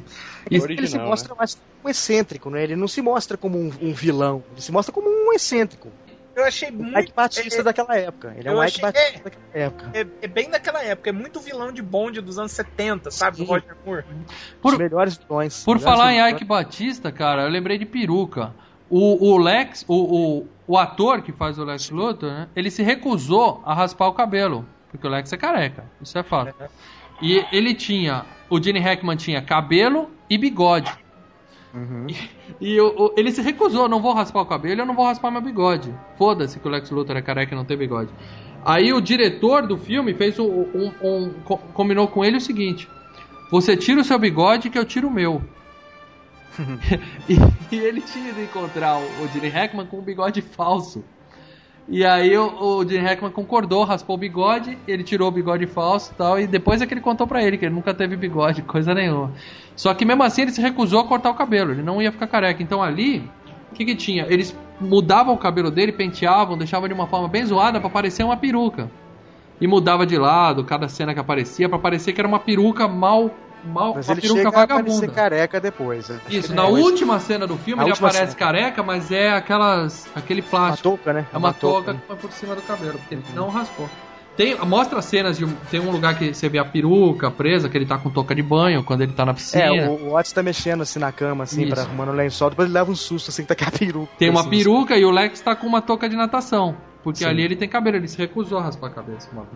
Ele, 0.49 0.57
Isso- 0.57 0.65
ele 0.67 0.75
se 0.75 0.81
Original, 0.81 1.07
mostra 1.07 1.35
mais 1.35 1.55
como 1.55 1.65
um 1.85 1.89
excêntrico, 1.89 2.49
né? 2.49 2.63
Ele 2.63 2.75
não 2.75 2.87
se 2.87 3.01
mostra 3.01 3.37
como 3.37 3.57
um, 3.57 3.71
um 3.81 3.93
vilão, 3.93 4.43
ele 4.51 4.61
se 4.61 4.71
mostra 4.71 4.93
como 4.93 5.09
um 5.09 5.33
excêntrico. 5.33 5.91
Eu 6.35 6.43
achei 6.43 6.69
muito. 6.69 6.99
Ike 6.99 7.13
Batista 7.15 7.61
é- 7.61 7.63
daquela 7.63 7.95
época. 7.97 8.35
Ele 8.37 8.49
é 8.49 8.51
um 8.51 8.61
Ike 8.61 8.65
achei- 8.65 8.81
Batista 8.81 9.23
daquela 9.23 9.45
época. 9.53 9.91
É, 9.93 10.05
é 10.21 10.27
bem 10.27 10.49
daquela 10.49 10.83
época, 10.83 11.09
é 11.09 11.13
muito 11.13 11.39
vilão 11.39 11.71
de 11.71 11.81
bonde 11.81 12.19
dos 12.19 12.37
anos 12.37 12.51
70, 12.51 13.09
sabe? 13.09 13.37
Do 13.37 13.43
Sim. 13.45 13.49
Roger 13.49 13.75
Moore. 13.85 14.03
Por- 14.61 14.73
Os 14.73 14.77
melhores 14.77 15.17
vilões. 15.17 15.63
Por 15.63 15.77
melhores 15.77 15.97
falar 15.97 16.11
em 16.11 16.15
vilões. 16.17 16.33
Ike 16.35 16.43
Batista, 16.43 17.09
cara, 17.11 17.43
eu 17.43 17.49
lembrei 17.49 17.77
de 17.77 17.85
peruca. 17.85 18.53
O, 18.89 19.31
o 19.33 19.37
Lex, 19.37 19.83
o, 19.87 19.95
o, 20.39 20.47
o 20.67 20.77
ator 20.77 21.21
que 21.21 21.31
faz 21.31 21.57
o 21.57 21.63
Lex 21.63 21.89
Luthor, 21.89 22.29
né, 22.29 22.47
ele 22.55 22.69
se 22.69 22.83
recusou 22.83 23.61
a 23.65 23.73
raspar 23.73 24.07
o 24.07 24.13
cabelo, 24.13 24.65
porque 24.91 25.05
o 25.07 25.09
Lex 25.09 25.31
é 25.33 25.37
careca, 25.37 25.85
isso 26.01 26.17
é 26.17 26.23
fato. 26.23 26.53
E 27.21 27.43
ele 27.51 27.73
tinha, 27.73 28.25
o 28.49 28.61
Gene 28.61 28.79
Hackman 28.79 29.15
tinha 29.17 29.41
cabelo 29.41 30.09
e 30.29 30.37
bigode. 30.37 30.91
Uhum. 31.73 32.07
E 32.61 32.79
o- 32.79 32.93
o- 33.07 33.13
ele 33.17 33.31
se 33.31 33.41
recusou, 33.41 33.89
não 33.89 34.01
vou 34.01 34.13
raspar 34.13 34.41
o 34.41 34.45
cabelo, 34.45 34.81
eu 34.81 34.85
não 34.85 34.95
vou 34.95 35.05
raspar 35.05 35.29
meu 35.31 35.41
bigode. 35.41 35.93
Foda-se 36.17 36.59
que 36.59 36.67
o 36.67 36.71
Lex 36.71 36.89
Luthor 36.91 37.17
é 37.17 37.21
careca 37.21 37.53
e 37.53 37.57
não 37.57 37.65
tem 37.65 37.75
bigode. 37.77 38.11
Aí 38.63 38.93
o 38.93 39.01
diretor 39.01 39.67
do 39.67 39.77
filme 39.77 40.13
fez 40.13 40.39
um, 40.39 40.45
um- 40.45 40.91
um- 41.03 41.33
co- 41.43 41.57
combinou 41.57 42.07
com 42.07 42.23
ele 42.23 42.37
o 42.37 42.41
seguinte: 42.41 42.87
você 43.51 43.75
tira 43.75 43.99
o 44.01 44.03
seu 44.03 44.17
bigode 44.17 44.69
que 44.69 44.77
eu 44.79 44.85
tiro 44.85 45.07
o 45.07 45.11
meu. 45.11 45.41
e, 47.29 47.35
e 47.75 47.79
ele 47.79 48.01
tinha 48.01 48.29
ido 48.29 48.41
encontrar 48.41 48.97
o, 48.97 49.23
o 49.23 49.27
Gene 49.27 49.49
Hackman 49.49 49.85
com 49.85 49.99
um 49.99 50.01
bigode 50.01 50.41
falso. 50.41 51.03
E 51.87 52.03
aí 52.03 52.35
o, 52.35 52.77
o 52.77 52.87
Gene 52.87 53.05
Hackman 53.05 53.31
concordou, 53.31 53.83
raspou 53.83 54.15
o 54.15 54.19
bigode, 54.19 54.77
ele 54.87 55.03
tirou 55.03 55.27
o 55.27 55.31
bigode 55.31 55.67
falso 55.67 56.11
e 56.11 56.15
tal, 56.15 56.39
e 56.39 56.47
depois 56.47 56.81
é 56.81 56.87
que 56.87 56.93
ele 56.93 57.01
contou 57.01 57.27
pra 57.27 57.43
ele 57.43 57.57
que 57.57 57.65
ele 57.65 57.75
nunca 57.75 57.93
teve 57.93 58.15
bigode, 58.15 58.61
coisa 58.63 58.93
nenhuma. 58.93 59.31
Só 59.75 59.93
que 59.93 60.05
mesmo 60.05 60.23
assim 60.23 60.43
ele 60.43 60.51
se 60.51 60.61
recusou 60.61 60.99
a 60.99 61.07
cortar 61.07 61.29
o 61.29 61.35
cabelo, 61.35 61.71
ele 61.71 61.83
não 61.83 62.01
ia 62.01 62.11
ficar 62.11 62.27
careca. 62.27 62.63
Então 62.63 62.81
ali, 62.81 63.29
o 63.71 63.75
que 63.75 63.85
que 63.85 63.95
tinha? 63.95 64.25
Eles 64.29 64.57
mudavam 64.79 65.35
o 65.35 65.37
cabelo 65.37 65.69
dele, 65.69 65.91
penteavam, 65.91 66.57
deixavam 66.57 66.87
de 66.87 66.93
uma 66.93 67.07
forma 67.07 67.27
bem 67.27 67.45
zoada 67.45 67.79
pra 67.79 67.89
parecer 67.89 68.23
uma 68.23 68.37
peruca. 68.37 68.89
E 69.61 69.67
mudava 69.67 70.05
de 70.05 70.17
lado, 70.17 70.65
cada 70.65 70.89
cena 70.89 71.13
que 71.13 71.19
aparecia, 71.19 71.69
pra 71.69 71.79
parecer 71.79 72.11
que 72.13 72.19
era 72.19 72.27
uma 72.27 72.39
peruca 72.39 72.87
mal, 72.87 73.31
mal 73.67 73.93
Mas 73.95 74.07
uma 74.07 74.13
ele 74.13 74.21
peruca 74.21 74.37
chega 74.39 74.49
a 74.49 74.51
vagabunda. 74.51 75.07
careca 75.07 75.59
depois. 75.59 76.09
né? 76.09 76.19
Isso, 76.29 76.53
na 76.55 76.63
depois- 76.63 76.83
última 76.83 77.19
cena 77.19 77.45
do 77.47 77.57
filme 77.57 77.77
Na 77.81 77.87
ele 77.89 77.93
aparece 77.93 78.17
cena. 78.33 78.35
careca, 78.35 78.83
mas 78.83 79.11
é 79.11 79.31
aquelas 79.31 80.07
aquele 80.15 80.41
Uma 80.41 80.49
plástico. 80.49 80.89
touca, 80.89 81.13
né? 81.13 81.25
É 81.33 81.37
uma 81.37 81.53
touca 81.53 81.93
que 81.93 82.01
põe 82.01 82.15
por 82.17 82.31
cima 82.31 82.55
do 82.55 82.61
cabelo, 82.61 82.97
porque 82.99 83.15
ele 83.15 83.23
não 83.33 83.49
raspou. 83.49 83.89
Tem, 84.37 84.53
mostra 84.65 85.01
cenas 85.01 85.37
de 85.37 85.47
tem 85.71 85.79
um 85.79 85.89
lugar 85.89 86.17
que 86.19 86.33
você 86.33 86.49
vê 86.49 86.57
a 86.59 86.65
peruca 86.65 87.31
presa, 87.31 87.69
que 87.69 87.77
ele 87.77 87.85
tá 87.85 87.97
com 87.97 88.09
touca 88.09 88.35
de 88.35 88.43
banho 88.43 88.83
quando 88.83 88.99
ele 88.99 89.13
tá 89.13 89.25
na 89.25 89.33
piscina. 89.33 89.63
É, 89.63 89.87
o, 89.87 90.09
o 90.09 90.13
Otis 90.17 90.33
tá 90.33 90.43
mexendo 90.43 90.81
assim 90.81 90.99
na 90.99 91.09
cama, 91.09 91.45
assim, 91.45 91.63
Isso. 91.63 91.73
pra 91.73 91.83
arrumando 91.83 92.09
o 92.09 92.11
lençol, 92.11 92.49
depois 92.49 92.67
ele 92.67 92.73
leva 92.77 92.91
um 92.91 92.95
susto, 92.97 93.29
assim, 93.29 93.43
que 93.43 93.47
tá 93.47 93.53
aquela 93.53 93.71
peruca. 93.71 94.11
Tem 94.17 94.29
uma 94.29 94.41
assim, 94.41 94.49
peruca 94.49 94.97
e 94.97 95.05
o 95.05 95.09
Lex 95.11 95.39
tá 95.39 95.55
com 95.55 95.65
uma 95.65 95.81
touca 95.81 96.09
de 96.09 96.17
natação. 96.17 96.75
Porque 97.01 97.19
Sim. 97.19 97.29
ali 97.29 97.43
ele 97.43 97.55
tem 97.55 97.69
cabelo, 97.69 97.95
ele 97.95 98.09
se 98.09 98.17
recusou 98.17 98.57
a 98.57 98.63
raspar 98.63 98.87
a 98.87 98.89
cabeça. 98.89 99.29
Mano. 99.33 99.47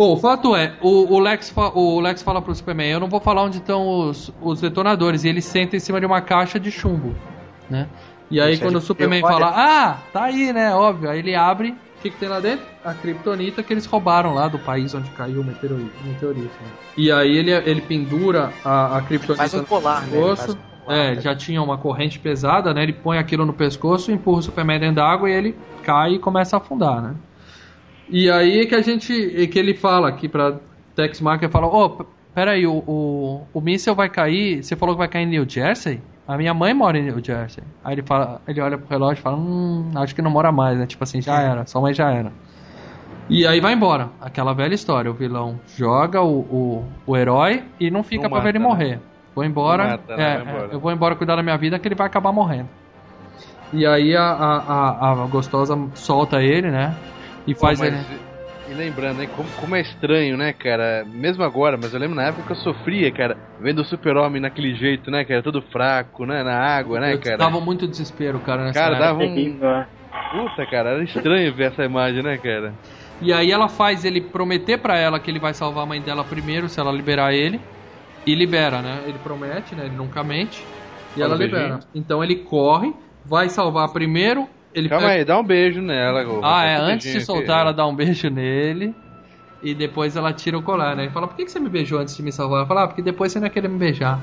Bom, 0.00 0.14
o 0.14 0.16
fato 0.16 0.56
é, 0.56 0.72
o, 0.80 1.14
o 1.14 1.18
Lex 1.18 1.52
o 1.74 2.00
Lex 2.00 2.22
fala 2.22 2.40
pro 2.40 2.54
Superman, 2.54 2.90
eu 2.90 3.00
não 3.00 3.06
vou 3.06 3.20
falar 3.20 3.42
onde 3.42 3.58
estão 3.58 3.86
os, 3.86 4.32
os 4.40 4.58
detonadores, 4.58 5.24
e 5.24 5.28
ele 5.28 5.42
senta 5.42 5.76
em 5.76 5.78
cima 5.78 6.00
de 6.00 6.06
uma 6.06 6.22
caixa 6.22 6.58
de 6.58 6.70
chumbo, 6.70 7.14
né? 7.68 7.86
E 8.30 8.40
aí 8.40 8.56
quando 8.56 8.76
o 8.76 8.80
Superman 8.80 9.20
eu- 9.20 9.26
olha- 9.26 9.34
fala, 9.34 9.52
ah, 9.54 9.98
tá 10.10 10.24
aí, 10.24 10.54
né, 10.54 10.74
óbvio, 10.74 11.10
aí 11.10 11.18
ele 11.18 11.34
abre, 11.34 11.72
o 11.72 12.00
que, 12.00 12.08
que 12.08 12.16
tem 12.16 12.30
lá 12.30 12.40
dentro? 12.40 12.64
A 12.82 12.94
Kryptonita 12.94 13.62
que 13.62 13.74
eles 13.74 13.84
roubaram 13.84 14.32
lá 14.32 14.48
do 14.48 14.58
país 14.58 14.94
onde 14.94 15.10
caiu 15.10 15.42
o 15.42 15.44
meteorito. 15.44 15.92
meteorito 16.02 16.48
né? 16.62 16.70
E 16.96 17.12
aí 17.12 17.36
ele, 17.36 17.50
ele 17.50 17.82
pendura 17.82 18.50
a, 18.64 18.96
a 18.96 19.02
Kryptonita 19.02 19.36
Faz 19.36 19.52
um 19.52 19.64
colar, 19.64 20.00
né? 20.06 20.12
pescoço. 20.12 20.36
Faz 20.36 20.54
um 20.54 20.82
colar, 20.86 20.96
É, 20.96 21.14
né? 21.14 21.20
já 21.20 21.34
tinha 21.36 21.60
uma 21.60 21.76
corrente 21.76 22.18
pesada, 22.18 22.72
né? 22.72 22.84
Ele 22.84 22.94
põe 22.94 23.18
aquilo 23.18 23.44
no 23.44 23.52
pescoço, 23.52 24.10
empurra 24.10 24.38
o 24.38 24.42
Superman 24.42 24.80
dentro 24.80 24.94
da 24.96 25.06
água 25.06 25.28
e 25.28 25.34
ele 25.34 25.54
cai 25.82 26.14
e 26.14 26.18
começa 26.18 26.56
a 26.56 26.58
afundar, 26.58 27.02
né? 27.02 27.14
E 28.10 28.30
aí 28.30 28.66
que 28.66 28.74
a 28.74 28.82
gente. 28.82 29.12
é 29.42 29.46
que 29.46 29.58
ele 29.58 29.74
fala 29.74 30.08
aqui 30.08 30.28
pra 30.28 30.56
Tex 30.96 31.20
Marker 31.20 31.48
fala, 31.48 31.66
ô, 31.66 31.90
p- 31.90 32.04
peraí, 32.34 32.66
o, 32.66 32.72
o, 32.86 33.46
o 33.54 33.60
míssel 33.60 33.94
vai 33.94 34.08
cair. 34.08 34.62
Você 34.62 34.74
falou 34.76 34.94
que 34.94 34.98
vai 34.98 35.08
cair 35.08 35.22
em 35.24 35.30
New 35.30 35.48
Jersey? 35.48 36.00
A 36.26 36.36
minha 36.36 36.52
mãe 36.54 36.72
mora 36.74 36.98
em 36.98 37.02
New 37.04 37.22
Jersey. 37.24 37.62
Aí 37.84 37.94
ele 37.94 38.02
fala, 38.02 38.40
ele 38.46 38.60
olha 38.60 38.78
pro 38.78 38.88
relógio 38.88 39.20
e 39.20 39.22
fala, 39.22 39.36
hum, 39.36 39.90
acho 39.96 40.14
que 40.14 40.22
não 40.22 40.30
mora 40.30 40.50
mais, 40.52 40.78
né? 40.78 40.86
Tipo 40.86 41.02
assim, 41.04 41.20
já 41.20 41.40
era, 41.40 41.66
sua 41.66 41.80
mãe 41.80 41.92
já 41.94 42.10
era. 42.10 42.32
E 43.28 43.46
aí 43.46 43.60
vai 43.60 43.72
embora. 43.74 44.10
Aquela 44.20 44.52
velha 44.52 44.74
história. 44.74 45.10
O 45.10 45.14
vilão 45.14 45.60
joga 45.76 46.20
o, 46.20 46.40
o, 46.40 46.84
o 47.06 47.16
herói 47.16 47.62
e 47.78 47.90
não 47.90 48.02
fica 48.02 48.24
Não 48.24 48.30
pra 48.30 48.40
ver 48.40 48.50
ele 48.50 48.58
mata, 48.58 48.74
né? 48.76 48.84
morrer. 48.84 49.00
Vou 49.34 49.44
embora. 49.44 49.84
Mata, 49.90 50.16
né? 50.16 50.36
é, 50.36 50.42
embora. 50.42 50.68
é, 50.70 50.74
eu 50.74 50.80
vou 50.80 50.90
embora 50.92 51.14
cuidar 51.14 51.36
da 51.36 51.42
minha 51.42 51.56
vida 51.56 51.78
que 51.78 51.86
ele 51.86 51.94
vai 51.94 52.06
acabar 52.08 52.32
morrendo. 52.32 52.68
E 53.72 53.86
aí 53.86 54.16
a, 54.16 54.22
a, 54.24 54.56
a, 54.58 55.12
a 55.12 55.26
gostosa 55.26 55.78
solta 55.94 56.42
ele, 56.42 56.70
né? 56.70 56.92
E 57.50 57.54
Pô, 57.54 57.60
faz 57.60 57.80
mas- 57.80 58.10
ele. 58.10 58.30
E 58.68 58.74
lembrando, 58.74 59.18
né, 59.18 59.26
como, 59.26 59.48
como 59.52 59.74
é 59.74 59.80
estranho, 59.80 60.36
né, 60.36 60.52
cara? 60.52 61.04
Mesmo 61.04 61.42
agora, 61.42 61.76
mas 61.76 61.92
eu 61.92 61.98
lembro 61.98 62.14
na 62.14 62.26
época 62.26 62.44
que 62.44 62.52
eu 62.52 62.56
sofria, 62.56 63.10
cara, 63.10 63.36
vendo 63.58 63.80
o 63.80 63.84
super-homem 63.84 64.40
naquele 64.40 64.76
jeito, 64.76 65.10
né, 65.10 65.24
cara? 65.24 65.42
Todo 65.42 65.60
fraco, 65.62 66.24
né, 66.24 66.44
na 66.44 66.56
água, 66.56 67.00
né, 67.00 67.16
cara? 67.16 67.38
Dava 67.38 67.60
muito 67.60 67.88
desespero, 67.88 68.38
cara, 68.40 68.64
nessa 68.64 68.78
Cara, 68.78 68.98
dava 68.98 69.24
um... 69.24 69.58
Puta, 70.30 70.66
cara, 70.70 70.90
era 70.90 71.02
estranho 71.02 71.52
ver 71.54 71.72
essa 71.72 71.84
imagem, 71.84 72.22
né, 72.22 72.38
cara? 72.38 72.74
E 73.20 73.32
aí 73.32 73.50
ela 73.50 73.68
faz 73.68 74.04
ele 74.04 74.20
prometer 74.20 74.78
pra 74.78 74.96
ela 74.96 75.18
que 75.18 75.30
ele 75.30 75.40
vai 75.40 75.52
salvar 75.52 75.82
a 75.82 75.86
mãe 75.86 76.00
dela 76.00 76.22
primeiro, 76.22 76.68
se 76.68 76.78
ela 76.78 76.92
liberar 76.92 77.34
ele. 77.34 77.60
E 78.26 78.34
libera, 78.34 78.80
né? 78.82 79.02
Ele 79.06 79.18
promete, 79.18 79.74
né? 79.74 79.86
Ele 79.86 79.96
nunca 79.96 80.22
mente. 80.22 80.64
E 81.16 81.20
Fala 81.20 81.34
ela 81.34 81.34
um 81.34 81.38
libera. 81.38 81.80
Então 81.94 82.22
ele 82.22 82.36
corre, 82.44 82.92
vai 83.24 83.48
salvar 83.48 83.92
primeiro. 83.92 84.46
Ele 84.72 84.88
Calma 84.88 85.06
pega- 85.08 85.18
aí, 85.18 85.24
dá 85.24 85.38
um 85.38 85.44
beijo 85.44 85.80
nela. 85.80 86.20
Ah, 86.42 86.64
é, 86.64 86.78
um 86.78 86.82
antes 86.82 87.12
de 87.12 87.24
soltar, 87.24 87.56
aqui. 87.56 87.60
ela 87.62 87.72
dá 87.72 87.86
um 87.86 87.94
beijo 87.94 88.28
nele. 88.30 88.94
E 89.62 89.74
depois 89.74 90.16
ela 90.16 90.32
tira 90.32 90.56
o 90.56 90.62
colar, 90.62 90.96
né? 90.96 91.06
E 91.06 91.10
fala, 91.10 91.26
por 91.26 91.36
que 91.36 91.44
que 91.44 91.50
você 91.50 91.60
me 91.60 91.68
beijou 91.68 91.98
antes 91.98 92.16
de 92.16 92.22
me 92.22 92.32
salvar? 92.32 92.60
Ela 92.60 92.66
fala, 92.66 92.84
ah, 92.84 92.86
porque 92.86 93.02
depois 93.02 93.30
você 93.32 93.38
não 93.40 93.46
ia 93.46 93.52
querer 93.52 93.68
me 93.68 93.78
beijar. 93.78 94.18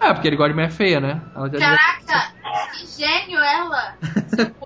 é, 0.00 0.12
porque 0.12 0.26
ele 0.28 0.36
gosta 0.36 0.48
de 0.50 0.54
mulher 0.54 0.70
feia, 0.70 1.00
né? 1.00 1.20
Ela 1.34 1.48
já 1.50 1.58
Caraca, 1.58 2.32
que 2.78 2.86
gênio 2.86 3.38
ela! 3.38 3.94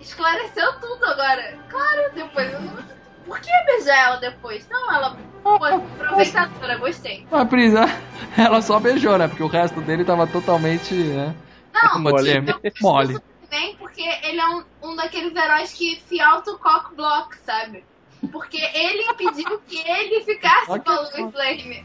Esclareceu 0.00 0.72
tudo 0.80 1.04
agora. 1.04 1.58
Claro, 1.68 2.14
depois. 2.14 2.52
eu 2.52 2.60
não- 2.60 3.00
Por 3.26 3.38
que 3.40 3.50
beijar 3.66 3.96
ela 4.06 4.16
depois? 4.16 4.66
Não, 4.70 4.92
ela 4.94 5.16
foi 5.42 5.72
aproveitadora, 5.74 6.78
gostei. 6.78 7.26
A 7.30 7.44
Prisa, 7.44 7.84
ela 8.36 8.62
só 8.62 8.80
beijou, 8.80 9.18
né? 9.18 9.28
Porque 9.28 9.42
o 9.42 9.46
resto 9.48 9.80
dele 9.82 10.04
tava 10.04 10.26
totalmente, 10.26 10.94
né? 10.94 11.34
Não, 11.72 11.96
eu 11.96 12.10
gosto 12.10 12.82
mole. 12.82 13.18
Porque 13.90 14.02
ele 14.26 14.40
é 14.40 14.48
um, 14.48 14.62
um 14.82 14.96
daqueles 14.96 15.34
heróis 15.34 15.72
que 15.72 16.00
se 16.06 16.20
auto-cock 16.20 16.94
block, 16.94 17.36
sabe? 17.44 17.84
Porque 18.30 18.58
ele 18.58 19.02
impediu 19.02 19.60
que 19.66 19.78
ele 19.78 20.22
ficasse 20.22 20.66
com 20.66 20.90
a 20.90 21.00
Lois 21.00 21.34
Lane. 21.34 21.84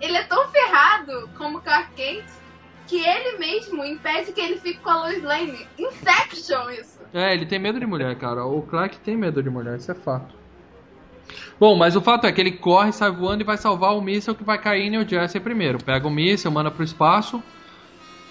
Ele 0.00 0.16
é 0.16 0.22
tão 0.24 0.46
ferrado 0.48 1.30
como 1.38 1.60
Clark 1.60 1.90
Kent 1.94 2.24
que 2.86 3.00
ele 3.00 3.38
mesmo 3.38 3.84
impede 3.84 4.32
que 4.32 4.40
ele 4.40 4.58
fique 4.58 4.78
com 4.78 4.90
a 4.90 5.00
Lois 5.04 5.22
Lane. 5.22 5.66
Inception, 5.78 6.70
isso. 6.70 7.00
É, 7.12 7.32
ele 7.32 7.46
tem 7.46 7.58
medo 7.58 7.80
de 7.80 7.86
mulher, 7.86 8.16
cara. 8.18 8.44
O 8.44 8.62
Clark 8.62 8.98
tem 8.98 9.16
medo 9.16 9.42
de 9.42 9.48
mulher, 9.48 9.78
isso 9.78 9.90
é 9.90 9.94
fato. 9.94 10.34
Bom, 11.58 11.76
mas 11.76 11.96
o 11.96 12.02
fato 12.02 12.26
é 12.26 12.32
que 12.32 12.40
ele 12.40 12.52
corre, 12.52 12.92
sai 12.92 13.10
voando 13.10 13.42
e 13.42 13.46
vai 13.46 13.56
salvar 13.56 13.96
o 13.96 14.00
míssil 14.00 14.34
que 14.34 14.44
vai 14.44 14.60
cair 14.60 14.82
em 14.82 14.90
New 14.90 15.08
Jersey 15.08 15.40
primeiro. 15.40 15.82
Pega 15.82 16.06
o 16.06 16.10
míssil, 16.10 16.50
manda 16.50 16.70
pro 16.70 16.84
espaço 16.84 17.42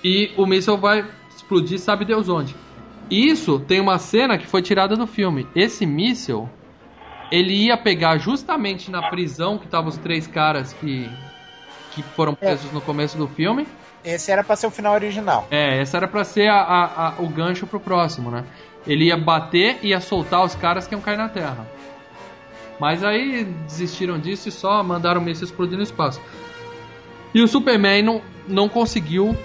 e 0.03 0.31
o 0.37 0.45
míssil 0.45 0.77
vai 0.77 1.05
explodir, 1.35 1.79
sabe 1.79 2.05
Deus 2.05 2.29
onde. 2.29 2.55
Isso 3.09 3.59
tem 3.59 3.79
uma 3.79 3.99
cena 3.99 4.37
que 4.37 4.47
foi 4.47 4.61
tirada 4.61 4.95
do 4.95 5.05
filme. 5.05 5.47
Esse 5.55 5.85
míssil, 5.85 6.49
ele 7.31 7.53
ia 7.53 7.77
pegar 7.77 8.17
justamente 8.17 8.89
na 8.89 9.09
prisão 9.09 9.57
que 9.57 9.65
estavam 9.65 9.89
os 9.89 9.97
três 9.97 10.25
caras 10.27 10.73
que, 10.73 11.09
que 11.91 12.01
foram 12.01 12.33
presos 12.33 12.71
no 12.71 12.81
começo 12.81 13.17
do 13.17 13.27
filme. 13.27 13.67
Esse 14.03 14.31
era 14.31 14.43
pra 14.43 14.55
ser 14.55 14.67
o 14.67 14.71
final 14.71 14.93
original. 14.93 15.47
É, 15.49 15.79
essa 15.79 15.97
era 15.97 16.07
pra 16.07 16.23
ser 16.23 16.47
a- 16.47 16.61
a- 16.61 17.07
a- 17.07 17.13
o 17.19 17.27
gancho 17.29 17.65
pro 17.65 17.79
próximo, 17.79 18.29
né? 18.29 18.43
Ele 18.85 19.05
ia 19.05 19.17
bater 19.17 19.79
e 19.81 19.87
ia 19.89 19.99
soltar 19.99 20.43
os 20.43 20.53
caras 20.55 20.85
que 20.87 20.93
iam 20.93 21.01
cair 21.01 21.17
na 21.17 21.27
Terra. 21.29 21.65
Mas 22.79 23.03
aí 23.03 23.43
desistiram 23.65 24.19
disso 24.19 24.49
e 24.49 24.51
só 24.51 24.83
mandaram 24.83 25.21
o 25.21 25.23
míssil 25.23 25.45
explodir 25.45 25.77
no 25.77 25.83
espaço. 25.83 26.21
E 27.33 27.41
o 27.41 27.47
Superman 27.47 28.03
não, 28.03 28.21
não 28.47 28.69
conseguiu 28.69 29.35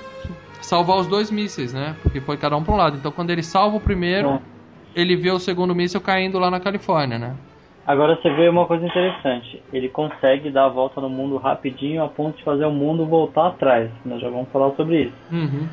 salvar 0.60 0.98
os 0.98 1.06
dois 1.06 1.30
mísseis, 1.30 1.72
né? 1.72 1.94
Porque 2.02 2.20
foi 2.20 2.36
cada 2.36 2.56
um 2.56 2.62
para 2.62 2.74
um 2.74 2.76
lado. 2.76 2.96
Então 2.96 3.10
quando 3.12 3.30
ele 3.30 3.42
salva 3.42 3.76
o 3.76 3.80
primeiro, 3.80 4.30
É. 4.30 4.40
ele 4.94 5.16
vê 5.16 5.30
o 5.30 5.38
segundo 5.38 5.74
míssil 5.74 6.00
caindo 6.00 6.38
lá 6.38 6.50
na 6.50 6.60
Califórnia, 6.60 7.18
né? 7.18 7.34
Agora 7.86 8.14
você 8.16 8.30
vê 8.34 8.48
uma 8.48 8.66
coisa 8.66 8.86
interessante. 8.86 9.60
Ele 9.72 9.88
consegue 9.88 10.50
dar 10.50 10.66
a 10.66 10.68
volta 10.68 11.00
no 11.00 11.08
mundo 11.08 11.36
rapidinho 11.38 12.04
a 12.04 12.08
ponto 12.08 12.36
de 12.36 12.44
fazer 12.44 12.64
o 12.64 12.70
mundo 12.70 13.04
voltar 13.06 13.48
atrás. 13.48 13.90
Nós 14.04 14.20
já 14.20 14.28
vamos 14.28 14.48
falar 14.52 14.70
sobre 14.76 15.04
isso. 15.04 15.12
Uhum. 15.32 15.66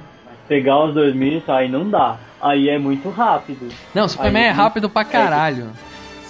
Pegar 0.48 0.84
os 0.86 0.94
dois 0.94 1.14
mísseis, 1.14 1.48
aí 1.50 1.70
não 1.70 1.88
dá. 1.90 2.18
Aí 2.42 2.70
é 2.70 2.80
muito 2.80 3.10
rápido. 3.10 3.68
Não, 3.94 4.08
Superman 4.08 4.44
Aí- 4.44 4.50
é 4.50 4.52
rápido 4.52 4.90
pra 4.90 5.04
caralho. 5.04 5.68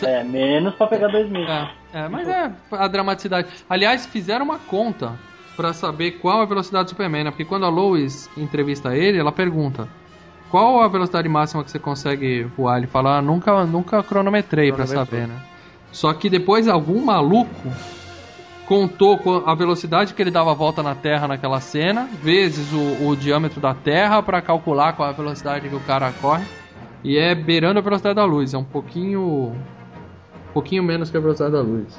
É, 0.04 0.24
menos 0.24 0.74
pra 0.76 0.88
pegar 0.88 1.08
dois 1.08 1.30
mísseis. 1.30 1.70
É, 1.94 2.00
é, 2.00 2.10
mas 2.10 2.28
é 2.28 2.52
a 2.72 2.88
dramaticidade. 2.88 3.48
Aliás, 3.70 4.06
fizeram 4.08 4.44
uma 4.44 4.58
conta 4.60 5.14
pra 5.58 5.74
saber 5.74 6.12
qual 6.12 6.42
a 6.42 6.46
velocidade 6.46 6.86
do 6.86 6.90
Superman, 6.92 7.26
né? 7.26 7.32
Porque 7.32 7.44
quando 7.44 7.66
a 7.66 7.70
Lois 7.70 8.30
entrevista 8.38 8.96
ele, 8.96 9.18
ela 9.18 9.32
pergunta: 9.32 9.90
Qual 10.52 10.82
a 10.82 10.88
velocidade 10.88 11.28
máxima 11.28 11.64
que 11.64 11.72
você 11.72 11.80
consegue 11.80 12.44
voar? 12.44 12.78
Ele 12.78 12.88
fala: 12.88 13.18
ah, 13.18 13.22
nunca, 13.22 13.66
nunca 13.66 14.04
cronometrei 14.04 14.72
Cronometrou. 14.72 15.06
saber, 15.06 15.28
né? 15.28 15.42
Só 15.92 16.14
que 16.14 16.30
depois 16.30 16.68
algum 16.68 17.04
maluco 17.04 17.72
contou 18.68 19.44
a 19.46 19.56
velocidade 19.56 20.14
que 20.14 20.22
ele 20.22 20.30
dava 20.30 20.52
a 20.52 20.54
volta 20.54 20.84
na 20.84 20.94
Terra 20.94 21.28
naquela 21.28 21.60
cena, 21.60 22.08
vezes 22.22 22.72
o, 22.74 23.08
o 23.08 23.16
diâmetro 23.16 23.60
da 23.62 23.74
Terra 23.74 24.22
pra 24.22 24.42
calcular 24.42 24.94
qual 24.94 25.10
a 25.10 25.14
velocidade 25.14 25.68
que 25.68 25.76
o 25.76 25.80
cara 25.80 26.12
corre. 26.22 26.46
E 27.04 27.18
é 27.18 27.34
beirando 27.34 27.80
a 27.80 27.82
velocidade 27.82 28.16
da 28.16 28.26
luz, 28.26 28.54
é 28.54 28.58
um 28.58 28.64
pouquinho 28.64 29.54
um 30.50 30.54
pouquinho 30.54 30.84
menos 30.84 31.10
que 31.10 31.18
a 31.18 31.20
velocidade 31.20 31.54
da 31.54 31.62
luz. 31.62 31.98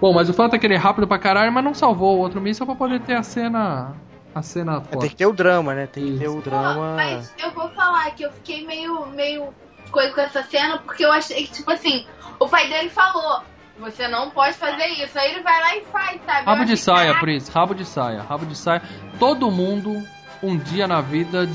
Bom, 0.00 0.12
mas 0.12 0.28
o 0.28 0.34
fato 0.34 0.54
é 0.54 0.58
que 0.58 0.66
ele 0.66 0.74
é 0.74 0.78
rápido 0.78 1.06
pra 1.06 1.18
caralho, 1.18 1.52
mas 1.52 1.64
não 1.64 1.74
salvou 1.74 2.16
o 2.16 2.20
outro 2.20 2.40
míssil 2.40 2.66
pra 2.66 2.74
poder 2.74 3.00
ter 3.00 3.14
a 3.14 3.22
cena. 3.22 3.94
A 4.34 4.42
cena 4.42 4.82
É, 4.90 4.96
tem 4.98 5.08
que 5.08 5.16
ter 5.16 5.26
o 5.26 5.32
drama, 5.32 5.74
né? 5.74 5.86
Tem 5.86 6.04
que 6.04 6.18
ter 6.18 6.26
Isso. 6.26 6.38
o 6.38 6.42
drama. 6.42 6.94
Mas 6.94 7.34
eu 7.42 7.50
vou 7.52 7.70
falar 7.70 8.10
que 8.10 8.22
eu 8.22 8.30
fiquei 8.32 8.66
meio, 8.66 9.06
meio 9.06 9.48
coisa 9.90 10.12
com 10.12 10.20
essa 10.20 10.42
cena, 10.42 10.78
porque 10.78 11.04
eu 11.04 11.10
achei 11.10 11.46
que, 11.46 11.52
tipo 11.52 11.70
assim, 11.70 12.06
o 12.38 12.46
pai 12.46 12.68
dele 12.68 12.90
falou, 12.90 13.40
você 13.78 14.06
não 14.08 14.30
pode 14.30 14.54
fazer 14.54 14.86
isso. 14.88 15.18
Aí 15.18 15.32
ele 15.32 15.42
vai 15.42 15.60
lá 15.60 15.76
e 15.76 15.84
faz, 15.86 16.20
sabe? 16.26 16.44
Rabo 16.44 16.64
de 16.66 16.76
saia, 16.76 17.06
caraca, 17.06 17.20
Prince, 17.20 17.50
rabo 17.50 17.74
de 17.74 17.84
saia, 17.86 18.22
rabo 18.22 18.44
de 18.44 18.56
saia. 18.56 18.82
Todo 19.18 19.50
mundo, 19.50 20.02
um 20.42 20.58
dia 20.58 20.86
na 20.86 21.00
vida, 21.00 21.48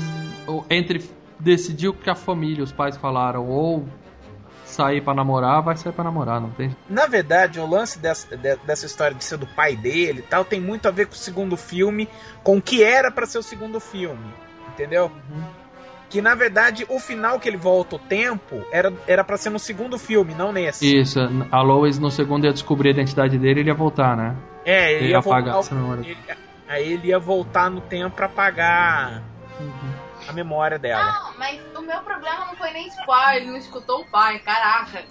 entre 0.68 1.08
decidiu 1.38 1.92
que 1.92 2.10
a 2.10 2.14
família, 2.14 2.64
os 2.64 2.72
pais 2.72 2.96
falaram, 2.96 3.48
ou 3.48 3.86
sair 4.72 5.00
pra 5.02 5.14
namorar, 5.14 5.62
vai 5.62 5.76
sair 5.76 5.92
pra 5.92 6.04
namorar, 6.04 6.40
não 6.40 6.50
tem. 6.50 6.74
Na 6.88 7.06
verdade, 7.06 7.60
o 7.60 7.66
lance 7.68 7.98
dessa, 7.98 8.36
de- 8.36 8.56
dessa 8.56 8.86
história 8.86 9.14
de 9.16 9.24
ser 9.24 9.36
do 9.36 9.46
pai 9.46 9.76
dele 9.76 10.20
e 10.20 10.22
tal 10.22 10.44
tem 10.44 10.60
muito 10.60 10.86
a 10.88 10.90
ver 10.90 11.06
com 11.06 11.12
o 11.14 11.16
segundo 11.16 11.56
filme, 11.56 12.08
com 12.42 12.56
o 12.56 12.62
que 12.62 12.82
era 12.82 13.10
pra 13.10 13.26
ser 13.26 13.38
o 13.38 13.42
segundo 13.42 13.78
filme. 13.80 14.32
Entendeu? 14.68 15.10
Que 16.08 16.20
na 16.20 16.34
verdade 16.34 16.84
o 16.90 16.98
final 16.98 17.38
que 17.40 17.48
ele 17.48 17.56
volta 17.56 17.96
o 17.96 17.98
tempo 17.98 18.62
era 18.70 18.92
era 19.06 19.24
para 19.24 19.36
ser 19.38 19.48
no 19.50 19.58
segundo 19.58 19.98
filme, 19.98 20.34
não 20.34 20.52
nesse. 20.52 21.00
Isso, 21.00 21.18
a 21.50 21.62
Lois 21.62 21.98
no 21.98 22.10
segundo 22.10 22.44
ia 22.44 22.52
descobrir 22.52 22.88
a 22.88 22.92
identidade 22.92 23.38
dele 23.38 23.60
e 23.60 23.62
ele 23.62 23.70
ia 23.70 23.74
voltar, 23.74 24.14
né? 24.16 24.36
É, 24.64 24.90
ele 24.92 24.96
Ele 24.98 25.04
ia 25.06 25.10
ia 25.12 25.18
apagar 25.18 25.54
voltar. 25.54 25.58
essa 25.60 25.74
memória. 25.74 26.00
ele- 26.02 26.18
aí 26.68 26.92
ele 26.92 27.08
ia 27.08 27.18
voltar 27.18 27.70
no 27.70 27.80
tempo 27.80 28.14
pra 28.16 28.26
apagar 28.26 29.22
a 30.28 30.32
memória 30.32 30.78
dela. 30.78 31.04
Não, 31.04 31.38
mas 31.38 31.60
o 31.76 31.82
meu 31.82 32.00
problema 32.00 32.46
não 32.46 32.56
foi 32.56 32.70
nem 32.70 32.86
ele 33.36 33.46
não 33.46 33.56
escutou 33.56 34.02
o 34.02 34.06
pai, 34.10 34.38
caraca. 34.38 35.04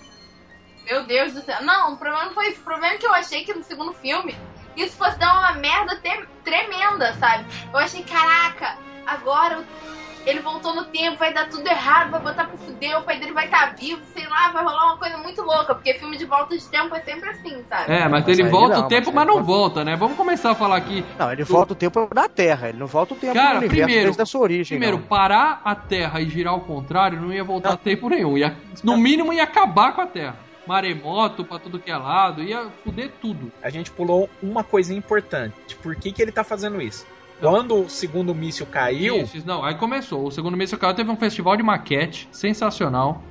Meu 0.90 1.04
Deus 1.06 1.34
do 1.34 1.42
céu. 1.42 1.62
Não, 1.64 1.94
o 1.94 1.98
problema 1.98 2.26
não 2.26 2.34
foi 2.34 2.50
isso. 2.50 2.62
O 2.62 2.64
problema 2.64 2.96
é 2.96 2.98
que 2.98 3.06
eu 3.06 3.14
achei 3.14 3.44
que 3.44 3.54
no 3.54 3.64
segundo 3.64 3.94
filme 3.94 4.36
isso 4.76 4.96
fosse 4.98 5.18
dar 5.20 5.38
uma 5.38 5.54
merda 5.54 6.00
tremenda, 6.44 7.14
sabe? 7.16 7.46
Eu 7.72 7.78
achei, 7.80 8.04
caraca, 8.04 8.78
agora 9.06 9.60
o- 9.60 9.66
ele 10.26 10.40
voltou 10.40 10.76
no 10.76 10.86
tempo, 10.86 11.18
vai 11.18 11.34
dar 11.34 11.50
tudo 11.50 11.68
errado, 11.68 12.12
vai 12.12 12.22
botar 12.22 12.46
pro 12.46 12.58
fuder, 12.58 12.98
o 13.00 13.04
pai 13.04 13.20
dele 13.20 13.32
vai 13.34 13.46
estar 13.46 13.76
vivo, 13.76 14.02
sei 14.14 14.28
lá, 14.28 14.52
vai 14.52 14.64
rolar 14.64 14.86
uma 14.88 14.98
coisa 14.98 15.18
muito 15.18 15.42
louca, 15.42 15.74
porque 15.76 15.96
filme 15.96 16.18
de 16.18 16.26
volta 16.26 16.58
de 16.58 16.64
tempo 16.70 16.94
é 16.96 17.02
sempre 17.02 17.30
assim, 17.30 17.64
sabe? 17.70 17.92
É, 17.92 18.08
mas 18.08 18.26
Mas 18.26 18.40
ele 18.40 18.50
volta 18.50 18.78
não, 18.78 18.86
o 18.86 18.88
tempo, 18.88 19.12
mas 19.12 19.26
mas 19.26 19.36
não 19.36 19.44
volta, 19.44 19.84
né? 19.84 19.96
Vamos 19.96 20.16
começar 20.18 20.52
a 20.52 20.56
falar 20.56 20.78
aqui. 20.78 21.04
Não, 21.18 21.32
ele 21.32 21.44
volta 21.44 21.74
o 21.74 21.76
tempo 21.76 22.08
da 22.14 22.28
Terra, 22.30 22.70
ele 22.70 22.78
não 22.78 22.88
volta 22.88 23.14
o 23.14 23.18
tempo 23.18 23.34
Cara, 23.34 23.54
do 23.54 23.58
universo 23.60 23.84
primeiro- 23.86 24.04
desde 24.06 24.22
a 24.22 24.26
sua 24.26 24.42
origem. 24.42 24.78
Primeiro, 24.78 24.98
não. 24.98 25.04
parar 25.08 25.62
a 25.66 25.76
Terra 25.76 26.22
e 26.22 26.30
girar 26.30 26.54
ao 26.54 26.62
contrário 26.62 27.20
não 27.20 27.32
ia 27.34 27.44
voltar 27.44 27.76
tempo 27.78 28.10
nenhum. 28.10 28.38
Ia, 28.38 28.56
no 28.84 28.98
mínimo 28.98 29.34
ia 29.34 29.44
acabar 29.44 29.94
com 29.94 30.02
a 30.02 30.08
Terra. 30.08 30.36
Maremoto 30.68 31.44
pra 31.44 31.60
tudo 31.60 31.80
que 31.80 31.92
é 31.92 31.98
lado, 31.98 32.42
ia 32.44 32.68
fuder 32.84 33.12
tudo. 33.22 33.52
A 33.62 33.70
gente 33.70 33.92
pulou 33.92 34.30
uma 34.42 34.64
coisa 34.64 34.94
importante. 34.94 35.54
Por 35.82 35.96
que, 35.96 36.12
que 36.12 36.22
ele 36.22 36.32
tá 36.32 36.44
fazendo 36.44 36.82
isso? 36.82 37.06
Quando 37.42 37.86
o 37.86 37.90
segundo 37.90 38.34
míssil 38.36 38.66
caiu, 38.68 39.18
Isso, 39.24 39.42
não, 39.46 39.64
aí 39.64 39.76
começou. 39.76 40.28
O 40.28 40.32
segundo 40.32 40.56
mês 40.56 40.74
caiu, 40.76 40.94
teve 40.94 41.10
um 41.10 41.16
festival 41.18 41.58
de 41.58 41.64
maquete 41.64 42.30
sensacional. 42.32 43.22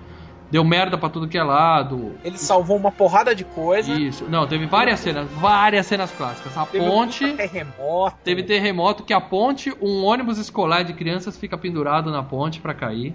Deu 0.50 0.64
merda 0.64 0.98
pra 0.98 1.08
tudo 1.08 1.28
que 1.28 1.38
é 1.38 1.42
lado. 1.44 2.16
ele 2.24 2.36
salvou 2.36 2.76
uma 2.76 2.90
porrada 2.90 3.32
de 3.36 3.44
coisa. 3.44 3.92
Isso. 3.92 4.24
Não, 4.28 4.48
teve 4.48 4.66
várias 4.66 4.98
cenas, 4.98 5.30
várias 5.30 5.86
cenas 5.86 6.10
clássicas. 6.10 6.58
A 6.58 6.66
Teve 6.66 6.84
um 6.84 6.88
ponte. 6.90 7.32
terremoto. 7.34 8.16
Teve 8.24 8.42
terremoto 8.42 9.04
que 9.04 9.12
a 9.12 9.20
ponte, 9.20 9.72
um 9.80 10.04
ônibus 10.04 10.38
escolar 10.38 10.82
de 10.82 10.92
crianças 10.92 11.38
fica 11.38 11.56
pendurado 11.56 12.10
na 12.10 12.24
ponte 12.24 12.60
pra 12.60 12.74
cair. 12.74 13.14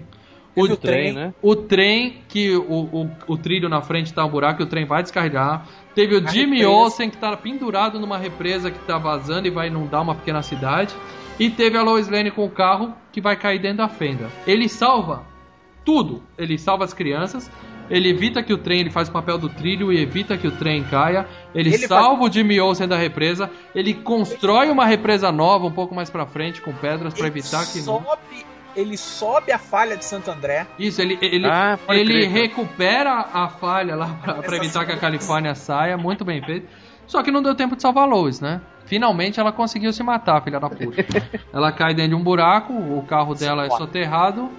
O, 0.56 0.64
o 0.64 0.76
trem, 0.76 1.12
né? 1.12 1.34
o 1.42 1.54
trem 1.54 2.22
que 2.28 2.56
o, 2.56 2.62
o, 2.62 3.10
o 3.28 3.36
trilho 3.36 3.68
na 3.68 3.82
frente 3.82 4.12
tá 4.14 4.24
um 4.24 4.30
buraco 4.30 4.62
e 4.62 4.64
o 4.64 4.66
trem 4.66 4.86
vai 4.86 5.02
descarregar. 5.02 5.66
Teve 5.94 6.16
o 6.16 6.26
A 6.26 6.30
Jimmy 6.30 6.58
represa. 6.58 6.70
Olsen 6.70 7.10
que 7.10 7.18
tá 7.18 7.36
pendurado 7.36 8.00
numa 8.00 8.16
represa 8.16 8.70
que 8.70 8.78
tá 8.80 8.96
vazando 8.96 9.46
e 9.46 9.50
vai 9.50 9.68
inundar 9.68 10.02
uma 10.02 10.14
pequena 10.14 10.42
cidade. 10.42 10.94
E 11.38 11.50
teve 11.50 11.76
a 11.76 11.82
Lois 11.82 12.08
Lane 12.08 12.30
com 12.30 12.46
o 12.46 12.50
carro 12.50 12.94
que 13.12 13.20
vai 13.20 13.36
cair 13.36 13.60
dentro 13.60 13.78
da 13.78 13.88
fenda. 13.88 14.30
Ele 14.46 14.68
salva 14.68 15.26
tudo. 15.84 16.22
Ele 16.38 16.56
salva 16.58 16.84
as 16.84 16.94
crianças. 16.94 17.50
Ele 17.88 18.10
evita 18.10 18.42
que 18.42 18.52
o 18.52 18.58
trem, 18.58 18.80
ele 18.80 18.90
faz 18.90 19.08
o 19.08 19.12
papel 19.12 19.38
do 19.38 19.48
trilho 19.48 19.92
e 19.92 20.02
evita 20.02 20.36
que 20.36 20.48
o 20.48 20.50
trem 20.50 20.82
caia. 20.84 21.26
Ele, 21.54 21.72
Ele 21.72 21.86
salva 21.86 22.24
o 22.24 22.32
Jimmy 22.32 22.60
Olsen 22.60 22.88
da 22.88 22.96
represa. 22.96 23.48
Ele 23.74 23.94
constrói 23.94 24.70
uma 24.70 24.84
represa 24.84 25.30
nova 25.30 25.66
um 25.66 25.72
pouco 25.72 25.94
mais 25.94 26.10
pra 26.10 26.26
frente 26.26 26.60
com 26.60 26.72
pedras 26.72 27.14
pra 27.14 27.28
ele 27.28 27.38
evitar 27.38 27.64
que 27.66 27.78
não. 27.78 28.02
sobe, 28.02 28.44
ele 28.76 28.96
sobe 28.96 29.50
a 29.50 29.58
falha 29.58 29.96
de 29.96 30.04
Santo 30.04 30.30
André. 30.30 30.66
Isso, 30.78 31.00
ele, 31.00 31.18
ele, 31.22 31.48
Ah, 31.48 31.78
ele 31.88 32.12
crer, 32.12 32.28
cara. 32.28 32.40
recupera 32.40 33.26
a 33.32 33.48
falha 33.48 33.96
lá 33.96 34.18
Essa 34.42 34.56
evitar 34.56 34.84
que 34.84 34.92
a 34.92 34.98
Califórnia 34.98 35.54
saia, 35.54 35.96
muito 35.96 36.24
bem 36.24 36.42
feito. 36.42 36.68
Só 37.06 37.22
que 37.22 37.30
não 37.30 37.42
deu 37.42 37.54
tempo 37.54 37.74
de 37.76 37.82
salvar 37.82 38.04
a 38.04 38.06
Lois, 38.06 38.40
né? 38.40 38.60
Finalmente 38.84 39.40
ela 39.40 39.50
conseguiu 39.52 39.92
se 39.92 40.02
matar, 40.02 40.42
filha 40.42 40.60
da 40.60 40.68
puta. 40.68 41.04
ela 41.52 41.72
cai 41.72 41.94
dentro 41.94 42.10
de 42.10 42.14
um 42.16 42.22
buraco, 42.22 42.72
o 42.72 43.04
carro 43.08 43.34
dela 43.34 43.66
é 43.66 43.70
soterrado 43.70 44.50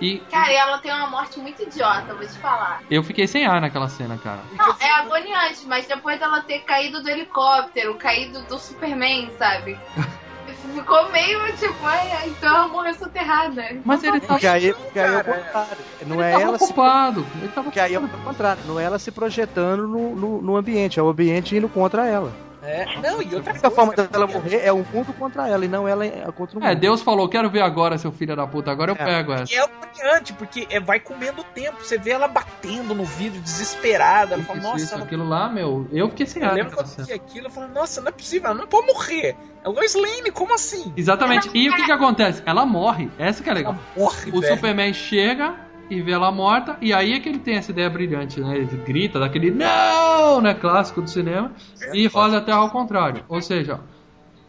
e 0.00 0.18
Cara, 0.30 0.50
e 0.50 0.56
ela 0.56 0.78
tem 0.78 0.90
uma 0.92 1.08
morte 1.08 1.38
muito 1.38 1.62
idiota, 1.62 2.14
vou 2.14 2.26
te 2.26 2.38
falar. 2.38 2.82
eu 2.90 3.02
fiquei 3.02 3.26
sem 3.26 3.46
ar 3.46 3.60
naquela 3.60 3.88
cena, 3.88 4.16
cara. 4.18 4.40
Não, 4.56 4.74
é 4.80 4.90
agoniante, 4.92 5.66
mas 5.66 5.86
depois 5.86 6.18
dela 6.18 6.40
ter 6.42 6.60
caído 6.60 7.02
do 7.02 7.08
helicóptero, 7.08 7.94
caído 7.96 8.40
do 8.42 8.58
Superman, 8.58 9.30
sabe? 9.38 9.78
Ficou 10.74 11.10
meio 11.10 11.38
tipo, 11.56 11.86
ai, 11.86 12.12
ai, 12.12 12.28
então 12.28 12.48
ela 12.48 12.68
morreu 12.68 12.94
soterrada. 12.94 13.64
Mas 13.84 14.04
ele 14.04 14.20
tava, 14.20 14.34
Porque 14.34 14.46
aí, 14.46 14.72
porque 14.72 14.98
aí 14.98 15.14
é 15.14 15.18
o 15.18 15.24
contrário. 15.24 15.84
Não 16.06 16.16
ele 16.16 16.24
é 16.24 16.32
tava 16.32 16.42
ela 16.44 16.58
se 16.58 16.64
ocupado. 16.64 17.26
Ele 17.38 17.48
tava 17.48 17.62
Porque 17.64 17.80
aí 17.80 17.94
é 17.94 17.98
o 17.98 18.08
contrário, 18.08 18.62
não 18.66 18.78
é 18.78 18.84
ela 18.84 18.98
se 18.98 19.10
projetando 19.10 19.88
no, 19.88 20.14
no, 20.14 20.42
no 20.42 20.56
ambiente, 20.56 21.00
é 21.00 21.02
o 21.02 21.08
ambiente 21.08 21.56
indo 21.56 21.68
contra 21.68 22.06
ela. 22.06 22.49
É, 22.62 22.84
não, 23.00 23.22
e 23.22 23.32
A 23.32 23.36
outra 23.36 23.52
única 23.52 23.70
forma 23.70 23.94
dela 23.94 24.26
morrer 24.26 24.58
é 24.64 24.72
o 24.72 24.84
mundo 24.92 25.12
contra 25.14 25.48
ela 25.48 25.64
e 25.64 25.68
não 25.68 25.88
ela 25.88 26.04
é 26.04 26.30
contra 26.32 26.58
o 26.58 26.60
mundo. 26.60 26.70
É, 26.70 26.74
Deus 26.74 27.00
falou, 27.02 27.28
quero 27.28 27.48
ver 27.48 27.62
agora, 27.62 27.96
seu 27.96 28.12
filho 28.12 28.36
da 28.36 28.46
puta, 28.46 28.70
agora 28.70 28.92
eu 28.92 28.96
É. 28.96 29.04
pego 29.04 29.32
essa. 29.32 29.52
E 29.52 29.56
é 29.56 29.60
agoniante, 29.62 30.32
porque 30.34 30.66
é, 30.70 30.78
vai 30.78 31.00
comendo 31.00 31.42
tempo. 31.54 31.78
Você 31.82 31.96
vê 31.96 32.10
ela 32.10 32.28
batendo 32.28 32.94
no 32.94 33.04
vidro, 33.04 33.40
desesperada. 33.40 34.34
Ela 34.34 34.44
fala, 34.44 34.58
Isso, 34.58 34.68
nossa, 34.68 34.84
isso, 34.84 34.94
ela... 34.94 35.04
aquilo 35.04 35.28
lá, 35.28 35.48
meu, 35.48 35.88
eu 35.92 36.08
fiquei 36.10 36.26
sem 36.26 36.42
eu 36.42 36.48
ar 36.48 36.54
lembro 36.54 36.70
naquela 36.70 36.88
quando 36.88 36.98
eu 37.00 37.06
vi 37.06 37.12
aquilo, 37.12 37.46
eu 37.46 37.50
falei, 37.50 37.70
nossa, 37.70 38.00
não 38.00 38.08
é 38.08 38.12
possível, 38.12 38.50
ela 38.50 38.58
não 38.58 38.66
pode 38.66 38.86
morrer. 38.86 39.36
É 39.64 39.68
o 39.68 39.72
Lois 39.72 39.94
Lane, 39.94 40.30
como 40.30 40.54
assim? 40.54 40.92
Exatamente. 40.96 41.50
E 41.54 41.68
o 41.68 41.74
que 41.74 41.84
que 41.84 41.92
acontece? 41.92 42.42
Ela 42.46 42.64
morre. 42.66 43.10
Essa 43.18 43.42
que 43.42 43.50
é 43.50 43.54
legal. 43.54 43.72
Ela 43.74 44.04
morre, 44.04 44.30
O 44.32 44.40
velho. 44.40 44.54
Superman 44.54 44.92
chega 44.92 45.54
e 45.90 46.00
vê 46.00 46.12
ela 46.12 46.30
morta, 46.30 46.76
e 46.80 46.92
aí 46.92 47.12
é 47.12 47.20
que 47.20 47.28
ele 47.28 47.38
tem 47.40 47.56
essa 47.56 47.70
ideia 47.72 47.90
brilhante, 47.90 48.40
né? 48.40 48.56
Ele 48.56 48.76
grita 48.86 49.18
daquele 49.18 49.50
não, 49.50 50.40
né? 50.40 50.54
Clássico 50.54 51.02
do 51.02 51.10
cinema, 51.10 51.50
e 51.92 52.08
faz 52.08 52.32
a 52.32 52.40
Terra 52.40 52.58
ao 52.58 52.70
contrário. 52.70 53.24
Ou 53.28 53.42
seja, 53.42 53.80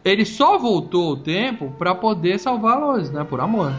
ele 0.04 0.24
só 0.24 0.56
voltou 0.58 1.12
o 1.12 1.16
tempo 1.16 1.74
pra 1.78 1.94
poder 1.94 2.38
salvar 2.38 2.76
a 2.76 2.78
Lois, 2.86 3.10
né? 3.10 3.24
Por 3.24 3.40
amor. 3.40 3.72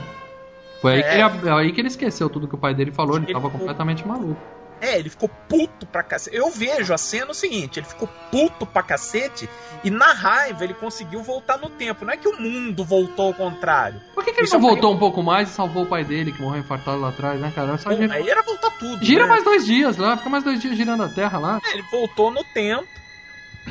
Foi 0.81 0.94
aí, 0.95 0.99
É. 0.99 1.30
que 1.30 1.38
ele, 1.45 1.49
aí 1.49 1.72
que 1.72 1.80
ele 1.81 1.88
esqueceu 1.88 2.30
tudo 2.30 2.48
que 2.48 2.56
o 2.56 2.57
pai 2.57 2.73
dele 2.73 2.91
falou, 2.91 3.15
ele 3.15 3.26
Ele 3.26 3.34
tava 3.34 3.45
ficou- 3.45 3.60
completamente 3.60 4.06
maluco. 4.07 4.35
É, 4.84 4.99
ele 4.99 5.10
ficou 5.10 5.30
puto 5.47 5.85
pra 5.85 6.03
cacete. 6.03 6.35
Eu 6.35 6.51
vejo 6.51 6.93
a 6.93 6.97
cena 6.97 7.31
o 7.31 7.34
seguinte: 7.34 7.80
ele 7.80 7.85
ficou 7.85 8.10
puto 8.30 8.65
pra 8.65 8.84
cacete 8.84 9.49
e 9.81 9.89
na 9.89 10.11
raiva 10.11 10.65
ele 10.65 10.73
conseguiu 10.73 11.23
voltar 11.23 11.57
no 11.57 11.69
tempo. 11.69 12.03
Não 12.03 12.11
é 12.11 12.18
que 12.18 12.27
o 12.27 12.38
mundo 12.38 12.84
voltou 12.84 13.27
ao 13.27 13.34
contrário. 13.34 14.01
Por 14.14 14.26
que, 14.26 14.34
que 14.34 14.41
Ele 14.41 14.47
só 14.47 14.60
voltou 14.60 14.93
um 14.93 14.99
pouco 14.99 15.23
mais 15.23 15.49
e 15.49 15.53
salvou 15.53 15.84
o 15.84 15.85
pai 15.85 16.03
dele, 16.03 16.34
que 16.34 16.41
morreu 16.41 16.60
infartado 16.60 16.99
lá 16.99 17.10
atrás, 17.10 17.39
né, 17.39 17.49
cara? 17.55 17.77
Só 17.77 17.93
gira, 17.93 18.14
aí 18.14 18.30
era 18.30 18.41
voltar 18.43 18.72
tudo. 18.72 19.05
gira 19.05 19.23
né? 19.23 19.30
mais 19.30 19.43
dois 19.45 19.65
dias 19.65 19.95
lá, 19.95 20.18
fica 20.18 20.30
mais 20.30 20.43
dois 20.43 20.60
dias 20.60 20.76
girando 20.76 21.03
a 21.03 21.07
Terra 21.07 21.39
lá. 21.39 21.61
Ele 21.72 21.84
voltou 21.89 22.30
no 22.30 22.43
tempo. 22.43 22.85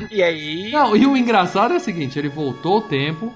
E 0.09 0.23
aí. 0.23 0.71
Não, 0.71 0.95
e 0.95 1.05
o 1.05 1.15
engraçado 1.15 1.75
é 1.75 1.77
o 1.77 1.79
seguinte, 1.79 2.17
ele 2.17 2.29
voltou 2.29 2.79
o 2.79 2.81
tempo, 2.81 3.31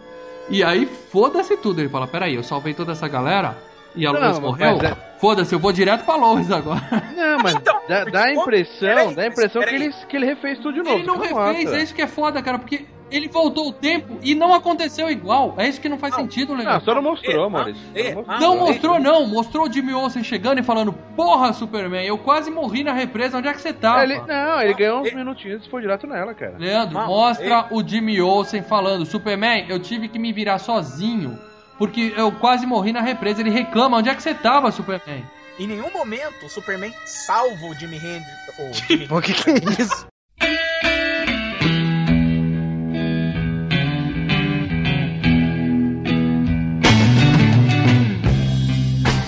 e 0.50 0.64
aí 0.64 0.88
foda-se 1.12 1.56
tudo. 1.58 1.80
Ele 1.80 1.90
fala, 1.90 2.08
peraí, 2.08 2.34
eu 2.34 2.42
salvei 2.44 2.74
toda 2.74 2.94
essa 2.94 3.08
galera, 3.08 3.56
e 3.96 4.06
a 4.06 4.14
Não, 4.14 4.20
Lois 4.22 4.40
morreu? 4.40 4.80
é- 4.82 5.08
Foda-se, 5.20 5.54
eu 5.54 5.58
vou 5.60 5.72
direto 5.74 6.06
pra 6.06 6.16
Lois 6.16 6.52
agora. 6.52 6.80
Não, 7.16 7.40
mas 7.40 7.56
Então, 7.56 7.80
dá, 7.90 8.04
dá 8.06 8.24
a 8.26 8.34
impressão, 8.34 9.14
dá 9.16 9.24
a 9.24 9.28
impressão 9.28 9.64
que 9.64 9.74
ele, 9.74 9.90
que 10.08 10.16
ele 10.16 10.26
refez 10.28 10.60
tudo 10.60 10.74
de 10.76 10.84
novo. 10.84 10.98
Ele 11.00 11.08
não 11.08 11.16
isso 11.16 11.24
refez, 11.36 11.64
mata. 11.66 11.78
é 11.78 11.84
isso 11.84 11.96
que 11.96 12.02
é 12.04 12.08
foda, 12.08 12.40
cara, 12.44 12.60
porque 12.60 12.86
ele 13.10 13.28
voltou 13.28 13.70
o 13.70 13.74
tempo 13.74 14.20
e 14.22 14.36
não 14.36 14.54
aconteceu 14.54 15.10
igual. 15.10 15.56
É 15.58 15.68
isso 15.68 15.82
que 15.82 15.90
não 15.90 15.98
faz 15.98 16.14
Não. 16.14 16.20
sentido, 16.20 16.50
Não, 16.52 16.58
legal. 16.60 16.82
só 16.82 16.94
não 16.94 17.02
mostrou, 17.02 17.48
É, 17.48 17.50
Maurício. 17.50 17.82
é, 17.96 18.14
não 18.14 18.16
mostrou. 18.24 18.40
Não 18.40 18.54
é. 18.54 18.60
mostrou, 18.60 19.00
não. 19.00 19.26
Mostrou 19.28 19.68
o 19.68 19.72
Jimmy 19.74 19.94
Olsen 19.94 20.24
chegando 20.24 20.60
e 20.60 20.64
falando: 20.64 20.94
Porra, 21.16 21.52
Superman, 21.52 22.06
eu 22.06 22.18
quase 22.20 22.52
morri 22.52 22.84
na 22.84 22.94
represa, 22.94 23.40
onde 23.40 23.48
é 23.48 23.54
que 23.54 23.62
você 23.62 23.74
tava? 23.74 24.04
Ele, 24.04 24.20
não, 24.22 24.62
ele 24.62 24.74
ganhou 24.76 25.02
uns 25.02 25.14
minutinhos 25.14 25.66
e 25.66 25.70
foi 25.70 25.82
direto 25.82 26.06
nela, 26.06 26.36
cara. 26.36 26.56
Leandro, 26.60 26.94
Não, 27.00 27.08
mostra 27.08 27.66
o 27.72 27.82
Jimmy 27.82 28.22
Olsen 28.22 28.62
falando: 28.62 29.04
Superman, 29.06 29.66
eu 29.68 29.80
tive 29.80 30.08
que 30.10 30.20
me 30.20 30.32
virar 30.32 30.60
sozinho. 30.60 31.40
Porque 31.78 32.14
eu 32.16 32.32
quase 32.32 32.66
morri 32.66 32.92
na 32.92 33.02
represa. 33.02 33.42
Ele 33.42 33.50
reclama: 33.50 33.98
Onde 33.98 34.10
é 34.10 34.16
que 34.16 34.24
você 34.24 34.34
tava, 34.34 34.72
Superman? 34.72 35.24
Em 35.60 35.68
nenhum 35.68 35.92
momento 35.92 36.46
o 36.46 36.50
Superman 36.50 36.94
salva 37.06 37.66
o 37.66 37.74
Jimmy 37.74 37.98
Hendrix. 37.98 38.32
O 38.60 38.74
Jimmy 38.88 39.08
O 39.10 39.22
que, 39.22 39.34
que 39.34 39.50
é 39.50 39.54
isso? 39.82 40.08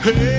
o 0.05 0.38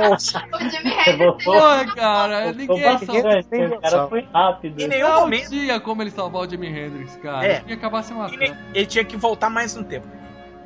Jimmy 0.00 0.12
Olsen. 0.12 0.40
O 0.52 0.58
Jimmy 0.70 0.92
Hendrix. 1.06 1.94
cara, 1.94 2.52
ninguém 2.52 2.82
bastante, 2.82 3.46
salva. 3.48 3.74
o 3.76 3.80
cara 3.80 4.06
foi 4.08 4.28
rápido. 4.32 4.80
Em 4.80 4.88
nenhum 4.88 5.08
Não 5.08 5.20
momento. 5.20 5.48
tinha 5.50 5.80
como 5.80 6.02
ele 6.02 6.10
salvar 6.10 6.42
o 6.42 6.50
Jimi 6.50 6.68
Hendrix, 6.68 7.16
cara. 7.16 7.46
É. 7.46 7.56
Ele 7.60 7.70
ia 7.70 7.74
acabar 7.76 8.02
se 8.02 8.12
E 8.12 8.16
matando. 8.16 8.38
nem- 8.38 8.56
Ele 8.74 8.86
tinha 8.86 9.04
que 9.04 9.16
voltar 9.16 9.50
mais 9.50 9.76
um 9.76 9.82
tempo. 9.82 10.06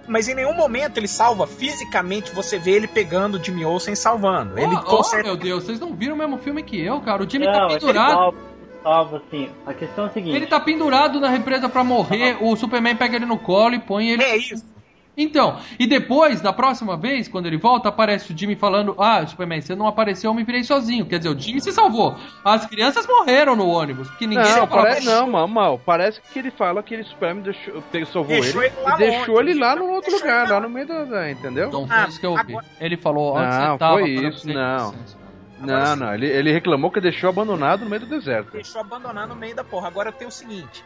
Mas 0.07 0.29
em 0.29 0.35
nenhum 0.35 0.53
momento 0.55 0.99
ele 0.99 1.09
salva 1.09 1.47
fisicamente, 1.47 2.31
você 2.35 2.59
vê 2.59 2.73
ele 2.73 2.87
pegando 2.87 3.39
o 3.39 3.43
Jimmy 3.43 3.65
Olsen 3.65 3.95
e 3.95 3.97
salvando. 3.97 4.59
Ele 4.59 4.75
oh, 4.75 4.83
conserta. 4.83 5.25
meu 5.27 5.37
Deus, 5.37 5.65
vocês 5.65 5.81
não 5.81 5.95
viram 5.95 6.15
o 6.15 6.19
mesmo 6.19 6.37
filme 6.39 6.63
que 6.63 6.79
eu, 6.79 7.01
cara. 7.01 7.23
O 7.23 7.31
Jimmy 7.31 7.47
Não, 7.47 7.53
tá 7.53 7.67
pendurado. 7.69 8.35
salva, 8.83 9.17
assim. 9.27 9.49
A 9.65 9.73
questão 9.73 10.05
é 10.05 10.09
a 10.09 10.11
seguinte. 10.11 10.37
Ele 10.37 10.47
tá 10.47 10.61
pendurado 10.61 11.19
na 11.21 11.31
represa 11.31 11.71
pra 11.71 11.83
morrer. 11.83 12.37
O 12.41 12.55
Superman 12.55 12.95
pega 12.97 13.17
ele 13.17 13.25
no 13.25 13.39
colo 13.39 13.75
e 13.75 13.79
põe 13.79 14.11
ele. 14.11 14.23
É 14.23 14.37
isso. 14.37 14.74
Então, 15.17 15.61
e 15.79 15.87
depois, 15.87 16.43
na 16.43 16.53
próxima 16.53 16.97
vez, 16.97 17.29
quando 17.29 17.47
ele 17.47 17.57
volta, 17.57 17.89
aparece 17.89 18.33
o 18.33 18.37
Jimmy 18.37 18.57
falando: 18.57 18.97
Ah, 18.99 19.25
Superman, 19.27 19.61
você 19.61 19.75
não 19.75 19.87
apareceu, 19.87 20.31
eu 20.31 20.35
me 20.35 20.43
virei 20.43 20.65
sozinho. 20.65 21.07
Quer 21.07 21.19
dizer, 21.19 21.29
o 21.31 21.39
Jimmy 21.39 21.61
se 21.61 21.71
salvou. 21.73 22.17
As 22.45 22.67
crianças 22.67 23.07
morreram 23.07 23.55
no 23.55 23.69
ônibus. 23.69 24.09
Porque 24.09 24.27
ninguém 24.27 24.57
Não, 24.57 24.67
parece, 24.67 25.07
não, 25.07 25.31
mal, 25.31 25.47
mal. 25.47 25.79
Parece 25.79 26.21
que 26.33 26.39
ele 26.39 26.51
fala 26.51 26.83
que 26.83 26.95
ele 26.95 27.05
Superman 27.05 27.43
deixou, 27.43 27.83
salvou 28.13 28.25
Deixou 28.41 28.63
ele, 28.63 28.75
ele 28.75 28.93
e 28.93 28.97
deixou 28.97 29.41
ele 29.41 29.55
lá 29.55 29.77
no 29.77 29.85
outro 29.91 30.11
Deixou 30.11 30.27
lugar, 30.29 30.49
lá. 30.51 30.61
no 30.61 30.69
meio 30.69 30.87
da, 30.87 31.05
da- 31.05 31.31
entendeu? 31.31 31.69
Então 31.69 31.87
foi 31.87 31.97
Ah, 31.97 32.07
isso 32.09 32.19
que 32.21 32.27
eu 32.27 32.35
vi. 32.35 32.41
agora- 32.53 32.67
Ele 32.81 32.97
falou: 32.97 33.37
Onde 33.37 33.47
Não, 33.47 33.73
você 33.73 33.79
tava? 33.79 33.93
foi 33.99 34.11
isso, 34.11 34.49
não. 34.53 34.91
licença?" 34.91 35.25
Não, 35.61 35.97
não, 35.97 36.13
ele, 36.15 36.27
ele 36.27 36.53
reclamou 36.53 36.91
que 36.91 37.01
deixou 37.01 37.31
abandonado 37.31 37.85
no 37.85 37.89
meio 37.89 38.01
do 38.01 38.07
deserto. 38.09 38.51
Deixou 38.53 38.81
abandonar 38.81 39.29
no 39.29 39.37
meio 39.37 39.55
da 39.55 39.63
porra. 39.63 39.87
Agora 39.87 40.11
tem 40.11 40.27
o 40.27 40.31
seguinte. 40.31 40.85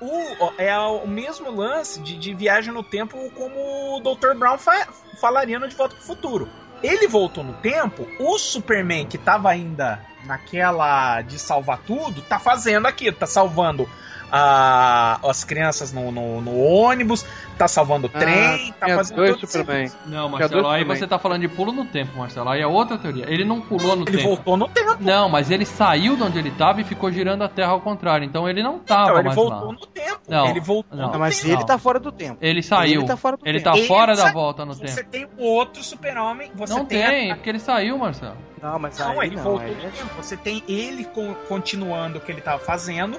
O, 0.00 0.50
é 0.56 0.76
o 0.78 1.06
mesmo 1.06 1.50
lance 1.50 2.00
de, 2.00 2.16
de 2.16 2.32
viagem 2.34 2.72
no 2.72 2.82
tempo 2.82 3.30
como 3.32 3.96
o 3.96 4.00
Dr. 4.00 4.34
Brown 4.34 4.56
fa- 4.56 4.88
falaria 5.20 5.58
no 5.58 5.68
De 5.68 5.74
Volta 5.76 5.94
pro 5.94 6.04
Futuro. 6.04 6.48
Ele 6.82 7.06
voltou 7.06 7.44
no 7.44 7.52
tempo, 7.54 8.06
o 8.18 8.38
Superman 8.38 9.06
que 9.06 9.18
tava 9.18 9.50
ainda 9.50 10.00
naquela 10.24 11.20
de 11.20 11.38
salvar 11.38 11.78
tudo, 11.82 12.22
tá 12.22 12.38
fazendo 12.38 12.86
aquilo, 12.86 13.14
tá 13.16 13.26
salvando 13.26 13.86
a- 14.32 15.18
as 15.28 15.44
crianças 15.44 15.92
no, 15.92 16.10
no- 16.10 16.40
no 16.40 16.58
ônibus, 16.58 17.24
tá 17.58 17.66
salvando 17.68 18.06
o 18.06 18.10
Ah, 18.14 18.18
trem, 18.18 18.72
tá 18.78 18.88
fazendo 18.88 19.16
dois 19.16 19.36
tudo 19.36 19.46
Superman. 19.50 19.84
isso. 19.84 19.96
Não, 20.06 20.28
Marcelo, 20.28 20.62
dois 20.62 20.74
aí 20.74 20.82
também. 20.82 20.96
você 20.98 21.06
tá 21.06 21.18
falando 21.18 21.40
de 21.42 21.48
pulo 21.48 21.72
no 21.72 21.84
tempo, 21.84 22.16
Marcelo. 22.16 22.48
Aí 22.48 22.60
é 22.60 22.66
outra 22.66 22.96
teoria. 22.98 23.24
Ele 23.28 23.44
não 23.44 23.60
pulou 23.60 23.96
no 23.96 24.02
Ele 24.02 24.16
tempo. 24.16 24.28
voltou 24.28 24.56
no 24.56 24.68
tempo. 24.68 24.96
Não, 25.00 25.28
mas 25.28 25.50
ele 25.50 25.64
saiu 25.66 26.16
de 26.16 26.22
onde 26.22 26.38
ele 26.38 26.50
tava 26.50 26.80
e 26.80 26.84
ficou 26.84 27.10
girando 27.12 27.42
a 27.42 27.48
Terra 27.48 27.72
ao 27.72 27.80
contrário. 27.80 28.24
Então 28.24 28.48
ele 28.48 28.62
não 28.62 28.78
tava 28.78 29.02
Então, 29.02 29.14
ele 29.16 29.24
mais 29.24 29.36
voltou 29.36 29.66
lá. 29.66 29.72
no 29.72 29.86
tempo. 29.86 30.20
Não, 30.28 30.46
ele 30.48 30.60
voltou 30.60 30.98
não. 30.98 31.18
mas 31.18 31.40
tempo. 31.40 31.54
ele 31.54 31.64
tá 31.66 31.78
fora 31.78 31.98
do 31.98 32.12
tempo. 32.12 32.38
Ele 32.40 32.62
saiu. 32.62 33.00
Ele 33.00 33.06
tá 33.08 33.16
fora 33.16 33.36
do 33.36 33.46
Ele 33.46 33.58
tempo. 33.60 33.70
tá 33.72 33.78
Ele 33.78 33.86
fora 33.88 34.14
da 34.14 34.22
sa- 34.22 34.32
volta 34.32 34.64
no 34.64 34.74
Você 34.74 34.86
tempo. 34.96 35.10
tem 35.10 35.26
um 35.38 35.42
outro 35.42 35.82
super-homem, 35.82 36.50
você 36.54 36.72
Não 36.72 36.84
tem, 36.84 37.02
tem, 37.04 37.30
a- 37.32 37.34
porque 37.34 37.48
ele 37.50 37.58
saiu, 37.58 37.98
Marcelo. 37.98 38.36
Não, 38.62 38.78
mas 38.78 38.98
Não, 38.98 39.18
aí 39.20 39.28
ele 39.28 39.36
não. 39.36 39.42
voltou 39.42 39.66
aí 39.66 39.74
no 39.74 39.80
é- 39.86 39.90
tempo. 39.90 40.10
Você 40.16 40.36
tem 40.36 40.62
ele 40.68 41.04
co- 41.04 41.34
continuando 41.48 42.18
o 42.18 42.20
que 42.20 42.30
ele 42.30 42.40
tava 42.40 42.58
fazendo. 42.58 43.18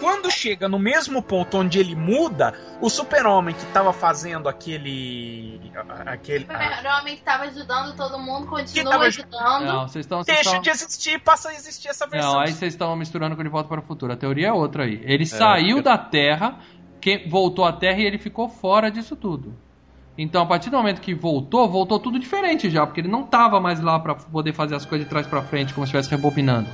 Quando 0.00 0.30
chega 0.30 0.68
no 0.68 0.78
mesmo 0.78 1.20
ponto 1.22 1.58
onde 1.58 1.78
ele 1.78 1.94
muda, 1.94 2.52
o 2.80 2.88
super-homem 2.88 3.54
que 3.54 3.64
tava 3.66 3.92
fazendo 3.92 4.48
aquele. 4.48 5.60
aquele 6.06 6.44
O 6.44 6.52
a- 6.52 6.76
super-homem 6.76 7.16
que 7.16 7.22
tava 7.22 7.44
ajudando 7.44 7.96
todo 7.96 8.18
mundo 8.18 8.46
continua 8.46 8.92
tava- 8.92 9.04
ajudando. 9.06 9.64
Não, 9.64 9.88
vocês 9.88 10.04
estão. 10.04 10.18
vocês 10.22 10.36
deixa 10.36 10.50
estão- 10.50 10.62
de 10.62 10.70
existir 10.70 11.14
e 11.14 11.18
passa 11.18 11.48
a 11.50 11.54
existir 11.54 11.88
essa 11.88 12.06
versão. 12.06 12.32
Não, 12.34 12.40
aí 12.40 12.52
vocês 12.52 12.74
estão 12.74 12.94
misturando 12.96 13.34
com 13.36 13.42
De 13.42 13.48
Volta 13.48 13.68
para 13.68 13.80
o 13.80 13.82
Futuro. 13.82 14.12
A 14.12 14.16
teoria 14.16 14.48
é 14.48 14.52
outra 14.52 14.84
aí. 14.84 15.00
Ele 15.04 15.26
saiu 15.26 15.82
da 15.82 15.98
Terra, 15.98 16.58
que 17.00 17.28
voltou 17.28 17.64
à 17.64 17.72
Terra 17.72 17.98
e 18.00 18.04
ele 18.04 18.18
ficou 18.18 18.48
fora 18.48 18.90
disso 18.90 19.16
tudo. 19.16 19.54
Então, 20.16 20.42
a 20.42 20.46
partir 20.46 20.68
do 20.70 20.76
momento 20.76 21.00
que 21.00 21.14
voltou, 21.14 21.68
voltou 21.68 21.98
tudo 22.00 22.18
diferente 22.18 22.68
já, 22.68 22.84
porque 22.84 23.00
ele 23.00 23.08
não 23.08 23.22
tava 23.24 23.60
mais 23.60 23.80
lá 23.80 23.98
pra 24.00 24.14
poder 24.16 24.52
fazer 24.52 24.74
as 24.74 24.84
coisas 24.84 25.06
de 25.06 25.10
trás 25.10 25.26
pra 25.28 25.42
frente, 25.42 25.72
como 25.72 25.86
se 25.86 25.90
estivesse 25.90 26.10
rebobinando. 26.10 26.68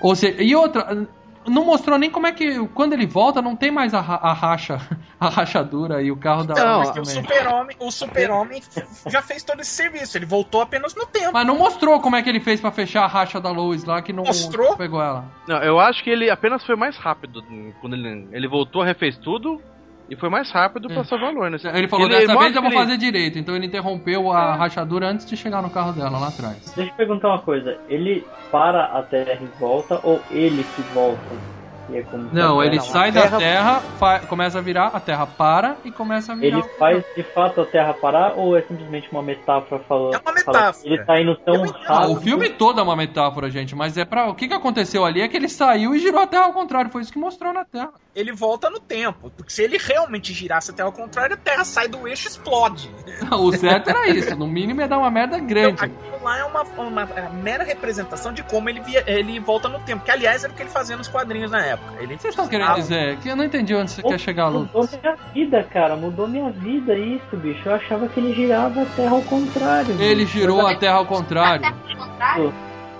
Ou 0.00 0.16
seja, 0.16 0.42
e 0.42 0.54
outra, 0.56 1.06
não 1.46 1.64
mostrou 1.64 1.98
nem 1.98 2.10
como 2.10 2.26
é 2.26 2.32
que 2.32 2.66
quando 2.68 2.92
ele 2.92 3.06
volta 3.06 3.40
não 3.42 3.56
tem 3.56 3.70
mais 3.70 3.92
a, 3.94 3.98
a 4.00 4.32
racha, 4.32 4.78
a 5.20 5.28
rachadura 5.28 6.02
e 6.02 6.10
o 6.10 6.16
carro 6.16 6.44
da 6.44 6.54
Não, 6.54 6.82
Porque 6.82 7.00
o 7.00 7.04
super-homem 7.04 7.76
o 7.80 7.90
super-homem 7.90 8.62
já 9.06 9.22
fez 9.22 9.42
todo 9.42 9.60
esse 9.60 9.70
serviço. 9.70 10.16
Ele 10.16 10.26
voltou 10.26 10.60
apenas 10.60 10.94
no 10.94 11.06
tempo. 11.06 11.32
Mas 11.32 11.46
não 11.46 11.58
mostrou 11.58 12.00
como 12.00 12.16
é 12.16 12.22
que 12.22 12.28
ele 12.28 12.40
fez 12.40 12.60
pra 12.60 12.70
fechar 12.70 13.04
a 13.04 13.08
racha 13.08 13.40
da 13.40 13.50
Lois 13.50 13.84
lá 13.84 14.02
que 14.02 14.12
não 14.12 14.24
Mostrou? 14.24 14.76
pegou 14.76 15.02
ela. 15.02 15.24
Não, 15.46 15.62
eu 15.62 15.78
acho 15.78 16.02
que 16.02 16.10
ele 16.10 16.30
apenas 16.30 16.64
foi 16.64 16.76
mais 16.76 16.96
rápido. 16.96 17.42
Quando 17.80 17.94
ele, 17.94 18.28
ele 18.32 18.48
voltou, 18.48 18.82
refez 18.82 19.16
tudo 19.18 19.60
e 20.08 20.16
foi 20.16 20.28
mais 20.28 20.50
rápido 20.50 20.88
pra 20.88 21.00
É. 21.00 21.04
salvar 21.04 21.30
a 21.30 21.32
Lorna. 21.32 21.56
Ele 21.74 21.88
falou, 21.88 22.06
Ele 22.06 22.14
dessa 22.14 22.26
mostra 22.32 22.42
vez 22.44 22.56
eu 22.56 22.62
vou 22.62 22.70
ele- 22.70 22.78
fazer 22.80 22.96
direito. 22.96 23.38
Então 23.38 23.54
ele 23.56 23.66
interrompeu 23.66 24.30
a 24.30 24.54
rachadura 24.54 25.08
antes 25.08 25.24
de 25.26 25.36
chegar 25.36 25.62
no 25.62 25.70
carro 25.70 25.92
dela 25.92 26.18
lá 26.18 26.28
atrás. 26.28 26.72
Deixa 26.76 26.90
eu 26.90 26.96
perguntar 26.96 27.28
uma 27.28 27.40
coisa. 27.40 27.78
Ele 27.88 28.24
para 28.50 28.84
a 28.84 29.02
Terra 29.02 29.38
e 29.40 29.58
volta 29.60 29.98
ou 30.02 30.20
ele 30.30 30.62
que 30.76 30.82
volta? 30.94 31.53
E 31.88 31.96
é 31.98 32.04
Não, 32.32 32.60
a 32.60 32.66
ele 32.66 32.78
Terra- 32.78 32.90
sai 32.92 33.12
da 33.12 33.22
Terra- 33.22 33.38
Terra, 33.38 33.80
fa- 33.98 34.18
começa 34.20 34.58
a 34.58 34.62
virar, 34.62 34.86
a 34.88 35.00
Terra 35.00 35.26
para 35.26 35.76
e 35.84 35.90
começa 35.90 36.32
a 36.32 36.34
virar. 36.34 36.58
Ele 36.58 36.68
faz 36.78 37.04
de 37.14 37.22
fato 37.22 37.60
a 37.60 37.66
Terra 37.66 37.92
parar 37.94 38.34
ou 38.36 38.56
é 38.56 38.62
simplesmente 38.62 39.08
uma 39.12 39.22
metáfora 39.22 39.82
falando? 39.88 40.14
É 40.14 40.18
uma 40.18 40.32
metáfora. 40.32 40.86
ele 40.94 41.04
tá 41.04 41.20
indo 41.20 41.36
tão 41.36 41.54
Eu 41.56 41.64
entendo. 41.66 41.78
Ah, 41.86 41.94
rápido. 42.00 42.12
o 42.12 42.20
filme 42.20 42.48
todo 42.50 42.80
é 42.80 42.82
uma 42.82 42.96
metáfora, 42.96 43.50
gente, 43.50 43.74
mas 43.74 43.96
é 43.98 44.04
para 44.04 44.28
o 44.28 44.34
que, 44.34 44.48
que 44.48 44.54
aconteceu 44.54 45.04
ali 45.04 45.20
é 45.20 45.28
que 45.28 45.36
ele 45.36 45.48
saiu 45.48 45.94
e 45.94 45.98
girou 45.98 46.20
a 46.22 46.26
Terra 46.26 46.44
ao 46.44 46.52
contrário, 46.52 46.90
foi 46.90 47.02
isso 47.02 47.12
que 47.12 47.18
mostrou 47.18 47.52
na 47.52 47.64
Terra. 47.64 47.90
Ele 48.14 48.32
volta 48.32 48.70
no 48.70 48.78
tempo. 48.78 49.30
Porque 49.36 49.52
se 49.52 49.62
ele 49.62 49.76
realmente 49.76 50.32
girasse 50.32 50.70
até 50.70 50.82
ao 50.82 50.92
contrário, 50.92 51.34
a 51.34 51.36
Terra 51.36 51.64
sai 51.64 51.88
do 51.88 52.06
eixo 52.06 52.28
e 52.28 52.30
explode. 52.30 52.88
o 53.32 53.52
certo 53.52 53.90
era 53.90 54.08
isso, 54.08 54.34
no 54.36 54.46
mínimo 54.46 54.80
ia 54.80 54.88
dar 54.88 54.98
uma 54.98 55.10
merda 55.10 55.38
grande. 55.38 55.84
Então, 55.84 55.84
aquilo 55.86 56.22
lá 56.24 56.38
é 56.38 56.44
uma, 56.44 56.62
uma 56.62 57.02
é 57.02 57.28
mera 57.28 57.64
representação 57.64 58.32
de 58.32 58.42
como 58.44 58.68
ele, 58.70 58.80
via, 58.80 59.02
ele 59.06 59.40
volta 59.40 59.68
no 59.68 59.80
tempo. 59.80 60.04
Que, 60.04 60.10
aliás, 60.12 60.44
era 60.44 60.52
o 60.52 60.56
que 60.56 60.62
ele 60.62 60.70
fazia 60.70 60.96
nos 60.96 61.08
quadrinhos 61.08 61.50
na 61.50 61.58
época. 61.66 61.73
Ele 61.98 62.16
Vocês 62.18 62.32
estão 62.32 62.46
querendo 62.48 62.74
dizer 62.74 63.16
que 63.18 63.28
eu 63.28 63.36
não 63.36 63.44
entendi 63.44 63.74
onde 63.74 63.90
você 63.90 64.02
quer 64.02 64.18
chegar, 64.18 64.48
Lu. 64.48 64.60
Mudou 64.72 64.88
minha 65.02 65.16
vida, 65.32 65.62
cara. 65.64 65.96
Mudou 65.96 66.28
minha 66.28 66.50
vida 66.50 66.96
isso, 66.96 67.36
bicho. 67.36 67.60
Eu 67.68 67.74
achava 67.74 68.08
que 68.08 68.18
ele 68.20 68.32
girava 68.34 68.82
a 68.82 68.86
Terra 68.86 69.12
ao 69.16 69.22
contrário. 69.22 69.94
Ele 70.00 70.24
bicho. 70.24 70.38
girou 70.38 70.66
a 70.66 70.74
Terra 70.76 70.96
ao 70.96 71.06
contrário. 71.06 71.64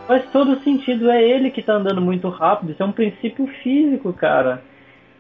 Faz 0.07 0.23
todo 0.33 0.63
sentido. 0.63 1.11
É 1.11 1.23
ele 1.23 1.51
que 1.51 1.63
tá 1.63 1.75
andando 1.75 2.01
muito 2.01 2.29
rápido. 2.29 2.73
Isso 2.73 2.83
é 2.83 2.87
um 2.87 2.93
princípio 2.93 3.47
físico, 3.63 4.13
cara. 4.13 4.63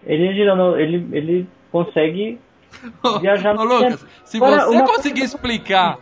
Ele 0.06 0.35
girando. 0.35 0.76
Ele, 0.78 1.09
ele 1.12 1.48
consegue 1.72 2.39
viajar 3.20 3.52
Ô, 3.55 3.59
no 3.59 3.64
Lucas, 3.64 4.01
tempo. 4.01 4.12
se 4.24 4.36
Agora, 4.36 4.64
você 4.66 4.76
uma 4.76 4.85
conseguir 4.86 5.20
coisa- 5.20 5.36
explicar. 5.36 5.98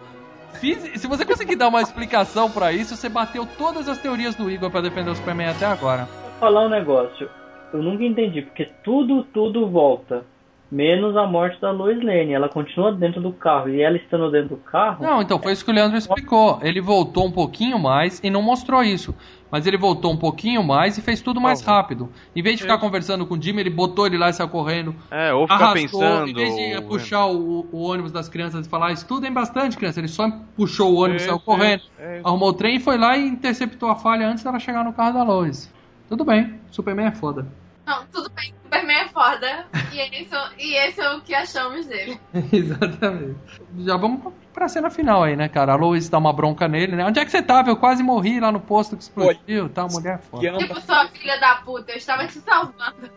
Se 0.54 1.06
você 1.08 1.24
conseguir 1.24 1.56
dar 1.56 1.68
uma 1.68 1.80
explicação 1.80 2.50
pra 2.50 2.72
isso, 2.72 2.94
você 2.94 3.08
bateu 3.08 3.46
todas 3.58 3.88
as 3.88 3.98
teorias 3.98 4.34
do 4.34 4.50
Igor 4.50 4.70
pra 4.70 4.80
defender 4.80 5.10
o 5.10 5.14
Superman 5.14 5.48
até 5.48 5.64
agora. 5.64 6.04
Vou 6.04 6.32
falar 6.40 6.66
um 6.66 6.68
negócio. 6.68 7.28
Eu 7.72 7.82
nunca 7.82 8.04
entendi, 8.04 8.42
porque 8.42 8.68
tudo, 8.84 9.24
tudo 9.24 9.66
volta. 9.68 10.24
menos 10.70 11.14
a 11.18 11.26
morte 11.26 11.60
da 11.60 11.70
Lois 11.70 12.02
Lane. 12.02 12.32
Ela 12.32 12.48
continua 12.48 12.90
dentro 12.92 13.20
do 13.20 13.30
carro 13.32 13.68
e 13.68 13.82
ela 13.82 13.96
estando 13.96 14.30
dentro 14.30 14.50
do 14.50 14.56
carro. 14.56 15.04
Não, 15.04 15.20
então 15.20 15.38
foi 15.38 15.52
isso 15.52 15.62
que 15.64 15.70
o 15.70 15.74
Leandro 15.74 15.98
explicou. 15.98 16.58
Ele 16.62 16.80
voltou 16.80 17.26
um 17.26 17.30
pouquinho 17.30 17.78
mais 17.78 18.20
e 18.24 18.30
não 18.30 18.40
mostrou 18.40 18.82
isso. 18.82 19.14
Mas 19.50 19.66
ele 19.66 19.76
voltou 19.76 20.10
um 20.10 20.16
pouquinho 20.16 20.64
mais 20.64 20.96
e 20.96 21.02
fez 21.02 21.20
tudo 21.20 21.38
mais 21.38 21.60
rápido. 21.60 22.08
Em 22.34 22.42
vez 22.42 22.56
de 22.56 22.62
ficar 22.62 22.78
conversando 22.78 23.26
com 23.26 23.34
o 23.34 23.42
Jimmy, 23.42 23.60
ele 23.60 23.68
botou 23.68 24.06
ele 24.06 24.16
lá 24.16 24.30
e 24.30 24.32
saiu 24.32 24.48
correndo. 24.48 24.94
É, 25.10 25.30
ou 25.34 25.46
ficar 25.46 25.56
Arrastou, 25.56 26.00
pensando. 26.00 26.28
em 26.30 26.32
vez 26.32 26.56
de 26.56 26.82
puxar 26.86 27.26
o, 27.26 27.66
o 27.70 27.82
ônibus 27.82 28.10
das 28.10 28.30
crianças 28.30 28.66
e 28.66 28.68
falar, 28.70 28.92
estudem 28.92 29.30
bastante, 29.30 29.76
criança. 29.76 30.00
Ele 30.00 30.08
só 30.08 30.26
puxou 30.56 30.94
o 30.94 30.96
ônibus, 31.02 31.20
Isso, 31.20 31.30
saiu 31.30 31.40
correndo, 31.40 31.80
isso, 31.80 31.90
isso. 32.16 32.26
arrumou 32.26 32.48
o 32.48 32.52
trem 32.54 32.76
e 32.76 32.80
foi 32.80 32.96
lá 32.96 33.14
e 33.14 33.28
interceptou 33.28 33.90
a 33.90 33.94
falha 33.94 34.26
antes 34.26 34.42
dela 34.42 34.58
chegar 34.58 34.82
no 34.84 34.94
carro 34.94 35.12
da 35.12 35.22
Lois. 35.22 35.70
Tudo 36.08 36.24
bem, 36.24 36.54
Superman 36.70 37.08
é 37.08 37.12
foda. 37.12 37.46
Não, 37.86 38.06
tudo 38.06 38.30
bem, 38.30 38.54
Superman 38.62 38.96
é 38.96 39.08
foda. 39.08 39.66
E 39.92 40.00
esse, 40.00 40.34
e 40.58 40.74
esse 40.74 41.00
é 41.00 41.14
o 41.14 41.20
que 41.20 41.34
achamos 41.34 41.86
dele. 41.86 42.18
Exatamente. 42.52 43.38
Já 43.78 43.96
vamos 43.96 44.32
pra 44.54 44.68
cena 44.68 44.88
final 44.88 45.22
aí, 45.22 45.36
né, 45.36 45.48
cara? 45.48 45.72
A 45.72 45.76
Lois 45.76 46.08
dá 46.08 46.18
uma 46.18 46.32
bronca 46.32 46.68
nele, 46.68 46.96
né? 46.96 47.04
Onde 47.04 47.18
é 47.20 47.24
que 47.24 47.30
você 47.30 47.42
tava? 47.42 47.70
Eu 47.70 47.76
quase 47.76 48.02
morri 48.02 48.40
lá 48.40 48.52
no 48.52 48.60
posto 48.60 48.96
que 48.96 49.02
explodiu, 49.02 49.68
tá? 49.68 49.86
Mulher 49.86 50.14
é 50.14 50.18
foda. 50.18 50.58
Tipo, 50.58 50.80
sua 50.80 51.08
filha 51.08 51.38
da 51.40 51.56
puta, 51.56 51.92
eu 51.92 51.96
estava 51.96 52.26
te 52.26 52.38
salvando. 52.38 53.10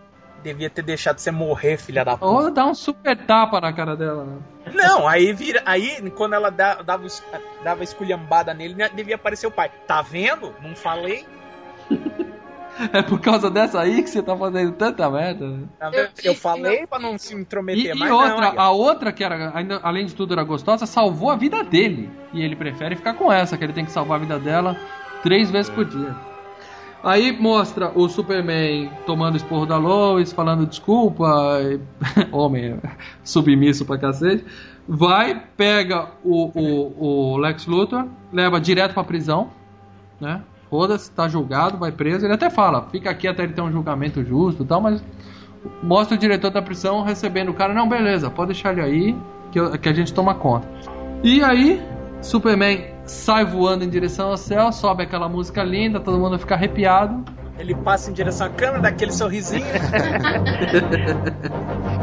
Devia 0.43 0.69
ter 0.69 0.83
deixado 0.83 1.17
você 1.17 1.31
morrer, 1.31 1.77
filha 1.77 2.05
da 2.05 2.17
puta. 2.17 2.25
Ou 2.25 2.51
dá 2.51 2.65
um 2.65 2.75
super 2.75 3.17
tapa 3.25 3.59
na 3.59 3.73
cara 3.73 3.95
dela, 3.95 4.25
né? 4.25 4.37
Não, 4.73 5.07
aí 5.07 5.33
vira. 5.33 5.63
Aí, 5.65 6.09
quando 6.11 6.33
ela 6.33 6.51
dava, 6.51 6.83
dava 6.83 7.83
esculhambada 7.83 8.53
nele, 8.53 8.75
devia 8.93 9.15
aparecer 9.15 9.47
o 9.47 9.51
pai. 9.51 9.71
Tá 9.87 10.01
vendo? 10.01 10.53
Não 10.61 10.75
falei? 10.75 11.25
É 12.91 13.01
por 13.01 13.19
causa 13.19 13.49
dessa 13.49 13.79
aí 13.79 14.03
que 14.03 14.09
você 14.09 14.21
tá 14.21 14.35
fazendo 14.35 14.73
tanta 14.73 15.09
merda, 15.09 15.47
né? 15.47 15.63
Tá 15.79 15.91
Eu? 15.93 16.07
Eu, 16.23 16.35
falei 16.35 16.85
pra 16.85 16.99
não 16.99 17.17
se 17.17 17.33
intrometer 17.33 17.85
E, 17.85 17.89
e 17.91 17.95
mais. 17.95 18.11
outra, 18.11 18.51
não, 18.53 18.59
a 18.59 18.69
outra 18.71 19.11
que 19.11 19.23
era, 19.23 19.51
ainda, 19.55 19.79
além 19.81 20.05
de 20.05 20.13
tudo 20.13 20.33
era 20.33 20.43
gostosa, 20.43 20.85
salvou 20.85 21.29
a 21.29 21.35
vida 21.35 21.63
dele. 21.63 22.09
E 22.33 22.41
ele 22.41 22.55
prefere 22.55 22.95
ficar 22.95 23.13
com 23.13 23.31
essa, 23.31 23.57
que 23.57 23.63
ele 23.63 23.73
tem 23.73 23.85
que 23.85 23.91
salvar 23.91 24.17
a 24.17 24.21
vida 24.21 24.37
dela 24.39 24.75
três 25.23 25.49
vezes 25.49 25.69
por 25.71 25.85
dia. 25.85 26.15
Aí 27.03 27.31
mostra 27.31 27.91
o 27.93 28.09
Superman 28.09 28.89
tomando 29.05 29.37
esporro 29.37 29.65
da 29.65 29.77
Lois, 29.77 30.33
falando 30.33 30.65
desculpa, 30.65 31.59
e- 31.61 31.79
homem 32.31 32.79
submisso 33.23 33.85
pra 33.85 33.97
cacete. 33.97 34.43
Vai, 34.87 35.41
pega 35.55 36.09
o, 36.23 36.51
o, 36.59 37.33
o 37.33 37.37
Lex 37.37 37.65
Luthor, 37.67 38.07
leva 38.33 38.59
direto 38.59 38.93
pra 38.93 39.03
prisão, 39.03 39.49
né? 40.19 40.41
Foda-se, 40.75 41.09
tá 41.09 41.25
julgado, 41.29 41.77
vai 41.77 41.89
preso. 41.89 42.25
Ele 42.25 42.33
até 42.33 42.49
fala, 42.49 42.85
fica 42.91 43.09
aqui 43.09 43.29
até 43.29 43.43
ele 43.43 43.53
ter 43.53 43.61
um 43.61 43.71
julgamento 43.71 44.21
justo 44.25 44.63
e 44.63 44.65
tal, 44.65 44.81
mas 44.81 45.01
mostra 45.81 46.17
o 46.17 46.19
diretor 46.19 46.51
da 46.51 46.61
prisão 46.61 47.01
recebendo 47.01 47.47
o 47.49 47.53
cara, 47.53 47.73
não, 47.73 47.87
beleza, 47.87 48.29
pode 48.29 48.51
deixar 48.51 48.73
ele 48.73 48.81
aí, 48.81 49.15
que, 49.53 49.59
eu- 49.59 49.71
que 49.79 49.87
a 49.87 49.93
gente 49.93 50.13
toma 50.13 50.35
conta. 50.35 50.67
E 51.23 51.41
aí, 51.41 51.81
Superman 52.21 52.87
sai 53.05 53.45
voando 53.45 53.85
em 53.85 53.89
direção 53.89 54.31
ao 54.31 54.37
céu, 54.37 54.69
sobe 54.73 55.03
aquela 55.03 55.29
música 55.29 55.63
linda, 55.63 55.97
todo 56.01 56.19
mundo 56.19 56.37
fica 56.37 56.55
arrepiado. 56.55 57.23
Ele 57.57 57.73
passa 57.73 58.11
em 58.11 58.13
direção 58.13 58.47
à 58.47 58.49
câmera, 58.49 58.81
dá 58.81 58.89
aquele 58.89 59.13
sorrisinho. 59.13 59.63